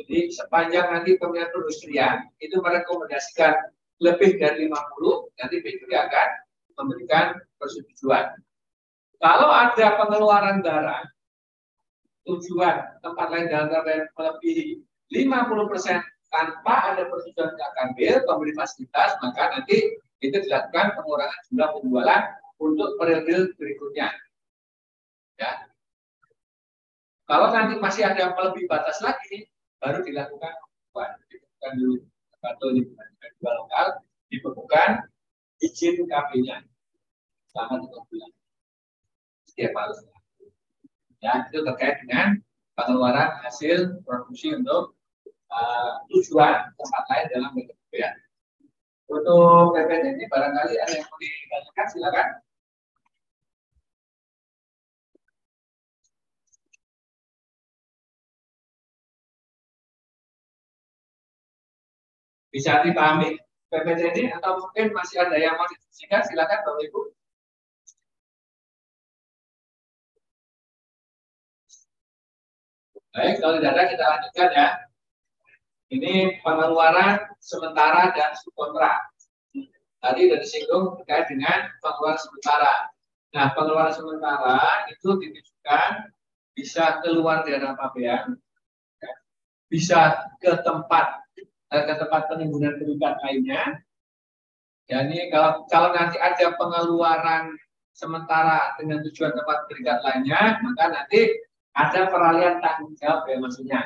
jadi 0.00 0.32
sepanjang 0.32 0.96
nanti 0.96 1.20
Kementerian 1.20 1.52
Perindustrian 1.52 2.16
itu 2.40 2.56
merekomendasikan 2.56 3.52
lebih 4.00 4.40
dari 4.40 4.64
50, 4.64 4.72
nanti 5.36 5.60
BPD 5.60 5.92
akan 5.92 6.28
memberikan 6.80 7.36
persetujuan. 7.60 8.32
Kalau 9.20 9.52
ada 9.52 10.00
pengeluaran 10.00 10.64
barang, 10.64 11.04
tujuan 12.24 12.96
tempat 13.04 13.26
lain 13.28 13.46
dalam 13.52 13.68
melebihi 14.16 14.80
50% 15.10 16.30
tanpa 16.30 16.74
ada 16.94 17.02
persetujuan 17.10 17.58
KKB, 17.58 18.22
pemberi 18.22 18.54
fasilitas, 18.54 19.18
maka 19.18 19.58
nanti 19.58 19.98
itu 20.22 20.36
dilakukan 20.46 20.94
pengurangan 20.94 21.40
jumlah 21.50 21.68
penjualan 21.74 22.22
untuk 22.62 22.88
periode 23.00 23.50
berikutnya. 23.58 24.14
Ya. 25.40 25.70
Kalau 27.26 27.50
nanti 27.50 27.78
masih 27.82 28.06
ada 28.06 28.30
lebih 28.30 28.70
batas 28.70 29.02
lagi, 29.02 29.50
baru 29.82 30.04
dilakukan 30.06 30.52
pembukuan. 30.60 31.10
Dibukukan 31.26 31.72
dulu 31.80 31.96
atau 32.40 32.68
dibukukan 32.72 33.08
dua 33.40 33.52
lokal, 33.56 33.86
dibekukan 34.28 34.90
izin 35.60 36.04
KB-nya 36.04 36.64
selama 37.50 37.82
tiga 37.84 38.00
bulan 38.06 38.30
setiap 39.48 39.72
tahun. 39.74 39.96
Ya, 41.20 41.32
itu 41.52 41.58
terkait 41.60 42.00
dengan 42.04 42.40
pengeluaran 42.78 43.44
hasil 43.44 44.00
produksi 44.08 44.56
untuk 44.56 44.96
uh, 45.50 45.90
tujuan 46.10 46.70
tempat 46.78 47.02
lain 47.10 47.26
dalam 47.34 47.50
BPPN. 47.54 48.14
Untuk 49.10 49.74
PPT 49.74 50.04
ini 50.16 50.24
barangkali 50.30 50.74
ada 50.78 50.92
yang 50.94 51.06
mau 51.10 51.18
ditanyakan, 51.18 51.86
silakan. 51.90 52.28
Bisa 62.50 62.82
dipahami 62.82 63.38
ini 63.70 64.26
atau 64.34 64.58
mungkin 64.58 64.90
masih 64.90 65.22
ada 65.22 65.38
yang 65.38 65.54
mau 65.54 65.66
diskusikan, 65.70 66.22
silakan 66.26 66.58
Bapak 66.66 66.82
Ibu. 66.82 67.00
Baik, 73.10 73.42
kalau 73.42 73.58
tidak 73.58 73.72
ada 73.74 73.82
kita 73.90 74.04
lanjutkan 74.06 74.48
ya. 74.54 74.89
Ini 75.90 76.38
pengeluaran 76.46 77.18
sementara 77.42 78.14
dan 78.14 78.30
subkontrak. 78.38 79.10
Tadi 80.00 80.20
sudah 80.30 80.38
disinggung 80.38 80.84
terkait 81.02 81.26
dengan 81.26 81.66
pengeluaran 81.82 82.20
sementara. 82.22 82.74
Nah, 83.34 83.46
pengeluaran 83.58 83.94
sementara 83.94 84.86
itu 84.86 85.18
ditujukan 85.18 86.14
bisa 86.54 87.02
keluar 87.02 87.42
dari 87.42 87.62
apbn, 87.62 88.38
ya. 89.02 89.12
bisa 89.70 90.30
ke 90.38 90.62
tempat 90.62 91.26
eh, 91.74 91.82
ke 91.84 91.94
tempat 91.98 92.22
penimbunan 92.30 92.74
pendidikan 92.78 93.18
lainnya. 93.26 93.82
Ya, 94.90 95.06
ini 95.06 95.30
kalau 95.30 95.66
kalau 95.70 95.94
nanti 95.94 96.18
ada 96.18 96.54
pengeluaran 96.58 97.54
sementara 97.94 98.74
dengan 98.78 99.02
tujuan 99.06 99.34
tempat 99.34 99.66
pendidikan 99.66 99.98
lainnya, 100.06 100.58
maka 100.62 100.84
nanti 100.90 101.34
ada 101.74 102.10
peralihan 102.10 102.58
tanggung 102.62 102.94
jawab 102.98 103.26
ya 103.26 103.36
maksudnya. 103.38 103.80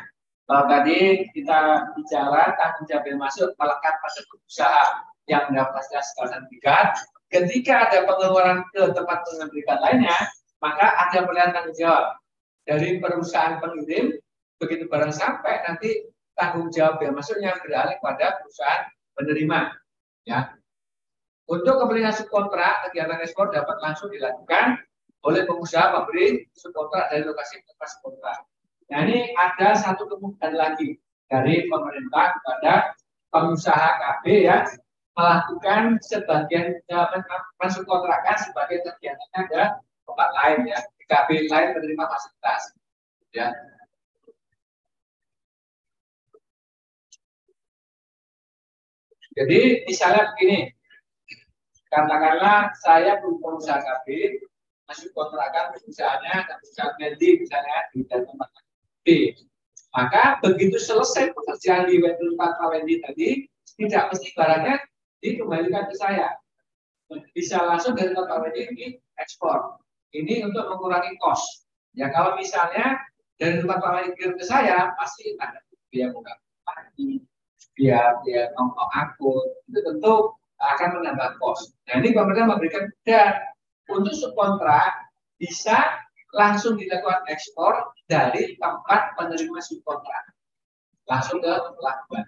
Kalau 0.45 0.65
tadi 0.69 1.25
kita 1.33 1.89
bicara 1.97 2.53
tanggung 2.61 2.85
jawab 2.85 3.05
yang 3.09 3.21
masuk 3.21 3.49
melekat 3.57 3.95
pada 3.97 4.21
usaha 4.45 4.85
yang 5.25 5.43
mendapat 5.49 5.81
kawasan 5.89 6.45
sertifikat, 6.45 6.89
ketika 7.33 7.89
ada 7.89 8.05
pengeluaran 8.05 8.61
ke 8.77 8.93
tempat 8.93 9.25
pengembangan 9.25 9.79
lainnya, 9.81 10.19
maka 10.61 10.87
ada 11.09 11.25
pilihan 11.25 11.51
tanggung 11.57 11.77
jawab 11.81 12.21
dari 12.69 13.01
perusahaan 13.01 13.57
pengirim 13.57 14.21
begitu 14.61 14.85
barang 14.85 15.17
sampai 15.17 15.65
nanti 15.65 16.13
tanggung 16.37 16.69
jawab 16.69 17.01
yang 17.01 17.17
masuknya 17.17 17.57
beralih 17.65 17.97
pada 18.05 18.37
perusahaan 18.45 18.85
penerima. 19.17 19.73
Ya, 20.29 20.57
untuk 21.45 21.77
kepentingan 21.77 22.17
subkontrak, 22.17 22.89
kegiatan 22.89 23.21
ekspor 23.21 23.53
dapat 23.53 23.77
langsung 23.85 24.09
dilakukan 24.09 24.81
oleh 25.25 25.45
pengusaha 25.45 25.93
pemberi 25.93 26.49
subkontrak 26.57 27.13
dari 27.13 27.25
lokasi 27.25 27.61
tempat 27.65 27.89
subkontrak. 27.97 28.39
Nah 28.93 29.01
ini 29.09 29.33
ada 29.37 29.73
satu 29.77 30.05
kemudahan 30.09 30.55
lagi 30.55 31.01
dari 31.31 31.65
pemerintah 31.69 32.37
kepada 32.37 32.75
pengusaha 33.33 33.89
KB 34.01 34.25
ya 34.45 34.69
melakukan 35.15 36.03
sebagian 36.03 36.75
masuk 37.63 37.87
kontrakan 37.87 38.37
sebagai 38.39 38.83
kegiatannya 38.83 39.39
ada 39.49 39.63
tempat 40.05 40.29
lain 40.43 40.61
ya. 40.69 40.79
KB 41.05 41.29
lain 41.53 41.69
menerima 41.77 42.05
fasilitas 42.09 42.63
ya. 43.37 43.53
Jadi 49.35 49.85
misalnya 49.85 50.33
begini 50.33 50.75
Katakanlah 51.95 52.75
saya 52.83 53.23
pengusaha 53.23 53.79
KB, 53.79 54.07
masuk 54.91 55.15
kontrakan 55.15 55.79
perusahaannya, 55.79 56.43
perusahaan 56.59 56.91
Mendy 56.99 57.39
misalnya 57.39 57.87
di 57.95 58.03
tempat 58.11 58.51
B. 59.05 59.37
Maka 59.95 60.43
begitu 60.43 60.75
selesai 60.75 61.31
pekerjaan 61.31 61.87
di 61.87 62.03
tempat 62.03 62.59
Wendy 62.67 62.99
tadi, 62.99 63.47
tidak 63.79 64.11
mesti 64.11 64.29
barangnya 64.35 64.75
dikembalikan 65.23 65.87
ke 65.87 65.95
saya. 65.95 66.35
Bisa 67.31 67.63
langsung 67.63 67.95
dari 67.95 68.11
tempat 68.11 68.43
Wendy 68.43 68.67
ini 68.75 68.87
ekspor. 69.23 69.79
Ini 70.11 70.51
untuk 70.51 70.67
mengurangi 70.67 71.15
cost. 71.23 71.69
Ya 71.95 72.11
kalau 72.11 72.35
misalnya 72.35 72.99
dari 73.39 73.63
tempat 73.63 73.79
Wendy 73.87 74.19
ke 74.19 74.43
saya, 74.43 74.91
pasti 74.99 75.39
ada 75.39 75.63
biaya 75.95 76.11
buka 76.11 76.35
pagi, 76.67 77.23
biaya 77.79 78.19
biaya 78.27 78.51
nongkrong 78.59 78.93
akun, 78.99 79.47
itu 79.71 79.79
tentu 79.79 80.35
akan 80.59 80.89
menambah 80.99 81.39
cost. 81.39 81.71
Nah 81.87 82.03
ini 82.03 82.11
pemerintah 82.11 82.51
memberikan 82.51 82.91
dan 83.07 83.39
untuk 83.87 84.11
subkontrak 84.11 84.91
bisa 85.39 86.03
langsung 86.35 86.75
dilakukan 86.75 87.23
ekspor 87.31 87.94
dari 88.09 88.57
tempat 88.61 89.17
penerima 89.17 89.61
subkontrak 89.65 90.25
langsung 91.09 91.41
ke 91.41 91.53
pelabuhan. 91.77 92.25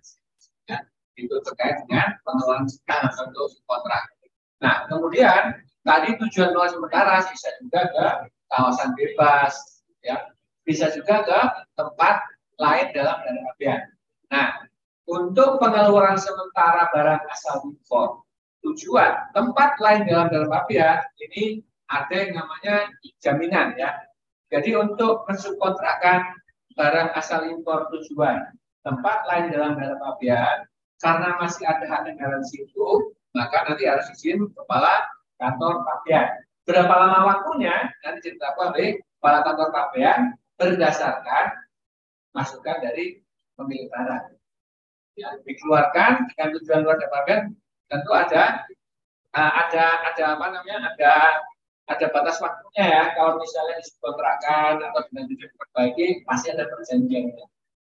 Ya, 0.69 0.79
itu 1.17 1.37
terkait 1.45 1.81
dengan 1.87 2.17
pengelolaan 2.25 2.69
untuk 2.69 3.47
subkontrak. 3.57 4.05
Nah 4.61 4.89
kemudian 4.89 5.61
tadi 5.85 6.17
tujuan 6.21 6.53
luar 6.53 6.69
sementara 6.73 7.25
bisa 7.29 7.49
juga 7.61 7.81
ke 7.93 8.07
kawasan 8.53 8.91
bebas, 8.97 9.55
ya 10.01 10.33
bisa 10.67 10.91
juga 10.93 11.23
ke 11.23 11.41
tempat 11.79 12.17
lain 12.59 12.87
dalam 12.97 13.21
apian. 13.55 13.81
Nah, 14.33 14.67
untuk 15.07 15.63
pengeluaran 15.63 16.19
sementara 16.19 16.91
barang 16.91 17.23
asal 17.31 17.63
impor, 17.69 18.27
tujuan 18.67 19.31
tempat 19.31 19.79
lain 19.79 20.09
dalam 20.11 20.27
dalam 20.33 20.51
apian 20.51 20.99
ini 21.23 21.63
ada 21.87 22.11
yang 22.11 22.43
namanya 22.43 22.91
jaminan 23.23 23.79
ya. 23.79 23.95
Jadi 24.53 24.79
untuk 24.79 25.27
mensubkontrakkan 25.27 26.23
barang 26.77 27.11
asal 27.19 27.51
impor 27.51 27.91
tujuan 27.91 28.53
tempat 28.87 29.27
lain 29.27 29.51
dalam 29.51 29.75
dalam 29.75 29.99
apian 30.15 30.69
karena 31.03 31.35
masih 31.43 31.67
ada 31.67 31.85
hak 31.85 32.01
negara 32.09 32.39
di 32.41 32.49
situ, 32.49 33.13
maka 33.35 33.67
nanti 33.67 33.85
harus 33.85 34.07
izin 34.17 34.49
kepala 34.55 35.05
kantor 35.37 35.83
papian. 35.85 36.27
Berapa 36.65 36.95
lama 36.95 37.19
waktunya 37.27 37.91
nanti 38.07 38.33
ditetapkan 38.33 38.73
oleh 38.73 39.03
kepala 39.19 39.39
kantor 39.45 39.69
papian 39.75 40.21
berdasarkan 40.57 41.45
masukan 42.33 42.77
dari 42.81 43.21
pemilik 43.57 43.89
barang. 43.93 44.37
Ya, 45.17 45.33
dikeluarkan 45.49 46.29
dengan 46.33 46.49
tujuan 46.61 46.81
luar 46.85 47.01
departemen 47.01 47.57
tentu 47.89 48.13
ada 48.13 48.69
uh, 49.33 49.53
ada 49.65 49.85
ada 50.13 50.25
apa 50.37 50.47
namanya 50.53 50.93
ada 50.93 51.13
ada 51.87 52.07
batas 52.11 52.43
waktunya 52.43 52.85
ya. 52.85 53.03
Kalau 53.15 53.39
misalnya 53.39 53.79
dikontrakkan 53.83 54.83
atau 54.83 55.01
dengan 55.11 55.25
tujuan 55.31 55.51
diperbaiki 55.55 56.07
masih 56.27 56.49
ada 56.59 56.65
perjanjiannya 56.71 57.47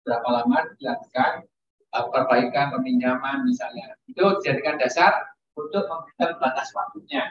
berapa 0.05 0.29
lama 0.29 0.59
dilakukan 0.77 1.49
uh, 1.97 2.07
perbaikan 2.11 2.75
peminjaman 2.75 3.47
misalnya. 3.47 3.95
Itu 4.11 4.43
dijadikan 4.43 4.77
dasar 4.77 5.33
untuk 5.55 5.87
memberikan 5.87 6.37
batas 6.43 6.69
waktunya. 6.75 7.23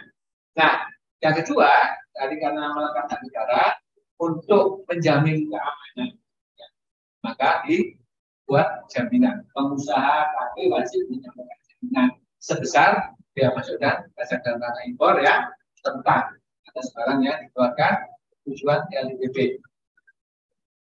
Nah 0.58 0.88
yang 1.20 1.36
kedua 1.36 1.70
tadi 2.16 2.36
karena 2.40 2.72
melakukan 2.72 3.20
negara 3.22 3.78
untuk 4.20 4.88
menjamin 4.88 5.52
keamanan 5.52 6.10
ya, 6.56 6.68
maka 7.22 7.68
di 7.68 8.00
buat 8.48 8.88
jaminan. 8.92 9.44
Pengusaha 9.52 10.32
kaki 10.32 10.72
wajib 10.72 11.12
menyampaikan 11.12 11.60
jaminan 11.68 12.08
sebesar 12.40 13.16
biaya 13.34 13.52
masuk 13.58 13.82
dan 13.82 14.06
pajak 14.14 14.40
dan 14.46 14.62
tanah 14.62 14.84
impor 14.86 15.18
ya 15.20 15.50
tentang 15.82 16.38
atas 16.70 16.88
barang 16.96 17.20
yang 17.24 17.38
dikeluarkan 17.48 17.94
tujuan 18.48 18.82
LDP. 18.92 19.60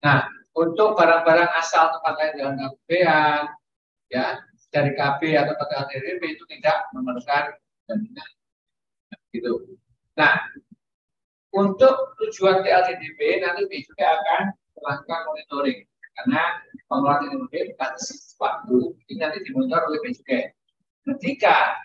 Nah, 0.03 0.27
untuk 0.53 0.99
barang-barang 0.99 1.51
asal 1.57 1.95
tempat 1.95 2.15
lain 2.19 2.33
dengan 2.37 2.55
KPN, 2.59 3.43
ya 4.13 4.43
dari 4.73 4.93
KB 4.97 5.21
atau 5.37 5.55
tempat 5.57 5.89
LDP 5.93 6.23
itu 6.37 6.45
tidak 6.49 6.89
memerlukan 6.93 7.55
jaminan. 7.87 8.29
Gitu. 9.33 9.79
Nah, 10.17 10.37
untuk 11.53 12.17
tujuan 12.21 12.65
TLDDP 12.65 13.45
nanti 13.45 13.85
juga 13.85 14.17
akan 14.17 14.43
melakukan 14.81 15.21
monitoring 15.29 15.81
karena 16.13 16.43
pengelolaan 16.89 17.25
teknologi 17.25 17.73
batas 17.77 18.37
waktu 18.37 18.93
ini 19.09 19.21
nanti 19.21 19.39
dimonitor 19.45 19.85
oleh 19.89 20.01
Becukai. 20.05 20.53
Ketika 21.03 21.77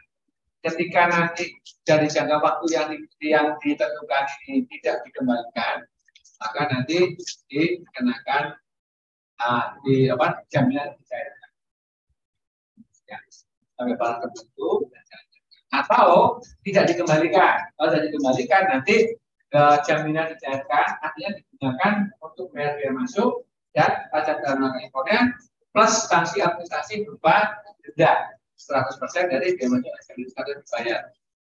ketika 0.66 1.02
nanti 1.10 1.54
dari 1.86 2.08
jangka 2.10 2.38
waktu 2.42 2.66
yang 2.74 2.90
yang 3.22 3.48
ditentukan 3.62 4.24
ini 4.48 4.66
tidak 4.78 5.06
dikembalikan, 5.06 5.86
maka 6.42 6.62
nanti 6.70 7.18
dikenakan 7.50 8.58
uh, 9.42 9.66
di 9.86 10.10
apa 10.10 10.42
jaminan 10.50 10.94
dicairkan. 10.98 11.50
Ya, 13.08 13.18
sampai 13.80 13.96
barang 13.96 14.20
tertentu 14.28 14.92
atau 15.72 16.42
tidak 16.66 16.84
dikembalikan. 16.92 17.56
Kalau 17.78 17.90
tidak 17.94 18.04
dikembalikan 18.12 18.64
nanti 18.68 18.96
uh, 19.56 19.78
jaminan 19.86 20.34
dicairkan 20.36 20.88
artinya 21.04 21.32
digunakan 21.38 21.94
untuk 22.20 22.52
bayar 22.52 22.76
biaya 22.80 22.94
masuk 22.96 23.48
dan 23.72 24.10
pajak 24.10 24.42
dalam 24.42 24.68
rangka 24.68 24.80
impornya 24.84 25.20
plus 25.72 26.10
sanksi 26.10 26.42
administrasi 26.42 27.06
berupa 27.06 27.62
denda 27.86 28.34
100% 28.58 29.34
dari 29.34 29.54
biaya 29.54 29.78
yang 29.86 30.18
dibayar. 30.18 31.02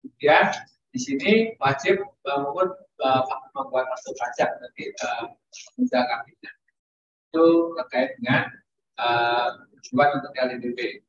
Kemudian 0.03 0.45
di 0.91 0.99
sini 0.99 1.31
wajib 1.59 2.03
membuat 2.23 2.75
uh, 3.03 3.23
membuat 3.55 3.87
masuk 3.91 4.13
pajak 4.19 4.49
nanti 4.59 4.91
uh, 5.03 5.31
kapitnya. 5.91 6.51
Itu 7.31 7.75
terkait 7.79 8.15
dengan 8.19 8.51
uh, 8.99 9.49
tujuan 9.79 10.19
untuk 10.21 10.31
LDDP. 10.35 11.01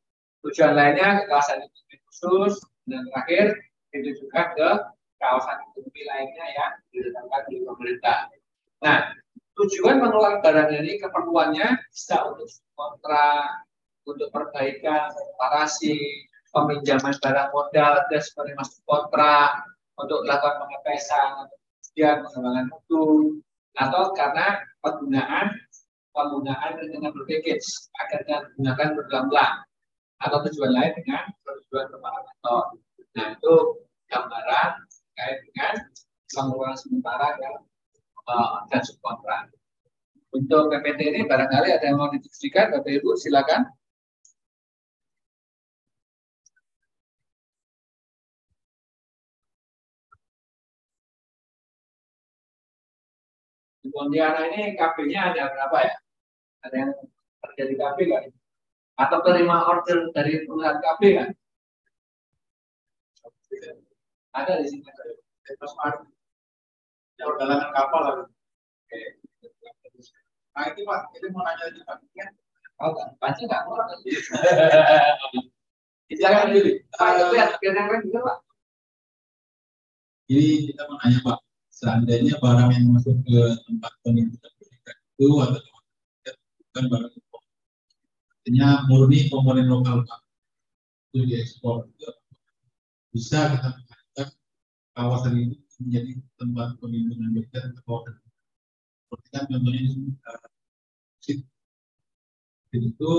Tujuan 0.46 0.78
lainnya 0.78 1.26
kawasan 1.26 1.66
ekonomi 1.66 1.96
khusus 2.08 2.54
dan 2.86 3.02
terakhir 3.10 3.58
itu 3.90 4.10
juga 4.22 4.54
ke 4.54 4.70
kawasan 5.18 5.58
ekonomi 5.72 6.02
lainnya 6.06 6.46
yang 6.54 6.72
ditetapkan 6.94 7.42
di 7.50 7.56
pemerintah. 7.66 8.18
Nah, 8.78 9.10
tujuan 9.58 9.98
mengeluarkan 9.98 10.42
barang 10.44 10.70
ini 10.78 11.02
keperluannya 11.02 11.66
bisa 11.90 12.22
untuk 12.30 12.46
kontrak, 12.78 13.66
untuk 14.08 14.32
perbaikan, 14.32 15.12
reparasi, 15.12 16.24
peminjaman 16.48 17.12
barang 17.20 17.48
modal, 17.52 17.92
dan 18.08 18.20
seperti 18.24 18.56
masuk 18.56 18.80
kontrak, 18.88 19.68
untuk 20.00 20.24
melakukan 20.24 20.64
pengetesan, 20.64 21.52
kemudian 21.84 22.24
pengembangan 22.24 22.66
mutu, 22.72 23.06
atau 23.76 24.02
karena 24.16 24.64
penggunaan 24.80 25.46
penggunaan 26.18 26.82
dengan 26.82 27.14
agar 27.14 28.20
digunakan 28.50 28.88
berulang-ulang 28.98 29.54
atau 30.18 30.38
tujuan 30.50 30.74
lain 30.74 30.92
dengan 30.98 31.30
tujuan 31.46 31.86
kantor. 31.94 32.64
Nah 33.14 33.26
itu 33.38 33.54
gambaran 34.10 34.70
terkait 34.82 35.38
dengan 35.46 35.74
pengeluaran 36.34 36.78
sementara 36.78 37.38
yang 37.38 37.62
dan 38.68 38.82
subkontrak. 38.84 39.54
Untuk 40.34 40.68
PPT 40.68 41.00
ini 41.16 41.20
barangkali 41.24 41.72
ada 41.72 41.84
yang 41.88 41.96
mau 41.96 42.12
didiskusikan, 42.12 42.68
Bapak 42.76 42.92
Ibu, 43.00 43.16
silakan. 43.16 43.64
Pontianak 53.98 54.54
ini 54.54 54.78
KB-nya 54.78 55.34
ada 55.34 55.50
berapa 55.50 55.74
ya? 55.82 55.94
Ada 56.62 56.76
yang 56.86 56.94
terjadi 57.42 57.74
KB 57.74 57.98
kan? 58.14 58.30
Atau 58.94 59.18
terima 59.26 59.66
order 59.66 60.14
dari 60.14 60.46
perusahaan 60.46 60.78
KB 60.78 61.02
kan? 61.18 61.28
Ada 64.38 64.62
di 64.62 64.70
sini. 64.70 64.86
Terus 65.50 65.74
yang 67.18 67.34
perjalanan 67.34 67.74
kapal 67.74 68.00
lah. 68.06 68.14
Oke. 68.22 69.18
Nah 70.54 70.64
itu 70.70 70.86
Pak, 70.86 71.10
itu 71.18 71.26
mau 71.34 71.42
nanya 71.42 71.66
lagi 71.66 71.82
Pak. 71.82 71.98
Ya? 72.14 72.30
Oh, 72.78 72.94
panci 73.18 73.50
nggak 73.50 73.66
mau. 73.66 73.82
Jangan 76.14 76.54
dulu. 76.54 76.70
Pak, 76.94 77.08
itu 77.18 77.34
yang 77.66 77.90
lain 77.90 78.06
juga 78.06 78.20
Pak. 78.22 78.38
Jadi 80.30 80.70
kita 80.70 80.82
mau 80.86 80.94
nanya 81.02 81.18
Pak, 81.26 81.38
seandainya 81.78 82.34
barang 82.42 82.70
yang 82.74 82.90
masuk 82.90 83.14
ke 83.22 83.42
tempat 83.62 83.92
penimbunan 84.02 84.52
itu 85.18 85.28
atau 85.38 85.62
bukan 86.58 86.84
barang 86.90 87.12
impor. 87.14 87.42
Artinya 88.34 88.68
murni 88.90 89.18
komponen 89.30 89.66
lokal 89.70 90.02
Pak. 90.02 90.20
Itu 91.14 91.26
diekspor. 91.26 91.86
Bisa 93.14 93.54
kita 93.54 93.68
mengatakan 93.74 94.28
kawasan 94.94 95.34
ini 95.38 95.56
menjadi 95.78 96.12
tempat 96.38 96.68
perlindungan 96.82 97.30
militer 97.30 97.70
atau 97.70 98.02
seperti 99.08 99.28
kan 99.32 99.44
contohnya 99.48 99.80
ini 99.88 100.12
uh, 100.26 100.50
itu 102.76 103.12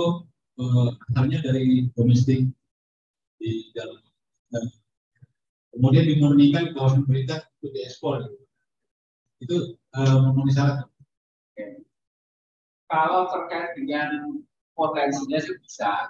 uh, 0.62 0.90
asalnya 1.10 1.40
dari 1.42 1.90
domestik 1.98 2.52
di 3.40 3.52
dalam 3.74 3.98
dan 4.54 4.64
kemudian 5.74 6.06
dimurnikan 6.06 6.76
kawasan 6.76 7.08
berikat 7.08 7.48
untuk 7.60 7.72
diekspor. 7.74 8.28
Itu 9.40 9.80
uh, 9.96 10.18
memenuhi 10.30 10.52
syarat. 10.52 10.88
Kalau 12.90 13.30
terkait 13.30 13.78
dengan 13.78 14.42
potensinya 14.74 15.38
sih 15.38 15.56
bisa. 15.62 16.10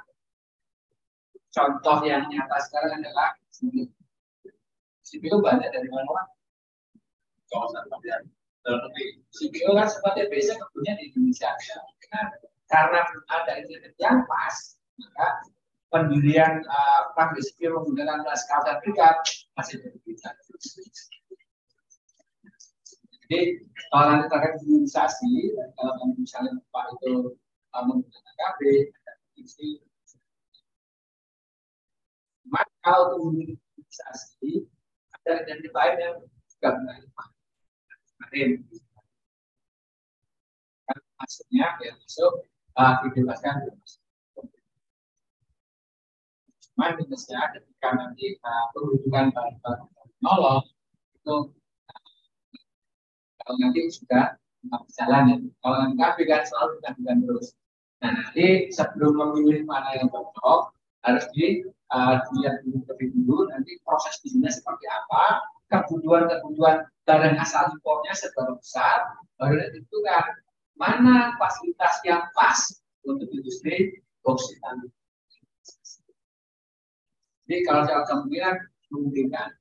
Contoh 1.49 2.06
yang 2.06 2.30
nyata 2.30 2.57
sekarang 2.69 3.01
adalah 3.01 3.35
CPO. 3.51 3.89
CPO 5.01 5.41
banyak 5.41 5.69
dari 5.73 5.89
mana? 5.89 6.30
Kawasan 7.49 7.89
dalam 7.89 8.80
negeri. 8.85 9.18
CPO 9.34 9.73
kan 9.73 9.89
sebenarnya 9.89 10.30
biasa 10.30 10.51
kepunya 10.61 10.93
di 11.01 11.03
Indonesia. 11.10 11.49
Nah, 12.14 12.27
karena 12.69 12.99
ada 13.34 13.51
internet 13.57 13.93
yang 13.97 14.22
pas, 14.30 14.77
maka 15.01 15.27
pendirian 15.89 16.61
uh, 16.69 17.01
pabrik 17.18 17.41
CPO 17.41 17.81
menggunakan 17.81 18.22
naskah 18.22 18.61
dan 18.61 18.77
masih 19.57 19.81
berbeda. 19.81 20.30
Jadi 23.30 23.61
kalau 23.93 24.06
nanti 24.10 24.26
terkait 24.26 24.57
hilirisasi, 24.65 25.53
kalau 25.77 25.93
misalnya 26.18 26.57
Pak 26.73 26.97
itu 26.97 27.38
uh, 27.77 27.84
menggunakan 27.85 28.34
KB, 28.34 28.60
fungsi. 29.38 29.85
Maka 32.49 32.73
kalau 32.81 33.22
itu 33.22 33.53
hilirisasi, 33.77 34.65
ada 35.14 35.45
identifier 35.45 35.93
yang 36.01 36.18
juga 36.26 36.69
menarik. 36.81 37.10
Kemarin, 38.18 38.49
maksudnya 41.22 41.77
ya 41.85 41.93
masuk 42.01 42.34
uh, 42.81 42.93
dibebaskan 43.06 43.69
Cuman 46.80 46.95
minusnya 46.97 47.53
ketika 47.53 47.89
nanti 47.93 48.41
uh, 48.41 48.73
pengunjungan 48.73 49.35
bahan-bahan 49.35 49.85
teknolog 49.93 50.64
itu 51.14 51.59
nanti 53.57 53.89
sudah 53.89 54.38
berjalan 54.67 55.23
ya. 55.34 55.35
Kalau 55.63 55.77
kami 55.97 56.23
kan 56.27 56.41
selalu 56.45 56.71
dilakukan 56.84 57.17
terus. 57.26 57.47
Nah 57.99 58.11
nanti 58.15 58.69
sebelum 58.69 59.13
memilih 59.17 59.65
mana 59.65 59.97
yang 59.97 60.07
cocok 60.13 60.76
harus 61.03 61.26
di 61.34 61.63
uh, 61.89 62.19
dilihat 62.30 62.61
dulu 62.63 62.84
terlebih 62.85 63.09
dulu 63.15 63.38
nanti 63.49 63.80
proses 63.88 64.19
bisnisnya 64.21 64.51
seperti 64.51 64.85
apa, 64.88 65.43
kebutuhan-kebutuhan 65.71 66.85
barang 67.07 67.35
asal 67.41 67.71
impornya 67.73 68.13
seberapa 68.13 68.59
besar, 68.59 69.17
baru 69.39 69.57
ditentukan 69.71 70.23
mana 70.80 71.35
fasilitas 71.35 71.99
yang 72.07 72.23
pas 72.38 72.59
untuk 73.03 73.27
industri 73.31 73.99
boksit 74.23 74.59
Jadi 77.49 77.65
kalau 77.65 77.81
saya 77.84 78.05
kemungkinan 78.05 78.55
memungkinkan 78.93 79.59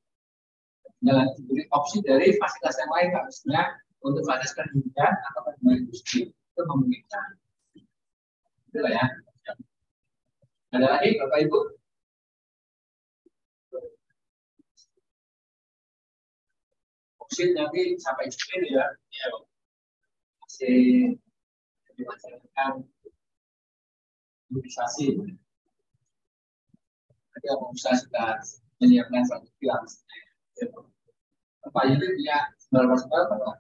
jalan 1.03 1.27
diberi 1.39 1.63
opsi 1.71 2.03
dari 2.03 2.35
fasilitas 2.39 2.77
yang 2.83 2.91
lain 2.91 3.11
harusnya 3.15 3.63
untuk 4.03 4.23
fasilitas 4.27 4.55
pendidikan 4.59 5.13
atau 5.31 5.41
pendidikan 5.47 5.87
industri 5.87 6.21
itu 6.31 6.63
memungkinkan. 6.67 7.27
Itu 8.71 8.79
ya. 8.83 9.07
Ada 10.75 10.87
lagi 10.99 11.17
Bapak 11.17 11.39
Ibu? 11.49 11.59
Opsi 17.25 17.55
nanti 17.55 17.97
sampai 18.03 18.29
Juli 18.29 18.77
ya. 18.77 18.87
ya. 18.93 19.27
Masih 20.45 20.77
dilaksanakan 21.97 22.85
mobilisasi. 24.51 25.07
Nanti 27.33 27.47
bisa 27.73 27.91
sudah 28.03 28.43
menyiapkan 28.83 29.23
satu 29.25 29.49
pilar 29.63 29.83
ini 31.89 31.97
punya 32.01 32.39
berapa 32.73 32.95
sekolah 32.99 33.25
banget. 33.31 33.59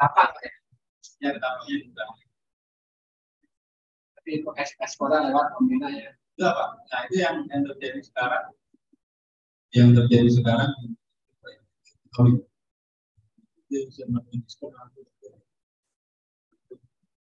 Apa 0.00 0.22
ya? 0.40 0.52
Tapi 4.16 4.30
pakai 4.44 4.64
sekolah 4.68 5.28
lewat 5.28 5.46
pembina 5.56 5.88
ya. 5.92 6.12
Itu 6.36 6.44
apa? 6.48 6.80
Nah 6.88 7.00
itu 7.08 7.20
yang 7.20 7.44
terjadi 7.48 8.00
sekarang. 8.00 8.44
Yang 9.76 9.88
terjadi 10.04 10.30
sekarang. 10.40 10.70
Itu 13.68 13.76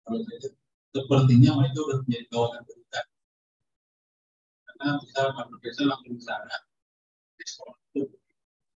kalau 0.09 0.25
saya 0.25 0.58
sepertinya 0.89 1.51
mereka 1.57 1.77
sudah 1.79 1.97
menjadi 2.05 2.25
kawasan 2.33 2.61
berikat 2.65 3.05
karena 4.65 4.89
bisa 5.03 5.19
Profesor 5.35 5.85
langsung 5.91 6.15
di 6.15 6.23
sana. 6.23 6.55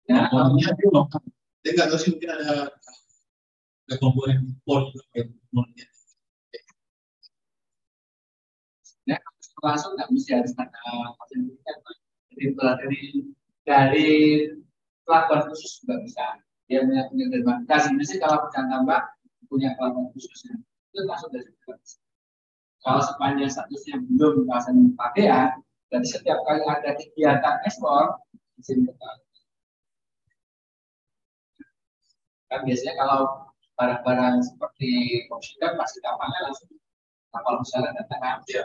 Ya. 0.09 0.27
Orangnya 0.33 0.75
itu 0.75 0.91
lokal 0.91 1.23
saya 1.61 1.73
nggak 1.77 1.89
tahu 1.93 2.01
sih 2.01 2.11
mungkin 2.17 2.31
ada 2.33 2.73
ada 3.85 3.95
komponen 4.01 4.37
impor 4.49 4.89
juga 4.91 5.05
komponennya 5.13 5.87
ya 9.05 9.19
langsung 9.61 9.93
nggak 9.93 10.09
mesti 10.09 10.31
harus 10.41 10.53
ada 10.57 10.73
kawasan 10.73 11.39
berikat 11.53 11.77
jadi 12.33 12.47
dari 12.57 13.03
dari 13.69 14.11
pelabuhan 15.05 15.51
khusus 15.53 15.83
juga 15.83 16.01
bisa. 16.01 16.27
Dia 16.71 16.87
punya 16.87 17.11
punya 17.11 17.27
dermaga 17.29 17.67
kasih 17.67 17.93
sih 18.07 18.19
kalau 18.23 18.47
perusahaan 18.47 18.71
tambah 18.71 19.01
punya 19.51 19.75
pelabuhan 19.75 20.09
khususnya 20.15 20.55
itu 20.95 21.03
masuk 21.05 21.29
dari 21.35 21.51
kalau 22.81 23.01
sepanjang 23.05 23.51
statusnya 23.53 24.01
belum 24.17 24.49
kawasan 24.49 24.97
pakaian, 24.97 25.61
dan 25.91 26.03
setiap 26.07 26.41
kali 26.47 26.63
ada 26.65 26.97
kegiatan 26.97 27.57
ekspor, 27.67 28.17
izin 28.63 28.89
tetap. 28.89 29.21
Kan 32.51 32.61
biasanya 32.67 32.95
kalau 32.99 33.21
barang-barang 33.79 34.43
seperti 34.43 35.25
oksigen 35.31 35.73
pasti 35.79 35.99
kapalnya 36.03 36.51
langsung 36.51 36.71
kapal 37.31 37.61
besar 37.63 37.85
datang 37.95 38.23
ambil. 38.23 38.65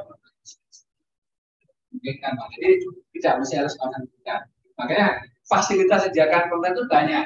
Mungkin 1.95 2.15
kan, 2.19 2.35
jadi 2.59 2.83
tidak 3.15 3.33
mesti 3.39 3.55
harus 3.59 3.73
kawasan 3.79 4.03
pakaian. 4.09 4.41
Makanya 4.75 5.07
fasilitas 5.47 6.01
sediakan 6.07 6.51
pemerintah 6.51 6.71
itu 6.75 6.83
banyak. 6.91 7.25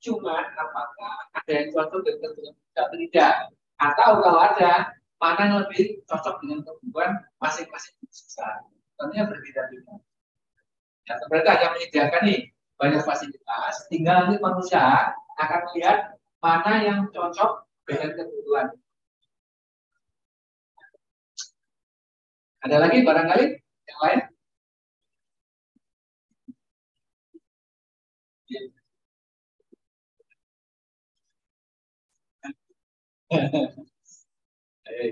Cuma 0.00 0.36
apakah 0.56 1.14
ada 1.36 1.52
yang 1.52 1.68
cocok 1.70 2.00
dengan 2.02 2.32
tidak? 2.96 3.34
Atau 3.80 4.20
kalau 4.24 4.40
ada, 4.40 4.99
mana 5.20 5.40
yang 5.46 5.58
lebih 5.68 6.00
cocok 6.08 6.40
dengan 6.40 6.64
kebutuhan 6.64 7.12
masing-masing 7.36 7.94
besar. 8.08 8.64
Tentunya 8.96 9.28
berbeda-beda. 9.28 9.94
Ya, 11.04 11.14
mereka 11.28 11.48
hanya 11.56 11.68
menyediakan 11.76 12.22
nih 12.24 12.40
banyak 12.80 13.02
fasilitas, 13.04 13.74
tinggal 13.92 14.24
nanti 14.24 14.40
manusia 14.40 15.12
akan 15.36 15.60
melihat 15.68 16.16
mana 16.40 16.72
yang 16.80 17.00
cocok 17.12 17.68
dengan 17.84 18.16
kebutuhan. 18.16 18.66
Ada 22.64 22.76
lagi 22.80 23.04
barangkali 23.04 23.44
yang 23.88 24.00
lain? 24.00 24.20
Yeah. 28.50 28.66
Nah, 34.90 35.06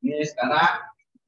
ini 0.00 0.24
sekarang 0.24 0.80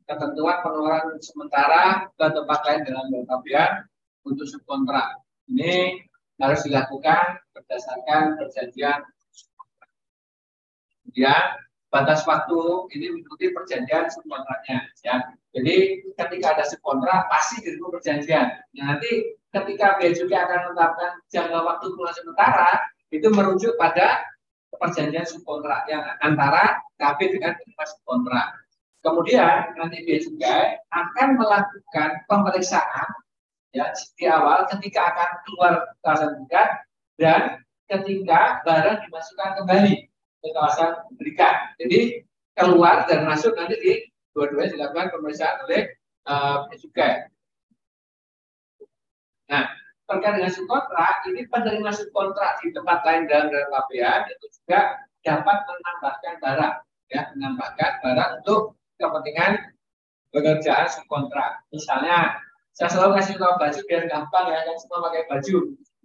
ketentuan 0.08 0.64
pengeluaran 0.64 1.20
sementara 1.20 2.08
ke 2.08 2.26
tempat 2.32 2.60
lain 2.64 2.80
dengan 2.88 3.04
berkapian 3.12 3.84
untuk 4.24 4.48
subkontrak. 4.48 5.20
Ini 5.52 6.00
harus 6.40 6.64
dilakukan 6.64 7.36
berdasarkan 7.52 8.40
perjanjian 8.40 9.04
Kemudian 11.16 11.65
batas 11.96 12.28
waktu 12.28 12.60
ini 12.92 13.16
mengikuti 13.16 13.48
perjanjian 13.56 14.12
subkontraknya 14.12 14.84
ya. 15.00 15.16
Jadi 15.56 16.04
ketika 16.12 16.52
ada 16.52 16.64
subkontrak 16.68 17.32
pasti 17.32 17.64
dirimu 17.64 17.88
perjanjian. 17.88 18.52
Nah, 18.76 18.84
nanti 18.92 19.32
ketika 19.48 19.96
Bea 19.96 20.12
Cukai 20.12 20.36
akan 20.44 20.60
menetapkan 20.68 21.10
jangka 21.32 21.58
waktu 21.64 21.84
pengulangan 21.88 22.16
sementara 22.20 22.70
itu 23.08 23.28
merujuk 23.32 23.72
pada 23.80 24.20
perjanjian 24.76 25.24
subkontrak 25.24 25.88
yang 25.88 26.04
antara 26.20 26.76
KB 27.00 27.40
dengan 27.40 27.56
penerima 27.56 27.84
subkontrak. 27.88 28.46
Kemudian 29.00 29.72
nanti 29.80 29.96
Bea 30.04 30.20
Cukai 30.20 30.76
akan 30.92 31.28
melakukan 31.40 32.10
pemeriksaan 32.28 33.08
ya 33.72 33.88
di 34.20 34.24
awal 34.28 34.68
ketika 34.68 35.16
akan 35.16 35.30
keluar 35.48 35.72
kawasan 36.04 36.36
berikat 36.36 36.68
dan 37.16 37.64
ketika 37.88 38.60
barang 38.64 39.04
dimasukkan 39.08 39.50
kembali 39.62 40.05
ke 40.40 40.48
kawasan 40.52 41.04
berikat. 41.16 41.76
Jadi 41.80 42.26
keluar 42.56 43.04
dan 43.08 43.28
masuk 43.28 43.52
nanti 43.54 43.76
di 43.80 43.92
dua-duanya 44.32 44.72
dilakukan 44.76 45.12
pemeriksaan 45.12 45.64
oleh 45.64 45.96
uh. 46.28 46.68
Nah, 49.46 49.64
terkait 50.10 50.32
dengan 50.42 50.50
subkontrak, 50.50 51.14
ini 51.30 51.46
penerima 51.46 51.90
subkontrak 51.94 52.58
di 52.60 52.74
tempat 52.74 52.98
lain 53.06 53.30
dalam 53.30 53.46
KPA 53.48 54.26
itu 54.26 54.46
juga 54.58 55.06
dapat 55.22 55.56
menambahkan 55.66 56.34
barang, 56.42 56.74
ya, 57.14 57.22
menambahkan 57.34 57.90
barang 58.02 58.30
untuk 58.42 58.74
kepentingan 58.98 59.70
pekerjaan 60.34 60.86
subkontrak. 60.90 61.62
Misalnya, 61.70 62.42
saya 62.74 62.90
selalu 62.90 63.22
kasih 63.22 63.38
tahu 63.38 63.54
baju 63.56 63.80
biar 63.86 64.02
gampang 64.10 64.46
ya, 64.50 64.60
kan 64.66 64.76
semua 64.82 64.98
pakai 65.08 65.22
baju. 65.30 65.56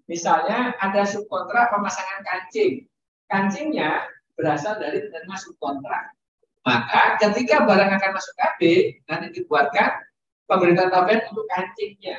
Misalnya 0.06 0.60
ada 0.78 1.02
subkontrak 1.04 1.74
pemasangan 1.74 2.22
kancing. 2.22 2.86
Kancingnya 3.32 4.06
berasal 4.42 4.82
dari 4.82 5.06
penerima 5.06 5.38
subkontrak. 5.38 6.18
Maka 6.66 7.22
ketika 7.22 7.66
barang 7.66 7.92
akan 7.94 8.12
masuk 8.18 8.34
KB, 8.38 8.62
nanti 9.06 9.28
dibuatkan 9.38 10.02
pemerintahan 10.50 10.90
tabel 10.90 11.22
untuk 11.30 11.46
kancingnya. 11.54 12.18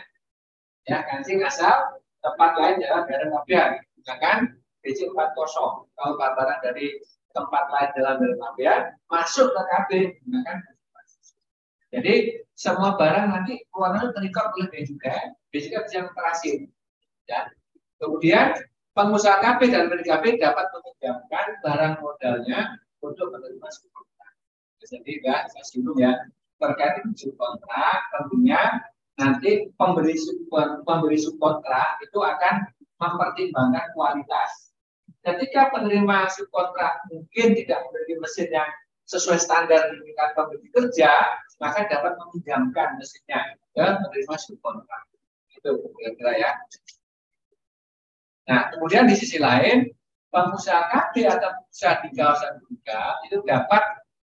Ya, 0.87 1.03
kancing 1.11 1.43
asal 1.43 1.99
tempat 2.23 2.55
lain 2.59 2.79
dalam 2.83 3.07
daerah 3.11 3.43
tabel. 3.43 3.67
Misalkan 3.99 4.39
BC 4.87 5.11
40. 5.11 5.91
Kalau 5.95 6.15
barang 6.19 6.61
dari 6.63 7.03
tempat 7.35 7.65
lain 7.71 7.91
dalam 7.99 8.15
daerah 8.19 8.39
tabel 8.39 8.77
masuk 9.11 9.51
ke 9.51 9.63
KB, 9.67 9.91
menggunakan 10.27 10.59
jadi 11.93 12.41
semua 12.57 12.97
barang 12.97 13.29
nanti 13.29 13.61
keluarnya 13.69 14.17
terikat 14.17 14.49
oleh 14.57 14.67
bea 14.73 14.85
cukai, 14.89 15.25
bea 15.53 15.61
bisa 15.85 16.09
terakhir. 16.09 16.59
Ya. 17.29 17.41
Kemudian 18.01 18.57
pengusaha 18.93 19.41
KB 19.41 19.61
dan 19.73 19.89
PDKB 19.89 20.41
dapat 20.41 20.67
meminjamkan 20.77 21.47
barang 21.65 21.95
modalnya 22.05 22.77
untuk 23.01 23.33
menerima 23.33 23.69
subkontrak. 23.69 24.33
Jadi 24.83 25.13
ya, 25.25 25.49
saya 25.49 25.65
singgung 25.65 25.99
ya 25.99 26.13
terkait 26.63 27.03
subkontrak 27.19 27.99
tentunya 28.15 28.61
nanti 29.19 29.67
pemberi 29.75 30.15
pemberi 30.87 31.19
subkontrak 31.19 31.99
itu 32.07 32.19
akan 32.23 32.55
mempertimbangkan 33.03 33.91
kualitas. 33.99 34.71
Ketika 35.23 35.75
penerima 35.75 36.31
subkontrak 36.31 37.11
mungkin 37.11 37.55
tidak 37.59 37.79
memiliki 37.91 38.15
mesin 38.19 38.49
yang 38.51 38.71
sesuai 39.07 39.39
standar 39.39 39.91
lingkungan 39.91 40.31
pemberi 40.35 40.67
kerja, 40.71 41.11
maka 41.59 41.87
dapat 41.91 42.15
meminjamkan 42.19 42.99
mesinnya 42.99 43.59
dan 43.75 44.03
menerima 44.03 44.35
subkontrak. 44.39 45.03
Itu 45.55 45.79
kira-kira 45.99 46.33
ya. 46.39 46.51
Nah, 48.51 48.75
kemudian 48.75 49.07
di 49.07 49.15
sisi 49.15 49.39
lain, 49.39 49.87
pengusaha 50.33 50.89
KB 50.91 51.15
atau 51.29 51.51
pengusaha 51.63 51.95
di 52.03 52.09
kawasan 52.17 52.53
juga 52.67 53.01
itu 53.29 53.37
dapat 53.45 53.83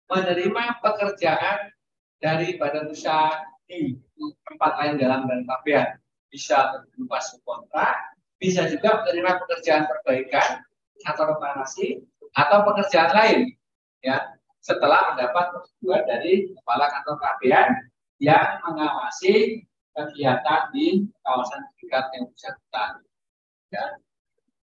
menerima 0.07 0.65
pekerjaan 0.81 1.75
dari 2.23 2.55
badan 2.57 2.89
usaha 2.89 3.43
di 3.67 3.99
tempat 4.47 4.73
lain 4.81 4.95
dalam 5.03 5.27
dan 5.27 5.43
KPA. 5.45 5.85
Bisa 6.31 6.81
berupa 6.95 7.19
subkontrak, 7.20 7.97
bisa 8.39 8.70
juga 8.70 9.03
menerima 9.03 9.43
pekerjaan 9.45 9.85
perbaikan 9.91 10.62
atau 11.05 11.36
reparasi 11.36 12.01
atau 12.36 12.59
pekerjaan 12.65 13.12
lain 13.12 13.39
ya 14.05 14.36
setelah 14.61 15.15
mendapat 15.15 15.55
persetujuan 15.55 16.03
dari 16.05 16.51
kepala 16.51 16.91
kantor 16.91 17.17
KPN 17.23 17.69
yang 18.19 18.59
mengawasi 18.65 19.62
kegiatan 19.95 20.62
di 20.75 21.07
kawasan 21.23 21.62
tingkat 21.78 22.05
yang 22.17 22.25
bersangkutan. 22.28 22.91
Ya. 23.70 23.85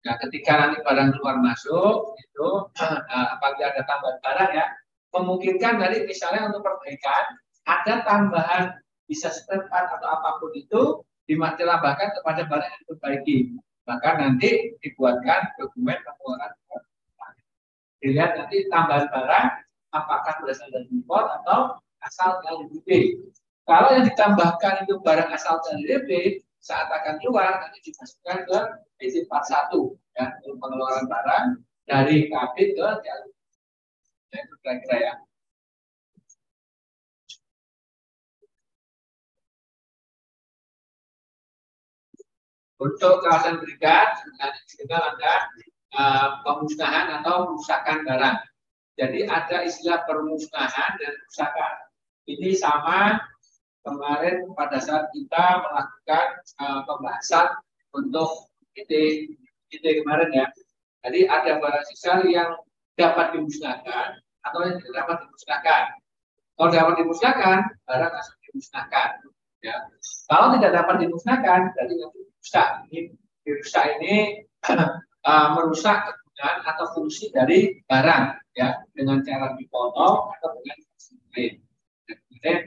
Nah, 0.06 0.14
ketika 0.22 0.52
nanti 0.54 0.78
barang 0.86 1.18
keluar 1.18 1.42
masuk 1.42 2.14
itu 2.14 2.48
uh, 2.70 3.26
apabila 3.34 3.74
ada 3.74 3.82
tambahan 3.82 4.18
barang 4.22 4.50
ya 4.54 4.66
memungkinkan 5.10 5.82
dari 5.82 6.06
misalnya 6.06 6.46
untuk 6.46 6.62
perbaikan 6.62 7.34
ada 7.66 8.06
tambahan 8.06 8.78
bisa 9.10 9.34
setempat 9.34 9.98
atau 9.98 10.06
apa 10.06 10.38
pun 10.38 10.54
itu 10.54 11.02
dimatilambahkan 11.26 12.22
kepada 12.22 12.46
barang 12.46 12.70
yang 12.70 12.80
diperbaiki 12.86 13.36
maka 13.82 14.08
nanti 14.14 14.78
dibuatkan 14.78 15.50
dokumen 15.58 15.98
pengeluaran 16.06 16.54
dilihat 18.06 18.38
nanti 18.38 18.70
tambahan 18.70 19.10
barang 19.10 19.46
apakah 19.90 20.34
berasal 20.38 20.68
dari 20.70 20.86
impor 20.92 21.26
atau 21.42 21.80
asal 22.04 22.38
dari 22.44 22.70
DP. 22.70 22.90
Kalau 23.66 23.90
yang 23.90 24.06
ditambahkan 24.06 24.86
itu 24.86 25.02
barang 25.02 25.30
asal 25.34 25.58
dari 25.66 25.82
DP, 25.82 26.10
saat 26.62 26.86
akan 26.86 27.18
keluar 27.18 27.58
nanti 27.58 27.82
dimasukkan 27.82 28.38
ke 28.46 28.58
BC 28.96 29.28
41 29.28 29.96
ya 30.16 30.24
untuk 30.40 30.56
pengeluaran 30.60 31.06
barang 31.08 31.46
dari 31.86 32.26
KB 32.32 32.54
ke 32.74 32.88
jalur. 33.04 33.32
Ya, 34.34 34.38
itu 34.42 34.54
kira-kira 34.60 34.96
ya. 34.98 35.14
Untuk 42.76 43.24
kawasan 43.24 43.56
berikat, 43.64 44.20
kita 44.76 44.96
ada 45.00 45.32
uh, 45.96 46.28
pemusnahan 46.44 47.08
atau 47.20 47.56
perusakan 47.56 48.04
barang. 48.04 48.36
Jadi 49.00 49.24
ada 49.24 49.64
istilah 49.64 50.04
permusnahan 50.04 51.00
dan 51.00 51.12
kerusakan. 51.24 51.74
Ini 52.28 52.52
sama 52.52 53.16
kemarin 53.80 54.44
pada 54.52 54.76
saat 54.76 55.08
kita 55.16 55.64
melakukan 55.64 56.26
uh, 56.60 56.80
pembahasan 56.84 57.48
untuk 57.96 58.52
ide 58.76 59.32
ide 59.72 59.90
kemarin 60.02 60.30
ya. 60.32 60.46
Jadi 61.06 61.20
ada 61.26 61.62
barang 61.62 61.84
sisa 61.88 62.20
yang 62.26 62.52
dapat 62.98 63.36
dimusnahkan 63.36 64.18
atau 64.44 64.58
yang 64.66 64.76
tidak 64.82 64.94
dapat 65.04 65.16
dimusnahkan. 65.26 65.84
Kalau 66.56 66.68
dapat 66.72 66.94
dimusnahkan, 66.98 67.58
barang 67.84 68.12
langsung 68.16 68.38
dimusnahkan. 68.48 69.08
Ya. 69.60 69.76
Kalau 70.26 70.46
tidak 70.56 70.72
dapat 70.72 70.96
dimusnahkan, 71.04 71.60
berarti 71.76 71.94
nanti 72.00 72.20
rusak. 72.40 72.68
Ini 72.88 73.00
rusak 73.44 73.84
ini 74.00 74.14
uh, 74.66 75.48
merusak 75.54 75.98
kegunaan 76.10 76.58
atau 76.64 76.86
fungsi 76.96 77.32
dari 77.32 77.80
barang 77.84 78.24
ya 78.56 78.80
dengan 78.96 79.20
cara 79.22 79.52
dipotong 79.56 80.32
atau 80.32 80.48
dengan 80.60 80.76
lain. 81.36 81.54
Kemudian 82.08 82.58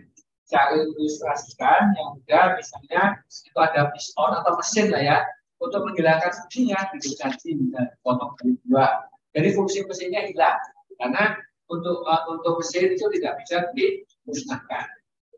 saya 0.49 0.81
ilustrasikan 0.81 1.93
yang 1.93 2.17
udah 2.17 2.57
misalnya 2.57 3.03
itu 3.29 3.59
ada 3.61 3.93
piston 3.93 4.31
atau 4.33 4.57
mesin 4.57 4.89
lah 4.89 5.01
ya 5.01 5.17
untuk 5.59 5.81
menghilangkan 5.83 6.31
fungsinya 6.31 6.79
diganti 6.95 7.51
dan 7.75 7.87
potong 8.03 8.31
dari 8.39 8.55
dua. 8.63 8.87
Jadi 9.35 9.47
fungsi 9.53 9.85
mesinnya 9.85 10.25
hilang 10.25 10.57
karena 10.97 11.37
untuk 11.69 12.01
uh, 12.07 12.23
untuk 12.33 12.59
mesin 12.59 12.97
itu 12.97 13.05
tidak 13.19 13.39
bisa 13.43 13.69
dimusnahkan. 13.75 14.87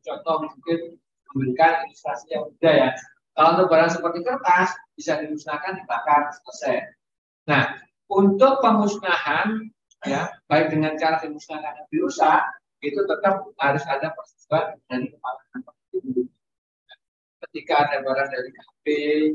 Contoh 0.01 0.48
mungkin 0.48 0.98
memberikan 1.33 1.85
ilustrasi 1.90 2.33
yang 2.33 2.48
mudah 2.48 2.74
ya. 2.74 2.90
Kalau 3.35 3.50
untuk 3.58 3.67
barang 3.72 3.91
seperti 3.91 4.19
kertas 4.24 4.69
bisa 4.95 5.19
dimusnahkan 5.19 5.83
dibakar 5.83 6.32
selesai. 6.41 6.95
Nah, 7.48 7.80
untuk 8.11 8.59
pemusnahan 8.64 9.69
ya 10.08 10.33
baik 10.50 10.74
dengan 10.74 10.98
cara 10.98 11.22
dimusnahkan 11.22 11.77
dan 11.77 11.85
dirusak 11.93 12.41
itu 12.82 12.98
tetap 13.06 13.45
harus 13.61 13.83
ada 13.85 14.09
persetujuan 14.17 14.82
dari 14.90 15.08
kepala 15.14 15.41
kantor 15.53 15.75
ketika 17.51 17.83
ada 17.83 17.99
barang 17.99 18.30
dari 18.31 18.49
KP 18.55 18.85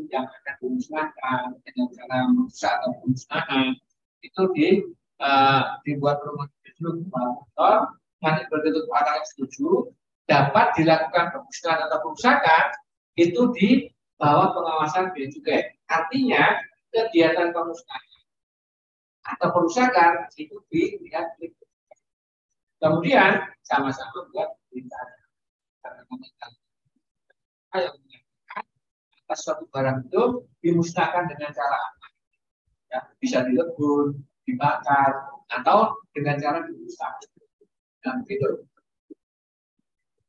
yang 0.08 0.24
akan 0.24 0.54
dimusnahkan 0.64 1.52
dengan 1.68 1.86
cara 1.92 2.16
merusak 2.32 2.72
atau 2.80 2.96
pemusnahan 3.04 3.76
itu 4.24 4.42
di 4.56 4.68
uh, 5.20 5.76
dibuat 5.84 6.24
rumah 6.24 6.48
dulu 6.80 7.04
kepala 7.04 7.28
kantor 7.36 7.76
nanti 8.24 8.42
begitu 8.48 8.78
kepala 8.88 9.20
setuju 9.28 9.92
dapat 10.24 10.66
dilakukan 10.80 11.28
pemusnahan 11.28 11.84
atau 11.92 11.98
perusakan 12.08 12.64
itu 13.20 13.42
di 13.52 13.68
bawah 14.16 14.56
pengawasan 14.56 15.12
bea 15.12 15.28
cukai 15.28 15.76
artinya 15.92 16.56
kegiatan 16.88 17.52
pemusnahan 17.52 18.24
atau 19.28 19.48
perusakan 19.52 20.24
itu 20.40 20.56
dilihat 20.72 21.36
kemudian 22.80 23.44
sama-sama 23.60 24.24
buat 24.32 24.56
perintah 24.72 25.04
yang 25.84 26.08
menyatakan 26.08 26.64
atas 29.26 29.42
suatu 29.42 29.66
barang 29.68 30.06
itu 30.06 30.46
dimusnahkan 30.62 31.26
dengan 31.26 31.50
cara 31.50 31.76
apa 31.76 32.06
ya, 32.94 33.00
bisa 33.18 33.42
dilebur 33.42 34.14
dibakar 34.46 35.34
atau 35.50 35.98
dengan 36.14 36.38
cara 36.38 36.62
dirusak 36.62 37.14
nah 38.06 38.22
gitu 38.22 38.62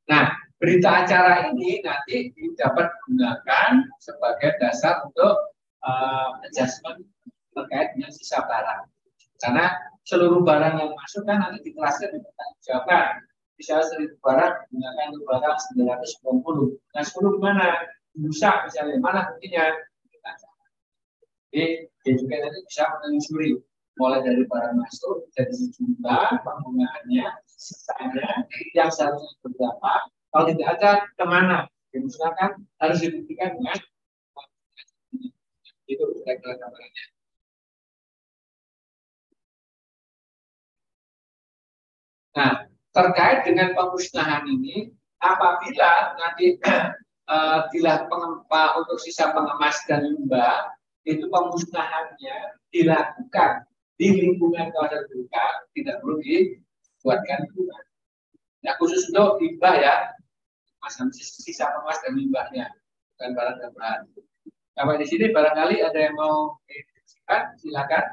nah 0.09 0.33
berita 0.57 1.05
acara 1.05 1.53
ini 1.53 1.85
nanti 1.85 2.33
dapat 2.57 2.89
digunakan 2.89 3.85
sebagai 4.01 4.57
dasar 4.57 5.05
untuk 5.05 5.53
uh, 5.85 6.41
adjustment 6.49 7.05
terkait 7.53 7.93
dengan 7.97 8.11
sisa 8.13 8.41
barang. 8.45 8.89
Karena 9.37 9.73
seluruh 10.05 10.41
barang 10.41 10.81
yang 10.81 10.91
masuk 10.93 11.25
kan 11.25 11.41
nanti 11.41 11.61
dikelaskan 11.65 12.13
dipertanggungjawabkan. 12.13 13.25
Misalnya 13.57 13.85
seribu 13.89 14.15
barang 14.21 14.53
menggunakan 14.69 15.05
untuk 15.17 15.25
barang 15.25 15.57
990. 15.73 16.77
Nah 16.93 17.03
10 17.03 17.37
gimana? 17.41 17.67
Rusak 18.17 18.65
misalnya, 18.65 18.97
mana 18.97 19.29
buktinya? 19.29 19.77
Jadi 21.47 21.89
dia 22.03 22.13
juga 22.17 22.35
nanti 22.43 22.59
bisa 22.67 22.83
menelusuri. 22.97 23.51
Mulai 23.97 24.21
dari 24.21 24.45
barang 24.45 24.77
masuk 24.77 25.25
dari 25.33 25.57
jumlah 25.73 26.45
penggunaannya 26.45 27.27
sisanya 27.49 28.45
yang 28.77 28.93
seharusnya 28.93 29.41
berapa. 29.41 29.93
Kalau 30.29 30.45
tidak 30.53 30.67
ada 30.77 30.91
ke 31.17 31.25
mana? 31.25 31.65
Misalkan 31.97 32.61
harus 32.77 33.01
dibuktikan 33.01 33.57
dengan 33.57 33.73
itu 35.89 36.03
kira-kira 36.21 36.53
gambarannya. 36.61 37.05
Nah 42.37 42.53
terkait 42.93 43.39
dengan 43.49 43.73
pemusnahan 43.73 44.45
ini 44.45 44.93
apabila 45.17 46.13
nanti 46.21 46.61
uh, 47.27 47.67
pengempa 48.07 48.63
untuk 48.79 48.97
sisa 48.99 49.31
pengemas 49.35 49.77
dan 49.85 50.03
limbah 50.03 50.71
itu 51.07 51.23
pemusnahannya 51.31 52.59
dilakukan 52.71 53.63
di 53.95 54.07
lingkungan 54.13 54.69
kawasan 54.75 55.07
berikat 55.07 55.53
tidak 55.73 55.95
perlu 56.03 56.19
dibuatkan 56.19 57.47
lingkungan. 57.47 57.83
Nah 58.63 58.73
khusus 58.77 59.07
untuk 59.11 59.39
limbah 59.39 59.75
ya, 59.79 59.95
masam 60.83 61.09
sisa 61.15 61.71
emas 61.81 61.97
dan 62.03 62.13
limbahnya, 62.19 62.67
bukan 63.15 63.29
barang 63.33 63.57
dan 63.63 63.71
bahan. 63.73 63.99
Sampai 64.77 65.01
di 65.01 65.07
sini 65.09 65.33
barangkali 65.33 65.81
ada 65.81 65.97
yang 65.97 66.13
mau 66.13 66.53
didiskusikan, 66.69 67.57
silakan. 67.57 68.05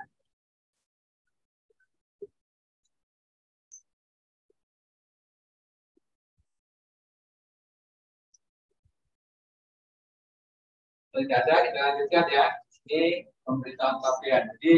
Tidak 11.15 11.41
ada, 11.47 11.55
kita 11.63 11.79
lanjutkan 11.79 12.27
ya. 12.27 12.47
Ini 12.91 13.03
pemberitahuan 13.47 14.03
tapian. 14.03 14.43
Jadi 14.59 14.75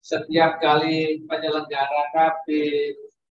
setiap 0.00 0.62
kali 0.62 1.26
penyelenggara 1.26 2.02
KB, 2.14 2.46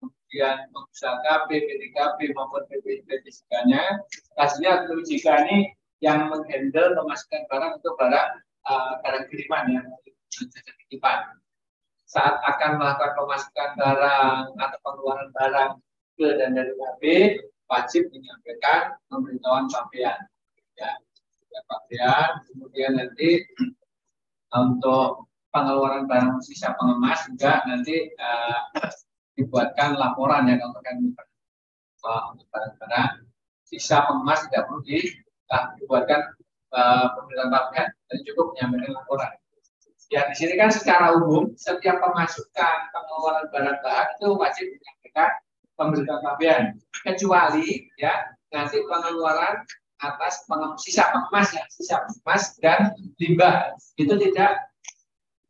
kemudian 0.01 0.57
pengusaha 0.73 1.17
KB, 1.23 1.49
PDKB 1.53 2.19
maupun 2.33 2.65
PPP-nya, 2.73 4.01
hasilnya 4.41 4.89
jika 5.05 5.45
ini 5.47 5.77
yang 6.01 6.33
menghandle 6.33 6.97
memasukkan 6.97 7.47
barang 7.53 7.73
untuk 7.79 7.95
barang 8.01 8.29
uh, 8.65 8.93
barang 9.05 9.25
kiriman 9.29 9.65
ya, 9.77 9.81
titipan. 10.89 11.37
Saat 12.09 12.39
akan 12.43 12.81
melakukan 12.81 13.13
pemasukan 13.13 13.71
barang 13.77 14.43
atau 14.57 14.79
pengeluaran 14.83 15.31
barang 15.37 15.71
ke 16.17 16.27
dan 16.41 16.57
dari 16.57 16.73
KB, 16.73 17.03
wajib 17.69 18.09
menyampaikan 18.09 18.97
pemberitahuan 19.13 19.67
sampean. 19.69 20.17
Ya, 20.77 20.93
pakaian, 21.65 22.29
kemudian 22.53 22.93
nanti 23.01 23.41
untuk 24.53 25.27
pengeluaran 25.57 26.05
barang 26.05 26.45
sisa 26.45 26.77
pengemas 26.77 27.25
juga 27.33 27.65
nanti 27.65 28.13
uh, 28.21 28.61
dibuatkan 29.41 29.97
laporan 29.97 30.49
ya 30.53 30.61
uh, 30.61 32.23
untuk 32.33 32.47
barang-barang 32.53 33.25
sisa 33.65 34.05
pengemas 34.05 34.45
tidak 34.49 34.69
perlu 34.69 34.81
di, 34.85 35.01
uh, 35.49 35.65
dibuatkan 35.81 36.21
uh, 36.77 37.07
pemerintahan 37.17 37.89
dan 37.89 38.19
cukup 38.29 38.53
menyampaikan 38.55 38.93
laporan. 39.01 39.33
Ya 40.07 40.23
di 40.31 40.39
sini 40.39 40.55
kan 40.55 40.71
secara 40.71 41.19
umum 41.19 41.51
setiap 41.59 41.99
pemasukan 41.99 42.77
pengeluaran 42.95 43.51
barang 43.51 43.79
bahan 43.83 44.07
itu 44.15 44.29
wajib 44.39 44.67
menyampaikan 44.71 45.31
pemerintahan 45.75 46.21
pakaian 46.23 46.63
kecuali 47.03 47.91
ya 47.99 48.15
nanti 48.55 48.79
pengeluaran 48.87 49.67
atas 50.01 50.45
sisa 50.85 51.09
pengemas 51.09 51.49
ya 51.57 51.65
sisa 51.73 52.05
pengemas 52.05 52.43
dan 52.61 52.93
limbah 53.17 53.73
itu 53.97 54.13
tidak 54.29 54.69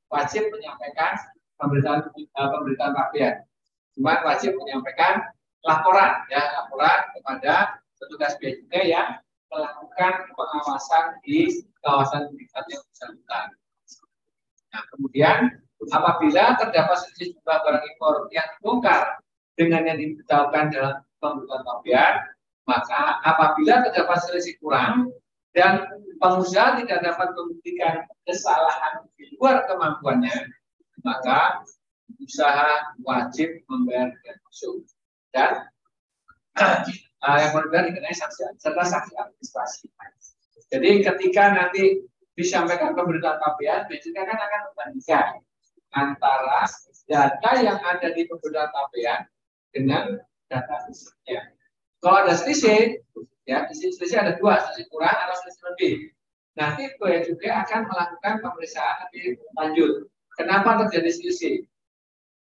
wajib 0.07 0.47
menyampaikan 0.55 1.19
pemberitaan 1.59 2.07
uh, 2.39 2.49
pemberitaan 2.55 2.93
rakyat. 2.95 3.35
Cuma 3.97 4.23
wajib 4.23 4.55
menyampaikan 4.61 5.25
laporan 5.65 6.23
ya 6.31 6.63
laporan 6.63 7.11
kepada 7.17 7.81
petugas 7.97 8.37
bea 8.39 8.55
cukai 8.61 8.85
yang 8.93 9.09
melakukan 9.51 10.13
pengawasan 10.37 11.05
di 11.25 11.65
kawasan 11.81 12.29
tingkat 12.35 12.65
yang 12.71 12.83
bersangkutan. 12.93 13.47
Nah, 14.75 14.83
kemudian 14.93 15.39
apabila 15.89 16.59
terdapat 16.61 16.99
sejumlah 17.09 17.57
barang 17.65 17.85
impor 17.95 18.29
yang 18.35 18.47
dibongkar 18.59 19.23
dengan 19.57 19.89
yang 19.89 19.97
diberitahukan 19.97 20.65
dalam 20.75 20.95
pemberitaan 21.23 21.63
pabean, 21.65 22.15
maka 22.67 23.23
apabila 23.23 23.87
terdapat 23.87 24.19
selisih 24.27 24.59
kurang 24.59 25.15
dan 25.55 25.87
pengusaha 26.19 26.83
tidak 26.83 27.01
dapat 27.01 27.33
membuktikan 27.33 28.05
kesalahan 28.27 29.07
di 29.17 29.33
luar 29.39 29.65
kemampuannya, 29.71 30.53
maka 31.07 31.63
usaha 32.21 32.93
wajib 33.07 33.63
membayar 33.71 34.13
masuk 34.45 34.85
dan 35.31 35.71
uh, 36.59 37.39
yang 37.41 37.53
kedua 37.55 37.87
dikenai 37.87 38.15
sanksi 38.15 38.51
serta 38.59 38.85
sanksi 38.85 39.15
administrasi. 39.17 39.87
Jadi 40.67 41.07
ketika 41.07 41.55
nanti 41.55 42.03
disampaikan 42.37 42.93
pemberitaan 42.93 43.39
pabean, 43.41 43.89
biasanya 43.89 44.23
kan 44.29 44.39
akan 44.39 44.61
membandingkan 44.71 45.27
antara 45.95 46.69
data 47.07 47.51
yang 47.63 47.79
ada 47.81 48.13
di 48.13 48.27
pemberitaan 48.29 48.71
pabean 48.75 49.21
dengan 49.73 50.05
data 50.51 50.75
fisiknya. 50.85 51.56
Kalau 52.07 52.23
ada 52.23 52.39
selisih, 52.39 53.03
Ya, 53.47 53.63
selisih 53.71 54.19
ada 54.19 54.35
dua, 54.43 54.59
selisih 54.59 54.91
kurang 54.91 55.15
atau 55.15 55.39
selisih 55.39 55.63
lebih. 55.71 55.95
Nanti 56.59 56.83
Bea 56.99 57.23
juga 57.23 57.63
akan 57.63 57.87
melakukan 57.87 58.43
pemeriksaan 58.43 59.07
lebih 59.07 59.39
lanjut. 59.55 60.11
Kenapa 60.35 60.83
terjadi 60.83 61.15
selisih? 61.15 61.63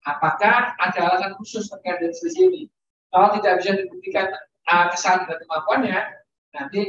Apakah 0.10 0.74
ada 0.82 1.00
alasan 1.06 1.38
khusus 1.38 1.70
terkait 1.70 2.02
dengan 2.02 2.18
selisih 2.18 2.50
ini? 2.50 2.64
Kalau 3.14 3.30
tidak 3.38 3.62
bisa 3.62 3.78
dibuktikan 3.78 4.26
uh, 4.74 4.90
kesalahan 4.90 5.30
dan 5.30 5.38
kemampuannya, 5.46 6.00
nanti 6.58 6.82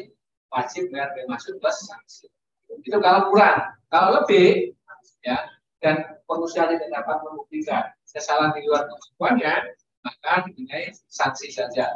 wajib 0.57 0.89
bayar 0.89 1.13
bea 1.13 1.29
masuk 1.29 1.61
plus 1.61 1.77
sanksi. 1.85 2.33
Itu 2.81 2.97
kalau 3.05 3.29
kurang. 3.29 3.77
Kalau 3.93 4.25
lebih, 4.25 4.73
ya, 5.21 5.53
dan 5.85 6.17
pengusaha 6.25 6.65
tidak 6.73 6.89
dapat 6.97 7.17
membuktikan 7.29 7.93
kesalahan 8.09 8.57
di 8.57 8.65
luar 8.65 8.89
kemampuannya, 8.89 9.55
maka 10.09 10.49
dikenai 10.49 10.97
sanksi 11.13 11.53
saja. 11.53 11.93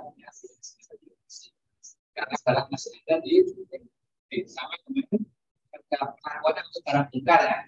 Ya 2.13 2.29
karena 2.45 2.69
masih 2.69 2.93
ada 3.09 3.25
di, 3.25 3.41
di 4.29 4.39
sama 4.45 4.77
dengan 4.85 5.25
pengakuan 6.21 6.61
untuk 6.69 6.83
barang 6.85 7.07
bongkar 7.09 7.41
ya. 7.41 7.59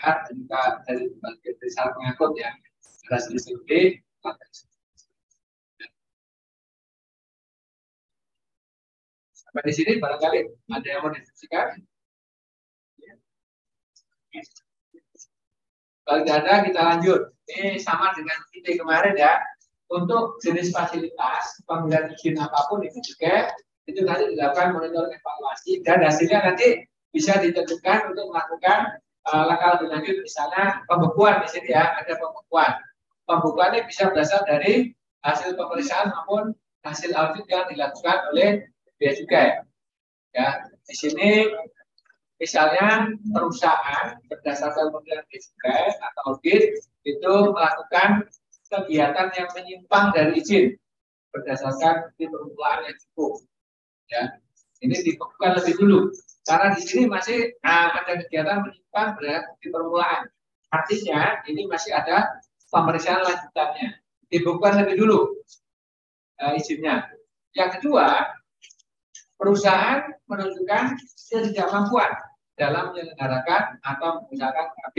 Bongkar 0.00 0.80
dari 0.88 1.04
dari 1.12 1.20
bagian 1.20 1.54
dari 1.60 1.70
salah 1.76 1.92
pengangkut 1.92 2.32
ya. 2.40 2.50
Ada 3.12 3.18
selisih 3.28 4.00
sampai 9.36 9.68
di 9.68 9.74
sini 9.76 9.92
barangkali 10.00 10.38
ada 10.72 10.88
yang 10.88 11.04
mau 11.04 11.12
diskusikan 11.12 11.76
kalau 16.08 16.24
tidak 16.24 16.36
ada 16.40 16.64
kita 16.64 16.80
lanjut. 16.80 17.20
Ini 17.52 17.76
sama 17.76 18.16
dengan 18.16 18.38
ide 18.56 18.80
kemarin 18.80 19.12
ya 19.12 19.36
untuk 19.92 20.40
jenis 20.40 20.72
fasilitas 20.72 21.60
pembelian 21.68 22.08
izin 22.16 22.40
apa 22.40 22.64
pun 22.72 22.80
itu 22.80 22.96
juga 23.04 23.52
itu 23.84 24.00
nanti 24.08 24.32
dilakukan 24.32 24.72
monitor 24.72 25.10
evaluasi 25.12 25.84
dan 25.84 26.00
hasilnya 26.00 26.40
nanti 26.40 26.88
bisa 27.12 27.36
ditentukan 27.36 28.14
untuk 28.14 28.32
melakukan 28.32 28.96
uh, 29.28 29.44
langkah 29.44 29.76
lebih 29.76 29.88
lanjut 29.92 30.16
misalnya 30.24 30.80
pembekuan 30.88 31.44
di 31.44 31.48
sini 31.52 31.76
ya 31.76 31.92
ada 31.98 32.14
pembekuan. 32.16 32.72
Pembekuan 33.28 33.70
ini 33.76 33.84
bisa 33.84 34.08
berasal 34.10 34.42
dari 34.48 34.90
hasil 35.22 35.54
pemeriksaan 35.54 36.10
maupun 36.10 36.56
hasil 36.82 37.14
audit 37.14 37.46
yang 37.46 37.68
dilakukan 37.70 38.18
oleh 38.34 38.66
bea 38.98 39.12
cukai 39.14 39.62
ya 40.34 40.66
di 40.82 40.94
sini 40.98 41.46
misalnya 42.42 43.06
perusahaan 43.30 44.18
berdasarkan 44.26 44.90
model 44.90 45.22
bea 45.30 45.94
atau 45.94 46.22
audit 46.34 46.82
itu 47.06 47.34
melakukan 47.54 48.26
kegiatan 48.72 49.28
yang 49.36 49.48
menyimpang 49.52 50.16
dari 50.16 50.40
izin 50.40 50.72
berdasarkan 51.32 52.16
permulaan 52.16 52.80
yang 52.88 52.96
cukup. 52.96 53.44
Ya 54.08 54.22
ini 54.80 54.96
dibekukan 54.98 55.60
lebih 55.60 55.74
dulu. 55.78 55.98
Karena 56.42 56.74
di 56.74 56.82
sini 56.82 57.04
masih 57.06 57.54
uh, 57.62 57.88
ada 58.02 58.12
kegiatan 58.24 58.64
menyimpang 58.64 59.08
di 59.60 59.68
permulaan. 59.68 60.26
Artinya 60.72 61.44
ini 61.46 61.68
masih 61.68 61.92
ada 61.92 62.42
pemeriksaan 62.72 63.22
lanjutannya. 63.22 64.00
Dibekukan 64.32 64.82
lebih 64.82 64.96
dulu 65.04 65.18
uh, 66.40 66.52
izinnya. 66.56 67.06
Yang 67.52 67.78
kedua 67.78 68.32
perusahaan 69.36 70.08
menunjukkan 70.26 70.96
ketidakmampuan 71.28 72.12
dalam 72.56 72.92
menyelenggarakan 72.92 73.80
atau 73.84 74.22
mengusahakan 74.24 74.66
KB. 74.70 74.96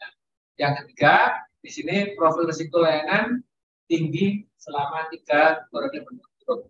Nah, 0.00 0.10
yang 0.58 0.72
ketiga, 0.82 1.46
di 1.62 1.70
sini 1.70 2.14
profil 2.14 2.46
risiko 2.46 2.82
layanan 2.82 3.42
tinggi 3.90 4.46
selama 4.60 5.10
tiga 5.10 5.66
periode 5.72 6.04
berturut-turut. 6.06 6.60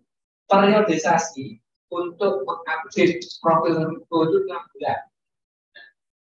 Periodisasi 0.49 1.61
untuk 1.93 2.45
mengupdate 2.45 3.21
profil 3.41 3.73
risiko 3.85 4.17
itu 4.29 4.37
enam 4.49 4.61
bulan. 4.73 4.99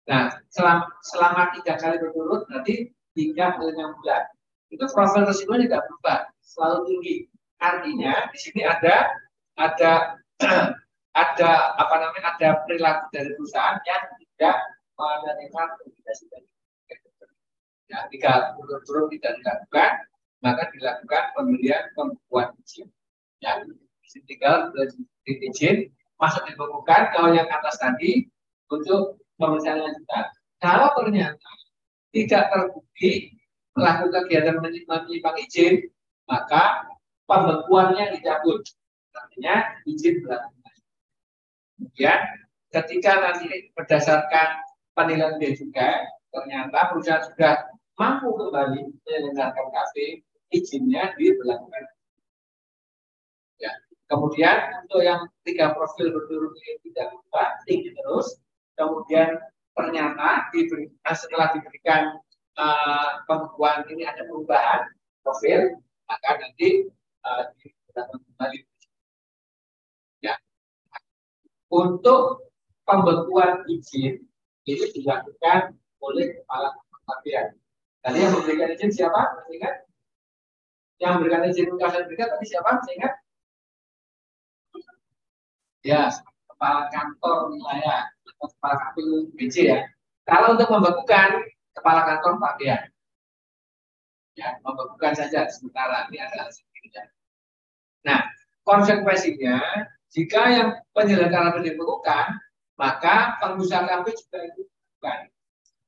Nah, 0.08 0.24
selama, 0.48 0.84
selama 1.04 1.42
tiga 1.60 1.76
kali 1.76 1.96
berturut 2.00 2.44
nanti 2.48 2.92
hingga 3.16 3.56
ke 3.56 3.64
enam 3.72 3.96
bulan. 4.00 4.24
Itu 4.68 4.84
profil 4.92 5.24
risiko 5.24 5.56
tidak 5.56 5.84
berubah, 5.88 6.28
selalu 6.44 6.78
tinggi. 6.88 7.16
Artinya 7.58 8.30
di 8.30 8.38
sini 8.38 8.62
ada 8.62 9.10
ada 9.58 10.14
ada 11.22 11.50
apa 11.74 11.94
namanya 11.98 12.38
ada 12.38 12.48
perilaku 12.62 13.10
dari 13.10 13.34
perusahaan 13.34 13.80
yang 13.82 14.02
tidak 14.22 14.56
menerima 14.94 15.62
obligasi 15.82 16.30
dari 16.30 16.46
Ya, 17.88 18.04
jika 18.12 18.52
turun-turun 18.60 19.08
tidak 19.16 19.40
dilakukan, 19.40 19.90
maka 20.44 20.68
dilakukan 20.76 21.22
pembelian 21.32 21.88
pembukuan 21.96 22.52
izin. 22.60 22.88
Ya, 23.40 23.64
tinggal 24.28 24.72
izin 25.24 25.88
masuk 26.20 26.44
dibekukan 26.48 27.14
kalau 27.16 27.32
yang 27.32 27.48
atas 27.48 27.80
tadi 27.80 28.28
untuk 28.68 29.16
pemeriksaan 29.40 29.80
lanjutan. 29.80 30.24
Kalau 30.58 30.92
ternyata 31.00 31.50
tidak 32.12 32.50
terbukti 32.50 33.32
melakukan 33.78 34.26
kegiatan 34.26 34.58
menyimpang 34.58 35.36
izin, 35.46 35.88
maka 36.26 36.92
pembekuannya 37.24 38.18
dicabut. 38.18 38.66
Artinya 39.14 39.80
izin 39.86 40.20
berlaku. 40.22 40.58
Kemudian 41.78 42.20
ketika 42.74 43.12
nanti 43.22 43.70
berdasarkan 43.78 44.48
penilaian 44.98 45.38
dia 45.38 45.54
juga 45.54 46.10
ternyata 46.34 46.90
perusahaan 46.90 47.22
sudah 47.22 47.70
mampu 47.98 48.30
kembali 48.38 48.94
menyelenggarakan 49.02 49.66
KP, 49.74 50.22
izinnya 50.54 51.12
diberlakukan. 51.18 51.84
Ya. 53.58 53.74
Kemudian 54.08 54.86
untuk 54.86 55.04
yang 55.04 55.26
tiga 55.44 55.76
profil 55.76 56.14
berturut 56.14 56.56
ini 56.56 56.80
tidak 56.88 57.12
lupa, 57.12 57.58
tinggi 57.68 57.92
terus. 57.92 58.38
Kemudian 58.78 59.36
ternyata 59.74 60.48
diberi, 60.54 60.88
eh, 60.88 61.16
setelah 61.18 61.52
diberikan 61.52 62.16
uh, 62.56 63.20
pembukuan 63.26 63.84
ini 63.90 64.06
ada 64.06 64.24
perubahan 64.24 64.88
profil, 65.20 65.76
maka 66.06 66.30
nanti 66.40 66.88
uh, 67.26 67.52
diberlakukan 67.60 68.22
kembali. 68.32 68.58
Ya. 70.22 70.38
Untuk 71.68 72.48
pembekuan 72.88 73.66
izin 73.68 74.24
ini 74.64 74.84
dilakukan 74.94 75.76
oleh 76.00 76.40
kepala 76.40 76.72
kementerian. 76.78 77.58
Tadi 78.08 78.24
yang 78.24 78.40
memberikan 78.40 78.72
izin 78.72 78.88
siapa? 78.88 79.20
Ingat? 79.52 79.84
Yang 80.96 81.10
memberikan 81.20 81.44
izin 81.44 81.68
untuk 81.68 81.92
sertifikat 81.92 82.32
tadi 82.32 82.46
siapa? 82.48 82.80
Ingat? 82.80 83.12
Ya, 85.84 86.08
kepala 86.48 86.88
kantor 86.88 87.52
wilayah 87.52 88.08
atau 88.08 88.48
kepala 88.48 88.80
KPU 88.80 89.28
BC 89.36 89.68
ya. 89.68 89.84
Kalau 90.24 90.56
untuk 90.56 90.72
membekukan 90.72 91.52
kepala 91.76 92.08
kantor 92.08 92.40
pakaian, 92.40 92.88
ya 94.40 94.56
membekukan 94.64 95.12
saja 95.12 95.44
sementara 95.52 96.08
ini 96.08 96.24
adalah 96.24 96.48
sedikit. 96.48 97.12
Nah, 98.08 98.24
konsekuensinya 98.64 99.84
jika 100.16 100.42
yang 100.48 100.68
penyelenggara 100.96 101.60
dibekukan, 101.60 102.40
maka 102.80 103.36
pengusaha 103.44 103.84
KP 103.84 104.16
juga 104.16 104.48
bukan. 104.96 105.18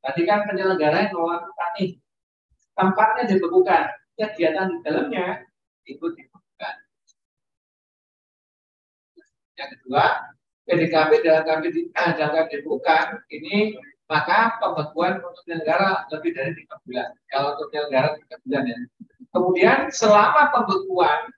Tadi 0.04 0.20
kan 0.28 0.44
penyelenggara 0.44 1.08
yang 1.08 1.16
melakukan 1.16 1.72
nih 1.80 1.96
tempatnya 2.74 3.24
dibekukan, 3.30 3.82
kegiatan 4.16 4.66
di 4.70 4.76
dalamnya 4.84 5.26
ikut 5.86 6.12
dibekukan. 6.16 6.74
Yang 9.56 9.68
kedua, 9.76 10.04
PDKP 10.64 11.10
dalam 11.26 11.44
kami 11.44 11.66
di, 11.74 11.80
eh, 11.90 12.12
dalam 12.14 12.46
ini 13.30 13.74
maka 14.10 14.58
pembekuan 14.58 15.22
untuk 15.22 15.38
penyelenggara 15.46 16.10
lebih 16.10 16.34
dari 16.34 16.50
tiga 16.58 16.74
bulan. 16.82 17.08
Kalau 17.30 17.54
untuk 17.54 17.70
penyelenggara 17.70 18.18
tiga 18.18 18.36
bulan 18.42 18.62
ya. 18.66 18.78
Kemudian 19.30 19.78
selama 19.94 20.50
pembekuan 20.50 21.30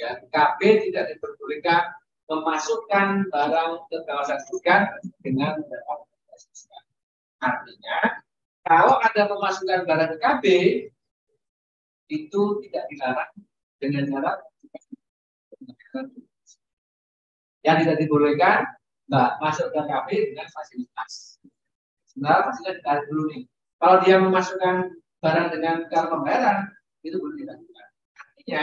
ya, 0.00 0.16
KB 0.32 0.60
tidak 0.88 1.12
diperbolehkan 1.12 1.92
memasukkan 2.30 3.28
barang 3.28 3.70
ke 3.92 3.96
kawasan 4.08 4.40
hutan 4.48 4.88
dengan 5.20 5.60
mendapat 5.60 5.98
Artinya 7.40 8.20
kalau 8.66 9.00
ada 9.00 9.22
pemasukan 9.26 9.88
barang 9.88 10.14
KB 10.20 10.44
itu 12.10 12.42
tidak 12.66 12.84
dilarang 12.90 13.32
dengan 13.80 14.02
syarat 14.10 14.38
yang 17.64 17.76
tidak 17.84 17.96
dibolehkan 18.00 18.66
mbak 19.10 19.42
masuk 19.42 19.74
ke 19.74 19.80
KB 19.80 20.08
dengan 20.32 20.46
fasilitas. 20.54 21.42
Sebenarnya 22.10 22.42
fasilitas 22.46 22.76
ditarik 22.78 23.04
dulu 23.10 23.22
nih. 23.34 23.42
Kalau 23.80 23.96
dia 24.04 24.16
memasukkan 24.20 24.74
barang 25.24 25.48
dengan 25.56 25.76
cara 25.88 26.06
pembayaran 26.08 26.58
itu 27.02 27.16
boleh 27.16 27.36
dilakukan. 27.42 27.88
Artinya 28.16 28.62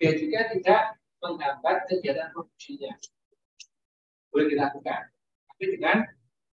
dia 0.00 0.12
juga 0.18 0.40
tidak 0.50 0.80
menghambat 1.22 1.76
kegiatan 1.88 2.28
produksinya. 2.32 2.92
Boleh 4.32 4.46
dilakukan. 4.50 5.00
Tapi 5.52 5.64
dengan 5.78 6.02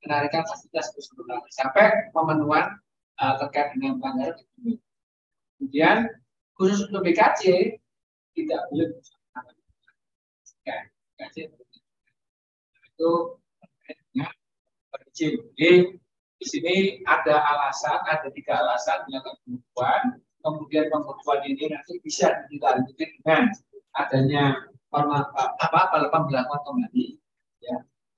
menarikan 0.04 0.42
fasilitas 0.48 0.92
keseluruhan 0.96 1.44
sampai 1.52 2.10
pemenuhan 2.16 2.80
uh, 3.20 3.34
terkait 3.40 3.76
dengan 3.76 4.00
pelanggaran 4.00 4.36
ekonomi. 4.36 4.74
Kemudian 5.60 5.96
khusus 6.56 6.88
untuk 6.88 7.04
BKC 7.04 7.76
tidak 8.32 8.60
boleh 8.72 8.96
BKC 11.20 11.36
itu 11.52 13.12
dengan 14.12 14.32
berizin. 14.88 15.32
Jadi 15.56 15.72
di 16.40 16.46
sini 16.48 16.74
ada 17.04 17.44
alasan, 17.44 18.00
ada 18.08 18.28
tiga 18.32 18.56
alasan 18.64 19.04
melakukan 19.08 19.36
pembukuan. 19.44 20.02
Kemudian 20.40 20.88
pembukuan 20.88 21.44
ini 21.44 21.68
nanti 21.68 22.00
bisa 22.00 22.32
dilanjutkan 22.48 23.12
dengan 23.20 23.42
adanya 24.00 24.44
apa 24.90 26.08
pemberlakuan 26.08 26.60
kembali. 26.64 27.19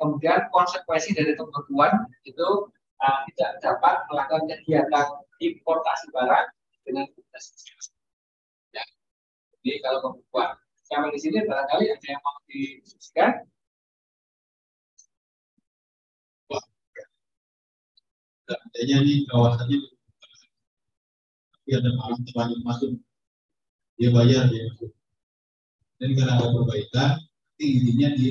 Kemudian 0.02 0.50
konsekuensi 0.50 1.14
dari 1.14 1.39
pembukuan 1.39 2.10
itu 2.26 2.66
uh, 2.98 3.18
tidak 3.31 3.62
dapat 3.62 4.02
melakukan 4.10 4.50
kegiatan 4.50 5.06
importasi 5.39 6.10
barang 6.10 6.50
dengan 6.82 7.06
ya. 8.74 8.82
Jadi 9.62 9.78
kalau 9.78 9.98
pembukuan 10.02 10.58
sampai 10.90 11.14
di 11.14 11.22
sini 11.22 11.47
barangkali 11.47 11.86
ada 11.86 12.06
yang 12.10 12.18
mau 12.26 12.34
didiskusikan. 12.50 13.47
Adanya 18.50 19.06
nih 19.06 19.22
kawasannya 19.31 19.78
tapi 21.62 21.70
ada 21.78 21.89
orang 21.94 22.20
terlanjur 22.26 22.60
masuk 22.66 22.90
dia 24.02 24.10
bayar 24.10 24.50
dia 24.50 24.66
masuk. 24.66 24.90
Dan 26.02 26.18
karena 26.18 26.34
ada 26.34 26.50
perbaikan, 26.50 27.22
nanti 27.22 27.64
intinya 27.78 28.08
di 28.18 28.28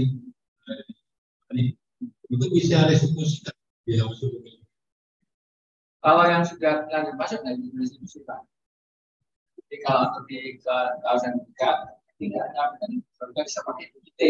itu 2.32 2.46
bisa 2.56 2.88
restitusikan 2.88 3.56
dia 3.84 4.06
masuk 4.06 4.42
kalau 6.02 6.26
yang 6.26 6.42
sudah 6.42 6.90
lanjut 6.90 7.14
masuk 7.14 7.40
bisa 7.46 7.78
distribusi 7.78 8.20
pak. 8.26 8.42
Jadi 9.70 9.78
kalau 9.86 10.10
untuk 10.10 10.26
di 10.26 10.58
kawasan 11.06 11.38
tiga 11.46 11.94
tidak 12.18 12.42
ada 12.52 12.74
dan 12.82 12.92
seperti 13.46 13.94
PT. 13.94 14.22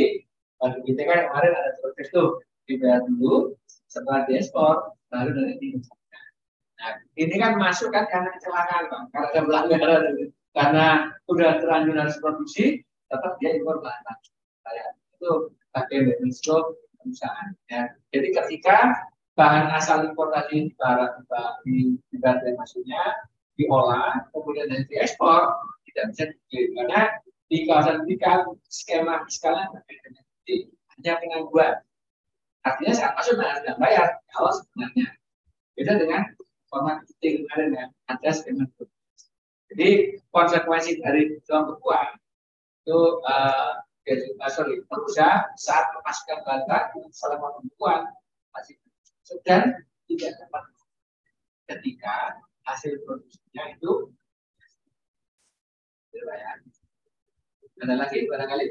Kalau 0.59 0.75
PT 0.83 0.99
kan 1.07 1.31
kemarin 1.31 1.51
ada 1.55 1.71
proses 1.79 2.07
tuh 2.11 2.43
dibayar 2.67 3.01
dulu, 3.07 3.55
setelah 3.87 4.27
diekspor 4.27 4.95
baru 5.09 5.31
dari 5.31 5.55
di 5.59 5.79
Nah, 6.81 6.97
ini 7.13 7.37
kan 7.37 7.61
masuk 7.61 7.93
kan 7.93 8.09
karena 8.09 8.33
kecelakaan 8.33 8.89
bang, 8.89 9.03
karena 9.13 9.27
ada 9.29 9.41
pelanggaran, 9.45 10.01
karena 10.49 10.85
udah 11.29 11.61
terlanjur 11.61 11.93
harus 11.93 12.17
produksi, 12.17 12.81
tetap 13.05 13.37
dia 13.37 13.53
impor 13.53 13.85
bahan 13.85 14.01
Kayak 14.65 14.97
itu 14.97 15.53
pakai 15.77 16.09
mekanisme 16.09 16.57
perusahaan. 17.01 17.49
Ya. 17.67 17.81
Jadi 18.13 18.27
ketika 18.31 18.77
bahan 19.35 19.71
asal 19.73 20.05
importasi 20.05 20.75
barat 20.75 21.17
di 21.65 21.97
di 22.11 22.17
maksudnya 22.53 23.01
diolah 23.55 24.27
kemudian 24.35 24.67
nanti 24.67 24.91
diekspor 24.91 25.55
tidak 25.87 26.05
bisa 26.13 26.23
dikirim 26.29 26.69
karena 26.77 27.01
di 27.51 27.57
kawasan 27.67 28.03
kita 28.07 28.47
skema 28.71 29.23
fiskalnya 29.27 29.71
berbeda 29.71 30.21
hanya 30.95 31.13
pengangguran 31.19 31.75
artinya 32.63 32.93
saat 32.95 33.13
masuk 33.17 33.39
tidak 33.39 33.77
bayar 33.79 34.07
kalau 34.31 34.51
sebenarnya 34.55 35.07
beda 35.75 35.93
dengan 35.99 36.21
format 36.71 36.97
kita 37.19 37.43
kemarin 37.43 37.69
ya 37.75 37.85
ada 38.07 38.29
skema 38.31 38.65
jadi 39.71 39.89
konsekuensi 40.31 40.99
dari 40.99 41.39
pembekuan 41.47 42.19
itu 42.83 42.99
uh, 43.23 43.79
uh, 44.19 44.51
sorry, 44.51 44.81
perusahaan 44.87 45.47
saat 45.55 45.91
memasukkan 45.95 46.39
bahan 46.43 46.63
selama 47.11 47.55
pembekuan 47.59 48.07
masih 48.51 48.75
sedang 49.23 49.71
tidak 50.09 50.31
dapat 50.41 50.63
ketika 51.71 52.41
hasil 52.67 52.99
produksinya 53.07 53.63
itu 53.71 54.11
dibayar. 56.11 56.59
Ada 57.81 57.95
lagi 57.97 58.27
barangkali? 58.27 58.67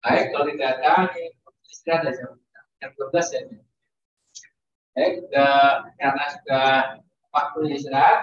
Baik, 0.00 0.24
kalau 0.32 0.46
tidak 0.48 0.70
ada, 0.80 0.92
istirahat 1.68 2.08
aja. 2.08 2.26
Yang 2.80 2.92
12 3.12 3.36
ya. 3.36 3.42
Baik, 4.96 5.14
karena 6.00 6.24
sudah 6.34 6.68
waktunya 7.32 7.76
istirahat, 7.76 8.20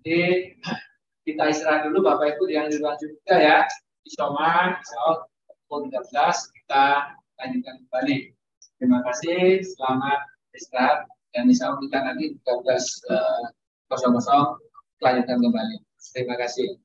jadi 0.00 0.54
kita 1.32 1.44
istirahat 1.50 1.86
dulu 1.86 2.02
Bapak 2.06 2.36
Ibu 2.36 2.50
yang 2.50 2.66
di 2.68 2.78
ruang 2.82 2.98
juga 2.98 3.34
ya. 3.36 3.58
Isoman, 4.06 4.80
insya 4.80 5.28
pukul 5.68 5.86
13 5.92 6.10
kita 6.56 7.14
lanjutkan 7.38 7.74
kembali. 7.86 8.18
Terima 8.80 8.98
kasih, 9.06 9.62
selamat 9.62 10.20
istirahat 10.56 11.06
dan 11.36 11.46
insya 11.46 11.70
Allah 11.70 11.80
kita 11.84 11.98
nanti 12.02 12.24
13.00 12.42 13.12
eh, 13.14 14.46
lanjutkan 15.00 15.38
kembali. 15.38 15.76
Terima 16.16 16.34
kasih. 16.40 16.80